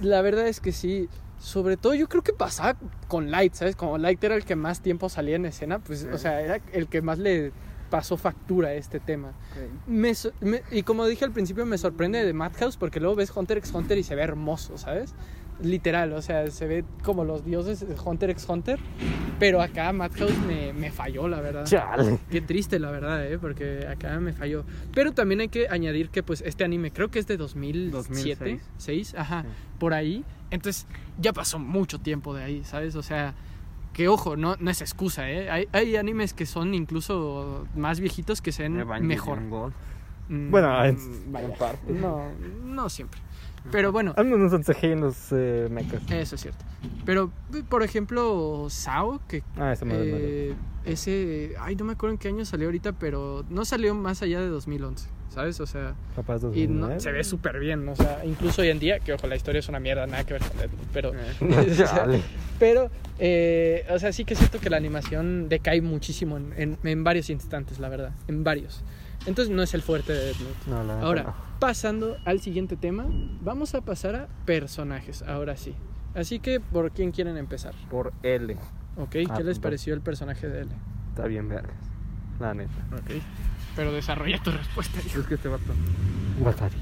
La 0.00 0.22
verdad 0.22 0.46
es 0.46 0.60
que 0.60 0.70
sí. 0.72 1.08
Sobre 1.38 1.76
todo 1.76 1.94
yo 1.94 2.08
creo 2.08 2.22
que 2.22 2.32
pasaba 2.32 2.76
con 3.06 3.30
Light, 3.30 3.54
¿sabes? 3.54 3.76
Como 3.76 3.96
Light 3.98 4.22
era 4.24 4.34
el 4.34 4.44
que 4.44 4.56
más 4.56 4.80
tiempo 4.80 5.08
salía 5.08 5.36
en 5.36 5.46
escena, 5.46 5.78
pues, 5.78 6.04
o 6.12 6.18
sea, 6.18 6.40
era 6.40 6.60
el 6.72 6.88
que 6.88 7.00
más 7.02 7.18
le 7.18 7.52
pasó 7.90 8.16
factura 8.18 8.68
a 8.68 8.74
este 8.74 9.00
tema. 9.00 9.32
Me 9.86 10.14
so- 10.14 10.32
me- 10.40 10.62
y 10.70 10.82
como 10.82 11.06
dije 11.06 11.24
al 11.24 11.30
principio, 11.32 11.64
me 11.64 11.78
sorprende 11.78 12.22
de 12.24 12.32
Madhouse 12.34 12.76
porque 12.76 13.00
luego 13.00 13.14
ves 13.16 13.32
Hunter 13.34 13.56
x 13.58 13.72
Hunter 13.72 13.96
y 13.96 14.02
se 14.02 14.14
ve 14.14 14.22
hermoso, 14.22 14.76
¿sabes? 14.76 15.14
Literal, 15.60 16.12
o 16.12 16.22
sea, 16.22 16.48
se 16.52 16.66
ve 16.68 16.84
como 17.02 17.24
los 17.24 17.44
dioses 17.44 17.80
de 17.80 17.96
Hunter 18.04 18.30
x 18.30 18.46
Hunter, 18.48 18.78
pero 19.40 19.60
acá 19.60 19.92
Madhouse 19.92 20.38
me, 20.46 20.72
me 20.72 20.92
falló, 20.92 21.26
la 21.26 21.40
verdad. 21.40 21.64
Chale. 21.64 22.18
Qué 22.30 22.40
triste, 22.40 22.78
la 22.78 22.90
verdad, 22.92 23.26
¿eh? 23.26 23.38
Porque 23.38 23.86
acá 23.88 24.20
me 24.20 24.32
falló. 24.32 24.64
Pero 24.94 25.12
también 25.12 25.40
hay 25.40 25.48
que 25.48 25.68
añadir 25.68 26.10
que, 26.10 26.22
pues, 26.22 26.42
este 26.46 26.62
anime 26.62 26.92
creo 26.92 27.10
que 27.10 27.18
es 27.18 27.26
de 27.26 27.36
2007, 27.36 27.90
2006. 27.90 28.62
6, 28.76 29.14
ajá, 29.16 29.42
Sí. 29.42 29.48
por 29.80 29.94
ahí. 29.94 30.24
Entonces, 30.50 30.86
ya 31.20 31.32
pasó 31.32 31.58
mucho 31.58 31.98
tiempo 31.98 32.34
de 32.34 32.44
ahí, 32.44 32.64
¿sabes? 32.64 32.94
O 32.94 33.02
sea, 33.02 33.34
que 33.92 34.06
ojo, 34.06 34.36
no, 34.36 34.54
no 34.60 34.70
es 34.70 34.80
excusa, 34.80 35.28
¿eh? 35.28 35.50
Hay, 35.50 35.66
hay 35.72 35.96
animes 35.96 36.34
que 36.34 36.46
son 36.46 36.72
incluso 36.72 37.66
más 37.74 37.98
viejitos 37.98 38.40
que 38.40 38.52
se 38.52 38.62
ven 38.62 38.78
Evangelion 38.78 39.08
mejor. 39.08 39.72
Mm, 40.28 40.50
Bueno, 40.52 40.84
en 40.84 40.96
parte. 41.58 41.92
No, 41.92 42.22
no 42.64 42.88
siempre. 42.88 43.20
Pero 43.70 43.92
bueno, 43.92 44.14
Al 44.16 44.24
menos 44.26 44.50
son 44.50 44.62
CGI 44.62 44.86
en 44.92 45.00
los 45.00 45.16
eh, 45.32 45.68
mechas. 45.70 46.02
eso 46.10 46.34
es 46.36 46.40
cierto. 46.40 46.64
Pero, 47.04 47.30
por 47.68 47.82
ejemplo, 47.82 48.66
Sao, 48.70 49.20
que 49.28 49.42
Ah, 49.56 49.72
ese 49.72 49.84
me 49.84 49.94
eh, 49.98 50.54
ese, 50.84 51.54
ay, 51.60 51.76
no 51.76 51.84
me 51.84 51.92
acuerdo 51.92 52.14
en 52.14 52.18
qué 52.18 52.28
año 52.28 52.44
salió 52.44 52.66
ahorita, 52.68 52.92
pero 52.92 53.44
no 53.50 53.64
salió 53.64 53.94
más 53.94 54.22
allá 54.22 54.40
de 54.40 54.48
2011, 54.48 55.08
¿sabes? 55.28 55.60
O 55.60 55.66
sea, 55.66 55.94
Capaz 56.16 56.36
y 56.38 56.66
2009. 56.66 56.94
no, 56.94 57.00
se 57.00 57.12
ve 57.12 57.24
súper 57.24 57.58
bien, 57.60 57.86
o 57.88 57.94
sea, 57.96 58.24
incluso 58.24 58.62
hoy 58.62 58.68
en 58.70 58.78
día, 58.78 59.00
que 59.00 59.12
ojo, 59.12 59.26
la 59.26 59.36
historia 59.36 59.58
es 59.58 59.68
una 59.68 59.80
mierda, 59.80 60.06
nada 60.06 60.24
que 60.24 60.34
ver 60.34 60.42
con 60.42 60.56
Deadpool, 60.56 60.86
pero, 60.92 61.12
Eh. 61.14 61.74
Chale. 61.76 62.22
pero, 62.58 62.90
eh, 63.18 63.84
o 63.90 63.98
sea, 63.98 64.12
sí 64.12 64.24
que 64.24 64.34
siento 64.34 64.60
que 64.60 64.70
la 64.70 64.76
animación 64.78 65.48
decae 65.50 65.82
muchísimo 65.82 66.36
en, 66.38 66.54
en- 66.56 66.78
en 66.82 67.04
varios 67.04 67.28
instantes, 67.28 67.78
la 67.80 67.88
verdad, 67.90 68.12
en 68.28 68.44
varios. 68.44 68.82
Entonces 69.26 69.54
no 69.54 69.62
es 69.62 69.74
el 69.74 69.82
fuerte 69.82 70.12
de 70.12 70.24
Death 70.26 70.36
Note. 70.38 70.70
No, 70.70 70.84
la 70.84 71.00
Ahora, 71.02 71.22
no. 71.24 71.47
Pasando 71.58 72.18
al 72.24 72.40
siguiente 72.40 72.76
tema, 72.76 73.06
vamos 73.40 73.74
a 73.74 73.80
pasar 73.80 74.14
a 74.16 74.28
personajes, 74.44 75.22
ahora 75.22 75.56
sí. 75.56 75.74
Así 76.14 76.38
que, 76.40 76.60
¿por 76.60 76.90
quién 76.92 77.12
quieren 77.12 77.36
empezar? 77.36 77.74
Por 77.90 78.12
L. 78.22 78.54
¿Ok? 78.96 79.16
Ah, 79.28 79.36
¿Qué 79.36 79.44
les 79.44 79.58
va. 79.58 79.62
pareció 79.62 79.94
el 79.94 80.00
personaje 80.00 80.48
de 80.48 80.62
él? 80.62 80.68
Está 81.10 81.26
bien 81.26 81.48
vergas. 81.48 81.76
La 82.40 82.54
neta. 82.54 82.72
Ok. 82.94 83.20
Pero 83.76 83.92
desarrolla 83.92 84.42
tu 84.42 84.50
respuesta. 84.50 84.98
hijo. 85.04 85.20
Es 85.20 85.26
que 85.26 85.34
este 85.34 85.48
vato. 85.48 85.72
Watari. 86.40 86.76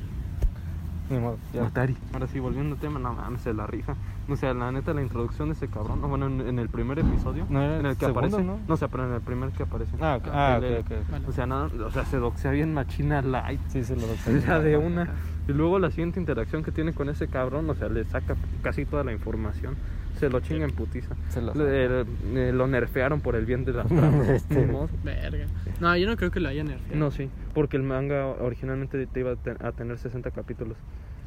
Ni 1.08 1.18
modo, 1.18 1.38
ya. 1.52 1.62
Matari. 1.62 1.96
Ahora 2.12 2.26
sí, 2.26 2.40
volviendo 2.40 2.74
al 2.74 2.80
tema, 2.80 2.98
no 2.98 3.12
mames, 3.12 3.40
se 3.42 3.54
la 3.54 3.66
rifa. 3.66 3.94
O 4.28 4.36
sea, 4.36 4.54
la 4.54 4.72
neta, 4.72 4.92
la 4.92 5.02
introducción 5.02 5.48
de 5.48 5.54
ese 5.54 5.68
cabrón. 5.68 6.00
no, 6.00 6.08
Bueno, 6.08 6.26
en, 6.26 6.40
en 6.40 6.58
el 6.58 6.68
primer 6.68 6.98
episodio. 6.98 7.46
No, 7.48 7.62
era 7.62 7.78
en 7.78 7.86
el 7.86 7.96
que 7.96 8.06
segundo, 8.06 8.20
aparece. 8.20 8.44
¿no? 8.44 8.58
¿no? 8.66 8.74
o 8.74 8.76
sea, 8.76 8.88
pero 8.88 9.06
en 9.06 9.14
el 9.14 9.20
primer 9.20 9.50
que 9.50 9.62
aparece. 9.62 9.92
Ah, 10.00 10.18
ok, 10.20 10.28
ah. 10.32 10.58
Vale. 10.60 11.26
O 11.28 11.32
sea, 11.32 11.46
nada, 11.46 11.70
o 11.84 11.90
sea, 11.90 12.04
se 12.04 12.16
doxea 12.16 12.50
bien 12.50 12.74
machina 12.74 13.22
light. 13.22 13.60
Sí, 13.68 13.84
se 13.84 13.94
lo 13.94 14.02
O 14.04 14.40
sea, 14.40 14.58
de 14.60 14.76
una. 14.76 15.08
Y 15.48 15.52
luego 15.52 15.78
la 15.78 15.90
siguiente 15.90 16.18
interacción 16.18 16.64
que 16.64 16.72
tiene 16.72 16.92
con 16.92 17.08
ese 17.08 17.28
cabrón, 17.28 17.70
o 17.70 17.74
sea, 17.74 17.88
le 17.88 18.04
saca 18.04 18.34
casi 18.62 18.84
toda 18.84 19.04
la 19.04 19.12
información. 19.12 19.76
Se 20.18 20.28
lo 20.30 20.40
chinga 20.40 20.64
en 20.64 20.72
putiza. 20.72 21.14
Se 21.28 21.40
lo 21.40 21.54
Le- 21.54 22.02
eh, 22.02 22.52
lo 22.52 22.66
nerfearon 22.66 23.20
por 23.20 23.36
el 23.36 23.44
bien 23.46 23.64
de 23.64 23.72
la 23.72 23.84
trama. 23.88 24.24
Este. 24.32 24.66
Verga. 25.04 25.46
No, 25.80 25.96
yo 25.96 26.06
no 26.08 26.16
creo 26.16 26.30
que 26.30 26.40
lo 26.40 26.48
hayan 26.48 26.66
nerfeado. 26.68 26.96
No, 26.96 27.10
sí, 27.10 27.28
porque 27.54 27.76
el 27.76 27.82
manga 27.82 28.26
originalmente 28.26 29.06
te 29.06 29.20
iba 29.20 29.32
a, 29.32 29.36
te- 29.36 29.56
a 29.58 29.72
tener 29.72 29.98
60 29.98 30.30
capítulos. 30.30 30.76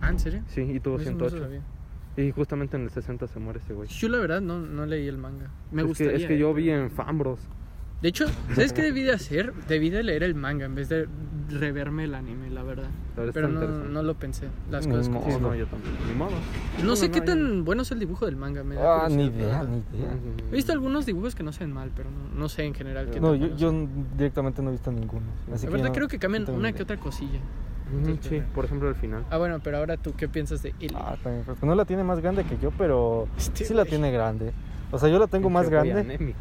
Ah, 0.02 0.10
¿en 0.10 0.20
serio? 0.20 0.42
Sí, 0.48 0.62
y 0.62 0.80
tuvo 0.80 0.98
no 0.98 1.04
108. 1.04 1.40
sabía. 1.40 1.62
y 2.18 2.32
justamente 2.32 2.78
en 2.78 2.84
el 2.84 2.90
60 2.90 3.28
se 3.28 3.40
muere 3.40 3.60
ese 3.60 3.74
güey. 3.74 3.88
Yo 3.90 4.10
la 4.10 4.18
verdad 4.18 4.42
no, 4.42 4.60
no 4.60 4.86
leí 4.86 5.08
el 5.08 5.18
manga. 5.18 5.50
Me 5.72 5.82
es 5.84 5.88
gustaría. 5.88 6.14
Que, 6.16 6.22
es 6.24 6.28
que 6.28 6.38
yo 6.38 6.52
eh. 6.52 6.54
vi 6.54 6.70
en 6.72 6.90
Fambros. 6.90 7.40
De 8.02 8.08
hecho, 8.10 8.26
¿sabes 8.56 8.72
qué 8.74 8.82
debí 8.82 9.04
de 9.04 9.12
hacer? 9.12 9.54
Debí 9.68 9.90
de 9.90 10.04
leer 10.04 10.24
el 10.24 10.34
manga 10.34 10.66
en 10.66 10.74
vez 10.74 10.88
de 10.90 11.06
reverme 11.50 12.06
el 12.06 12.16
anime, 12.16 12.50
la 12.50 12.64
verdad. 12.64 12.90
Pero 13.34 13.48
no, 13.48 13.62
no 13.68 14.04
lo 14.04 14.14
pensé. 14.16 14.48
Las 14.72 14.86
cosas. 14.88 15.06
Sí, 15.08 15.32
son. 15.32 15.42
no, 15.42 15.56
yo 15.56 15.66
también. 15.68 15.94
Ni 16.08 16.14
modo. 16.14 16.32
No 16.84 16.96
sé 16.96 17.08
No, 17.08 17.14
qué 17.14 17.20
no, 17.20 17.26
tan 17.26 17.66
bueno 17.66 17.82
es 17.82 17.92
el 17.92 18.00
dibujo 18.00 18.26
del 18.26 18.36
manga. 18.36 18.64
Me 18.64 18.76
da 18.76 19.06
Ah, 19.06 19.10
ni 19.10 19.26
idea, 19.26 19.64
ni 19.64 19.78
idea. 19.98 20.12
He 20.52 20.56
visto 20.56 20.72
algunos 20.72 21.06
dibujos 21.06 21.36
que 21.36 21.44
no 21.44 21.52
se 21.52 21.60
ven 21.66 21.74
mal, 21.74 21.92
pero 21.96 22.10
no, 22.10 22.40
no 22.40 22.50
sé 22.50 22.64
en 22.64 22.74
general 22.74 23.10
qué 23.12 23.20
No, 23.20 23.32
tan 23.32 23.40
yo, 23.40 23.56
yo 23.56 23.88
directamente 24.18 24.62
no 24.62 24.70
he 24.70 24.72
visto 24.74 24.92
ninguno. 24.92 25.26
Así 25.54 25.66
La 25.66 25.72
verdad 25.72 25.88
no- 25.88 25.94
creo 25.94 26.08
que 26.08 26.20
cambian 26.20 26.46
no 26.46 26.54
una 26.54 26.72
que 26.74 26.84
otra 26.84 26.98
cosilla. 26.98 27.40
Sí, 28.22 28.42
por 28.54 28.66
ejemplo, 28.66 28.88
el 28.88 28.94
final. 28.96 29.26
Ah, 29.32 29.38
bueno, 29.40 29.60
pero 29.64 29.78
ahora 29.78 29.98
tú, 29.98 30.14
¿qué 30.16 30.28
piensas 30.28 30.62
de 30.62 30.76
él? 30.80 30.92
Ah, 30.96 31.16
también, 31.24 31.44
pues, 31.44 31.62
no 31.64 31.74
la 31.74 31.86
tiene 31.86 32.04
más 32.04 32.20
grande 32.20 32.44
que 32.44 32.56
yo, 32.60 32.70
pero 32.78 33.28
Este 33.36 33.66
sí 33.66 33.74
la 33.74 33.84
tiene 33.84 34.12
grande. 34.12 34.52
O 34.92 34.98
sea, 34.98 35.08
yo 35.10 35.20
la 35.20 35.28
tengo 35.28 35.50
más 35.50 35.70
grande. 35.70 36.36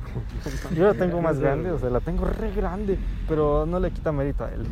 Yo 0.75 0.85
la 0.87 0.95
tengo 0.95 1.21
más 1.23 1.39
grande, 1.39 1.71
o 1.71 1.79
sea, 1.79 1.91
la 1.91 2.01
tengo 2.01 2.25
re 2.25 2.51
grande, 2.55 2.99
pero 3.29 3.67
no 3.67 3.79
le 3.81 3.91
quita 3.91 4.11
mérito 4.13 4.45
a 4.45 4.53
él. 4.53 4.63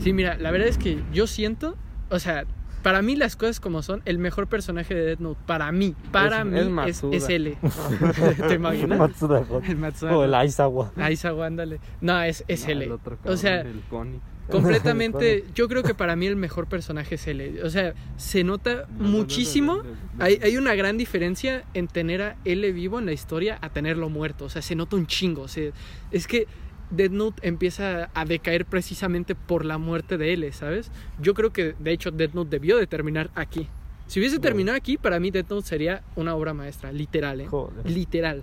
Sí, 0.00 0.12
mira, 0.12 0.36
la 0.36 0.50
verdad 0.50 0.68
es 0.68 0.78
que 0.78 1.02
yo 1.12 1.26
siento, 1.26 1.74
o 2.10 2.18
sea, 2.18 2.44
para 2.82 3.02
mí 3.02 3.16
las 3.16 3.34
cosas 3.34 3.58
como 3.60 3.82
son, 3.82 4.02
el 4.04 4.18
mejor 4.18 4.46
personaje 4.46 4.94
de 4.94 5.04
Death 5.04 5.18
Note, 5.20 5.40
para 5.46 5.72
mí, 5.72 5.94
para 6.12 6.40
Es- 6.42 6.46
mí 6.46 6.58
es 6.86 7.02
es, 7.24 7.28
L. 7.28 7.56
¿Te 8.48 8.54
imaginas? 8.54 8.98
Matsuda. 8.98 9.42
El 9.66 9.76
Matsuda. 9.76 10.16
O 10.16 10.22
el 10.24 10.34
Aizawa. 10.34 10.92
Aizawa, 10.96 11.46
ándale. 11.46 11.80
No, 12.00 12.22
es, 12.22 12.44
es 12.46 12.66
Ah, 12.66 12.70
L. 12.72 12.84
el 12.84 12.92
otro 12.92 13.18
o 13.24 13.36
sea, 13.36 13.62
el 13.62 13.82
Connie. 13.90 14.20
completamente, 14.50 15.44
yo 15.54 15.68
creo 15.68 15.82
que 15.82 15.94
para 15.94 16.16
mí 16.16 16.26
el 16.26 16.36
mejor 16.36 16.66
personaje 16.66 17.16
es 17.16 17.26
L. 17.26 17.62
O 17.62 17.70
sea, 17.70 17.94
se 18.16 18.44
nota 18.44 18.86
muchísimo. 18.98 19.82
Hay, 20.18 20.38
hay 20.42 20.56
una 20.56 20.74
gran 20.74 20.96
diferencia 20.98 21.64
en 21.74 21.88
tener 21.88 22.22
a 22.22 22.36
L 22.44 22.72
vivo 22.72 22.98
en 22.98 23.06
la 23.06 23.12
historia 23.12 23.58
a 23.60 23.70
tenerlo 23.70 24.08
muerto. 24.08 24.46
O 24.46 24.48
sea, 24.48 24.62
se 24.62 24.74
nota 24.74 24.96
un 24.96 25.06
chingo. 25.06 25.42
O 25.42 25.48
sea, 25.48 25.70
es 26.10 26.26
que 26.26 26.46
Death 26.90 27.12
Note 27.12 27.46
empieza 27.46 28.10
a 28.14 28.24
decaer 28.24 28.64
precisamente 28.64 29.34
por 29.34 29.64
la 29.64 29.78
muerte 29.78 30.16
de 30.16 30.32
L, 30.32 30.52
¿sabes? 30.52 30.90
Yo 31.20 31.34
creo 31.34 31.52
que, 31.52 31.74
de 31.78 31.92
hecho, 31.92 32.10
Death 32.10 32.32
Note 32.34 32.50
debió 32.50 32.78
de 32.78 32.86
terminar 32.86 33.30
aquí. 33.34 33.68
Si 34.06 34.20
hubiese 34.20 34.38
terminado 34.38 34.76
aquí, 34.76 34.96
para 34.96 35.20
mí 35.20 35.30
Death 35.30 35.50
Note 35.50 35.66
sería 35.66 36.02
una 36.16 36.34
obra 36.34 36.54
maestra, 36.54 36.92
literal, 36.92 37.42
¿eh? 37.42 37.46
Joder. 37.46 37.90
Literal. 37.90 38.42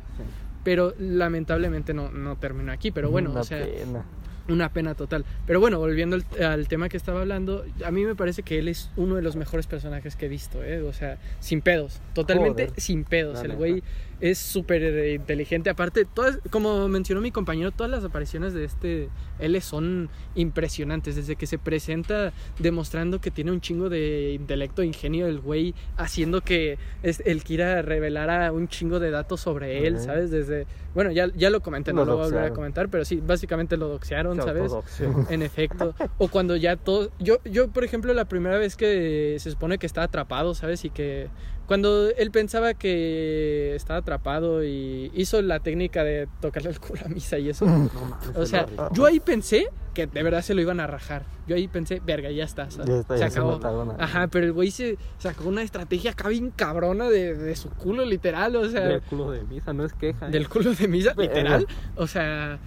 Pero 0.64 0.94
lamentablemente 1.00 1.94
no, 1.94 2.12
no 2.12 2.38
terminó 2.38 2.72
aquí. 2.72 2.92
Pero 2.92 3.10
bueno, 3.10 3.32
Una 3.32 3.42
o 3.42 3.44
sea, 3.44 3.64
pena. 3.64 4.06
Una 4.48 4.72
pena 4.72 4.96
total. 4.96 5.26
Pero 5.46 5.60
bueno, 5.60 5.80
volviendo 5.80 6.16
al, 6.16 6.44
al 6.44 6.68
tema 6.68 6.90
que 6.90 6.98
estaba 6.98 7.22
hablando, 7.22 7.66
a 7.84 7.92
mí 7.92 8.04
me 8.04 8.16
parece 8.16 8.44
que 8.44 8.60
él 8.60 8.68
es 8.68 8.92
uno 8.96 9.16
de 9.16 9.22
los 9.22 9.36
mejores 9.36 9.68
personajes 9.68 10.16
que 10.16 10.26
he 10.26 10.30
visto, 10.30 10.64
¿eh? 10.64 10.82
O 10.82 10.94
sea, 10.94 11.18
sin 11.40 11.62
pedos. 11.62 12.02
Totalmente 12.14 12.68
Joder. 12.68 12.82
sin 12.82 13.04
pedos. 13.04 13.44
El 13.44 13.56
güey 13.56 13.84
es 14.22 14.38
súper 14.38 14.84
eh, 14.84 15.14
inteligente. 15.14 15.70
Aparte, 15.70 16.06
todas, 16.06 16.40
como 16.50 16.88
mencionó 16.88 17.22
mi 17.22 17.32
compañero, 17.32 17.72
todas 17.72 17.92
las 17.92 18.04
apariciones 18.04 18.54
de 18.54 18.66
este 18.66 19.10
L 19.40 19.60
son 19.62 20.10
impresionantes. 20.36 21.16
Desde 21.16 21.36
que 21.36 21.48
se 21.48 21.58
presenta 21.58 22.34
demostrando 22.60 23.20
que 23.22 23.32
tiene 23.32 23.52
un 23.52 23.62
chingo 23.62 23.90
de 23.90 24.34
intelecto 24.34 24.84
ingenio 24.84 25.28
el 25.28 25.40
güey, 25.40 25.74
haciendo 25.98 26.42
que 26.42 26.78
el 27.04 27.44
Kira 27.44 27.82
revelara 27.82 28.52
un 28.52 28.68
chingo 28.68 29.00
de 29.00 29.12
datos 29.12 29.42
sobre 29.42 29.88
él. 29.88 30.00
¿sabes? 30.00 30.32
Desde, 30.32 30.68
bueno, 30.94 31.12
ya, 31.12 31.28
ya 31.36 31.50
lo 31.50 31.62
comenté, 31.62 31.94
no 31.94 32.06
Lo 32.06 32.12
lo 32.12 32.18
voy 32.18 32.26
a 32.26 32.30
volver 32.30 32.52
a 32.52 32.54
comentar, 32.54 32.90
pero 32.90 33.06
sí, 33.06 33.22
básicamente 33.26 33.78
lo 33.78 33.88
doxearon 33.88 34.38
¿sabes? 34.38 34.72
En 35.30 35.42
efecto. 35.42 35.94
O 36.18 36.28
cuando 36.28 36.56
ya 36.56 36.76
todo. 36.76 37.12
Yo, 37.20 37.40
yo, 37.44 37.70
por 37.70 37.84
ejemplo, 37.84 38.14
la 38.14 38.26
primera 38.26 38.58
vez 38.58 38.76
que 38.76 39.38
se 39.40 39.52
supone 39.52 39.78
que 39.78 39.86
está 39.86 40.04
atrapado, 40.04 40.56
¿sabes? 40.56 40.86
Y 40.86 40.90
que. 40.90 41.28
Cuando 41.68 42.10
él 42.10 42.32
pensaba 42.32 42.74
que 42.74 43.76
estaba 43.76 44.00
atrapado 44.00 44.64
y 44.64 45.12
hizo 45.16 45.42
la 45.42 45.60
técnica 45.60 46.04
de 46.04 46.28
tocarle 46.40 46.70
el 46.70 46.80
culo 46.80 47.02
a 47.06 47.10
misa 47.10 47.40
y 47.40 47.50
eso. 47.50 47.66
No 47.66 47.90
O 48.36 48.46
sea, 48.46 48.66
yo 48.94 49.06
ahí 49.06 49.20
pensé 49.20 49.68
que 49.94 50.08
de 50.08 50.24
verdad 50.24 50.42
se 50.42 50.54
lo 50.54 50.62
iban 50.62 50.80
a 50.80 50.88
rajar. 50.88 51.26
Yo 51.48 51.56
ahí 51.56 51.68
pensé, 51.68 52.02
verga, 52.06 52.30
ya 52.30 52.44
está. 52.44 52.70
¿sabes? 52.70 52.88
Ya 52.88 53.00
está, 53.00 53.14
se 53.16 53.20
ya 53.22 53.28
acabó. 53.28 53.60
Ajá, 53.98 54.28
pero 54.28 54.46
el 54.46 54.54
güey 54.54 54.70
se 54.72 54.98
sacó 55.18 55.48
una 55.48 55.64
estrategia 55.64 56.12
acá 56.12 56.30
bien 56.30 56.52
cabrona 56.52 57.10
de, 57.10 57.36
de 57.36 57.56
su 57.56 57.70
culo, 57.70 58.06
literal. 58.06 58.56
O 58.58 58.70
sea, 58.70 58.82
Del 58.88 59.02
culo 59.02 59.32
de 59.32 59.44
misa, 59.44 59.74
no 59.74 59.86
es 59.86 59.94
queja. 59.94 60.28
¿eh? 60.28 60.32
del 60.32 60.50
culo 60.50 60.74
de 60.74 60.88
misa, 60.88 61.14
literal. 61.18 61.66
O 61.96 62.08
sea, 62.08 62.60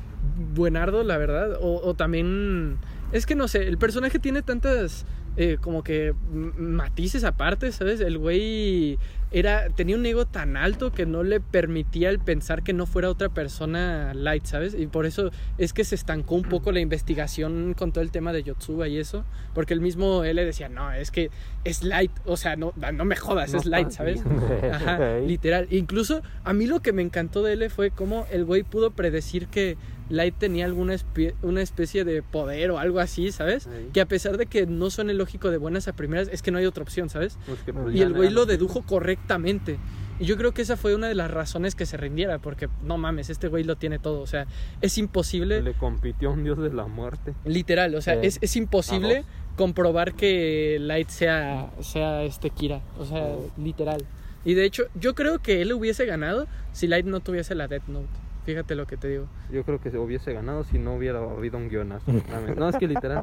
buenardo, 0.54 1.04
la 1.04 1.18
verdad. 1.18 1.58
O, 1.60 1.80
o 1.84 1.94
también. 1.94 2.78
Es 3.12 3.26
que 3.26 3.34
no 3.34 3.46
sé, 3.48 3.68
el 3.68 3.78
personaje 3.78 4.18
tiene 4.18 4.42
tantas. 4.42 5.06
Eh, 5.40 5.56
como 5.60 5.84
que 5.84 6.14
matices 6.32 7.22
aparte, 7.22 7.70
¿sabes? 7.70 8.00
El 8.00 8.18
güey 8.18 8.98
era 9.30 9.68
tenía 9.68 9.94
un 9.94 10.04
ego 10.04 10.26
tan 10.26 10.56
alto 10.56 10.90
que 10.90 11.06
no 11.06 11.22
le 11.22 11.38
permitía 11.38 12.10
el 12.10 12.18
pensar 12.18 12.64
que 12.64 12.72
no 12.72 12.86
fuera 12.86 13.08
otra 13.08 13.28
persona 13.28 14.14
light, 14.14 14.46
¿sabes? 14.46 14.74
Y 14.76 14.88
por 14.88 15.06
eso 15.06 15.30
es 15.56 15.72
que 15.72 15.84
se 15.84 15.94
estancó 15.94 16.34
un 16.34 16.42
poco 16.42 16.72
la 16.72 16.80
investigación 16.80 17.74
con 17.78 17.92
todo 17.92 18.02
el 18.02 18.10
tema 18.10 18.32
de 18.32 18.42
Yotsuba 18.42 18.88
y 18.88 18.98
eso, 18.98 19.24
porque 19.54 19.74
el 19.74 19.80
mismo 19.80 20.24
él 20.24 20.34
le 20.34 20.44
decía, 20.44 20.68
"No, 20.68 20.90
es 20.92 21.12
que 21.12 21.30
es 21.62 21.84
light, 21.84 22.10
o 22.24 22.36
sea, 22.36 22.56
no 22.56 22.72
no 22.92 23.04
me 23.04 23.14
jodas, 23.14 23.52
No 23.52 23.60
es 23.60 23.66
light, 23.66 23.90
¿sabes?" 23.90 24.20
Ajá, 24.72 25.18
literal. 25.20 25.68
Incluso 25.70 26.20
a 26.42 26.52
mí 26.52 26.66
lo 26.66 26.80
que 26.80 26.92
me 26.92 27.02
encantó 27.02 27.44
de 27.44 27.52
él 27.52 27.70
fue 27.70 27.92
cómo 27.92 28.26
el 28.32 28.44
güey 28.44 28.64
pudo 28.64 28.90
predecir 28.90 29.46
que 29.46 29.76
Light 30.10 30.34
tenía 30.38 30.64
alguna 30.64 30.96
una 31.42 31.62
especie 31.62 32.04
de 32.04 32.22
poder 32.22 32.70
o 32.70 32.78
algo 32.78 33.00
así, 33.00 33.30
¿sabes? 33.32 33.64
Sí. 33.64 33.70
Que 33.92 34.00
a 34.00 34.06
pesar 34.06 34.36
de 34.38 34.46
que 34.46 34.66
no 34.66 34.90
suene 34.90 35.14
lógico 35.14 35.50
de 35.50 35.58
buenas 35.58 35.88
a 35.88 35.92
primeras, 35.94 36.28
es 36.32 36.42
que 36.42 36.50
no 36.50 36.58
hay 36.58 36.66
otra 36.66 36.82
opción, 36.82 37.08
¿sabes? 37.10 37.38
Pues 37.46 37.60
que, 37.62 37.72
pues, 37.72 37.94
Y 37.94 38.02
el 38.02 38.12
güey 38.14 38.30
lo 38.30 38.46
dedujo 38.46 38.82
correctamente. 38.82 39.78
Y 40.20 40.24
yo 40.24 40.36
creo 40.36 40.52
que 40.52 40.62
esa 40.62 40.76
fue 40.76 40.94
una 40.96 41.06
de 41.06 41.14
las 41.14 41.30
razones 41.30 41.76
que 41.76 41.86
se 41.86 41.96
rindiera, 41.96 42.38
porque 42.40 42.68
no 42.82 42.98
mames, 42.98 43.30
este 43.30 43.46
güey 43.46 43.62
lo 43.62 43.76
tiene 43.76 43.98
todo. 44.00 44.20
O 44.20 44.26
sea, 44.26 44.46
es 44.80 44.98
imposible, 44.98 45.62
Le 45.62 45.74
compitió 45.74 46.30
a 46.30 46.32
un 46.32 46.42
dios 46.42 46.58
de 46.58 46.72
la 46.72 46.86
muerte. 46.86 47.34
literal, 47.44 47.94
o 47.94 48.00
sea, 48.00 48.14
es, 48.14 48.38
es 48.40 48.56
imposible 48.56 49.24
comprobar 49.56 50.14
que 50.14 50.78
Light 50.80 51.08
sea, 51.08 51.70
sea 51.80 52.22
este 52.24 52.50
Kira. 52.50 52.80
O 52.98 53.04
sea, 53.04 53.22
Oh. 53.22 53.50
literal. 53.58 54.04
Y 54.44 54.54
de 54.54 54.64
hecho, 54.64 54.84
yo 54.94 55.14
creo 55.14 55.40
que 55.40 55.62
él 55.62 55.72
hubiese 55.72 56.04
ganado 56.06 56.46
si 56.72 56.86
Light 56.88 57.06
no 57.06 57.20
tuviese 57.20 57.54
la 57.54 57.68
Death 57.68 57.86
Note. 57.88 58.08
Fíjate 58.48 58.74
lo 58.74 58.86
que 58.86 58.96
te 58.96 59.08
digo. 59.08 59.26
Yo 59.52 59.62
creo 59.62 59.78
que 59.78 59.90
se 59.90 59.98
hubiese 59.98 60.32
ganado 60.32 60.64
si 60.64 60.78
no 60.78 60.94
hubiera 60.94 61.18
habido 61.18 61.58
un 61.58 61.68
guionazo. 61.68 62.06
No, 62.56 62.66
es 62.70 62.76
que 62.78 62.88
literal. 62.88 63.22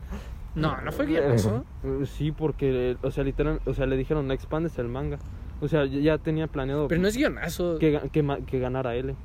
No, 0.54 0.80
no 0.82 0.92
fue 0.92 1.08
guionazo. 1.08 1.66
eh, 1.84 2.06
Sí, 2.06 2.32
porque, 2.32 2.96
o 3.02 3.10
sea, 3.10 3.24
literal, 3.24 3.60
o 3.66 3.74
sea, 3.74 3.88
le 3.88 3.98
dijeron, 3.98 4.30
expandes 4.30 4.78
el 4.78 4.88
manga. 4.88 5.18
O 5.62 5.68
sea, 5.68 5.86
ya- 5.86 6.20
tenía 6.20 6.46
planeado 6.46 6.88
Pero 6.88 7.02
no 7.02 7.08
es 7.08 7.18
guionazo. 7.18 7.80
que, 7.80 8.00
que, 8.12 8.24
que 8.46 8.60
ganara 8.60 8.94
L. 8.96 9.16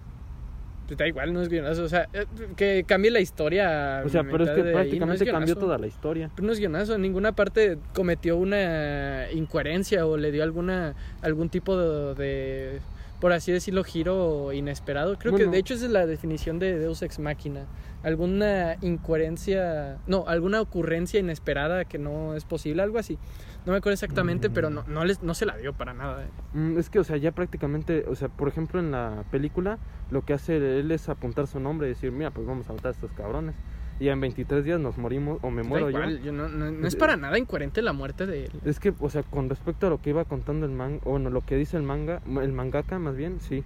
Pues 0.86 0.96
Da 0.96 1.06
igual, 1.06 1.34
no 1.34 1.42
es 1.42 1.50
guionazo. 1.50 1.84
O 1.84 1.88
sea, 1.88 2.08
eh, 2.14 2.24
que 2.56 2.84
cambie 2.84 3.10
la 3.10 3.20
historia. 3.20 4.02
O 4.02 4.08
sea, 4.08 4.22
pero 4.24 4.44
es 4.44 4.50
que 4.52 4.62
no 4.62 4.68
es 4.68 4.72
prácticamente 4.74 5.26
cambió 5.26 5.54
toda 5.54 5.76
la 5.76 5.86
historia. 5.86 6.30
Pero 6.34 6.46
no 6.46 6.52
es 6.54 6.58
guionazo, 6.58 6.94
en 6.94 7.02
ninguna 7.02 7.32
parte 7.32 7.76
cometió 7.94 8.38
una 8.38 9.30
incoherencia 9.32 10.06
o 10.06 10.16
le 10.16 10.32
dio 10.32 10.42
alguna 10.42 10.94
algún 11.20 11.50
tipo 11.50 11.76
de, 11.76 12.14
de, 12.14 12.80
por 13.20 13.32
así 13.32 13.52
decirlo, 13.52 13.84
giro 13.84 14.52
inesperado. 14.52 15.18
Creo 15.18 15.34
que 15.34 15.46
de 15.46 15.58
hecho 15.58 15.74
esa 15.74 15.86
es 15.86 15.92
la 15.92 16.06
definición 16.06 16.58
de 16.58 16.78
Deus 16.78 17.02
Ex 17.02 17.18
Machina. 17.18 17.66
Alguna 18.02 18.76
incoherencia, 18.80 19.98
no, 20.06 20.24
alguna 20.26 20.60
ocurrencia 20.60 21.20
inesperada 21.20 21.84
que 21.84 21.98
no 21.98 22.34
es 22.34 22.44
posible, 22.44 22.82
algo 22.82 22.98
así. 22.98 23.18
No 23.66 23.72
me 23.72 23.78
acuerdo 23.78 23.92
exactamente, 23.94 24.48
pero 24.48 24.70
no, 24.70 24.84
no, 24.88 25.04
les, 25.04 25.22
no 25.22 25.34
se 25.34 25.44
la 25.44 25.56
dio 25.58 25.74
para 25.74 25.92
nada. 25.92 26.22
eh. 26.24 26.28
Mm, 26.54 26.78
Es 26.78 26.88
que, 26.88 26.98
o 26.98 27.04
sea, 27.04 27.18
ya 27.18 27.32
prácticamente, 27.32 28.04
o 28.08 28.14
sea, 28.14 28.28
por 28.28 28.48
ejemplo, 28.48 28.80
en 28.80 28.90
la 28.90 29.24
película, 29.30 29.78
lo 30.10 30.24
que 30.24 30.32
hace 30.32 30.56
él 30.80 30.90
es 30.90 31.08
apuntar 31.10 31.46
su 31.46 31.60
nombre 31.60 31.86
y 31.88 31.90
decir, 31.90 32.10
mira, 32.12 32.30
pues 32.30 32.46
vamos 32.46 32.68
a 32.70 32.72
matar 32.72 32.88
a 32.88 32.94
estos 32.94 33.12
cabrones. 33.12 33.54
Y 34.00 34.08
en 34.08 34.18
23 34.18 34.64
días 34.64 34.80
nos 34.80 34.96
morimos, 34.96 35.38
o 35.42 35.50
me 35.50 35.62
muero 35.62 35.90
igual, 35.90 36.18
yo. 36.18 36.24
yo 36.26 36.32
no, 36.32 36.48
no- 36.48 36.70
no 36.70 36.86
es 36.88 36.96
para 36.96 37.16
nada 37.18 37.38
incoherente 37.38 37.82
la 37.82 37.92
muerte 37.92 38.26
de 38.26 38.46
él. 38.46 38.50
Es 38.64 38.80
que, 38.80 38.94
o 38.98 39.10
sea, 39.10 39.22
con 39.22 39.48
respecto 39.50 39.86
a 39.86 39.90
lo 39.90 40.00
que 40.00 40.08
iba 40.10 40.24
contando 40.24 40.64
el 40.64 40.72
manga, 40.72 41.00
o 41.04 41.10
bueno, 41.10 41.28
lo 41.28 41.42
que 41.42 41.54
dice 41.56 41.76
el 41.76 41.82
manga, 41.82 42.22
el 42.42 42.52
mangaka 42.52 42.98
más 42.98 43.14
bien, 43.14 43.40
sí. 43.40 43.62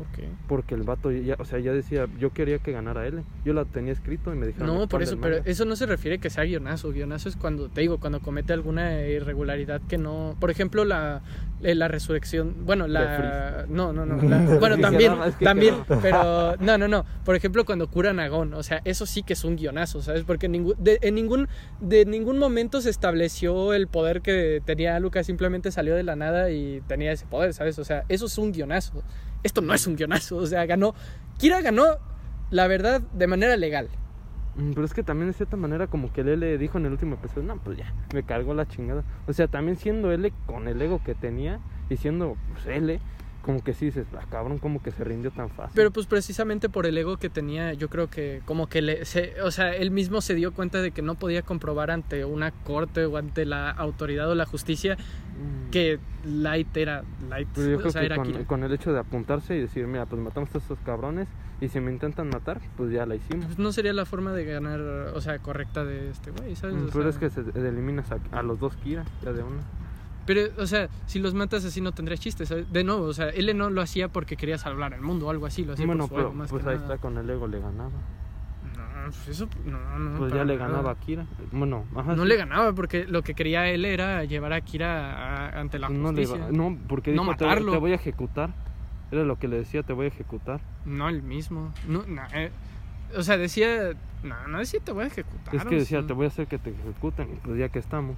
¿Por 0.00 0.06
qué? 0.12 0.28
Porque 0.48 0.74
el 0.74 0.82
vato 0.82 1.12
ya, 1.12 1.36
o 1.38 1.44
sea, 1.44 1.58
ya 1.58 1.72
decía, 1.74 2.06
yo 2.18 2.30
quería 2.32 2.58
que 2.58 2.72
ganara 2.72 3.06
él. 3.06 3.22
Yo 3.44 3.52
la 3.52 3.66
tenía 3.66 3.92
escrito 3.92 4.32
y 4.32 4.36
me 4.36 4.46
dijeron. 4.46 4.66
No, 4.66 4.88
por 4.88 5.02
"Expande 5.02 5.04
eso, 5.04 5.20
pero 5.20 5.36
manga". 5.36 5.50
eso 5.50 5.64
no 5.66 5.76
se 5.76 5.84
refiere 5.84 6.18
que 6.18 6.30
sea 6.30 6.44
guionazo. 6.44 6.90
Guionazo 6.90 7.28
es 7.28 7.36
cuando, 7.36 7.68
te 7.68 7.82
digo, 7.82 7.98
cuando 8.00 8.20
comete 8.20 8.54
alguna 8.54 9.02
irregularidad 9.06 9.82
que 9.88 9.98
no. 9.98 10.36
Por 10.40 10.50
ejemplo, 10.50 10.86
la, 10.86 11.20
eh, 11.62 11.74
la 11.74 11.88
resurrección. 11.88 12.64
Bueno, 12.64 12.86
la. 12.88 13.66
No, 13.68 13.92
no, 13.92 14.06
no. 14.06 14.16
la- 14.28 14.56
bueno, 14.58 14.78
también, 14.78 15.12
también, 15.42 15.74
pero. 16.02 16.56
No, 16.56 16.78
no, 16.78 16.88
no. 16.88 17.04
Por 17.26 17.36
ejemplo, 17.36 17.66
cuando 17.66 17.88
curan 17.90 18.20
a 18.20 18.28
Gon. 18.28 18.54
O 18.54 18.62
sea, 18.62 18.80
eso 18.86 19.04
sí 19.04 19.22
que 19.22 19.34
es 19.34 19.44
un 19.44 19.56
guionazo, 19.56 20.00
¿sabes? 20.00 20.24
Porque 20.24 20.48
ningún, 20.48 20.74
de, 20.78 20.98
en 21.02 21.14
ningún, 21.14 21.46
de 21.80 22.06
ningún 22.06 22.38
momento 22.38 22.80
se 22.80 22.88
estableció 22.88 23.74
el 23.74 23.86
poder 23.86 24.22
que 24.22 24.62
tenía 24.64 24.98
Lucas. 24.98 25.26
Simplemente 25.26 25.70
salió 25.70 25.94
de 25.94 26.04
la 26.04 26.16
nada 26.16 26.50
y 26.50 26.80
tenía 26.86 27.12
ese 27.12 27.26
poder, 27.26 27.52
¿sabes? 27.52 27.78
O 27.78 27.84
sea, 27.84 28.04
eso 28.08 28.24
es 28.26 28.38
un 28.38 28.52
guionazo. 28.52 29.02
Esto 29.42 29.60
no 29.60 29.74
es 29.74 29.86
un 29.86 29.96
guionazo. 29.96 30.36
O 30.36 30.46
sea, 30.46 30.66
ganó. 30.66 30.94
Kira 31.38 31.60
ganó, 31.62 31.98
la 32.50 32.66
verdad, 32.66 33.00
de 33.00 33.26
manera 33.26 33.56
legal. 33.56 33.88
Mm, 34.56 34.72
Pero 34.72 34.84
es 34.84 34.94
que 34.94 35.02
también 35.02 35.28
de 35.28 35.34
cierta 35.34 35.56
manera 35.56 35.86
como 35.86 36.12
que 36.12 36.22
él 36.22 36.40
le 36.40 36.58
dijo 36.58 36.78
en 36.78 36.86
el 36.86 36.92
último 36.92 37.14
episodio, 37.14 37.44
no, 37.44 37.56
pues 37.62 37.78
ya, 37.78 37.94
me 38.12 38.22
cargó 38.22 38.54
la 38.54 38.66
chingada. 38.66 39.04
O 39.26 39.32
sea, 39.32 39.48
también 39.48 39.76
siendo 39.76 40.12
L 40.12 40.32
con 40.46 40.68
el 40.68 40.80
ego 40.82 41.02
que 41.02 41.14
tenía 41.14 41.60
y 41.88 41.96
siendo 41.96 42.36
pues, 42.52 42.66
L, 42.66 43.00
como 43.42 43.64
que 43.64 43.72
sí 43.72 43.86
dices, 43.86 44.06
ah, 44.14 44.26
cabrón, 44.30 44.58
como 44.58 44.82
que 44.82 44.90
se 44.90 45.02
rindió 45.02 45.30
tan 45.30 45.48
fácil. 45.48 45.72
Pero 45.74 45.90
pues 45.90 46.06
precisamente 46.06 46.68
por 46.68 46.86
el 46.86 46.98
ego 46.98 47.16
que 47.16 47.30
tenía, 47.30 47.72
yo 47.72 47.88
creo 47.88 48.10
que 48.10 48.42
como 48.44 48.68
que 48.68 48.82
le, 48.82 49.04
se, 49.06 49.40
o 49.42 49.50
sea, 49.50 49.74
él 49.74 49.90
mismo 49.90 50.20
se 50.20 50.34
dio 50.34 50.52
cuenta 50.52 50.82
de 50.82 50.90
que 50.90 51.02
no 51.02 51.14
podía 51.14 51.42
comprobar 51.42 51.90
ante 51.90 52.24
una 52.24 52.50
corte 52.50 53.06
o 53.06 53.16
ante 53.16 53.46
la 53.46 53.70
autoridad 53.70 54.28
o 54.30 54.34
la 54.34 54.44
justicia 54.44 54.98
Mm. 55.40 55.70
que 55.70 55.98
Light 56.24 56.76
era 56.76 57.02
Light, 57.28 57.48
Pero 57.54 57.70
yo 57.70 57.76
o 57.76 57.80
creo 57.80 57.92
sea, 57.92 58.00
que 58.02 58.06
era 58.06 58.16
con, 58.46 58.62
el 58.62 58.72
hecho 58.72 58.92
de 58.92 59.00
apuntarse 59.00 59.56
y 59.56 59.60
decir, 59.60 59.86
mira, 59.86 60.06
pues 60.06 60.20
matamos 60.20 60.54
a 60.54 60.58
estos 60.58 60.78
cabrones 60.80 61.28
y 61.60 61.68
si 61.68 61.80
me 61.80 61.90
intentan 61.90 62.28
matar, 62.28 62.60
pues 62.76 62.90
ya 62.92 63.06
la 63.06 63.16
hicimos. 63.16 63.46
Pues 63.46 63.58
no 63.58 63.72
sería 63.72 63.92
la 63.92 64.04
forma 64.04 64.32
de 64.32 64.44
ganar, 64.44 64.80
o 64.80 65.20
sea, 65.20 65.38
correcta 65.38 65.84
de 65.84 66.10
este 66.10 66.30
güey, 66.30 66.56
¿sabes? 66.56 66.76
Mm, 66.76 66.88
Pero 66.92 67.10
sea, 67.10 67.10
es 67.10 67.18
que 67.18 67.30
se 67.30 67.68
eliminas 67.68 68.10
a, 68.12 68.18
a 68.32 68.42
los 68.42 68.60
dos 68.60 68.76
Kira, 68.76 69.04
ya 69.22 69.32
de 69.32 69.42
una. 69.42 69.62
Pero, 70.26 70.42
o 70.58 70.66
sea, 70.66 70.88
si 71.06 71.18
los 71.18 71.34
matas 71.34 71.64
así 71.64 71.80
no 71.80 71.92
tendría 71.92 72.16
chiste, 72.18 72.46
¿sabes? 72.46 72.70
De 72.70 72.84
nuevo, 72.84 73.04
o 73.04 73.12
sea, 73.14 73.30
él 73.30 73.56
no 73.56 73.70
lo 73.70 73.80
hacía 73.80 74.08
porque 74.08 74.36
quería 74.36 74.58
salvar 74.58 74.92
el 74.92 75.00
mundo 75.00 75.26
o 75.26 75.30
algo 75.30 75.46
así, 75.46 75.64
lo 75.64 75.72
hacía 75.72 75.86
Bueno, 75.86 76.02
por 76.06 76.08
su 76.10 76.14
pero 76.14 76.28
ego, 76.28 76.36
más 76.36 76.50
pues 76.50 76.62
que 76.62 76.70
ahí 76.70 76.76
nada. 76.76 76.94
está, 76.94 76.98
con 77.00 77.16
el 77.18 77.28
ego 77.28 77.48
le 77.48 77.58
ganaba. 77.60 77.90
No, 79.00 79.10
pues 79.10 79.28
eso, 79.28 79.48
no, 79.64 79.98
no. 79.98 80.18
Pues 80.18 80.32
ya 80.32 80.44
le 80.44 80.56
nada. 80.56 80.68
ganaba 80.68 80.90
a 80.92 80.94
Kira. 80.96 81.26
Bueno, 81.52 81.84
ajá. 81.94 82.14
No 82.14 82.22
sí. 82.22 82.28
le 82.28 82.36
ganaba 82.36 82.72
porque 82.72 83.06
lo 83.06 83.22
que 83.22 83.34
quería 83.34 83.68
él 83.68 83.84
era 83.84 84.24
llevar 84.24 84.52
a 84.52 84.60
Kira 84.60 85.48
a- 85.48 85.60
ante 85.60 85.78
la 85.78 85.88
no, 85.88 86.12
le 86.12 86.24
justicia. 86.26 86.36
iba- 86.36 86.50
no, 86.50 86.78
porque 86.88 87.12
No 87.14 87.22
dijo, 87.22 87.36
te, 87.36 87.44
voy 87.78 87.92
a 87.92 87.94
ejecutar. 87.94 88.50
Era 89.10 89.24
lo 89.24 89.38
que 89.38 89.48
le 89.48 89.56
decía, 89.56 89.82
te 89.82 89.92
voy 89.92 90.04
a 90.04 90.08
ejecutar. 90.08 90.60
No 90.84 91.08
el 91.08 91.22
mismo. 91.22 91.72
No, 91.88 92.04
no, 92.06 92.22
eh, 92.34 92.50
o 93.16 93.22
sea, 93.22 93.36
decía. 93.36 93.92
No, 94.22 94.48
no 94.48 94.58
decía 94.58 94.80
te 94.84 94.92
voy 94.92 95.04
a 95.04 95.06
ejecutar. 95.06 95.54
es 95.54 95.64
que 95.64 95.76
decía, 95.76 96.06
te 96.06 96.12
voy 96.12 96.26
a 96.26 96.28
hacer 96.28 96.46
que 96.46 96.58
te 96.58 96.70
ejecuten. 96.70 97.28
Y 97.32 97.36
pues 97.36 97.58
ya 97.58 97.68
que 97.70 97.78
estamos. 97.78 98.16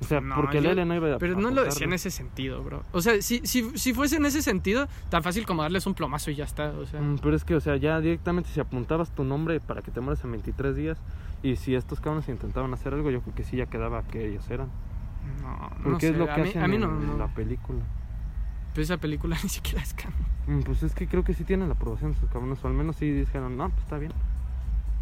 O 0.00 0.04
sea, 0.04 0.20
No, 0.20 0.34
porque 0.36 0.56
yo- 0.58 0.68
Lele 0.68 0.84
no 0.84 0.94
iba 0.94 1.14
a 1.14 1.18
Pero 1.18 1.36
no 1.40 1.50
lo 1.50 1.64
decía 1.64 1.86
en 1.86 1.92
ese 1.94 2.10
sentido, 2.10 2.62
bro. 2.62 2.82
O 2.92 3.00
sea, 3.00 3.20
si, 3.22 3.40
si, 3.46 3.70
si 3.78 3.94
fuese 3.94 4.16
en 4.16 4.26
ese 4.26 4.42
sentido, 4.42 4.88
tan 5.08 5.22
fácil 5.22 5.46
como 5.46 5.62
darles 5.62 5.86
un 5.86 5.94
plomazo 5.94 6.30
y 6.30 6.34
ya 6.34 6.44
está. 6.44 6.70
O 6.70 6.84
sea, 6.86 7.00
Mm, 7.00 7.18
Pero 7.22 7.34
es 7.34 7.44
que, 7.44 7.54
o 7.54 7.60
sea, 7.60 7.76
ya 7.76 7.98
directamente 8.00 8.50
si 8.50 8.60
apuntabas 8.60 9.10
tu 9.10 9.24
nombre 9.24 9.58
para 9.60 9.80
que 9.82 9.90
te 9.90 10.00
mueras 10.00 10.22
en 10.24 10.32
23 10.32 10.76
días. 10.76 10.98
Y 11.42 11.56
si 11.56 11.74
estos 11.74 12.00
cabrones 12.00 12.28
intentaban 12.28 12.72
hacer 12.74 12.92
algo, 12.94 13.10
yo 13.10 13.20
creo 13.22 13.34
que 13.34 13.44
sí 13.44 13.56
ya 13.56 13.66
quedaba 13.66 14.02
que 14.02 14.28
ellos 14.28 14.48
eran. 14.50 14.68
no, 15.42 15.56
no 15.78 15.82
Porque 15.82 16.08
es 16.08 16.12
sé, 16.12 16.18
lo 16.18 16.26
que 16.26 16.32
a 16.32 16.36
mí, 16.38 16.48
hacen 16.50 16.62
a 16.62 16.68
mí 16.68 16.74
en 16.76 16.80
no, 16.82 16.88
no. 16.88 17.16
la 17.18 17.28
película. 17.28 17.80
Pero 18.74 18.82
esa 18.82 18.98
película 18.98 19.36
ni 19.42 19.48
siquiera 19.48 19.82
es 19.82 19.94
canon. 19.94 20.18
Mm, 20.46 20.60
Pues 20.62 20.82
es 20.82 20.94
que 20.94 21.06
creo 21.08 21.24
que 21.24 21.32
sí 21.34 21.44
tienen 21.44 21.68
la 21.68 21.74
aprobación 21.74 22.12
de 22.12 22.18
sus 22.20 22.28
cabrones, 22.30 22.62
o 22.62 22.68
al 22.68 22.74
menos 22.74 22.96
sí 22.96 23.10
dijeron, 23.10 23.56
no, 23.56 23.68
pues 23.70 23.82
está 23.82 23.96
bien. 23.98 24.12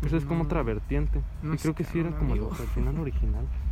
Pues 0.00 0.12
es 0.12 0.24
como 0.24 0.40
no- 0.40 0.44
otra 0.44 0.62
vertiente. 0.62 1.20
no 1.42 1.54
y 1.54 1.56
creo 1.58 1.74
que 1.74 1.84
sí 1.84 1.98
era 2.00 2.10
no, 2.10 2.16
como 2.18 2.34
el, 2.34 2.42
el 2.42 2.68
final 2.68 2.98
original. 2.98 3.44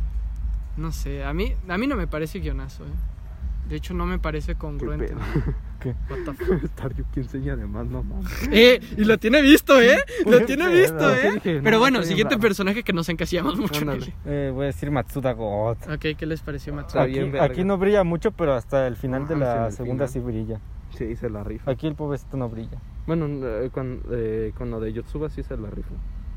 No 0.77 0.91
sé, 0.91 1.23
a 1.23 1.33
mí, 1.33 1.53
a 1.67 1.77
mí 1.77 1.87
no 1.87 1.95
me 1.95 2.07
parece 2.07 2.39
guionazo, 2.39 2.83
eh. 2.85 3.69
De 3.69 3.77
hecho, 3.77 3.93
no 3.93 4.05
me 4.05 4.19
parece 4.19 4.55
congruente. 4.55 5.07
pedo? 5.07 5.93
What 6.09 6.17
the 6.25 6.33
fuck? 6.45 6.65
Staryu 6.65 7.05
que 7.13 7.21
enseña 7.21 7.53
además, 7.53 7.85
no 7.87 8.03
mames. 8.03 8.29
Eh, 8.51 8.79
y 8.97 9.05
lo 9.05 9.17
tiene 9.17 9.41
visto, 9.41 9.79
¿eh? 9.81 9.97
Lo 10.25 10.39
Qué 10.39 10.45
tiene 10.45 10.65
pedo. 10.65 10.77
visto, 10.81 11.15
¿eh? 11.15 11.31
dije, 11.35 11.53
no, 11.57 11.63
Pero 11.63 11.79
bueno, 11.79 12.03
siguiente 12.03 12.37
personaje 12.37 12.83
que 12.83 12.91
nos 12.91 13.07
encasillamos 13.09 13.57
mucho 13.57 13.81
en 13.83 13.89
él. 13.89 14.13
Eh, 14.25 14.51
voy 14.53 14.63
a 14.63 14.67
decir 14.67 14.91
Matsuda 14.91 15.31
God. 15.33 15.77
Ok, 15.93 16.17
¿qué 16.17 16.25
les 16.25 16.41
pareció, 16.41 16.73
Matsu? 16.73 16.97
Está 16.99 17.03
Aquí, 17.03 17.37
aquí 17.39 17.63
no 17.63 17.77
brilla 17.77 18.03
mucho, 18.03 18.31
pero 18.31 18.53
hasta 18.53 18.85
el 18.87 18.95
final 18.97 19.27
de 19.27 19.35
Ah, 19.35 19.37
la 19.37 19.71
segunda 19.71 20.07
final. 20.07 20.09
sí 20.09 20.19
brilla. 20.19 20.59
Sí, 20.97 21.15
se 21.15 21.29
la 21.29 21.43
rifa. 21.43 21.71
Aquí 21.71 21.87
el 21.87 21.95
pobrecito 21.95 22.35
no 22.37 22.49
brilla. 22.49 22.79
Bueno, 23.07 23.27
eh, 23.47 23.69
con, 23.73 24.01
eh, 24.11 24.51
con 24.57 24.69
lo 24.71 24.79
de 24.79 24.91
Yotsuba 24.93 25.29
sí 25.29 25.41
se 25.43 25.55
la 25.57 25.69
rifa. 25.69 25.89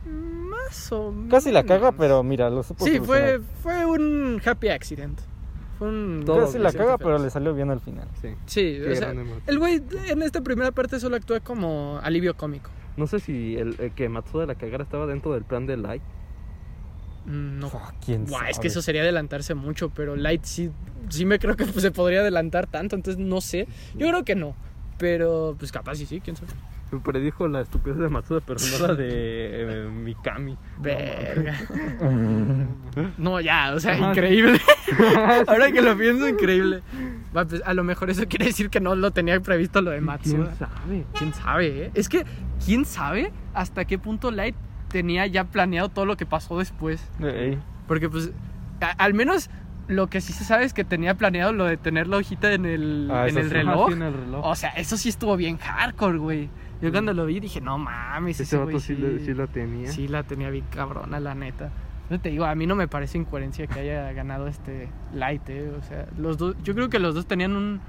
Más 0.06 0.92
o 0.92 1.12
menos. 1.12 1.30
Casi 1.30 1.52
la 1.52 1.64
caga, 1.64 1.92
pero 1.92 2.22
mira, 2.22 2.48
lo 2.50 2.62
supo 2.62 2.84
Sí, 2.84 2.98
fue, 3.00 3.40
fue 3.62 3.84
un 3.86 4.40
happy 4.44 4.68
accident. 4.68 5.20
Fue 5.78 5.88
un. 5.88 6.24
Casi 6.26 6.58
la 6.58 6.72
caga, 6.72 6.96
pero 6.98 7.18
le 7.18 7.28
salió 7.30 7.52
bien 7.54 7.70
al 7.70 7.80
final. 7.80 8.08
Sí. 8.46 8.80
O 8.80 8.94
sea, 8.94 9.12
el 9.46 9.58
güey 9.58 9.82
en 10.08 10.22
esta 10.22 10.40
primera 10.40 10.72
parte 10.72 10.98
solo 11.00 11.16
actúa 11.16 11.40
como 11.40 12.00
alivio 12.02 12.36
cómico. 12.36 12.70
No 12.96 13.06
sé 13.06 13.20
si 13.20 13.56
el, 13.56 13.76
el 13.78 13.90
que 13.92 14.08
Matsuda 14.08 14.46
la 14.46 14.54
cagara 14.54 14.82
estaba 14.82 15.06
dentro 15.06 15.34
del 15.34 15.44
plan 15.44 15.66
de 15.66 15.76
Light. 15.76 16.02
Mm, 17.26 17.58
No. 17.58 17.70
Quién 18.04 18.24
Guau, 18.24 18.44
es 18.48 18.58
que 18.58 18.68
eso 18.68 18.80
sería 18.80 19.02
adelantarse 19.02 19.54
mucho, 19.54 19.90
pero 19.90 20.16
Light 20.16 20.44
sí, 20.44 20.70
sí 21.10 21.26
me 21.26 21.38
creo 21.38 21.56
que 21.56 21.64
se 21.80 21.90
podría 21.90 22.20
adelantar 22.20 22.66
tanto, 22.66 22.96
entonces 22.96 23.22
no 23.22 23.40
sé. 23.40 23.66
Yo 23.96 24.08
creo 24.08 24.24
que 24.24 24.34
no, 24.34 24.54
pero 24.98 25.56
pues 25.58 25.72
capaz 25.72 25.96
sí, 25.96 26.06
sí, 26.06 26.20
quién 26.20 26.36
sabe. 26.36 26.52
Predijo 27.04 27.48
la 27.48 27.62
estupidez 27.62 27.98
de 27.98 28.08
Matsuda, 28.08 28.40
pero 28.46 28.60
no 28.78 28.86
la 28.86 28.94
de 28.94 29.06
eh, 29.06 29.88
Mikami. 29.90 30.56
Verga. 30.78 31.54
No, 33.18 33.40
ya, 33.40 33.74
o 33.74 33.80
sea, 33.80 33.98
increíble. 33.98 34.58
Ahora 35.46 35.70
que 35.70 35.82
lo 35.82 35.96
pienso, 35.98 36.28
increíble. 36.28 36.82
Va, 37.36 37.44
pues, 37.44 37.62
a 37.64 37.74
lo 37.74 37.84
mejor 37.84 38.08
eso 38.10 38.24
quiere 38.28 38.46
decir 38.46 38.70
que 38.70 38.80
no 38.80 38.94
lo 38.94 39.10
tenía 39.10 39.38
previsto 39.40 39.82
lo 39.82 39.90
de 39.90 39.96
¿Quién 39.98 40.06
Matsuda. 40.06 40.54
sabe? 40.54 41.04
¿Quién 41.18 41.34
sabe, 41.34 41.84
eh? 41.86 41.90
Es 41.94 42.08
que, 42.08 42.24
¿quién 42.64 42.84
sabe 42.84 43.32
hasta 43.52 43.84
qué 43.84 43.98
punto 43.98 44.30
Light 44.30 44.54
tenía 44.88 45.26
ya 45.26 45.44
planeado 45.44 45.88
todo 45.90 46.06
lo 46.06 46.16
que 46.16 46.24
pasó 46.26 46.58
después? 46.58 47.02
Porque, 47.86 48.08
pues, 48.08 48.30
a- 48.80 48.92
al 48.92 49.12
menos 49.14 49.50
lo 49.88 50.06
que 50.08 50.20
sí 50.20 50.32
se 50.32 50.44
sabe 50.44 50.64
es 50.64 50.72
que 50.72 50.84
tenía 50.84 51.14
planeado 51.16 51.52
lo 51.52 51.64
de 51.66 51.76
tener 51.76 52.06
la 52.08 52.16
hojita 52.16 52.52
en 52.52 52.64
el, 52.64 53.08
Ah, 53.12 53.28
en 53.28 53.36
el 53.38 53.50
reloj. 53.50 53.88
Sí, 53.88 53.92
en 53.94 54.02
el 54.02 54.14
reloj. 54.14 54.44
O 54.46 54.54
sea, 54.56 54.70
eso 54.70 54.96
sí 54.96 55.08
estuvo 55.10 55.36
bien 55.36 55.58
hardcore, 55.58 56.18
güey. 56.18 56.48
Yo 56.82 56.92
cuando 56.92 57.12
lo 57.14 57.24
vi 57.26 57.40
dije, 57.40 57.60
no 57.60 57.78
mames, 57.78 58.38
Ese 58.40 58.56
vato 58.58 58.78
sí, 58.80 58.96
la 58.96 59.46
tenía. 59.46 59.88
Sí, 59.88 60.08
la 60.08 60.22
tenía 60.24 60.50
bien 60.50 60.64
cabrona, 60.70 61.18
la 61.20 61.34
neta. 61.34 61.70
Yo 62.10 62.20
te 62.20 62.28
digo, 62.30 62.44
a 62.44 62.54
mí 62.54 62.66
no 62.66 62.76
me 62.76 62.86
parece 62.86 63.18
incoherencia 63.18 63.66
que 63.66 63.80
haya 63.80 64.12
ganado 64.12 64.46
este 64.46 64.88
Light, 65.14 65.48
eh. 65.48 65.72
O 65.78 65.82
sea, 65.82 66.06
los 66.18 66.38
dos, 66.38 66.54
yo 66.62 66.74
creo 66.74 66.88
que 66.88 66.98
los 66.98 67.14
dos 67.14 67.26
tenían 67.26 67.56
un, 67.56 67.80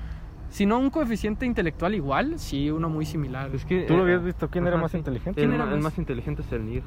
si 0.49 0.65
no 0.65 0.79
un 0.79 0.89
coeficiente 0.89 1.45
intelectual 1.45 1.93
igual, 1.93 2.39
sí, 2.39 2.71
uno 2.71 2.89
muy 2.89 3.05
similar. 3.05 3.53
Es 3.53 3.65
que, 3.65 3.81
¿Tú 3.83 3.93
lo 3.93 3.99
eh, 3.99 4.03
habías 4.03 4.23
visto? 4.23 4.49
¿Quién 4.49 4.65
era 4.65 4.77
más 4.77 4.91
sí. 4.91 4.97
inteligente? 4.97 5.41
El, 5.41 5.47
¿Quién 5.49 5.53
era 5.59 5.65
ma- 5.69 5.75
el 5.75 5.81
más? 5.81 5.97
inteligente 5.99 6.41
es 6.41 6.51
el 6.51 6.65
Nir, 6.65 6.83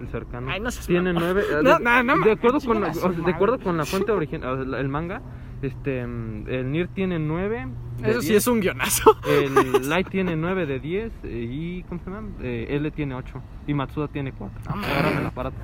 el 0.00 0.08
cercano. 0.08 0.50
Ay, 0.50 0.60
no 0.60 0.68
Tiene 0.70 1.12
nueve. 1.14 1.42
No, 1.50 1.56
de, 1.56 1.62
no, 1.62 1.78
no, 1.80 1.96
de 1.96 2.02
mames, 2.04 2.32
acuerdo 2.36 2.60
con 2.60 2.80
la- 2.80 2.90
chinga 2.90 2.90
o 2.90 2.94
su 2.94 3.00
sea, 3.00 3.10
de 3.10 3.16
madre. 3.22 3.34
acuerdo 3.34 3.58
con 3.58 3.76
la 3.76 3.84
fuente 3.86 4.12
original, 4.12 4.74
el 4.74 4.88
manga, 4.88 5.20
este, 5.62 6.06
mm, 6.06 6.44
el 6.48 6.70
Nir 6.70 6.88
tiene 6.88 7.18
nueve. 7.18 7.66
de 8.00 8.10
Eso 8.10 8.20
sí 8.22 8.28
10, 8.28 8.36
es 8.38 8.46
un 8.46 8.60
guionazo. 8.60 9.16
El 9.28 9.88
Light 9.88 10.08
tiene 10.08 10.36
9 10.36 10.66
de 10.66 10.78
10 10.78 11.12
eh, 11.24 11.48
y 11.50 11.82
¿cómo 11.84 12.00
se 12.02 12.10
llama? 12.10 12.28
Eh, 12.40 12.66
L 12.70 12.90
tiene 12.92 13.14
8 13.14 13.42
y 13.66 13.74
Matsuda 13.74 14.08
tiene 14.08 14.32
4. 14.32 14.72
Agárrame 14.72 15.20
el 15.20 15.26
aparato. 15.26 15.56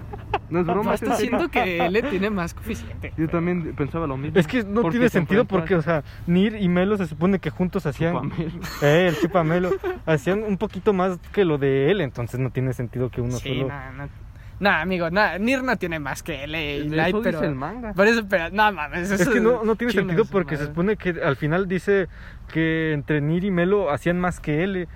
No 0.51 0.61
es 0.61 0.67
broma. 0.67 0.95
Está 0.95 1.17
siento 1.17 1.49
que 1.49 1.79
él 1.79 2.05
tiene 2.11 2.31
más 2.31 2.55
coeficiente. 2.55 3.13
Yo 3.17 3.29
también 3.29 3.75
pensaba 3.75 4.07
lo 4.07 4.17
mismo. 4.17 4.39
Es 4.39 4.47
que 4.47 4.65
no 4.65 4.91
tiene 4.91 5.09
se 5.09 5.19
sentido 5.19 5.45
porque, 5.45 5.75
o 5.77 5.83
sea, 5.83 6.03
Nir 6.27 6.57
y 6.57 6.69
Melo 6.69 6.97
se 6.97 7.07
supone 7.07 7.39
que 7.39 7.51
juntos 7.51 7.87
hacían... 7.87 8.15
Chupamel. 8.15 8.53
Eh, 8.83 9.07
el 9.09 9.17
chupamelo. 9.19 9.71
hacían 10.07 10.43
un 10.43 10.59
poquito 10.59 10.93
más 10.93 11.19
que 11.33 11.45
lo 11.45 11.57
de 11.59 11.91
él, 11.91 12.01
entonces 12.01 12.41
no 12.41 12.51
tiene 12.51 12.73
sentido 12.73 13.11
que 13.11 13.21
uno 13.21 13.33
Sí, 13.33 13.61
solo... 13.61 13.69
no, 13.69 13.93
no. 13.93 14.24
Nah, 14.65 14.81
amigo, 14.81 15.11
nah, 15.11 15.37
Nir 15.39 15.63
no 15.63 15.77
tiene 15.77 15.99
más 15.99 16.23
que 16.23 16.45
Eso 16.45 16.53
Light, 16.53 17.15
dice 17.15 17.21
pero... 17.23 17.43
el 17.45 17.55
manga. 17.55 17.93
Por 17.93 18.07
eso, 18.07 18.27
pero, 18.27 18.49
no 18.51 18.73
mames. 18.73 19.11
Es 19.11 19.21
eso 19.21 19.31
que 19.31 19.41
no, 19.41 19.63
no 19.63 19.77
tiene 19.77 19.93
sentido 19.93 20.25
porque 20.25 20.57
se 20.57 20.63
madre. 20.63 20.73
supone 20.73 20.97
que 20.97 21.23
al 21.23 21.37
final 21.37 21.69
dice 21.69 22.09
que 22.51 22.93
entre 22.95 23.21
Nir 23.21 23.45
y 23.45 23.51
Melo 23.51 23.91
hacían 23.91 24.19
más 24.19 24.41
que 24.41 24.65
L, 24.65 24.89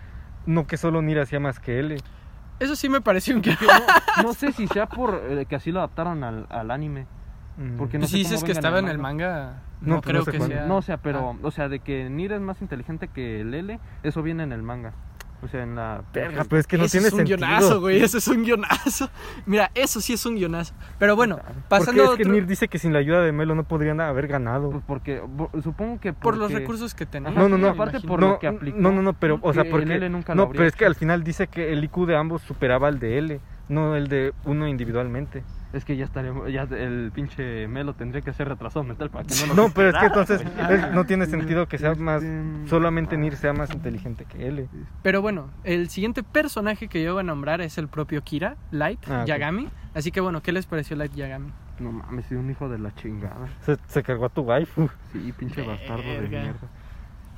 no 0.46 0.66
que 0.66 0.78
solo 0.78 1.02
Nir 1.02 1.20
hacía 1.20 1.38
más 1.38 1.60
que 1.60 1.78
L. 1.80 1.96
Eso 2.60 2.76
sí 2.76 2.88
me 2.88 3.02
pareció 3.02 3.36
un 3.36 3.42
Que 3.42 3.50
no, 3.50 4.22
no 4.22 4.32
sé 4.40 4.52
si 4.52 4.66
sea 4.68 4.86
por 4.86 5.22
eh, 5.28 5.44
que 5.46 5.56
así 5.56 5.70
lo 5.70 5.80
adaptaron 5.80 6.24
al, 6.24 6.46
al 6.48 6.70
anime. 6.70 7.06
Mm. 7.58 7.76
Porque 7.76 7.98
no 7.98 8.02
Pues 8.02 8.10
si 8.12 8.24
sé 8.24 8.30
dices 8.30 8.44
que 8.44 8.52
estaba 8.52 8.78
en 8.78 8.88
el 8.88 8.96
manga, 8.98 9.62
no, 9.82 9.96
No, 9.96 10.00
pues 10.00 10.06
creo 10.10 10.18
no 10.20 10.24
sé 10.24 10.30
que 10.32 10.38
cuándo. 10.38 10.56
sea... 10.56 10.66
No, 10.66 10.76
o 10.78 10.82
sea, 10.82 10.96
pero, 10.96 11.36
Ah. 11.36 11.38
o 11.42 11.50
sea, 11.50 11.68
de 11.68 11.80
que 11.80 12.08
Nir 12.08 12.32
es 12.32 12.40
más 12.40 12.62
inteligente 12.62 13.08
que 13.08 13.42
el 13.42 13.52
L, 13.52 13.78
eso 14.02 14.22
viene 14.22 14.44
en 14.44 14.52
el 14.52 14.62
manga. 14.62 14.94
O 15.40 15.46
sea, 15.46 15.62
en 15.62 15.76
la. 15.76 16.02
Verga, 16.12 16.42
pues 16.44 16.60
es 16.60 16.66
que 16.66 16.76
no 16.76 16.84
eso 16.84 16.92
tiene 16.92 17.06
es 17.06 17.12
un 17.12 17.18
sentido. 17.20 17.38
guionazo, 17.38 17.80
güey. 17.80 18.02
Eso 18.02 18.18
es 18.18 18.26
un 18.26 18.42
guionazo. 18.42 19.08
Mira, 19.46 19.70
eso 19.74 20.00
sí 20.00 20.12
es 20.12 20.26
un 20.26 20.34
guionazo. 20.34 20.74
Pero 20.98 21.14
bueno, 21.14 21.36
Porque 21.36 21.52
pasando 21.68 22.04
es 22.04 22.10
a 22.10 22.16
que 22.16 22.24
Nir 22.24 22.46
dice 22.46 22.66
que 22.66 22.78
sin 22.80 22.92
la 22.92 22.98
ayuda 22.98 23.20
de 23.22 23.30
Melo 23.30 23.54
no 23.54 23.62
podrían 23.62 24.00
haber 24.00 24.26
ganado. 24.26 24.70
Pues 24.70 24.82
porque, 24.86 25.20
bo- 25.20 25.50
supongo 25.62 26.00
que. 26.00 26.12
por 26.12 26.36
los 26.36 26.48
porque- 26.50 26.58
recursos 26.62 26.92
que 26.94 27.06
tenía. 27.06 27.30
No, 27.30 27.48
no, 27.48 27.56
no. 27.56 27.68
Aparte 27.68 28.00
por 28.00 28.18
no, 28.20 28.30
lo 28.30 28.38
que 28.40 28.48
aplicó. 28.48 28.78
no, 28.80 28.90
no, 28.90 29.00
no, 29.02 29.12
pero, 29.12 29.38
o 29.40 29.52
sea, 29.52 29.64
porque. 29.70 29.94
L 29.94 30.08
nunca 30.10 30.34
lo 30.34 30.46
no, 30.46 30.50
pero 30.50 30.64
es 30.64 30.74
que 30.74 30.84
hecho. 30.84 30.88
al 30.90 30.94
final 30.96 31.22
dice 31.22 31.46
que 31.46 31.72
el 31.72 31.84
IQ 31.84 32.06
de 32.06 32.16
ambos 32.16 32.42
superaba 32.42 32.88
al 32.88 32.98
de 32.98 33.18
L, 33.18 33.40
no 33.68 33.94
el 33.94 34.08
de 34.08 34.32
uno 34.44 34.66
individualmente. 34.66 35.44
Es 35.72 35.84
que 35.84 35.96
ya 35.96 36.04
estaríamos. 36.06 36.50
Ya 36.50 36.62
el 36.62 37.12
pinche 37.14 37.68
Melo 37.68 37.94
tendría 37.94 38.22
que 38.22 38.32
ser 38.32 38.48
retrasado 38.48 38.84
mental 38.84 39.10
para 39.10 39.24
que 39.26 39.34
no 39.40 39.46
nos 39.48 39.56
No, 39.56 39.68
pero 39.74 39.90
es 39.90 39.96
que 39.98 40.06
entonces 40.06 40.40
es- 40.70 40.92
no 40.94 41.04
tiene 41.04 41.26
sentido 41.26 41.66
que 41.68 41.76
sea 41.78 41.94
más. 41.94 42.22
Este, 42.22 42.68
Solamente 42.68 43.16
Nir 43.18 43.36
sea 43.36 43.52
más 43.52 43.70
inteligente 43.72 44.24
que 44.24 44.46
L. 44.48 44.66
Pero 45.02 45.20
bueno, 45.20 45.50
el 45.64 45.90
siguiente 45.90 46.22
personaje 46.22 46.88
que 46.88 47.02
yo 47.02 47.12
voy 47.14 47.20
a 47.20 47.24
nombrar 47.24 47.60
es 47.60 47.76
el 47.78 47.88
propio 47.88 48.22
Kira, 48.22 48.56
Light 48.70 49.00
Ah. 49.10 49.24
Yagami. 49.26 49.68
Así 49.94 50.10
que 50.10 50.20
bueno, 50.20 50.42
¿qué 50.42 50.52
les 50.52 50.64
pareció 50.66 50.96
Light 50.96 51.14
Yagami? 51.14 51.50
No 51.80 51.92
mames, 51.92 52.26
soy 52.26 52.38
un 52.38 52.50
hijo 52.50 52.68
de 52.68 52.78
la 52.78 52.94
chingada. 52.94 53.46
Se, 53.60 53.76
se 53.86 54.02
cargó 54.02 54.24
a 54.26 54.28
tu 54.30 54.40
waifu. 54.42 54.88
Sí, 55.12 55.32
pinche 55.38 55.62
bastardo 55.62 56.02
de 56.02 56.28
mierda. 56.28 56.54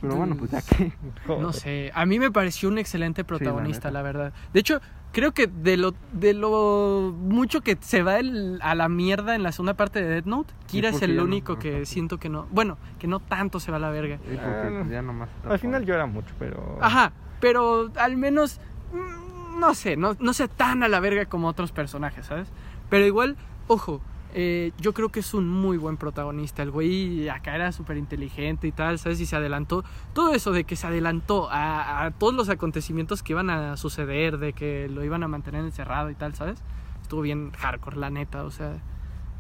Pero 0.01 0.17
bueno, 0.17 0.35
pues 0.35 0.51
ya 0.53 0.63
que. 0.63 0.93
No 1.27 1.53
sé, 1.53 1.91
a 1.95 2.07
mí 2.07 2.19
me 2.19 2.31
pareció 2.31 2.69
un 2.71 2.79
excelente 2.79 3.23
protagonista, 3.23 3.91
la, 3.91 4.01
verdad. 4.01 4.33
De 4.55 4.61
hecho, 4.61 4.81
creo 5.13 5.33
que 5.33 5.47
de 5.47 5.77
lo, 5.77 5.95
de 6.13 6.35
lo 6.35 7.13
mucho 7.17 7.61
que 7.63 7.77
se 7.81 8.03
va 8.03 8.19
el- 8.19 8.59
a 8.63 8.75
la 8.75 8.89
mierda 8.89 9.35
en 9.35 9.43
la 9.43 9.53
segunda 9.53 9.75
parte 9.75 10.03
de 10.03 10.09
Death 10.09 10.27
Note, 10.27 10.55
Kira 10.67 10.91
es 10.91 11.03
el 11.03 11.17
no- 11.17 11.25
único 11.25 11.53
ajá, 11.55 11.63
que 11.63 11.87
siento 11.87 12.19
que 12.19 12.29
no. 12.29 12.47
Bueno, 12.51 12.79
que 12.99 13.07
no 13.07 13.21
tanto 13.21 13.61
se 13.61 13.71
va 13.71 13.79
a 13.79 13.81
la 13.81 13.91
verga. 13.91 14.19
Ah, 14.43 14.85
ya 14.91 15.03
nomás 15.03 15.29
está 15.37 15.51
Al 15.51 15.59
final 15.59 15.85
llora 15.85 16.07
mucho, 16.07 16.35
pero. 16.39 16.79
Ajá, 16.81 17.13
pero 17.41 17.91
al 17.97 18.17
menos, 18.17 18.61
mm, 18.93 19.59
no 19.61 19.75
sé, 19.75 19.97
no, 19.97 20.17
no 20.21 20.33
sea 20.33 20.49
tan 20.49 20.83
a 20.83 20.89
la 20.89 21.01
verga 21.01 21.27
como 21.27 21.49
otros 21.49 21.73
personajes, 21.73 22.27
¿sabes? 22.27 22.49
Pero 22.89 23.05
igual, 23.07 23.37
ojo, 23.69 24.01
eh, 24.35 24.73
yo 24.79 24.95
creo 24.95 25.11
que 25.11 25.21
es 25.21 25.35
un 25.35 25.49
muy 25.49 25.77
buen 25.77 25.97
protagonista. 25.97 26.63
El 26.63 26.71
güey 26.71 27.29
acá 27.29 27.55
era 27.55 27.73
súper 27.73 27.97
inteligente 27.97 28.67
y 28.67 28.73
tal, 28.73 28.99
¿sabes? 28.99 29.21
Y 29.21 29.27
se 29.27 29.37
adelantó. 29.37 29.85
Todo 30.13 30.35
eso 30.35 30.53
de 30.53 30.65
que 30.65 30.77
se 30.77 30.87
adelantó 30.87 31.51
a, 31.51 32.05
a 32.05 32.11
todos 32.13 32.35
los 32.35 32.49
acontecimientos 32.49 33.23
que 33.23 33.33
iban 33.33 33.51
a 33.51 33.77
suceder, 33.77 34.39
de 34.39 34.53
que 34.53 34.89
lo 34.89 35.05
iban 35.05 35.23
a 35.23 35.29
mantener 35.29 35.65
encerrado 35.65 36.11
y 36.11 36.15
tal, 36.15 36.35
¿sabes? 36.35 36.63
Estuvo 37.03 37.23
bien 37.23 37.51
hardcore, 37.53 37.97
la 37.97 38.11
neta, 38.11 38.45
o 38.45 38.51
sea. 38.51 38.79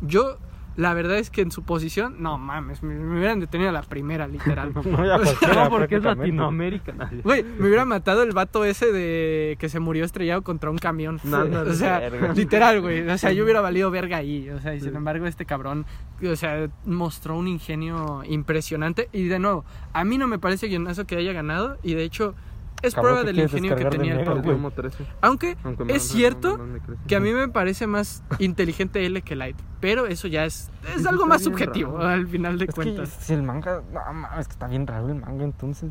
Yo, 0.00 0.38
la 0.80 0.94
verdad 0.94 1.18
es 1.18 1.28
que 1.28 1.42
en 1.42 1.50
su 1.50 1.62
posición, 1.62 2.22
no 2.22 2.38
mames, 2.38 2.82
me, 2.82 2.94
me 2.94 3.18
hubieran 3.18 3.38
detenido 3.38 3.68
a 3.68 3.72
la 3.72 3.82
primera, 3.82 4.26
literal. 4.26 4.72
No, 5.54 5.68
porque 5.68 5.96
es. 5.96 6.02
Latinoamérica. 6.02 6.94
Güey, 7.22 7.42
me 7.42 7.66
hubiera 7.66 7.84
matado 7.84 8.22
el 8.22 8.32
vato 8.32 8.64
ese 8.64 8.90
de 8.90 9.56
que 9.58 9.68
se 9.68 9.78
murió 9.78 10.06
estrellado 10.06 10.42
contra 10.42 10.70
un 10.70 10.78
camión. 10.78 11.20
No, 11.22 11.44
no, 11.44 11.60
o 11.60 11.74
sea, 11.74 11.98
verga. 11.98 12.32
literal, 12.32 12.80
güey. 12.80 13.06
O 13.06 13.18
sea, 13.18 13.30
yo 13.32 13.44
hubiera 13.44 13.60
valido 13.60 13.90
verga 13.90 14.16
ahí. 14.16 14.48
O 14.48 14.58
sea, 14.60 14.74
y 14.74 14.80
sin 14.80 14.96
embargo, 14.96 15.26
este 15.26 15.44
cabrón, 15.44 15.84
o 16.26 16.36
sea, 16.36 16.70
mostró 16.86 17.36
un 17.36 17.48
ingenio 17.48 18.22
impresionante. 18.24 19.10
Y 19.12 19.24
de 19.24 19.38
nuevo, 19.38 19.66
a 19.92 20.04
mí 20.04 20.16
no 20.16 20.28
me 20.28 20.38
parece 20.38 20.68
guionazo 20.68 21.06
que 21.06 21.16
haya 21.16 21.34
ganado. 21.34 21.76
Y 21.82 21.92
de 21.92 22.04
hecho, 22.04 22.34
es 22.82 22.94
prueba 22.94 23.22
del 23.24 23.38
ingenio 23.38 23.76
que 23.76 23.84
de 23.84 23.90
tenía 23.90 24.14
el 24.18 24.24
propio. 24.24 24.52
Como 24.52 24.70
13. 24.70 25.06
Aunque 25.20 25.56
Aunque 25.64 25.84
me- 25.84 25.94
es 25.94 26.08
me- 26.08 26.14
cierto 26.16 26.58
me- 26.58 26.80
que 27.06 27.16
a 27.16 27.20
mí 27.20 27.32
me 27.32 27.48
parece 27.48 27.86
más 27.86 28.22
inteligente 28.38 29.04
L 29.06 29.22
que 29.22 29.36
Light. 29.36 29.56
Pero 29.80 30.06
eso 30.06 30.28
ya 30.28 30.44
es, 30.44 30.70
es 30.96 31.06
algo 31.06 31.26
más 31.26 31.42
subjetivo 31.42 31.96
raro. 31.98 32.08
al 32.10 32.26
final 32.26 32.58
de 32.58 32.64
Es 32.66 32.70
que 32.70 32.74
cuentas. 32.74 33.08
si 33.20 33.32
el 33.32 33.42
manga. 33.42 33.82
No, 33.92 34.00
mames, 34.12 34.40
es 34.40 34.48
que 34.48 34.52
está 34.52 34.66
bien 34.68 34.86
raro 34.86 35.08
el 35.08 35.14
manga 35.16 35.44
entonces. 35.44 35.90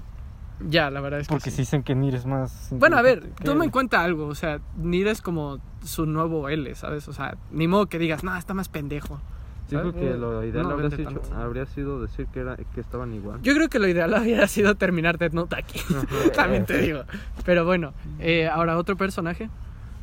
Ya, 0.67 0.89
la 0.89 0.99
verdad 0.99 1.21
es 1.21 1.27
que 1.27 1.33
Porque 1.33 1.51
sí. 1.51 1.55
si 1.57 1.61
dicen 1.61 1.83
que 1.83 1.95
Nir 1.95 2.15
es 2.15 2.25
más. 2.25 2.67
Bueno, 2.71 2.97
a 2.97 3.01
ver, 3.01 3.29
toma 3.45 3.63
en 3.63 3.71
cuenta 3.71 4.03
algo, 4.03 4.27
o 4.27 4.35
sea, 4.35 4.59
Nir 4.75 5.07
es 5.07 5.21
como 5.21 5.59
su 5.83 6.05
nuevo 6.05 6.49
L, 6.49 6.75
¿sabes? 6.75 7.07
O 7.07 7.13
sea, 7.13 7.37
ni 7.51 7.67
modo 7.69 7.85
que 7.87 7.97
digas, 7.97 8.23
no, 8.25 8.35
está 8.35 8.53
más 8.53 8.67
pendejo. 8.67 9.21
Sí, 9.69 9.75
¿sabes? 9.75 9.93
porque 9.93 10.17
lo 10.17 10.43
ideal 10.43 10.63
No 10.63 10.71
habría, 10.71 10.89
sido, 10.89 11.21
habría 11.35 11.65
decir 11.65 12.25
que, 12.33 12.39
era, 12.39 12.55
que 12.55 12.81
estaban 12.81 13.13
igual. 13.13 13.39
Yo 13.43 13.53
creo 13.53 13.69
que 13.69 13.77
lo 13.77 13.87
ideal 13.87 14.13
hubiera 14.21 14.47
sido 14.47 14.75
terminar 14.75 15.19
Death 15.19 15.33
Note 15.33 15.55
aquí, 15.55 15.79
también 16.35 16.65
te 16.65 16.79
digo. 16.79 17.03
Pero 17.45 17.65
bueno, 17.65 17.93
eh, 18.19 18.47
ahora 18.47 18.77
otro 18.77 18.97
personaje. 18.97 19.49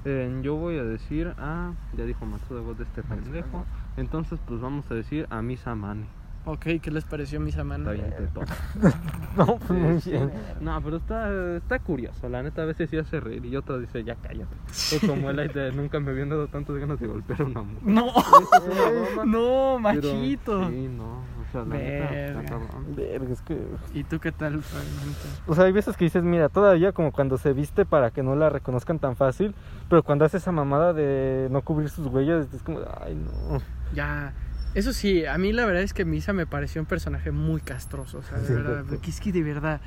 Eh, 0.05 0.41
yo 0.43 0.55
voy 0.55 0.79
a 0.79 0.85
decir 0.85 1.35
a. 1.37 1.73
Ya 1.97 2.05
dijo 2.05 2.25
Matsuda 2.25 2.61
voz 2.61 2.79
de 2.79 2.85
este 2.85 3.03
pendejo. 3.03 3.67
Entonces, 3.97 4.39
pues 4.47 4.61
vamos 4.61 4.89
a 4.91 4.95
decir 4.95 5.27
a 5.31 5.43
Misa 5.43 5.75
Mane. 5.75 6.07
Ok, 6.47 6.65
¿qué 6.81 6.91
les 6.93 7.05
pareció 7.05 7.41
mi 7.41 7.51
Está 7.51 7.63
semana? 7.63 7.91
bien. 7.91 8.15
No, 9.37 9.59
pues 9.59 9.71
muy 9.79 10.01
Sí, 10.01 10.13
bien. 10.13 10.31
No, 10.61 10.81
pero 10.81 10.97
está, 10.97 11.57
está 11.57 11.79
curioso. 11.81 12.27
La 12.29 12.43
neta, 12.43 12.63
a 12.63 12.65
veces 12.65 12.89
sí 12.89 12.97
hace 12.97 13.21
reír 13.21 13.45
y 13.45 13.55
otras 13.57 13.81
dice, 13.81 14.03
ya 14.05 14.15
cállate. 14.15 14.57
Pues 14.67 15.01
como 15.07 15.29
el 15.29 15.37
de 15.53 15.73
nunca 15.73 16.01
me 16.01 16.13
habían 16.13 16.31
dado 16.31 16.47
tantas 16.49 16.77
ganas 16.77 16.99
de 17.01 17.07
golpear 17.07 17.43
a 17.43 17.45
una 17.45 17.63
mujer. 17.63 17.83
No, 17.83 18.07
broma, 18.13 19.25
no, 19.27 19.79
Pero, 19.93 20.13
machito. 20.15 20.69
Sí, 20.71 20.89
no. 20.89 21.17
O 21.17 21.53
sea, 21.53 21.61
la 21.65 21.75
neta, 21.75 22.11
Verga. 22.15 22.43
cabrón. 22.45 22.97
Verga, 22.97 23.33
es 23.33 23.43
que... 23.43 23.61
¿Y 23.93 24.05
tú 24.05 24.19
qué 24.21 24.33
tal, 24.33 24.63
Fragmento? 24.63 25.27
O 25.49 25.55
sea, 25.55 25.65
hay 25.65 25.73
veces 25.73 25.97
que 25.97 26.05
dices, 26.07 26.23
mira, 26.23 26.49
todavía 26.49 26.93
como 26.93 27.13
cuando 27.13 27.37
se 27.39 27.53
viste 27.53 27.85
para 27.85 28.11
que 28.13 28.23
no 28.23 28.37
la 28.37 28.49
reconozcan 28.51 28.99
tan 28.99 29.17
fácil, 29.17 29.55
pero 29.91 30.03
cuando 30.03 30.25
hace 30.25 30.39
esa 30.39 30.53
mamada 30.53 30.93
de 30.95 31.49
no 31.51 31.61
cubrir 31.63 31.91
sus 31.91 32.07
huellas, 32.07 32.47
es 32.55 32.63
como, 32.63 32.79
ay, 33.05 33.15
no. 33.17 33.59
Ya, 33.95 34.33
eso 34.77 34.93
sí, 34.93 35.25
a 35.25 35.39
mí 35.39 35.55
la 35.55 35.65
verdad 35.65 35.83
es 35.83 35.95
que 35.95 36.05
Misa 36.05 36.35
me 36.35 36.47
pareció 36.47 36.83
un 36.83 36.87
personaje 36.87 37.31
muy 37.31 37.63
castroso, 37.63 38.19
o 38.19 38.23
sea, 38.23 38.37
de 38.37 38.55
verdad, 38.55 38.85
porque 38.87 39.09
es 39.09 39.21
que 39.21 39.33
de 39.33 39.43
verdad, 39.43 39.81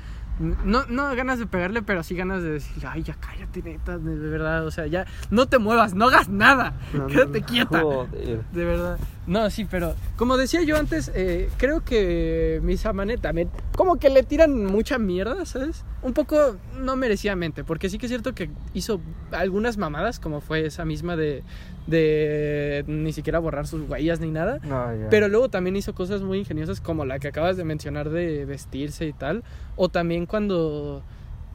no, 0.64 0.84
no 0.86 1.14
ganas 1.14 1.38
de 1.38 1.46
pegarle, 1.46 1.80
pero 1.82 2.02
sí 2.02 2.16
ganas 2.16 2.42
de 2.42 2.50
decir, 2.50 2.82
ay, 2.84 3.04
ya 3.04 3.14
cállate, 3.14 3.62
neta, 3.62 3.98
de, 3.98 4.16
verdad, 4.16 4.66
o 4.66 4.72
sea, 4.72 4.88
ya, 4.88 5.06
no 5.30 5.46
te 5.46 5.60
muevas, 5.60 5.94
no 5.94 6.06
hagas 6.06 6.28
nada, 6.28 6.74
quédate 7.06 7.42
quieta. 7.42 7.82
Joder. 7.82 8.42
De 8.50 8.64
verdad. 8.64 8.98
No, 9.26 9.48
sí, 9.50 9.66
pero 9.70 9.94
como 10.16 10.36
decía 10.36 10.62
yo 10.62 10.76
antes, 10.76 11.10
eh, 11.14 11.50
creo 11.56 11.84
que 11.84 12.60
Misa 12.62 12.92
Mane 12.92 13.18
también, 13.18 13.50
como 13.76 13.96
que 13.96 14.10
le 14.10 14.22
tiran 14.22 14.64
mucha 14.64 14.98
mierda, 14.98 15.44
¿sabes? 15.44 15.84
Un 16.02 16.14
poco 16.14 16.56
no 16.78 16.96
merecidamente, 16.96 17.62
porque 17.62 17.88
sí 17.88 17.98
que 17.98 18.06
es 18.06 18.10
cierto 18.10 18.34
que 18.34 18.50
hizo 18.74 19.00
algunas 19.30 19.76
mamadas, 19.76 20.18
como 20.18 20.40
fue 20.40 20.66
esa 20.66 20.84
misma 20.84 21.16
de, 21.16 21.44
de 21.86 22.84
ni 22.86 23.12
siquiera 23.12 23.38
borrar 23.38 23.66
sus 23.66 23.88
huellas 23.88 24.20
ni 24.20 24.30
nada. 24.30 24.58
No, 24.62 24.94
ya. 24.94 25.08
Pero 25.10 25.28
luego 25.28 25.48
también 25.50 25.76
hizo 25.76 25.94
cosas 25.94 26.22
muy 26.22 26.38
ingeniosas 26.38 26.80
como 26.80 27.04
la 27.04 27.18
que 27.18 27.28
acabas 27.28 27.56
de 27.56 27.64
mencionar 27.64 28.10
de 28.10 28.44
vestirse 28.46 29.06
y 29.06 29.12
tal. 29.12 29.44
O 29.76 29.88
también 29.88 30.26
cuando. 30.26 31.02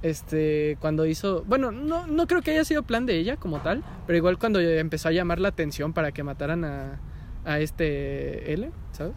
Este. 0.01 0.77
Cuando 0.79 1.05
hizo. 1.05 1.43
Bueno, 1.47 1.71
no, 1.71 2.05
no 2.05 2.27
creo 2.27 2.41
que 2.41 2.51
haya 2.51 2.65
sido 2.65 2.83
plan 2.83 3.05
de 3.05 3.17
ella 3.17 3.37
como 3.37 3.59
tal. 3.61 3.83
Pero 4.05 4.17
igual 4.17 4.37
cuando 4.37 4.59
empezó 4.59 5.09
a 5.09 5.11
llamar 5.11 5.39
la 5.39 5.49
atención 5.49 5.93
para 5.93 6.11
que 6.11 6.23
mataran 6.23 6.63
a. 6.65 6.99
A 7.45 7.59
este 7.59 8.53
L, 8.53 8.71
¿sabes? 8.91 9.13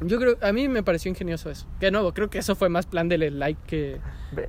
Yo 0.00 0.18
creo. 0.18 0.36
A 0.42 0.52
mí 0.52 0.68
me 0.68 0.82
pareció 0.82 1.08
ingenioso 1.08 1.50
eso. 1.50 1.66
Que 1.80 1.90
nuevo, 1.90 2.12
creo 2.12 2.28
que 2.28 2.38
eso 2.38 2.54
fue 2.56 2.68
más 2.68 2.86
plan 2.86 3.08
del 3.08 3.38
like 3.38 3.60
que 3.66 4.00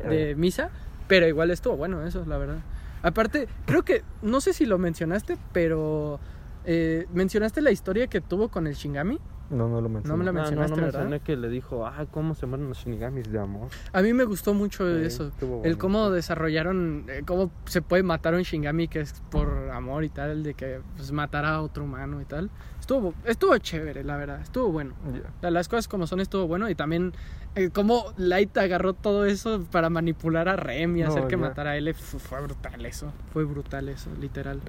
de 0.10 0.36
misa. 0.36 0.70
Pero 1.08 1.28
igual 1.28 1.52
estuvo 1.52 1.78
bueno 1.78 2.06
eso, 2.06 2.26
la 2.26 2.38
verdad. 2.38 2.58
Aparte, 3.04 3.48
creo 3.66 3.84
que. 3.84 4.04
No 4.22 4.42
sé 4.42 4.54
si 4.54 4.66
lo 4.66 4.78
mencionaste, 4.78 5.38
pero. 5.54 6.20
eh, 6.66 7.06
mencionaste 7.14 7.62
la 7.62 7.72
historia 7.72 8.08
que 8.08 8.20
tuvo 8.20 8.50
con 8.50 8.68
el 8.68 8.74
Shingami. 8.74 9.20
No, 9.50 9.70
no 9.70 9.80
lo 9.80 9.88
mencioné. 9.88 10.10
No 10.10 10.18
me 10.18 10.26
la 10.26 10.30
Ah, 10.32 10.34
no, 10.34 10.40
mencionaste, 10.42 10.76
no 10.76 10.86
¿verdad? 10.86 11.00
mencioné 11.00 11.20
que 11.22 11.38
le 11.38 11.48
dijo, 11.50 11.86
ah, 11.88 12.06
¿cómo 12.12 12.36
se 12.36 12.46
mueren 12.46 12.68
los 12.68 12.80
shinigamis 12.80 13.32
de 13.32 13.40
amor? 13.40 13.70
A 13.94 14.02
mí 14.02 14.12
me 14.14 14.26
gustó 14.26 14.54
mucho 14.54 14.86
Sí, 14.98 15.06
eso. 15.06 15.32
El 15.64 15.78
cómo 15.78 16.10
desarrollaron, 16.10 17.06
eh, 17.08 17.22
cómo 17.26 17.50
se 17.66 17.82
puede 17.82 18.04
matar 18.04 18.34
a 18.34 18.38
un 18.38 18.44
Shingami 18.44 18.88
que 18.90 19.00
es 19.00 19.22
por 19.32 19.48
amor 19.72 20.04
y 20.04 20.10
tal, 20.10 20.44
de 20.44 20.54
que 20.54 20.82
pues, 20.98 21.12
matará 21.14 21.56
a 21.56 21.62
otro 21.62 21.86
humano 21.86 22.20
y 22.22 22.26
tal. 22.26 22.50
Estuvo, 22.80 23.14
estuvo 23.26 23.58
chévere, 23.58 24.04
la 24.04 24.18
verdad, 24.18 24.42
estuvo 24.42 24.70
bueno. 24.72 24.94
Sea, 25.42 25.52
Las 25.52 25.68
cosas 25.70 25.88
como 25.88 26.08
son 26.08 26.20
estuvo 26.20 26.46
bueno 26.48 26.70
y 26.70 26.76
también 26.76 27.14
eh, 27.56 27.70
cómo 27.70 28.04
Light 28.18 28.58
agarró 28.58 28.94
todo 28.94 29.26
eso 29.26 29.64
para 29.72 29.90
manipular 29.90 30.48
a 30.50 30.56
Rem 30.58 30.98
y 30.98 31.02
No, 31.04 31.08
hacer 31.10 31.24
que 31.28 31.32
ya. 31.36 31.38
matara 31.38 31.72
a 31.72 31.78
él. 31.78 31.94
Fue, 31.94 32.20
fue 32.20 32.42
brutal 32.42 32.86
eso, 32.86 33.12
fue 33.32 33.46
brutal 33.46 33.88
eso, 33.90 34.10
literal. 34.20 34.60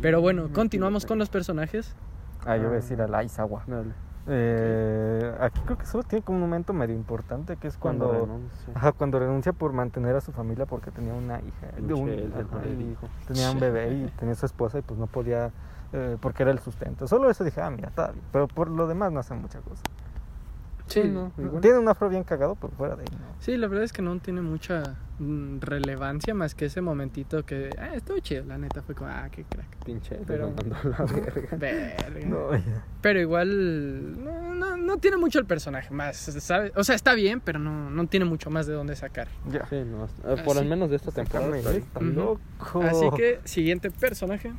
Pero 0.00 0.20
bueno, 0.22 0.48
continuamos 0.52 1.04
con 1.06 1.18
los 1.18 1.28
personajes. 1.28 1.94
Ah, 2.46 2.56
yo 2.56 2.64
voy 2.64 2.72
a 2.72 2.76
decir 2.76 3.00
a 3.00 3.06
la 3.08 3.18
Aizawa. 3.18 3.64
Dale. 3.66 3.92
Eh, 4.26 5.34
aquí 5.40 5.60
creo 5.64 5.76
que 5.76 5.84
solo 5.86 6.02
tiene 6.02 6.24
como 6.24 6.36
un 6.36 6.42
momento 6.42 6.72
medio 6.72 6.94
importante 6.94 7.56
que 7.56 7.68
es 7.68 7.76
Cuando 7.76 8.06
cuando, 8.08 8.26
renuncia. 8.26 8.72
ajá, 8.74 8.92
cuando 8.92 9.18
renuncia 9.18 9.52
por 9.52 9.72
mantener 9.72 10.16
a 10.16 10.20
su 10.20 10.32
familia 10.32 10.64
porque 10.66 10.90
tenía 10.90 11.12
una 11.12 11.40
hija, 11.40 11.66
de 11.76 11.92
un- 11.94 12.08
el 12.08 12.78
dijo. 12.78 13.08
tenía 13.26 13.50
un 13.50 13.60
bebé 13.60 13.92
y 13.92 14.06
tenía 14.18 14.34
su 14.34 14.46
esposa 14.46 14.78
y 14.78 14.82
pues 14.82 14.98
no 14.98 15.06
podía 15.06 15.50
eh, 15.92 16.16
porque 16.20 16.42
era 16.42 16.50
el 16.52 16.58
sustento. 16.58 17.06
Solo 17.06 17.30
eso 17.30 17.44
dije, 17.44 17.60
ah, 17.60 17.70
mira, 17.70 17.88
está 17.88 18.10
bien. 18.10 18.24
Pero 18.32 18.48
por 18.48 18.68
lo 18.68 18.86
demás 18.88 19.12
no 19.12 19.20
hace 19.20 19.34
mucha 19.34 19.60
cosa. 19.60 19.82
Sí, 20.86 21.02
no. 21.04 21.32
Tiene 21.62 21.78
un 21.78 21.88
afro 21.88 22.08
bien 22.10 22.24
cagado, 22.24 22.56
pero 22.56 22.72
fuera 22.74 22.94
de 22.94 23.02
ahí, 23.02 23.08
¿no? 23.18 23.24
Sí, 23.40 23.56
la 23.56 23.68
verdad 23.68 23.84
es 23.84 23.92
que 23.92 24.02
no 24.02 24.18
tiene 24.20 24.42
mucha 24.42 24.96
mm, 25.18 25.60
relevancia 25.60 26.34
más 26.34 26.54
que 26.54 26.66
ese 26.66 26.82
momentito 26.82 27.42
que, 27.44 27.70
ah, 27.78 27.94
estuvo 27.94 28.18
chido, 28.18 28.44
la 28.44 28.58
neta, 28.58 28.82
fue 28.82 28.94
como, 28.94 29.08
ah, 29.10 29.28
qué 29.32 29.44
crack. 29.44 29.66
Pinche, 29.84 30.16
Pero- 30.26 30.52
la 30.84 31.04
verga. 31.06 31.56
Verga. 31.56 32.58
Ya. 32.58 32.84
Pero 33.00 33.20
igual, 33.20 34.22
no, 34.24 34.54
no, 34.54 34.76
no 34.76 34.96
tiene 34.98 35.16
mucho 35.16 35.38
el 35.38 35.46
personaje 35.46 35.92
más, 35.92 36.16
¿sabes? 36.16 36.72
O 36.76 36.84
sea, 36.84 36.94
está 36.94 37.14
bien, 37.14 37.40
pero 37.40 37.58
no, 37.58 37.88
no 37.90 38.06
tiene 38.06 38.26
mucho 38.26 38.50
más 38.50 38.66
de 38.66 38.74
dónde 38.74 38.94
sacar. 38.94 39.28
Ya. 39.50 39.66
Sí, 39.68 39.76
no, 39.86 40.04
eh, 40.04 40.42
por 40.44 40.50
Así- 40.56 40.58
al 40.58 40.66
menos 40.66 40.90
de 40.90 40.96
esta 40.96 41.10
temporada. 41.12 41.56
Está 41.56 42.00
Ujú. 42.00 42.08
loco. 42.08 42.82
Así 42.82 43.06
que, 43.16 43.40
siguiente 43.44 43.90
personaje. 43.90 44.52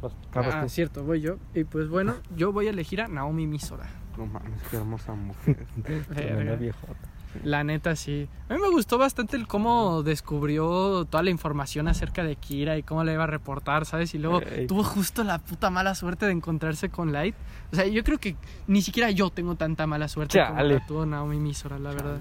Pues, 0.00 0.12
Ah, 0.32 0.60
Ah, 0.62 0.68
cierto, 0.68 1.02
voy 1.04 1.20
yo. 1.20 1.36
Y 1.54 1.64
pues 1.64 1.88
bueno, 1.88 2.14
yo 2.36 2.52
voy 2.52 2.68
a 2.68 2.70
elegir 2.70 3.00
a 3.02 3.08
Naomi 3.08 3.46
Misora. 3.46 3.86
No 4.18 4.26
mames, 4.26 4.60
qué 4.70 4.76
hermosa 4.76 5.14
mujer. 5.14 5.64
Tremenda 6.14 6.56
viejota. 6.56 6.94
La 7.44 7.62
neta, 7.62 7.94
sí. 7.94 8.26
A 8.48 8.54
mí 8.54 8.60
me 8.60 8.68
gustó 8.70 8.98
bastante 8.98 9.36
el 9.36 9.46
cómo 9.46 10.02
descubrió 10.02 11.04
toda 11.04 11.22
la 11.22 11.30
información 11.30 11.86
acerca 11.86 12.24
de 12.24 12.34
Kira 12.34 12.76
y 12.78 12.82
cómo 12.82 13.04
le 13.04 13.12
iba 13.12 13.24
a 13.24 13.26
reportar, 13.28 13.86
¿sabes? 13.86 14.14
Y 14.14 14.18
luego 14.18 14.40
Ey. 14.42 14.66
tuvo 14.66 14.82
justo 14.82 15.22
la 15.22 15.38
puta 15.38 15.70
mala 15.70 15.94
suerte 15.94 16.26
de 16.26 16.32
encontrarse 16.32 16.88
con 16.88 17.12
Light. 17.12 17.36
O 17.70 17.76
sea, 17.76 17.86
yo 17.86 18.02
creo 18.02 18.18
que 18.18 18.34
ni 18.66 18.82
siquiera 18.82 19.10
yo 19.12 19.30
tengo 19.30 19.54
tanta 19.54 19.86
mala 19.86 20.08
suerte 20.08 20.38
como 20.38 20.56
Chale. 20.58 20.74
la 20.74 20.86
tuvo 20.86 21.06
Naomi 21.06 21.38
Misora, 21.38 21.78
la 21.78 21.90
verdad. 21.90 22.20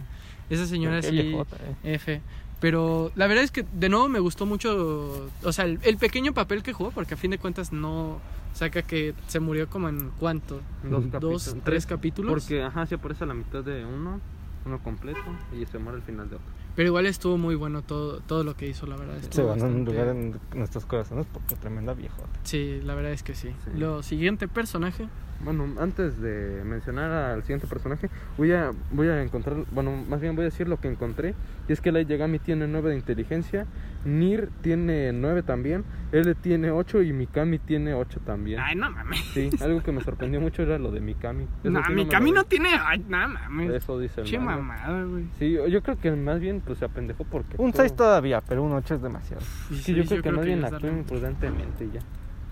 Esa 0.51 0.67
señora 0.67 1.01
Qué 1.01 1.09
sí, 1.09 1.13
viejota, 1.19 1.55
eh. 1.83 1.95
F. 1.95 2.21
Pero 2.59 3.11
la 3.15 3.27
verdad 3.27 3.43
es 3.43 3.51
que 3.51 3.65
de 3.71 3.89
nuevo 3.89 4.09
me 4.09 4.19
gustó 4.19 4.45
mucho, 4.45 5.29
o 5.43 5.51
sea, 5.51 5.65
el, 5.65 5.79
el 5.83 5.97
pequeño 5.97 6.33
papel 6.33 6.63
que 6.63 6.73
jugó, 6.73 6.91
porque 6.91 7.13
a 7.13 7.17
fin 7.17 7.31
de 7.31 7.37
cuentas 7.37 7.71
no 7.71 8.19
saca 8.57 8.81
que 8.81 9.13
se 9.27 9.39
murió 9.39 9.69
como 9.69 9.87
en 9.87 10.11
cuánto, 10.19 10.61
Dos 10.83 11.11
dos, 11.19 11.55
tres 11.63 11.85
capítulos. 11.85 12.31
Porque, 12.31 12.63
ajá, 12.63 12.85
se 12.85 12.95
aparece 12.95 13.23
a 13.23 13.27
la 13.27 13.33
mitad 13.33 13.63
de 13.63 13.85
uno, 13.85 14.19
uno 14.65 14.79
completo, 14.83 15.19
y 15.57 15.65
se 15.65 15.77
muere 15.77 15.97
al 15.97 16.03
final 16.03 16.29
de 16.29 16.35
otro. 16.37 16.47
Pero 16.75 16.87
igual 16.89 17.05
estuvo 17.07 17.37
muy 17.37 17.55
bueno 17.55 17.81
todo, 17.81 18.19
todo 18.19 18.43
lo 18.43 18.55
que 18.55 18.67
hizo, 18.67 18.85
la 18.85 18.97
verdad. 18.97 19.17
Se 19.29 19.43
ganó 19.43 19.65
un 19.65 19.85
lugar 19.85 20.09
en 20.09 20.39
nuestros 20.53 20.85
corazones 20.85 21.25
porque 21.31 21.55
tremenda 21.55 21.93
viejota. 21.93 22.29
Sí, 22.43 22.81
la 22.83 22.93
verdad 22.93 23.13
es 23.13 23.23
que 23.23 23.33
sí. 23.33 23.49
Sí. 23.63 23.71
Lo 23.75 24.03
siguiente 24.03 24.47
personaje. 24.47 25.07
Bueno, 25.43 25.65
antes 25.79 26.19
de 26.19 26.63
mencionar 26.65 27.11
al 27.11 27.41
siguiente 27.43 27.67
personaje, 27.67 28.09
voy 28.37 28.51
a, 28.53 28.71
voy 28.91 29.07
a 29.07 29.21
encontrar, 29.21 29.57
bueno, 29.71 29.91
más 30.09 30.19
bien 30.19 30.35
voy 30.35 30.43
a 30.43 30.45
decir 30.45 30.67
lo 30.67 30.79
que 30.79 30.87
encontré. 30.87 31.35
Y 31.69 31.73
es 31.73 31.79
que 31.81 31.91
Light 31.91 32.07
Yagami 32.07 32.39
tiene 32.39 32.67
9 32.67 32.89
de 32.89 32.95
inteligencia, 32.95 33.65
Nir 34.03 34.49
tiene 34.61 35.11
9 35.13 35.43
también, 35.43 35.83
L 36.11 36.33
tiene 36.35 36.71
8 36.71 37.01
y 37.03 37.13
Mikami 37.13 37.59
tiene 37.59 37.93
8 37.93 38.19
también. 38.25 38.59
Ay, 38.61 38.75
no 38.75 38.89
mames. 38.89 39.19
Sí, 39.33 39.49
algo 39.61 39.83
que 39.83 39.91
me 39.91 40.01
sorprendió 40.01 40.41
mucho 40.41 40.63
era 40.63 40.79
lo 40.79 40.91
de 40.91 41.01
Mikami. 41.01 41.43
Eso 41.63 41.69
No, 41.71 41.83
sí 41.85 41.93
mi 41.93 42.05
me 42.05 42.09
camino 42.09 42.35
lo- 42.37 42.41
no 42.41 42.47
tiene. 42.47 42.69
Ay, 42.83 43.05
no 43.07 43.27
mames. 43.27 43.71
Eso 43.71 43.99
dice 43.99 44.21
el 44.21 44.27
Che 44.27 44.39
mamada, 44.39 45.03
güey. 45.03 45.25
Sí, 45.37 45.51
yo- 45.69 45.83
creo 45.83 45.99
que 45.99 46.11
más 46.11 46.39
bien 46.39 46.61
pues 46.65 46.79
se 46.79 46.85
apendejó 46.85 47.23
porque... 47.25 47.55
Un 47.59 47.69
actuó- 47.69 47.81
6 47.81 47.95
todavía, 47.95 48.41
pero 48.41 48.63
un 48.63 48.71
8 48.73 48.95
es 48.95 49.01
demasiado. 49.01 49.43
Es 49.71 49.85
que 49.85 49.93
yo 49.93 50.03
creo 50.05 50.21
que 50.23 50.31
más 50.31 50.45
bien 50.45 50.61
darle- 50.61 50.89
imprudentemente 50.89 51.85
y 51.85 51.91
ya. 51.91 51.99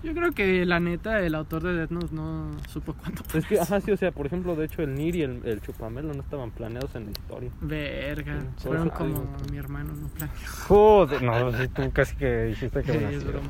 Yo 0.06 0.14
creo 0.14 0.30
que 0.32 0.64
la 0.64 0.78
neta, 0.78 1.20
el 1.20 1.34
autor 1.34 1.64
de 1.64 1.74
Death 1.74 1.90
Note 1.90 2.08
no 2.14 2.52
supo 2.68 2.94
cuándo. 2.94 3.22
Es 3.34 3.44
que, 3.44 3.58
ajá, 3.58 3.80
sí, 3.80 3.90
o 3.90 3.96
sea, 3.96 4.12
por 4.12 4.26
ejemplo, 4.26 4.54
de 4.54 4.66
hecho 4.66 4.82
el 4.82 4.94
Nir 4.94 5.16
y 5.16 5.22
el, 5.22 5.40
el 5.44 5.60
Chupamelo 5.60 6.14
no 6.14 6.22
estaban 6.22 6.52
planeados 6.52 6.94
en 6.94 7.06
la 7.06 7.10
historia. 7.10 7.50
Verga. 7.60 8.40
Sí, 8.56 8.68
Fueron 8.68 8.90
como 8.90 9.24
mi 9.50 9.58
hermano, 9.58 9.92
no 9.94 10.08
planeó. 10.08 10.34
Joder, 10.68 11.22
no, 11.22 11.52
sí, 11.52 11.68
tú 11.68 11.90
casi 11.92 12.14
que 12.16 12.44
dijiste 12.44 12.82
que 12.82 12.92
Sí, 12.92 12.98
es 13.16 13.24
broma. 13.24 13.48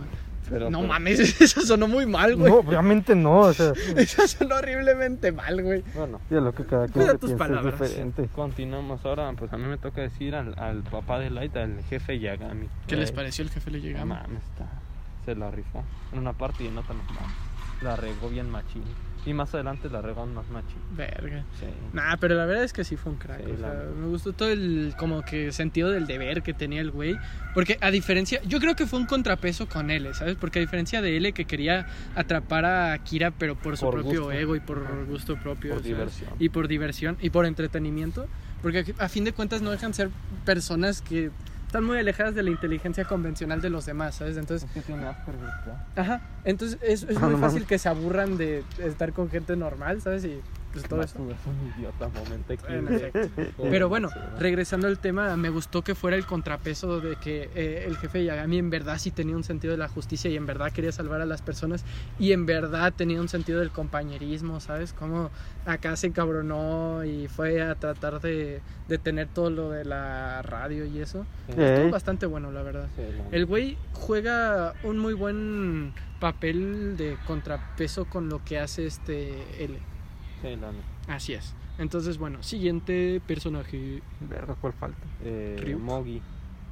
Pero, 0.48 0.70
No 0.70 0.78
pero- 0.78 0.88
mames, 0.92 1.18
eso 1.40 1.60
sonó 1.60 1.88
muy 1.88 2.06
mal, 2.06 2.36
güey. 2.36 2.50
No, 2.52 2.58
obviamente 2.60 3.14
no, 3.16 3.40
o 3.40 3.52
sea, 3.52 3.72
Eso 3.96 4.26
sonó 4.28 4.54
horriblemente 4.56 5.32
mal, 5.32 5.60
güey. 5.62 5.82
Bueno, 5.94 6.20
ya 6.30 6.40
lo 6.40 6.54
que 6.54 6.64
cada 6.64 6.86
quien 6.88 7.18
tus 7.18 7.32
piensa 7.32 7.58
es 7.58 7.64
diferente. 7.64 8.28
continuamos 8.34 9.04
ahora, 9.04 9.30
pues 9.32 9.52
a 9.52 9.58
mí 9.58 9.64
me 9.66 9.76
toca 9.76 10.00
decir 10.02 10.34
al, 10.36 10.58
al 10.58 10.84
papá 10.84 11.18
de 11.18 11.30
Light, 11.30 11.56
al 11.56 11.82
jefe 11.90 12.18
Yagami. 12.20 12.68
¿Qué 12.86 12.94
les 12.96 13.10
pareció 13.12 13.42
el 13.44 13.50
jefe 13.50 13.70
le 13.72 13.78
No 13.78 13.84
llegamos? 13.84 14.18
mames, 14.18 14.42
está, 14.44 14.68
se 15.26 15.34
la 15.36 15.50
rifó. 15.50 15.84
En 16.12 16.20
una 16.20 16.32
parte 16.32 16.64
y 16.64 16.68
en 16.68 16.78
otra 16.78 16.94
no. 16.94 17.02
La 17.82 17.94
regó 17.96 18.30
bien 18.30 18.48
machín. 18.48 18.82
Y 19.26 19.34
más 19.34 19.52
adelante 19.54 19.90
la 19.90 20.00
regó 20.00 20.24
más 20.24 20.48
machín. 20.50 20.78
Verga. 20.96 21.44
Sí. 21.58 21.66
Nah, 21.92 22.16
pero 22.18 22.36
la 22.36 22.46
verdad 22.46 22.62
es 22.62 22.72
que 22.72 22.84
sí 22.84 22.96
fue 22.96 23.10
un 23.12 23.18
crack. 23.18 23.44
Sí, 23.44 23.50
o 23.50 23.56
sea, 23.58 23.84
me 24.00 24.06
gustó 24.06 24.32
todo 24.32 24.48
el 24.50 24.94
como 24.96 25.22
que 25.22 25.50
sentido 25.50 25.90
del 25.90 26.06
deber 26.06 26.42
que 26.42 26.54
tenía 26.54 26.80
el 26.80 26.92
güey. 26.92 27.18
Porque 27.52 27.76
a 27.80 27.90
diferencia, 27.90 28.40
yo 28.44 28.60
creo 28.60 28.76
que 28.76 28.86
fue 28.86 29.00
un 29.00 29.06
contrapeso 29.06 29.68
con 29.68 29.90
L, 29.90 30.14
¿sabes? 30.14 30.36
Porque 30.36 30.60
a 30.60 30.62
diferencia 30.62 31.02
de 31.02 31.16
L 31.16 31.32
que 31.32 31.44
quería 31.44 31.86
atrapar 32.14 32.64
a 32.64 32.96
Kira, 32.98 33.32
pero 33.32 33.56
por 33.56 33.76
su 33.76 33.86
Por 33.86 33.94
propio 34.02 34.20
gusto. 34.26 34.32
ego 34.32 34.54
y 34.56 34.60
por 34.60 35.06
gusto 35.06 35.36
propio. 35.36 35.74
Por 35.74 35.82
diversión. 35.82 36.30
Y 36.38 36.48
por 36.48 36.68
diversión 36.68 37.18
y 37.20 37.30
por 37.30 37.46
entretenimiento. 37.46 38.28
Porque 38.62 38.94
a 38.98 39.08
fin 39.08 39.24
de 39.24 39.32
cuentas 39.32 39.60
no 39.60 39.70
dejan 39.72 39.92
ser 39.92 40.08
personas 40.44 41.02
que 41.02 41.30
están 41.66 41.84
muy 41.84 41.98
alejadas 41.98 42.34
de 42.34 42.42
la 42.42 42.50
inteligencia 42.50 43.04
convencional 43.04 43.60
de 43.60 43.70
los 43.70 43.86
demás, 43.86 44.14
¿sabes? 44.14 44.36
Entonces, 44.36 44.68
Es 44.68 44.74
que 44.74 44.80
tiene 44.80 45.06
Asperger, 45.06 45.42
¿no? 45.66 46.00
Ajá, 46.00 46.20
entonces 46.44 46.78
es, 46.82 47.02
es 47.02 47.20
muy 47.20 47.36
fácil 47.36 47.66
que 47.66 47.78
se 47.78 47.88
aburran 47.88 48.36
de 48.36 48.64
estar 48.78 49.12
con 49.12 49.28
gente 49.28 49.56
normal, 49.56 50.00
¿sabes? 50.00 50.24
Y 50.24 50.40
pues 50.80 50.88
todo 50.88 51.02
eso. 51.02 51.18
Matsuda 51.18 51.34
es 51.34 51.46
un 51.46 51.72
idiota 51.78 52.08
momento 52.08 52.54
En 52.68 52.88
efecto. 52.88 53.42
Pero 53.70 53.88
bueno, 53.88 54.08
regresando 54.38 54.86
al 54.86 54.98
tema, 54.98 55.36
me 55.36 55.48
gustó 55.50 55.82
que 55.82 55.94
fuera 55.94 56.16
el 56.16 56.26
contrapeso 56.26 57.00
de 57.00 57.16
que 57.16 57.50
eh, 57.54 57.84
el 57.86 57.96
jefe 57.96 58.24
Yagami 58.24 58.58
en 58.58 58.70
verdad 58.70 58.98
sí 58.98 59.10
tenía 59.10 59.36
un 59.36 59.44
sentido 59.44 59.72
de 59.72 59.78
la 59.78 59.88
justicia 59.88 60.30
y 60.30 60.36
en 60.36 60.46
verdad 60.46 60.72
quería 60.72 60.92
salvar 60.92 61.20
a 61.20 61.26
las 61.26 61.42
personas 61.42 61.84
y 62.18 62.32
en 62.32 62.46
verdad 62.46 62.92
tenía 62.94 63.20
un 63.20 63.28
sentido 63.28 63.60
del 63.60 63.70
compañerismo, 63.70 64.60
¿sabes? 64.60 64.92
Como 64.92 65.30
acá 65.64 65.96
se 65.96 66.08
encabronó 66.08 67.04
y 67.04 67.28
fue 67.28 67.62
a 67.62 67.74
tratar 67.74 68.20
de, 68.20 68.60
de 68.88 68.98
tener 68.98 69.28
todo 69.28 69.50
lo 69.50 69.70
de 69.70 69.84
la 69.84 70.42
radio 70.42 70.84
y 70.86 71.00
eso. 71.00 71.26
Estuvo 71.48 71.90
bastante 71.90 72.26
bueno, 72.26 72.50
la 72.52 72.62
verdad. 72.62 72.88
El 73.32 73.46
güey 73.46 73.76
juega 73.92 74.74
un 74.82 74.98
muy 74.98 75.14
buen 75.14 75.92
papel 76.20 76.96
de 76.96 77.16
contrapeso 77.26 78.06
con 78.06 78.28
lo 78.28 78.44
que 78.44 78.58
hace 78.58 78.86
este 78.86 79.62
L. 79.62 79.78
Así 81.08 81.34
es. 81.34 81.54
Entonces, 81.78 82.18
bueno, 82.18 82.42
siguiente 82.42 83.20
personaje. 83.26 84.02
Verga, 84.20 84.54
¿cuál 84.60 84.72
falta? 84.72 84.98
Eh, 85.22 85.56
Ryuk. 85.60 85.80
Mogi, 85.80 86.22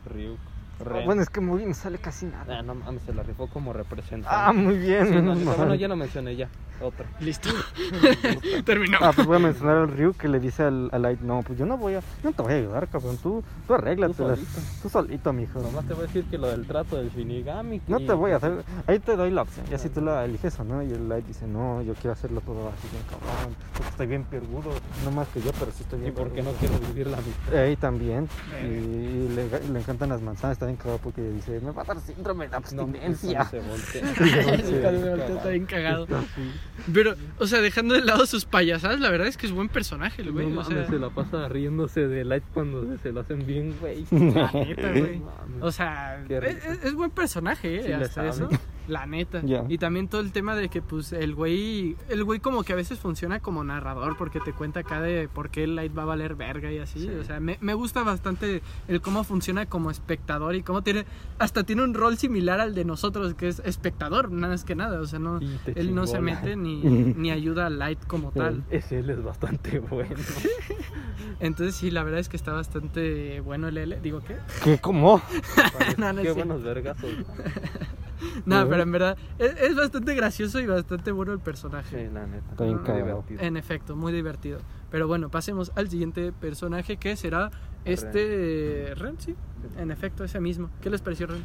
Ryuk, 0.07 0.39
Ren. 0.81 1.05
bueno, 1.05 1.23
es 1.23 1.31
que 1.31 1.41
Mugi 1.41 1.67
no 1.67 1.75
sale 1.75 1.99
casi 1.99 2.27
nada. 2.27 2.59
Ah, 2.59 2.63
no 2.63 2.75
mames, 2.75 3.03
se 3.03 3.15
la 3.15 3.23
rifó 3.23 3.47
como 3.47 3.73
representante. 3.73 4.29
Ah, 4.31 4.53
muy 4.53 4.77
bien. 4.79 5.09
Sí, 5.09 5.15
mal. 5.15 5.39
bueno, 5.57 5.75
ya 5.75 5.89
lo 5.89 5.97
mencioné 5.97 6.37
ya. 6.37 6.49
Otro. 6.81 7.07
Listo. 7.21 7.49
Terminó. 8.65 8.99
Ah, 9.01 9.13
pues 9.15 9.27
voy 9.27 9.37
a 9.37 9.39
mencionar 9.39 9.77
al 9.77 9.89
Ryu 9.89 10.13
que 10.15 10.29
le 10.29 10.41
dice 10.41 10.65
al, 10.65 10.89
al 10.93 11.03
Light, 11.03 11.21
no, 11.21 11.43
pues 11.43 11.59
yo 11.59 11.67
no 11.67 11.77
voy 11.79 11.95
a, 11.95 12.01
no 12.23 12.33
te 12.33 12.43
voy 12.43 12.53
a 12.53 12.57
ayudar, 12.57 12.89
cabrón, 12.89 13.17
tú, 13.23 13.45
tú 13.67 13.75
arréglate. 13.75 14.15
Tú 14.15 14.25
solito. 14.25 14.61
Tú 14.83 14.89
solito, 14.89 15.33
mijo. 15.33 15.61
Nomás 15.61 15.87
te 15.87 15.95
voy 15.95 16.05
a 16.05 16.07
decir 16.07 16.25
que 16.25 16.39
lo 16.39 16.49
del 16.49 16.67
trato 16.67 16.97
del 16.97 17.11
Shinigami. 17.11 17.81
No 17.87 18.01
te 18.01 18.13
voy 18.13 18.33
a 18.33 18.37
hacer, 18.37 18.65
ahí 18.87 18.99
te 18.99 19.17
doy 19.17 19.31
la 19.31 19.43
opción, 19.43 19.67
ya 19.67 19.79
si 19.79 19.89
tú 19.89 20.01
la 20.01 20.25
eliges 20.25 20.59
o 20.59 20.65
no, 20.65 20.83
y 20.83 20.93
el 20.93 21.09
Light 21.09 21.27
dice, 21.27 21.47
no, 21.47 21.83
yo 21.83 21.95
quiero 21.95 22.13
hacerlo 22.13 22.41
todo 22.41 22.69
así 22.69 22.89
bien 22.91 23.05
cabrón, 23.05 23.55
porque 23.73 23.91
estoy 23.91 24.07
bien 24.07 24.25
pergudo, 24.25 24.71
no 25.05 25.11
más 25.11 25.29
que 25.29 25.41
yo, 25.41 25.51
pero 25.59 25.71
sí 25.73 25.83
estoy 25.83 25.99
¿Y 25.99 26.03
bien 26.03 26.15
por 26.15 26.31
qué 26.33 26.43
no 26.43 26.51
pergudo". 26.53 26.79
quiero 26.79 26.93
vivir 26.93 27.07
la 27.09 27.17
mitad? 27.19 27.55
Ahí 27.63 27.77
también, 27.77 28.29
y, 28.53 28.65
Eh. 28.67 29.27
y 29.31 29.35
le, 29.35 29.73
le 29.73 29.79
encantan 29.81 30.09
las 30.11 30.21
manzanas, 30.23 30.53
está 30.57 30.67
bien 30.67 30.77
cagado 30.77 30.99
porque 30.99 31.21
dice, 31.23 31.61
me 31.61 31.71
va 31.73 31.83
a 31.83 31.85
dar 31.85 32.01
síndrome 32.01 32.45
de 32.47 32.51
No, 32.51 32.57
abstinencia. 32.59 33.45
se 33.47 33.61
voltea. 33.61 34.15
Sí, 34.65 34.75
está 35.33 35.49
bien 35.51 35.67
cagado. 35.67 36.07
Pero, 36.93 37.15
o 37.39 37.47
sea, 37.47 37.61
dejando 37.61 37.95
de 37.95 38.03
lado 38.03 38.27
sus 38.27 38.45
payasadas, 38.45 39.01
la 39.01 39.11
verdad 39.11 39.27
es 39.27 39.37
que 39.37 39.47
es 39.47 39.53
buen 39.53 39.69
personaje 39.69 40.23
el 40.23 40.33
güey. 40.33 40.47
no 40.47 40.61
o 40.61 40.65
sea, 40.65 40.87
se 40.87 40.99
la 40.99 41.11
pasa 41.11 41.49
riéndose 41.49 42.07
de 42.09 42.25
Light 42.25 42.45
cuando 42.53 42.97
se 42.99 43.13
lo 43.13 43.21
hacen 43.21 43.47
bien, 43.47 43.75
güey. 43.81 44.05
la 44.11 44.51
neta, 44.53 44.91
güey. 44.91 45.23
O 45.61 45.71
sea, 45.73 46.23
es, 46.29 46.65
es- 46.85 46.95
buen 46.95 47.11
personaje, 47.11 47.83
Sí 47.83 47.91
¿eh? 47.93 47.99
le 47.99 48.05
hasta 48.05 48.27
eso. 48.29 48.49
La 48.89 49.07
neta. 49.07 49.43
Ya. 49.45 49.65
Y 49.69 49.79
también 49.79 50.09
todo 50.09 50.21
el 50.21 50.33
tema 50.33 50.55
de 50.55 50.69
que, 50.69 50.83
pues, 50.83 51.13
el 51.13 51.35
güey, 51.35 51.97
el 52.09 52.25
güey 52.25 52.41
como 52.41 52.63
que 52.65 52.73
a 52.73 52.77
veces 52.77 52.99
funciona 52.99 53.41
como 53.41 53.65
narrador 53.65 54.17
porque 54.17 54.41
te 54.41 54.53
cuenta 54.53 54.81
acá 54.81 55.01
de 55.01 55.29
por 55.29 55.51
qué 55.51 55.65
el 55.65 55.75
light 55.75 55.97
va 55.97 56.03
a 56.03 56.07
valer 56.07 56.35
verga 56.35 56.71
y 56.71 56.79
así. 56.79 57.09
O 57.09 57.25
sea, 57.25 57.41
me, 57.41 57.59
me 57.61 57.75
gusta 57.75 58.03
bastante 58.03 58.63
el 58.89 59.01
cómo 59.01 59.25
funciona 59.25 59.67
como 59.67 59.91
espectador 59.91 60.55
y 60.55 60.63
cómo 60.63 60.83
tiene, 60.83 61.05
hasta 61.39 61.65
tiene 61.65 61.83
un 61.83 61.95
rol 61.95 62.19
similar 62.19 62.61
al 62.61 62.75
de 62.75 62.85
nosotros, 62.85 63.35
que 63.35 63.49
es 63.49 63.61
espectador, 63.61 64.31
nada 64.31 64.55
más 64.55 64.65
que 64.65 64.75
nada. 64.75 65.01
O 65.01 65.07
sea, 65.07 65.19
no, 65.19 65.41
él 65.75 65.95
no 65.95 66.07
se 66.07 66.21
mete 66.21 66.57
ni, 66.57 66.77
ni 67.17 67.31
ayuda 67.31 67.67
al 67.67 67.79
light 67.79 68.05
como 68.07 68.31
tal. 68.31 68.65
Ese 68.71 68.99
él 68.99 69.11
es 69.11 69.23
bastante 69.23 69.79
bueno. 69.79 70.15
Entonces, 71.41 71.75
sí, 71.75 71.91
la 71.91 72.03
verdad 72.05 72.21
es 72.21 72.29
que 72.29 72.37
está 72.37 72.53
bastante 72.53 73.41
bueno 73.41 73.69
el 73.69 73.79
L. 73.79 74.01
Digo, 74.01 74.21
¿qué? 74.21 74.37
¿Qué, 74.63 74.79
cómo? 74.79 75.21
No, 75.99 76.13
no 76.13 76.21
es 76.21 76.27
Qué 76.27 76.33
buenos 76.33 76.63
vergazos. 76.63 77.11
No, 78.47 78.69
pero 78.69 78.83
en 78.83 78.93
verdad 78.93 79.17
es, 79.39 79.55
es 79.61 79.75
bastante 79.77 80.15
gracioso 80.15 80.61
y 80.61 80.67
bastante 80.67 81.13
bueno 81.13 81.33
el 81.33 81.41
personaje. 81.41 82.07
Sí, 82.07 82.13
la 82.15 82.27
neta. 82.27 82.51
Está 82.51 82.65
bien 82.65 82.79
divertido. 82.85 83.41
En 83.43 83.57
efecto, 83.57 83.97
muy 83.97 84.13
divertido. 84.13 84.59
Pero 84.91 85.09
bueno, 85.09 85.29
pasemos 85.29 85.73
al 85.75 85.89
siguiente 85.89 86.33
personaje 86.33 86.97
que 86.97 87.17
será 87.17 87.51
este 87.85 88.93
Ren, 88.97 89.17
sí. 89.19 89.35
En 89.79 89.91
efecto, 89.91 90.25
ese 90.25 90.41
mismo. 90.41 90.71
¿Qué 90.81 90.91
les 90.91 91.01
pareció 91.01 91.27
Ren? 91.27 91.43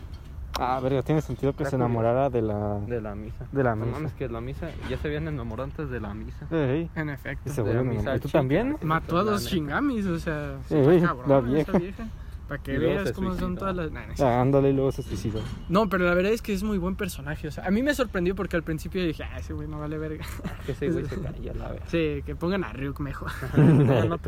Ah, 0.61 0.79
verga, 0.83 1.01
tiene 1.03 1.21
sentido 1.21 1.53
que 1.55 1.63
se 1.63 1.75
enamorara 1.77 2.29
de 2.29 2.41
la... 2.41 2.79
De 2.85 2.99
la 2.99 3.15
misa. 3.15 3.45
De 3.51 3.63
la 3.63 3.75
No 3.75 3.85
misa. 3.85 3.97
mames, 3.97 4.13
que 4.13 4.27
la 4.27 4.41
misa. 4.41 4.69
Ya 4.89 4.97
se 4.97 5.07
habían 5.07 5.27
enamorado 5.27 5.63
antes 5.69 5.89
de 5.89 5.99
la 6.01 6.13
misa. 6.13 6.47
Ey, 6.51 6.89
En 6.95 7.09
efecto. 7.09 7.49
y 7.49 7.53
se 7.53 7.63
De 7.63 7.73
la 7.73 7.83
misa. 7.83 8.15
¿Y 8.15 8.19
tú 8.19 8.27
también? 8.27 8.75
Mató 8.81 9.17
a 9.19 9.23
dos 9.23 9.45
shingamis, 9.45 10.05
o 10.07 10.19
sea, 10.19 10.57
Sí, 10.67 10.75
está 10.75 11.07
cabrón, 11.07 11.53
la 11.53 11.59
esa 11.61 11.77
vieja. 11.77 12.07
Para 12.49 12.61
que 12.63 12.77
veas 12.79 13.11
cómo 13.13 13.35
son 13.37 13.55
todas 13.55 13.75
las. 13.75 13.91
Nah, 13.91 14.07
no. 14.07 14.13
Ah, 14.25 14.41
ándale 14.41 14.71
y 14.71 14.73
luego 14.73 14.91
se 14.91 15.03
suicidó. 15.03 15.39
No, 15.69 15.87
pero 15.87 16.05
la 16.05 16.13
verdad 16.15 16.31
es 16.33 16.41
que 16.41 16.51
es 16.51 16.63
muy 16.63 16.77
buen 16.79 16.95
personaje. 16.95 17.47
O 17.47 17.51
sea, 17.51 17.65
a 17.65 17.71
mí 17.71 17.81
me 17.83 17.93
sorprendió 17.93 18.35
porque 18.35 18.55
al 18.55 18.63
principio 18.63 19.05
dije, 19.05 19.23
ah, 19.23 19.37
ese 19.39 19.53
güey 19.53 19.67
no 19.67 19.79
vale 19.79 19.97
verga. 19.97 20.25
Que 20.65 20.71
ese 20.73 20.89
güey 20.89 21.05
se 21.05 21.15
calla 21.21 21.53
la 21.53 21.71
vez. 21.73 21.81
Sí, 21.87 22.23
que 22.25 22.35
pongan 22.35 22.63
a 22.63 22.73
Ryuk 22.73 22.99
mejor. 22.99 23.29
No, 23.55 24.03
no. 24.03 24.19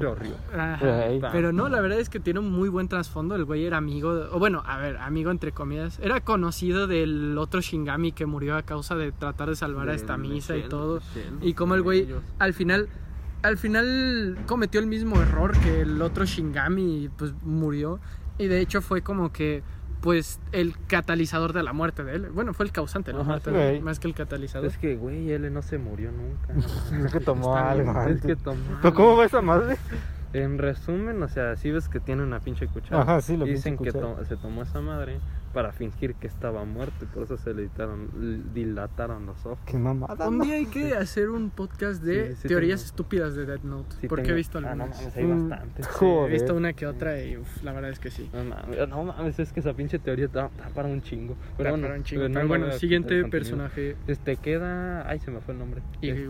Ajá. 0.56 1.08
Ey. 1.08 1.20
Pero 1.32 1.52
no, 1.52 1.68
la 1.68 1.82
verdad 1.82 2.00
es 2.00 2.10
que 2.10 2.20
tiene 2.20 2.40
un 2.40 2.52
muy 2.52 2.70
buen 2.70 2.88
trasfondo. 2.88 3.36
El 3.36 3.46
güey 3.46 3.66
era 3.66 3.78
amigo, 3.78 4.16
de- 4.16 4.26
o 4.30 4.40
bueno, 4.40 4.64
a 4.66 4.78
ver, 4.78 4.98
amigo 4.98 5.32
entre 5.32 5.52
comillas. 5.52 6.00
Era 6.00 6.22
conocido 6.22 6.86
del 6.88 7.38
otro 7.38 7.62
Shingami 7.62 8.12
que 8.12 8.26
murió 8.28 8.56
a 8.56 8.62
causa 8.62 8.96
de 8.96 9.12
tratar 9.12 9.50
de 9.50 9.56
salvar 9.56 9.90
a 9.90 9.94
esta 9.96 10.16
misa 10.18 10.56
y 10.56 10.64
todo. 10.70 11.02
Y 11.42 11.54
como 11.56 11.74
el 11.76 11.82
güey 11.82 12.08
al 12.40 12.54
final, 12.54 12.88
al 13.44 13.58
final 13.58 14.38
cometió 14.48 14.80
el 14.80 14.88
mismo 14.88 15.22
error 15.22 15.58
que 15.60 15.82
el 15.82 16.02
otro 16.02 16.26
Shingami 16.26 17.06
y 17.06 17.10
pues 17.10 17.34
murió. 17.44 18.00
Y 18.38 18.48
de 18.48 18.60
hecho 18.60 18.82
fue 18.82 19.02
como 19.02 19.32
que 19.32 19.64
pues 20.02 20.40
el 20.52 20.76
catalizador 20.88 21.54
de 21.54 21.62
la 21.62 21.74
muerte 21.74 22.04
de 22.04 22.16
él. 22.16 22.30
Bueno, 22.32 22.54
fue 22.56 22.66
el 22.66 22.72
causante 22.72 23.12
de 23.12 23.18
la 23.18 23.22
Ajá, 23.22 23.30
muerte 23.34 23.52
sí. 23.52 23.56
de 23.56 23.76
él, 23.78 23.84
más 23.84 24.00
que 24.00 24.08
el 24.08 24.16
catalizador. 24.16 24.68
Es 24.68 24.78
que, 24.80 24.96
güey, 24.96 25.32
él 25.32 25.54
no 25.54 25.62
se 25.62 25.78
murió 25.78 26.12
nunca. 26.12 26.54
Es 27.06 27.12
que 27.12 27.20
tomó 27.20 27.56
Está 27.56 27.74
bien. 27.76 27.88
algo 27.90 28.10
es 28.10 28.22
que 28.22 28.36
tomó. 28.36 28.62
¿Pero 28.82 28.94
cómo 28.96 29.18
va 29.18 29.26
esa 29.26 29.42
madre? 29.42 29.78
En 30.34 30.58
resumen, 30.58 31.22
o 31.22 31.28
sea, 31.28 31.56
si 31.56 31.70
ves 31.72 31.88
que 31.90 32.00
tiene 32.00 32.24
una 32.24 32.40
pinche 32.40 32.68
cuchara. 32.68 33.02
Ajá, 33.02 33.22
sí, 33.22 33.38
la 33.38 33.46
Dicen 33.46 33.78
que 33.78 33.92
to- 33.92 34.18
se 34.26 34.38
tomó 34.38 34.64
esa 34.64 34.82
madre 34.82 35.20
para 35.54 35.72
fingir 35.72 36.16
que 36.16 36.28
estaba 36.28 36.64
muerto 36.66 37.06
y 37.06 37.08
por 37.08 37.24
eso 37.24 37.38
se 37.38 37.54
le 37.54 37.64
dilataron, 37.64 38.10
dilataron 38.54 39.26
los 39.26 39.46
ojos. 39.46 39.60
Qué 39.66 39.78
mamada. 39.78 40.28
Un 40.28 40.38
¿no? 40.40 40.44
día 40.46 40.56
hay 40.56 40.66
que 40.66 40.94
hacer 40.96 41.30
un 41.30 41.50
podcast 41.50 42.02
de 42.04 42.32
Sí, 42.36 42.42
sí 42.44 42.48
teorías 42.48 42.80
tengo. 42.82 42.88
estúpidas 42.88 43.36
de 43.36 43.46
Death 43.46 43.64
Note. 43.64 43.96
Sí 44.02 44.08
porque 44.08 44.24
tengo- 44.24 44.34
he 44.34 44.38
visto 44.38 44.58
Ah, 44.58 44.62
no 44.62 44.68
algunas. 44.70 44.98
mames, 45.00 45.18
hay 45.18 45.24
Mm, 45.26 45.50
bastantes. 45.50 45.86
Sí, 45.86 45.92
Joder. 45.96 46.30
he 46.30 46.34
visto 46.34 46.56
una 46.56 46.74
que 46.74 46.88
otra 46.88 47.22
y 47.24 47.38
uf, 47.38 47.64
la 47.64 47.74
verdad 47.74 47.92
es 47.92 48.00
que 48.00 48.12
sí. 48.12 48.30
No 48.34 48.44
mames, 48.44 48.90
no 48.90 49.04
mames, 49.04 49.40
es 49.40 49.52
que 49.54 49.60
esa 49.60 49.74
pinche 49.74 50.00
teoría 50.00 50.26
está, 50.26 50.46
está 50.48 50.70
para 50.70 50.88
un 50.88 51.02
chingo. 51.02 51.36
Pero 51.58 51.66
Da 51.66 51.70
bueno, 51.72 51.88
para 51.88 51.98
un 51.98 52.04
chingo. 52.04 52.22
pero 52.24 52.34
Pero 52.34 52.48
bueno, 52.48 52.72
siguiente 52.74 53.24
personaje. 53.26 53.96
Este 54.08 54.38
queda. 54.38 55.08
Ay, 55.10 55.20
se 55.20 55.32
me 55.32 55.42
fue 55.42 55.54
el 55.54 55.60
nombre. 55.60 55.82
Este, 56.02 56.26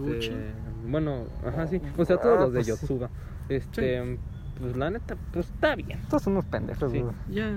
bueno, 0.87 1.25
ajá, 1.45 1.67
sí. 1.67 1.81
O 1.97 2.05
sea, 2.05 2.17
todos 2.17 2.37
Ah, 2.37 2.41
los 2.41 2.53
de 2.53 2.57
pues. 2.59 2.67
Yotsuba. 2.67 3.09
Este, 3.49 4.17
pues 4.61 4.77
la 4.77 4.89
neta, 4.89 5.15
pues 5.33 5.47
está 5.47 5.75
bien. 5.75 5.99
Todos 6.09 6.23
son 6.23 6.33
unos 6.33 6.45
pendejos, 6.45 6.91
Sí. 6.91 7.03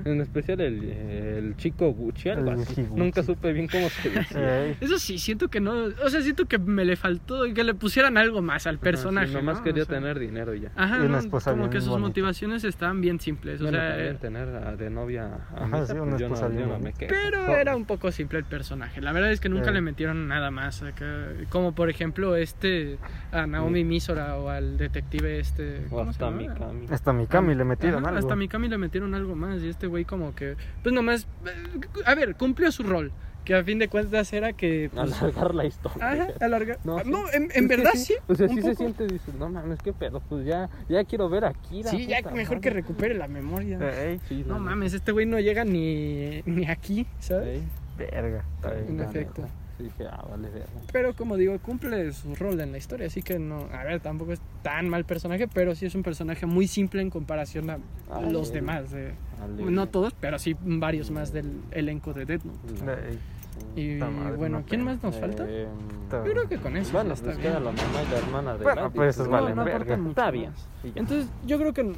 En 0.04 0.20
especial 0.20 0.60
el, 0.60 0.82
el 0.90 1.56
chico 1.56 1.92
Gucci, 1.92 2.30
algo 2.30 2.50
El 2.52 2.60
así. 2.60 2.80
Higuchi. 2.80 2.98
Nunca 3.00 3.22
supe 3.22 3.52
bien 3.52 3.68
cómo 3.68 3.88
se 3.88 4.10
decía. 4.10 4.64
Ey. 4.66 4.76
Eso 4.80 4.98
sí, 4.98 5.18
siento 5.18 5.48
que 5.48 5.60
no. 5.60 5.72
O 6.04 6.08
sea, 6.08 6.22
siento 6.22 6.46
que 6.46 6.58
me 6.58 6.84
le 6.84 6.96
faltó 6.96 7.42
que 7.54 7.64
le 7.64 7.74
pusieran 7.74 8.16
algo 8.16 8.42
más 8.42 8.66
al 8.66 8.78
personaje. 8.78 9.28
Sí, 9.28 9.34
nomás 9.34 9.58
¿no? 9.58 9.64
quería 9.64 9.82
O 9.82 9.86
sea, 9.86 9.96
tener 9.96 10.18
dinero 10.18 10.54
y 10.54 10.60
ya. 10.60 10.72
Ajá, 10.76 10.96
Y 10.98 11.00
una 11.06 11.08
no, 11.08 11.18
esposa 11.18 11.50
como 11.50 11.64
bien 11.64 11.72
que 11.72 11.80
sus 11.80 11.90
bonita. 11.90 12.08
motivaciones 12.08 12.64
estaban 12.64 13.00
bien 13.00 13.20
simples. 13.20 13.60
O 13.60 13.64
Bueno, 13.64 13.78
sea, 13.78 14.18
tener 14.18 14.48
a- 14.48 14.76
de 14.76 14.90
novia 14.90 15.26
a 15.54 15.64
Ajá, 15.64 15.86
sí, 15.86 15.92
una 15.92 16.10
pues 16.10 16.20
yo 16.20 16.28
no, 16.28 16.34
esposa 16.34 16.52
yo 16.54 16.66
no 16.66 16.78
me 16.78 16.92
pero 16.98 17.56
era 17.56 17.76
un 17.76 17.84
poco 17.84 18.10
simple 18.12 18.38
el 18.38 18.44
personaje. 18.44 19.00
La 19.00 19.12
verdad 19.12 19.32
es 19.32 19.40
que 19.40 19.48
nunca 19.48 19.70
le 19.70 19.80
metieron 19.80 20.28
nada 20.28 20.50
más 20.50 20.82
acá. 20.82 21.28
Como 21.50 21.74
por 21.74 21.90
ejemplo 21.90 22.36
este 22.36 22.98
a 23.32 23.46
Naomi 23.46 23.84
Misora 23.84 24.36
o 24.38 24.48
al 24.48 24.76
detective 24.76 25.38
este. 25.40 25.84
O 25.86 25.90
¿cómo 25.90 26.04
se 26.04 26.10
hasta 26.10 26.26
llama? 26.30 26.36
Mikami. 26.54 26.86
Hasta 26.94 27.12
Mikami 27.12 27.54
le 27.54 27.64
metieron 27.64 28.00
Ajá, 28.04 28.08
algo. 28.10 28.20
Hasta 28.20 28.32
a 28.34 28.36
Mikami 28.36 28.68
le 28.68 28.78
metieron 28.78 29.14
algo 29.14 29.34
más 29.34 29.62
y 29.62 29.68
este 29.68 29.86
güey 29.86 30.04
como 30.04 30.34
que, 30.34 30.56
pues 30.82 30.94
nomás, 30.94 31.26
eh, 31.46 31.80
a 32.06 32.14
ver, 32.14 32.34
cumplió 32.36 32.70
su 32.72 32.82
rol, 32.82 33.12
que 33.44 33.54
a 33.54 33.62
fin 33.62 33.78
de 33.78 33.88
cuentas 33.88 34.32
era 34.32 34.52
que... 34.54 34.90
pues, 34.94 35.12
Alargar 35.22 35.54
la 35.54 35.64
historia. 35.66 36.10
ajá, 36.10 36.28
alarga- 36.40 36.78
No, 36.84 36.96
Ah, 36.98 37.02
sí. 37.04 37.10
No, 37.10 37.24
en, 37.32 37.48
en 37.54 37.68
verdad 37.68 37.90
sí. 37.94 38.14
O 38.28 38.34
sea, 38.34 38.48
sí 38.48 38.54
se 38.56 38.62
poco. 38.62 38.74
siente, 38.76 39.06
dices, 39.06 39.34
no 39.34 39.48
mames, 39.50 39.80
qué 39.82 39.92
pedo, 39.92 40.20
pues 40.28 40.46
ya, 40.46 40.70
ya 40.88 41.04
quiero 41.04 41.28
ver 41.28 41.44
a 41.44 41.52
Kira. 41.52 41.90
Sí, 41.90 42.06
ya 42.06 42.22
mejor 42.30 42.60
que 42.60 42.70
madre". 42.70 42.80
recupere 42.82 43.14
la 43.14 43.28
memoria. 43.28 43.78
Ey, 44.02 44.20
Sí, 44.28 44.44
No 44.46 44.54
la 44.54 44.60
mames, 44.60 44.94
este 44.94 45.12
güey 45.12 45.26
no 45.26 45.38
llega 45.40 45.64
ni, 45.64 46.42
ni 46.46 46.66
aquí. 46.66 47.06
¿sabes? 47.18 47.60
Sí, 47.60 47.68
verga. 47.98 48.44
sí, 48.62 48.68
En 48.88 49.00
efecto. 49.00 49.46
Dije, 49.78 50.06
ah, 50.06 50.24
vale, 50.30 50.48
verga. 50.50 50.68
Pero 50.92 51.14
como 51.14 51.36
digo, 51.36 51.58
cumple 51.58 52.12
su 52.12 52.34
rol 52.36 52.60
en 52.60 52.70
la 52.72 52.78
historia, 52.78 53.06
así 53.08 53.22
que 53.22 53.38
no, 53.40 53.68
a 53.72 53.82
ver, 53.84 54.00
tampoco 54.00 54.32
es 54.32 54.40
tan 54.62 54.88
mal 54.88 55.04
personaje, 55.04 55.48
pero 55.48 55.74
sí 55.74 55.84
es 55.86 55.94
un 55.96 56.02
personaje 56.04 56.46
muy 56.46 56.68
simple 56.68 57.02
en 57.02 57.10
comparación 57.10 57.68
a 57.70 57.78
los 58.30 58.52
demás. 58.52 58.90
de- 58.92 59.12
Vale, 59.40 59.70
no 59.70 59.88
todos, 59.88 60.14
pero 60.20 60.38
sí 60.38 60.56
varios 60.60 61.10
más 61.10 61.32
del 61.32 61.60
elenco 61.72 62.12
de 62.12 62.24
Death 62.24 62.44
Note. 62.44 62.58
Y 63.76 63.94
madre, 63.96 64.36
bueno, 64.36 64.60
no 64.60 64.64
¿quién 64.66 64.82
más 64.82 65.02
nos 65.02 65.16
falta? 65.18 65.44
Eh, 65.48 65.66
Yo 66.10 66.22
creo 66.24 66.48
que 66.48 66.58
con 66.58 66.76
eso 66.76 66.92
bueno, 66.92 67.14
está 67.14 67.26
pues 67.26 67.38
bien. 67.38 67.50
queda 67.50 67.60
la 67.60 67.72
mamá 67.72 67.82
y 68.06 68.12
la 68.12 68.18
hermana 68.18 68.56
de 68.56 68.62
Bueno, 68.64 68.90
pues 68.92 69.14
esos 69.16 69.26
no, 69.26 69.32
valen 69.32 69.56
no 69.56 69.64
mucho 69.64 70.10
Está 70.10 70.30
bien. 70.30 70.52
Entonces, 70.94 71.28
yo 71.46 71.58
creo 71.58 71.72
que 71.72 71.92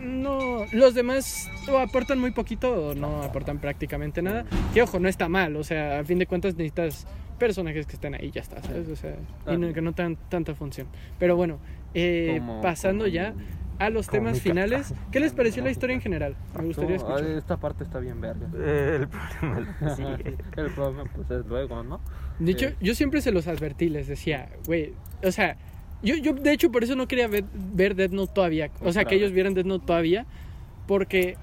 no. 0.00 0.64
Los 0.72 0.94
demás 0.94 1.48
o 1.70 1.78
aportan 1.78 2.18
muy 2.18 2.30
poquito 2.30 2.88
o 2.88 2.94
no 2.94 3.22
aportan 3.22 3.58
prácticamente 3.58 4.22
nada. 4.22 4.44
Que 4.72 4.82
ojo, 4.82 4.98
no 4.98 5.08
está 5.08 5.28
mal. 5.28 5.56
O 5.56 5.64
sea, 5.64 6.00
a 6.00 6.04
fin 6.04 6.18
de 6.18 6.26
cuentas 6.26 6.54
necesitas 6.54 7.06
personajes 7.38 7.86
que 7.86 7.94
estén 7.94 8.14
ahí, 8.14 8.30
ya 8.30 8.40
está, 8.42 8.62
¿sabes? 8.62 8.88
O 8.88 8.96
sea, 8.96 9.14
y 9.50 9.56
no- 9.56 9.72
que 9.72 9.80
no 9.80 9.92
tengan 9.94 10.16
tanta 10.28 10.54
función. 10.54 10.86
Pero 11.18 11.36
bueno, 11.36 11.58
eh, 11.94 12.40
pasando 12.62 13.06
ya 13.06 13.34
a 13.80 13.90
los 13.90 14.06
como 14.08 14.18
temas 14.18 14.40
finales, 14.40 14.94
¿qué 15.10 15.18
les 15.20 15.32
pareció 15.32 15.64
la 15.64 15.70
historia 15.70 15.94
en 15.94 16.00
general? 16.02 16.36
Me 16.56 16.66
gustaría 16.66 16.90
No, 16.90 16.96
escuchar. 16.96 17.24
Esta 17.24 17.56
parte 17.56 17.82
está 17.84 17.98
bien 17.98 18.20
verga. 18.20 18.46
Eh, 18.56 18.98
el 19.00 19.08
problema 19.08 19.76
es 19.80 19.96
sigue. 19.96 20.36
El 20.56 20.70
problema 20.72 21.04
pues 21.14 21.30
es 21.30 21.46
luego, 21.46 21.82
¿no? 21.82 22.00
De 22.38 22.52
hecho, 22.52 22.66
Eh, 22.66 22.76
yo 22.80 22.94
siempre 22.94 23.20
se 23.22 23.32
los 23.32 23.46
advertí, 23.48 23.88
les 23.88 24.06
decía, 24.06 24.48
güey, 24.66 24.92
o 25.24 25.32
sea, 25.32 25.56
yo, 26.02 26.14
yo 26.16 26.32
de 26.34 26.52
hecho 26.52 26.70
por 26.70 26.84
eso 26.84 26.94
no 26.94 27.08
quería 27.08 27.26
ver, 27.26 27.44
ver 27.54 27.94
Death 27.94 28.12
Note 28.12 28.32
todavía, 28.34 28.70
o 28.80 28.92
sea, 28.92 29.02
Otra 29.02 29.04
que 29.06 29.14
ellos 29.16 29.32
vieran 29.32 29.54
Death 29.54 29.66
Note 29.66 29.86
todavía, 29.86 30.26
porque 30.86 31.36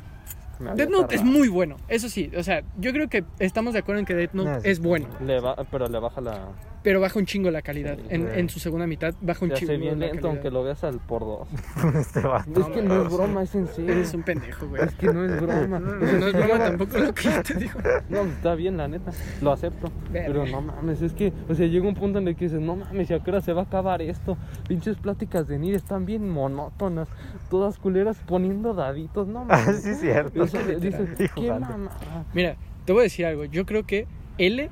Death 0.76 0.90
Note 0.90 1.16
es 1.16 1.24
muy 1.24 1.48
bueno, 1.50 1.78
eso 1.88 2.10
sí, 2.10 2.32
o 2.36 2.42
sea, 2.44 2.64
yo 2.80 2.92
creo 2.92 3.08
que 3.10 3.24
estamos 3.40 3.74
de 3.74 3.80
acuerdo 3.80 4.00
en 4.00 4.06
que 4.06 4.16
Death 4.16 4.34
Note 4.34 4.50
Ah, 4.50 4.60
sí. 4.62 4.70
es 4.70 4.80
bueno, 4.80 5.08
Le 5.24 5.40
va, 5.40 5.56
pero 5.72 5.88
le 5.88 6.00
baja 6.00 6.22
la. 6.22 6.50
Pero 6.88 7.02
baja 7.02 7.20
un 7.20 7.26
chingo 7.26 7.52
la 7.52 7.62
calidad, 7.62 7.98
en, 8.08 8.22
Sí. 8.22 8.40
en 8.40 8.48
su 8.50 8.60
segunda 8.62 8.88
mitad 8.88 9.14
baja 9.20 9.44
un 9.44 9.52
Se 9.52 9.58
chingo 9.58 9.72
hace 9.74 9.78
bien 9.78 10.00
la 10.00 10.06
lento, 10.06 10.22
calidad. 10.22 10.30
aunque 10.32 10.52
lo 10.52 10.64
veas 10.64 10.86
al 10.86 11.00
por 11.00 11.20
dos. 11.20 11.50
Este 12.00 12.22
vato. 12.22 12.62
es 12.62 12.68
que 12.68 12.82
no 12.82 13.02
es 13.06 13.14
broma, 13.14 13.44
es 13.44 13.56
en 13.56 13.68
serio. 13.68 13.92
Eres 13.92 14.14
un 14.14 14.24
pendejo, 14.24 14.68
güey. 14.70 14.84
Es 14.86 14.94
que 14.96 15.08
no 15.08 15.26
es 15.26 15.36
broma. 15.42 15.80
No, 15.80 15.90
O 16.02 16.08
sea, 16.08 16.18
no 16.18 16.28
es 16.28 16.34
broma 16.34 16.60
tampoco 16.64 16.98
lo 16.98 17.14
que 17.14 17.24
yo 17.24 17.44
te 17.44 17.54
digo. 17.56 17.78
No, 18.08 18.22
está 18.22 18.56
bien, 18.56 18.78
la 18.78 18.88
neta. 18.88 19.12
Lo 19.42 19.52
acepto. 19.52 19.92
Verga. 20.14 20.28
Pero 20.28 20.46
no 20.48 20.62
mames, 20.62 21.02
es 21.02 21.12
que, 21.12 21.34
o 21.50 21.56
sea, 21.56 21.68
llega 21.68 21.86
un 21.86 21.94
punto 21.96 22.20
en 22.20 22.28
el 22.30 22.38
que 22.38 22.46
dices, 22.46 22.62
no 22.62 22.78
mames, 22.78 23.10
¿y 23.10 23.14
a 23.16 23.20
qué 23.20 23.32
hora 23.32 23.42
se 23.42 23.52
va 23.52 23.64
a 23.64 23.66
acabar 23.66 24.02
esto? 24.02 24.38
Pinches 24.70 24.96
pláticas 24.96 25.46
de 25.50 25.60
Nir 25.60 25.76
están 25.76 26.06
bien 26.06 26.30
monótonas, 26.30 27.10
todas 27.50 27.78
culeras 27.80 28.16
poniendo 28.26 28.74
daditos, 28.74 29.28
no 29.28 29.42
Ah, 29.50 29.58
mames. 29.66 29.84
sí, 29.84 29.90
es 29.90 30.00
cierto. 30.00 30.42
O 30.42 30.48
sea, 30.48 30.62
dices, 30.64 31.10
qué 31.36 31.50
mamada. 31.52 32.24
Mira, 32.34 32.56
te 32.86 32.94
voy 32.94 33.02
a 33.02 33.04
decir 33.04 33.26
algo. 33.26 33.44
Yo 33.44 33.66
creo 33.66 33.86
que 33.86 34.08
L 34.38 34.70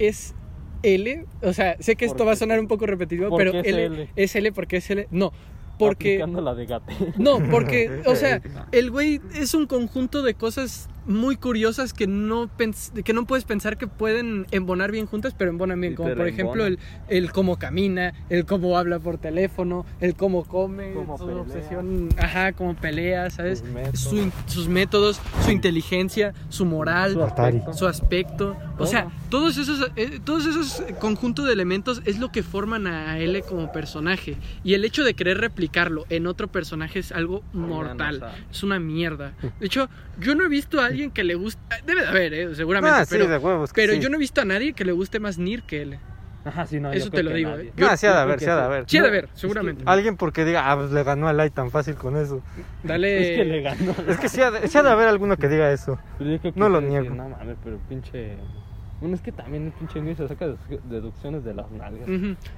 es 0.00 0.34
L. 0.82 1.24
O 1.42 1.52
sea, 1.52 1.76
sé 1.80 1.96
que 1.96 2.04
esto 2.04 2.18
¿Por 2.18 2.28
va 2.28 2.32
a 2.32 2.36
sonar 2.36 2.60
un 2.60 2.68
poco 2.68 2.86
repetitivo, 2.86 3.28
¿Por 3.28 3.38
pero 3.38 3.52
qué 3.52 3.60
es 3.60 3.66
L, 3.66 3.84
L? 3.86 4.08
es 4.16 4.36
L 4.36 4.52
porque 4.52 4.76
es 4.78 4.90
L. 4.90 5.08
No, 5.10 5.32
porque. 5.78 6.14
Aplicando 6.14 6.40
la 6.40 6.54
de 6.54 6.66
gate. 6.66 6.92
No, 7.16 7.38
porque, 7.50 8.02
o 8.06 8.14
sea, 8.16 8.40
el 8.72 8.90
güey 8.90 9.20
es 9.34 9.54
un 9.54 9.66
conjunto 9.66 10.22
de 10.22 10.34
cosas 10.34 10.88
muy 11.06 11.36
curiosas 11.36 11.92
que 11.92 12.06
no, 12.06 12.50
que 13.04 13.12
no 13.12 13.24
puedes 13.26 13.44
pensar 13.44 13.76
que 13.76 13.86
pueden 13.86 14.46
embonar 14.50 14.90
bien 14.92 15.06
juntas, 15.06 15.34
pero 15.36 15.50
embonan 15.50 15.80
bien. 15.80 15.94
Como 15.94 16.14
por 16.14 16.28
ejemplo 16.28 16.66
el, 16.66 16.78
el 17.08 17.32
cómo 17.32 17.58
camina, 17.58 18.12
el 18.28 18.44
cómo 18.46 18.78
habla 18.78 18.98
por 18.98 19.18
teléfono, 19.18 19.84
el 20.00 20.14
cómo 20.14 20.44
come, 20.44 20.92
Cómo 20.94 21.18
su 21.18 21.26
pelea. 21.26 21.42
obsesión, 21.42 22.08
ajá, 22.18 22.52
cómo 22.52 22.74
pelea, 22.74 23.30
¿sabes? 23.30 23.60
Sus 23.60 23.68
métodos. 23.68 24.00
Su 24.00 24.16
in- 24.16 24.32
sus 24.46 24.68
métodos, 24.68 25.20
su 25.44 25.50
inteligencia, 25.50 26.34
su 26.48 26.64
moral, 26.64 27.12
Su 27.14 27.22
aspecto. 27.22 27.72
su 27.72 27.86
aspecto. 27.86 28.56
O 28.78 28.86
sea, 28.86 29.08
todos 29.28 29.56
esos, 29.58 29.90
eh, 29.96 30.20
todos 30.24 30.46
esos 30.46 30.82
conjuntos 30.98 31.46
de 31.46 31.52
elementos 31.52 32.02
es 32.04 32.18
lo 32.18 32.30
que 32.32 32.42
forman 32.42 32.86
a 32.86 33.18
L 33.18 33.42
como 33.42 33.70
personaje. 33.72 34.36
Y 34.64 34.74
el 34.74 34.84
hecho 34.84 35.04
de 35.04 35.14
querer 35.14 35.38
replicarlo 35.38 36.04
en 36.10 36.26
otro 36.26 36.48
personaje 36.48 36.98
es 37.00 37.12
algo 37.12 37.42
mortal. 37.52 38.22
es 38.50 38.62
una 38.62 38.78
mierda. 38.78 39.32
De 39.60 39.66
hecho, 39.66 39.88
yo 40.20 40.34
no 40.34 40.44
he 40.44 40.48
visto 40.48 40.80
a 40.80 40.91
alguien 40.92 41.10
que 41.10 41.24
le 41.24 41.34
guste. 41.34 41.60
Debe 41.86 42.02
de 42.02 42.06
haber, 42.08 42.34
eh, 42.34 42.54
seguramente. 42.54 42.96
Ah, 42.96 43.04
sí, 43.04 43.14
pero 43.16 43.28
de 43.28 43.38
huevos. 43.38 43.70
pero 43.74 43.92
sí. 43.94 43.98
yo 44.00 44.08
no 44.08 44.16
he 44.16 44.18
visto 44.20 44.40
a 44.40 44.44
nadie 44.44 44.72
que 44.72 44.84
le 44.84 44.92
guste 44.92 45.18
más 45.20 45.38
Nir 45.38 45.62
que 45.64 45.82
él. 45.82 45.98
Ajá, 46.44 46.66
sí, 46.66 46.80
no, 46.80 46.90
Eso 46.92 47.08
te 47.10 47.22
lo 47.22 47.32
digo, 47.32 47.50
nadie. 47.50 47.68
eh. 47.68 47.72
No, 47.76 47.96
sí 47.96 48.04
ha 48.06 48.14
de 48.14 48.18
haber, 48.18 48.40
sí 48.40 48.46
ha 48.46 48.56
de 48.56 48.62
haber. 48.62 48.84
Sí, 48.88 48.98
ha 48.98 49.02
de 49.02 49.08
haber, 49.08 49.28
seguramente. 49.34 49.84
Alguien 49.86 50.16
porque 50.16 50.44
diga, 50.44 50.72
ah, 50.72 50.76
pues 50.76 50.90
le 50.90 51.04
ganó 51.04 51.28
a 51.28 51.32
Light 51.32 51.54
tan 51.54 51.70
fácil 51.70 51.94
con 51.94 52.16
eso. 52.16 52.42
Dale. 52.82 53.32
Es 53.32 53.38
que 53.38 53.44
le 53.44 53.62
ganó. 53.62 53.94
Es 54.08 54.18
que 54.18 54.28
sí 54.28 54.40
ha 54.40 54.50
de, 54.50 54.66
sí 54.66 54.76
ha 54.76 54.82
de 54.82 54.90
haber 54.90 55.06
alguno 55.06 55.36
que 55.36 55.48
diga 55.48 55.70
eso. 55.72 56.00
Pero 56.18 56.30
yo 56.30 56.40
creo 56.40 56.52
que 56.52 56.58
No 56.58 56.68
lo 56.68 56.80
quiere 56.80 56.94
decir, 56.96 57.10
niego. 57.12 57.28
No 57.28 57.36
mames, 57.36 57.56
pero 57.62 57.78
pinche. 57.88 58.36
Bueno, 59.00 59.14
es 59.16 59.20
que 59.22 59.30
también 59.32 59.66
el 59.66 59.72
pinche 59.72 60.00
Luis 60.00 60.16
se 60.16 60.26
saca 60.28 60.46
dedu- 60.46 60.80
deducciones 60.84 61.44
de 61.44 61.54
las 61.54 61.70
nalgas. 61.70 62.08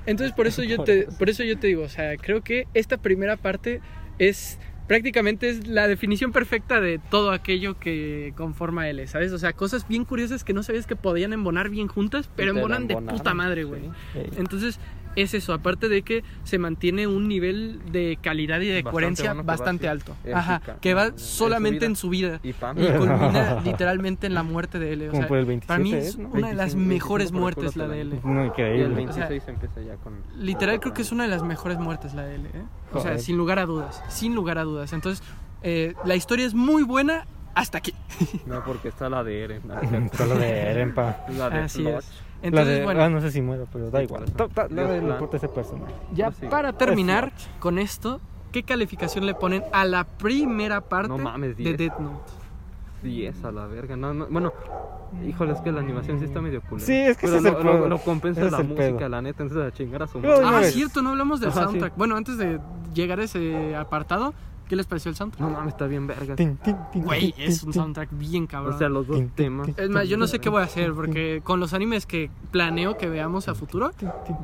Entonces 0.07 0.35
por 0.35 0.47
eso 0.47 0.63
yo 0.63 0.79
te 0.85 1.07
por 1.19 1.29
eso 1.29 1.43
yo 1.43 1.59
te 1.59 1.67
digo, 1.67 1.83
o 1.83 1.89
sea, 1.89 2.17
creo 2.17 2.43
que 2.43 2.67
esta 2.75 2.97
primera 2.99 3.37
parte 3.37 3.81
es 4.19 4.59
prácticamente 4.87 5.49
es 5.49 5.67
la 5.67 5.89
definición 5.89 6.33
perfecta 6.33 6.81
de 6.81 6.99
todo 6.99 7.31
aquello 7.31 7.79
que 7.79 8.33
conforma 8.37 8.89
L, 8.89 9.07
¿sabes? 9.07 9.33
O 9.33 9.39
sea, 9.39 9.53
cosas 9.53 9.89
bien 9.89 10.05
curiosas 10.05 10.45
que 10.45 10.53
no 10.53 10.63
sabías 10.63 10.87
que 10.87 10.97
podían 10.97 11.33
embonar 11.33 11.71
bien 11.71 11.89
juntas, 11.89 12.29
pero 12.37 12.51
embonan 12.51 12.87
de 12.87 12.95
embonaron, 12.95 13.19
puta 13.19 13.35
madre, 13.35 13.65
güey. 13.65 13.83
sí. 14.13 14.21
Entonces, 14.37 14.79
es 15.17 15.35
eso, 15.35 15.53
aparte 15.53 15.89
de 15.89 16.03
que 16.03 16.25
se 16.45 16.59
mantiene 16.59 17.07
un 17.07 17.29
nivel 17.29 17.81
de 17.91 18.19
calidad 18.21 18.61
y 18.61 18.67
de 18.67 18.83
Bastante 18.83 18.91
coherencia 18.91 19.25
bueno 19.31 19.43
que 19.43 19.47
va 19.47 19.53
bastante 19.57 19.89
alto. 19.89 20.17
Ajá, 20.33 20.63
su 20.65 20.81
que 20.81 20.95
va 20.95 21.07
en 21.07 21.19
su 21.19 21.25
solamente 21.25 21.79
vida. 21.81 21.87
en 21.87 21.97
su 21.97 22.09
vida. 22.11 22.41
Y 22.43 22.53
Pam. 22.53 22.77
Y 22.79 22.87
culmina 22.87 23.61
literalmente 23.65 24.27
en 24.27 24.35
la 24.35 24.43
muerte 24.43 24.79
de 24.79 24.93
L. 24.93 25.11
O 25.11 25.13
sea, 25.13 25.29
por 25.29 25.39
el 25.39 25.45
27, 25.47 25.67
para 25.67 25.83
mí 25.83 25.93
es. 25.93 26.19
¿no? 26.19 26.29
una 26.29 26.49
de 26.49 26.55
las 26.55 26.75
25, 26.75 26.89
mejores 26.89 27.33
25 27.33 27.55
por 27.55 27.65
el 27.65 27.65
muertes 27.65 27.77
la 27.77 27.89
de 27.89 27.97
la 27.97 28.01
L. 28.01 28.21
No, 28.25 28.41
Y 28.41 28.43
el 28.43 28.47
increíble. 28.49 28.95
26 28.95 29.49
empieza 29.49 29.81
ya 29.83 29.97
con. 29.97 30.15
Literal 30.37 30.81
creo 30.81 30.95
que 30.95 31.03
es 31.03 31.13
una 31.13 31.25
de 31.25 31.31
las 31.31 31.43
mejores 31.43 31.79
muertes 31.79 32.15
la 32.15 32.25
de 32.25 32.35
L, 32.37 32.49
¿eh? 32.49 32.65
O 32.93 33.01
sea, 33.01 33.19
sin 33.19 33.37
lugar 33.37 33.59
a 33.59 33.67
dudas, 33.67 34.03
sin 34.09 34.35
lugar 34.35 34.59
a 34.59 34.65
dudas. 34.65 34.93
Entonces, 34.93 35.25
eh, 35.63 35.95
la 36.05 36.15
historia 36.15 36.47
es 36.47 36.55
muy 36.55 36.83
buena 36.83 37.27
hasta 37.55 37.79
aquí. 37.79 37.95
No, 38.47 38.65
porque 38.65 38.89
está 38.89 39.09
la 39.09 39.25
de 39.25 39.43
Eren. 39.45 39.63
¿no? 39.67 39.75
Solo 40.17 40.37
de 40.37 40.51
Eren, 40.51 40.95
pa. 40.95 41.25
La 41.37 41.51
de 41.51 41.59
Así 41.61 41.87
es. 41.87 42.11
Entonces, 42.45 42.79
de, 42.79 42.85
bueno, 42.85 43.03
ah, 43.03 43.09
no 43.09 43.21
sé 43.21 43.31
si 43.31 43.41
muero, 43.43 43.67
pero 43.73 43.91
da 43.91 43.99
Sí, 44.01 44.05
igual. 44.05 44.25
ese 45.33 45.49
personaje. 45.49 45.93
ya 46.13 46.27
pues 46.27 46.39
sí. 46.39 46.47
para 46.47 46.73
terminar 46.75 47.33
Es 47.37 47.49
con 47.59 47.79
esto, 47.79 48.21
¿qué 48.53 48.63
calificación 48.63 49.27
le 49.27 49.35
ponen 49.35 49.65
a 49.73 49.85
la 49.85 50.05
primera 50.05 50.81
parte 50.83 51.09
No 51.09 51.19
mames, 51.19 51.57
de 51.57 51.65
10. 51.65 51.79
Death 51.79 51.99
Note? 51.99 52.31
10 53.03 53.45
a 53.45 53.53
la 53.53 53.67
verga. 53.67 53.97
No, 53.97 54.15
no, 54.15 54.27
bueno, 54.31 54.53
híjole, 55.27 55.53
es 55.53 55.61
que 55.61 55.71
la 55.73 55.81
animación 55.81 56.19
sí 56.19 56.25
está 56.25 56.41
medio 56.41 56.63
culera. 56.63 56.87
Sí, 56.87 56.93
es 56.95 57.17
que 57.17 57.27
Pero 57.27 57.39
ese 57.39 57.49
es 57.49 57.55
lo, 57.55 57.61
el 57.61 57.67
lo- 57.81 57.89
lo 57.89 57.99
compensa 57.99 58.41
Ese 58.41 58.47
es 58.47 58.53
la 58.53 58.59
el 58.61 58.69
música, 58.69 58.97
pedo. 58.99 59.09
la 59.11 59.23
neta. 59.23 59.43
Entonces 59.43 59.67
a 59.73 59.75
chingar 59.77 60.03
a 60.03 60.07
su 60.07 60.19
madre. 60.21 60.41
Ah, 60.45 60.61
es- 60.63 60.73
cierto, 60.75 61.03
no 61.03 61.11
hablamos 61.11 61.41
del 61.41 61.51
Ajá, 61.51 61.61
sí. 61.61 61.65
soundtrack. 61.67 61.97
Bueno, 61.97 62.17
antes 62.17 62.39
de 62.39 62.61
llegar 62.95 63.21
a 63.21 63.25
ese 63.25 63.77
apartado, 63.77 64.33
¿qué 64.69 64.77
les 64.77 64.87
pareció 64.87 65.11
el 65.11 65.17
soundtrack? 65.17 65.41
No 65.41 65.51
mames, 65.51 65.75
está 65.75 65.87
bien 65.87 66.07
verga. 66.07 66.37
Tin, 66.37 66.57
tin, 66.59 66.77
tin, 66.93 67.03
Güey, 67.05 67.35
es 67.39 67.63
un 67.63 67.73
soundtrack 67.73 68.09
bien 68.13 68.47
cabrón. 68.47 68.75
O 68.75 68.79
sea, 68.79 68.89
los 68.89 69.07
dos 69.07 69.21
temas. 69.35 69.69
Es 69.77 69.91
más, 69.91 70.09
yo 70.09 70.17
no 70.17 70.27
sé 70.27 70.39
qué 70.39 70.49
voy 70.49 70.63
a 70.63 70.65
hacer 70.65 70.93
porque 70.93 71.41
con 71.45 71.61
los 71.61 71.75
animes 71.75 72.07
que 72.07 72.31
planeo 72.51 72.97
que 72.97 73.09
veamos 73.09 73.49
a 73.49 73.55
futuro, 73.55 73.91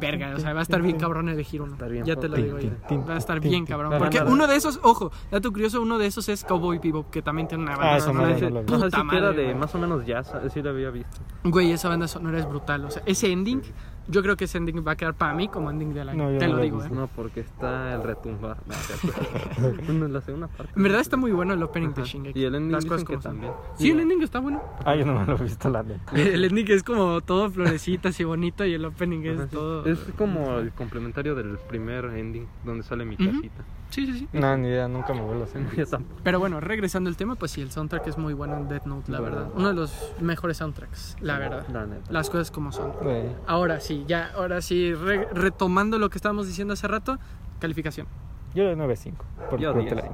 verga, 0.01 0.35
o 0.37 0.39
sea, 0.41 0.53
va 0.53 0.61
a 0.61 0.63
estar 0.63 0.83
bien 0.83 0.99
cabrón 0.99 1.29
elegir 1.29 1.63
uno. 1.63 1.77
Ya 2.05 2.17
te 2.17 2.29
lo 2.29 2.37
digo 2.37 2.59
ya. 2.59 2.71
Va 3.09 3.15
a 3.15 3.19
estar 3.19 3.41
bien 3.41 3.67
cabrón. 3.67 3.95
Porque 3.99 4.21
uno 4.21 4.47
de 4.47 4.57
esos, 4.57 4.81
ojo, 4.83 5.11
dato 5.31 5.51
curioso, 5.53 5.81
uno 5.81 5.99
de 5.99 6.07
esos 6.07 6.29
es 6.29 6.45
Cowboy 6.45 6.79
Bebop, 6.79 7.11
que 7.11 7.23
también 7.23 7.49
tiene 7.49 7.65
una 7.65 7.77
banda 7.77 7.95
Ah, 7.97 8.01
sonora 8.01 8.29
madre 8.31 8.41
de 8.41 8.51
no 8.51 9.33
de 9.33 9.55
más 9.55 9.75
o 9.75 9.79
menos 9.79 10.07
jazz, 10.07 10.33
sí 10.53 10.63
lo 10.63 10.71
había 10.71 10.91
visto. 10.91 11.19
Güey, 11.45 11.73
esa 11.73 11.89
banda 11.89 12.09
sonora 12.09 12.39
es 12.39 12.49
brutal. 12.49 12.85
O 12.85 12.91
sea, 12.91 13.03
ese 13.07 13.31
ending, 13.33 13.63
yo 14.09 14.23
creo 14.23 14.37
que 14.37 14.45
ese 14.45 14.59
ending 14.59 14.85
va 14.87 14.93
a 14.93 14.97
quedar 14.97 15.15
para 15.15 15.35
mí 15.35 15.49
como 15.49 15.71
ending 15.71 15.95
de 15.95 16.05
la 16.05 16.15
No, 16.15 16.39
Te 16.39 16.49
lo 16.49 16.59
digo, 16.59 16.83
eh. 16.85 16.89
No, 16.91 17.07
porque 17.09 17.41
está 17.41 17.95
el 17.95 18.03
retumbar. 18.03 18.59
No, 18.67 20.09
la 20.09 20.21
segunda 20.21 20.49
parte. 20.49 20.73
En 20.77 20.83
verdad 20.83 21.01
está 21.01 21.17
muy 21.17 21.33
bueno 21.33 21.55
el 21.55 21.63
opening 21.63 21.91
de. 21.95 22.03
Shingeki. 22.03 22.41
Y 22.41 22.45
el 22.45 22.55
ending 22.55 22.73
Las 22.73 22.85
cosas 22.85 23.05
como 23.05 23.21
también. 23.21 23.53
Sí, 23.77 23.91
el 23.91 24.01
ending 24.01 24.23
está 24.23 24.41
bueno. 24.41 24.63
Ah, 24.85 24.97
yo 24.97 25.05
no 25.05 25.19
me 25.19 25.27
lo 25.27 25.37
he 25.37 25.43
visto, 25.43 25.69
la 25.69 25.83
neta. 25.83 26.13
El 26.15 26.45
ending 26.45 26.71
es 26.71 26.83
como 26.83 27.21
todo 27.21 27.51
florecitas 27.51 28.19
y 28.21 28.25
bonito 28.25 28.65
y 28.65 28.75
el 28.75 28.85
opening 28.85 29.23
Ajá, 29.29 29.45
es 29.45 29.51
sí. 29.51 29.57
todo... 29.57 29.87
Es 29.87 29.99
como 30.17 30.59
el 30.59 30.73
complementario 30.73 31.35
del 31.35 31.59
primer 31.59 32.05
ending, 32.07 32.47
donde 32.65 32.83
sale 32.83 33.05
mi 33.05 33.17
casita. 33.17 33.65
Sí, 33.91 34.07
sí, 34.07 34.19
sí. 34.21 34.29
No, 34.33 34.57
ni 34.57 34.69
idea, 34.69 34.89
nunca 34.89 35.13
me 35.13 35.21
vuelvo 35.23 35.43
a 35.43 35.45
hacer. 35.47 35.63
Yo 35.77 35.87
tampoco. 35.87 36.21
Pero 36.25 36.39
bueno, 36.39 36.61
regresando 36.61 37.11
al 37.11 37.17
tema, 37.17 37.35
pues 37.35 37.51
sí, 37.51 37.61
el 37.61 37.71
soundtrack 37.71 38.07
es 38.07 38.17
muy 38.19 38.35
bueno 38.35 38.57
en 38.57 38.69
Death 38.69 38.85
Note, 38.87 39.11
la 39.11 39.21
verdad. 39.21 39.49
Uno 39.55 39.69
de 39.69 39.75
los 39.75 40.13
mejores 40.21 40.57
soundtracks, 40.59 41.17
la 41.21 41.39
verdad. 41.39 41.67
La 41.73 41.87
neta. 41.87 42.11
Las 42.13 42.31
cosas 42.31 42.51
como 42.51 42.73
son. 42.73 42.93
Güey. 43.03 43.25
Ahora 43.47 43.81
sí, 43.81 44.05
ya, 44.07 44.31
ahora 44.35 44.61
sí, 44.63 44.95
re- 44.95 45.29
retomando 45.33 45.99
lo 45.99 46.09
que 46.11 46.19
estábamos 46.19 46.47
diciendo 46.47 46.75
hace 46.75 46.87
rato, 46.89 47.19
calificación. 47.59 48.07
Yo 48.55 48.63
le 48.65 48.75
doy 48.75 48.87
9.5. 48.89 49.13
Por 49.51 49.61
Yo 49.61 49.73
por 49.73 49.83
10. 49.83 49.95
Line. 49.97 50.11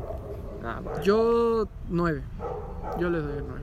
Ah, 0.65 0.81
va. 0.87 1.01
Yo 1.03 1.69
9. 1.89 2.23
Yo 2.99 3.11
le 3.11 3.21
doy 3.21 3.43
9, 3.47 3.63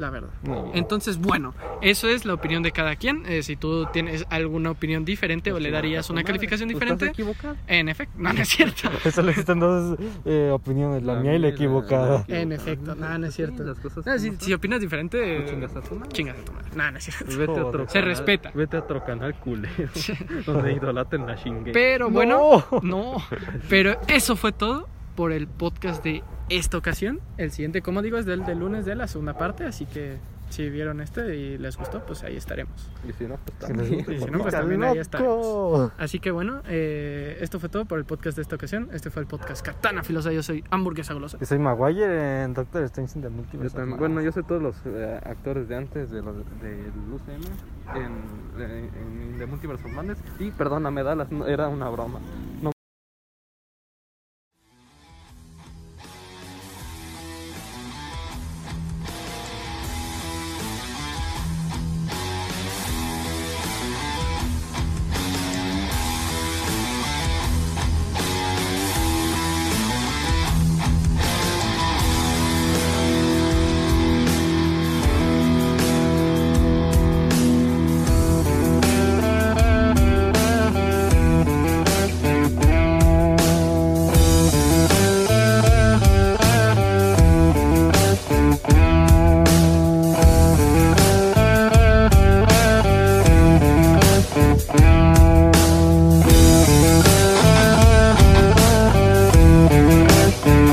la 0.00 0.10
verdad. 0.10 0.30
Bien. 0.42 0.64
Entonces, 0.74 1.18
bueno, 1.18 1.54
eso 1.82 2.08
es 2.08 2.24
la 2.24 2.34
opinión 2.34 2.62
de 2.62 2.72
cada 2.72 2.96
quien. 2.96 3.22
Eh, 3.26 3.42
si 3.42 3.54
tú 3.56 3.86
tienes 3.92 4.24
alguna 4.30 4.70
opinión 4.72 5.04
diferente 5.04 5.50
o 5.50 5.54
Pues 5.54 5.62
le 5.62 5.68
sí, 5.68 5.72
darías 5.74 6.10
una 6.10 6.16
madre. 6.20 6.26
calificación 6.26 6.68
Pues 6.68 6.76
diferente, 6.80 7.06
equivocado. 7.06 7.56
en 7.66 7.88
efecto, 7.88 8.14
no, 8.18 8.32
no 8.32 8.42
es 8.42 8.48
cierto. 8.48 8.90
Eso 9.04 9.22
le 9.22 9.32
están 9.32 9.60
dos 9.60 9.98
eh, 10.24 10.50
opiniones, 10.52 11.02
la, 11.02 11.14
La 11.14 11.20
mía 11.20 11.34
y 11.34 11.38
la 11.38 11.48
equivocada. 11.48 12.24
la- 12.26 12.38
En 12.40 12.52
efecto, 12.52 12.94
no, 12.94 13.18
no 13.18 13.26
es 13.26 13.34
Sí, 13.34 13.36
cierto. 13.36 13.62
las 13.62 13.78
cosas 13.78 14.04
No, 14.06 14.18
si, 14.18 14.52
opinas 14.52 14.80
diferente, 14.80 15.36
Pues 15.38 15.50
chingas 15.50 15.76
a 15.76 15.80
tu 15.82 15.94
madre. 15.94 16.12
chingas 16.12 16.38
a 16.38 16.44
tu 16.44 16.52
madre. 16.52 16.68
No, 16.74 16.90
no 16.90 16.98
es 16.98 17.04
cierto. 17.04 17.24
Vete 17.38 17.42
a 17.60 17.64
otro 17.66 17.70
Joder. 17.70 17.86
Se 17.88 17.92
canal- 18.00 18.08
respeta. 18.08 18.50
Vete 18.54 18.76
a 18.76 18.80
otro 18.80 19.04
canal 19.04 19.34
culero. 19.34 19.90
donde 20.46 20.72
idolaten 20.72 21.26
la 21.26 21.34
Shingeki. 21.36 21.72
Pero 21.72 22.10
bueno, 22.10 22.64
no. 22.82 23.16
Pero 23.68 23.98
eso 24.08 24.36
fue 24.36 24.52
todo 24.52 24.88
por 25.20 25.32
el 25.32 25.48
podcast 25.48 26.02
de 26.02 26.22
esta 26.48 26.78
ocasión. 26.78 27.20
El 27.36 27.50
siguiente, 27.50 27.82
como 27.82 28.00
digo, 28.00 28.16
es 28.16 28.24
del, 28.24 28.46
del 28.46 28.58
lunes 28.60 28.86
de 28.86 28.94
la 28.94 29.06
segunda 29.06 29.36
parte. 29.36 29.64
Así 29.64 29.84
que 29.84 30.16
si 30.48 30.70
vieron 30.70 31.02
este 31.02 31.36
y 31.36 31.58
les 31.58 31.76
gustó, 31.76 32.02
pues 32.06 32.22
ahí 32.24 32.38
estaremos. 32.38 32.90
Y 33.06 33.12
si 33.12 33.24
no, 33.26 33.36
pues 33.36 33.58
también. 33.58 34.00
Y 34.00 34.18
si 34.18 34.24
no, 34.24 34.38
pues 34.38 34.46
está 34.46 34.60
también 34.60 34.82
ahí 34.82 34.96
estaremos. 34.96 35.92
Así 35.98 36.20
que 36.20 36.30
bueno, 36.30 36.62
eh, 36.68 37.36
esto 37.42 37.60
fue 37.60 37.68
todo 37.68 37.84
por 37.84 37.98
el 37.98 38.06
podcast 38.06 38.34
de 38.36 38.40
esta 38.40 38.56
ocasión. 38.56 38.88
Este 38.94 39.10
fue 39.10 39.20
el 39.20 39.28
podcast 39.28 39.62
Katana 39.62 40.02
Filosa. 40.02 40.32
Yo 40.32 40.42
soy 40.42 40.64
Hamburguesa 40.70 41.12
Golosa. 41.12 41.36
Yo 41.38 41.44
soy 41.44 41.58
Maguire 41.58 42.44
en 42.44 42.54
Doctor 42.54 42.82
Strange 42.84 43.18
in 43.18 43.22
the 43.22 43.28
Yo 43.28 43.34
Multiverse. 43.36 43.76
también- 43.76 43.98
bueno, 43.98 44.22
yo 44.22 44.32
sé 44.32 44.42
todos 44.42 44.62
los 44.62 44.76
eh, 44.86 45.20
actores 45.22 45.68
de 45.68 45.76
antes 45.76 46.10
de 46.10 46.22
los, 46.22 46.34
del 46.62 46.92
UCM 47.12 47.44
en, 47.94 48.62
en, 48.64 48.70
en 48.94 49.38
The 49.38 49.44
Multiverse 49.44 49.84
of 49.84 49.92
Madness. 49.92 50.16
Y 50.38 50.50
perdóname, 50.50 51.02
Dallas, 51.02 51.30
no- 51.30 51.46
era 51.46 51.68
una 51.68 51.90
broma. 51.90 52.20
No 52.62 52.72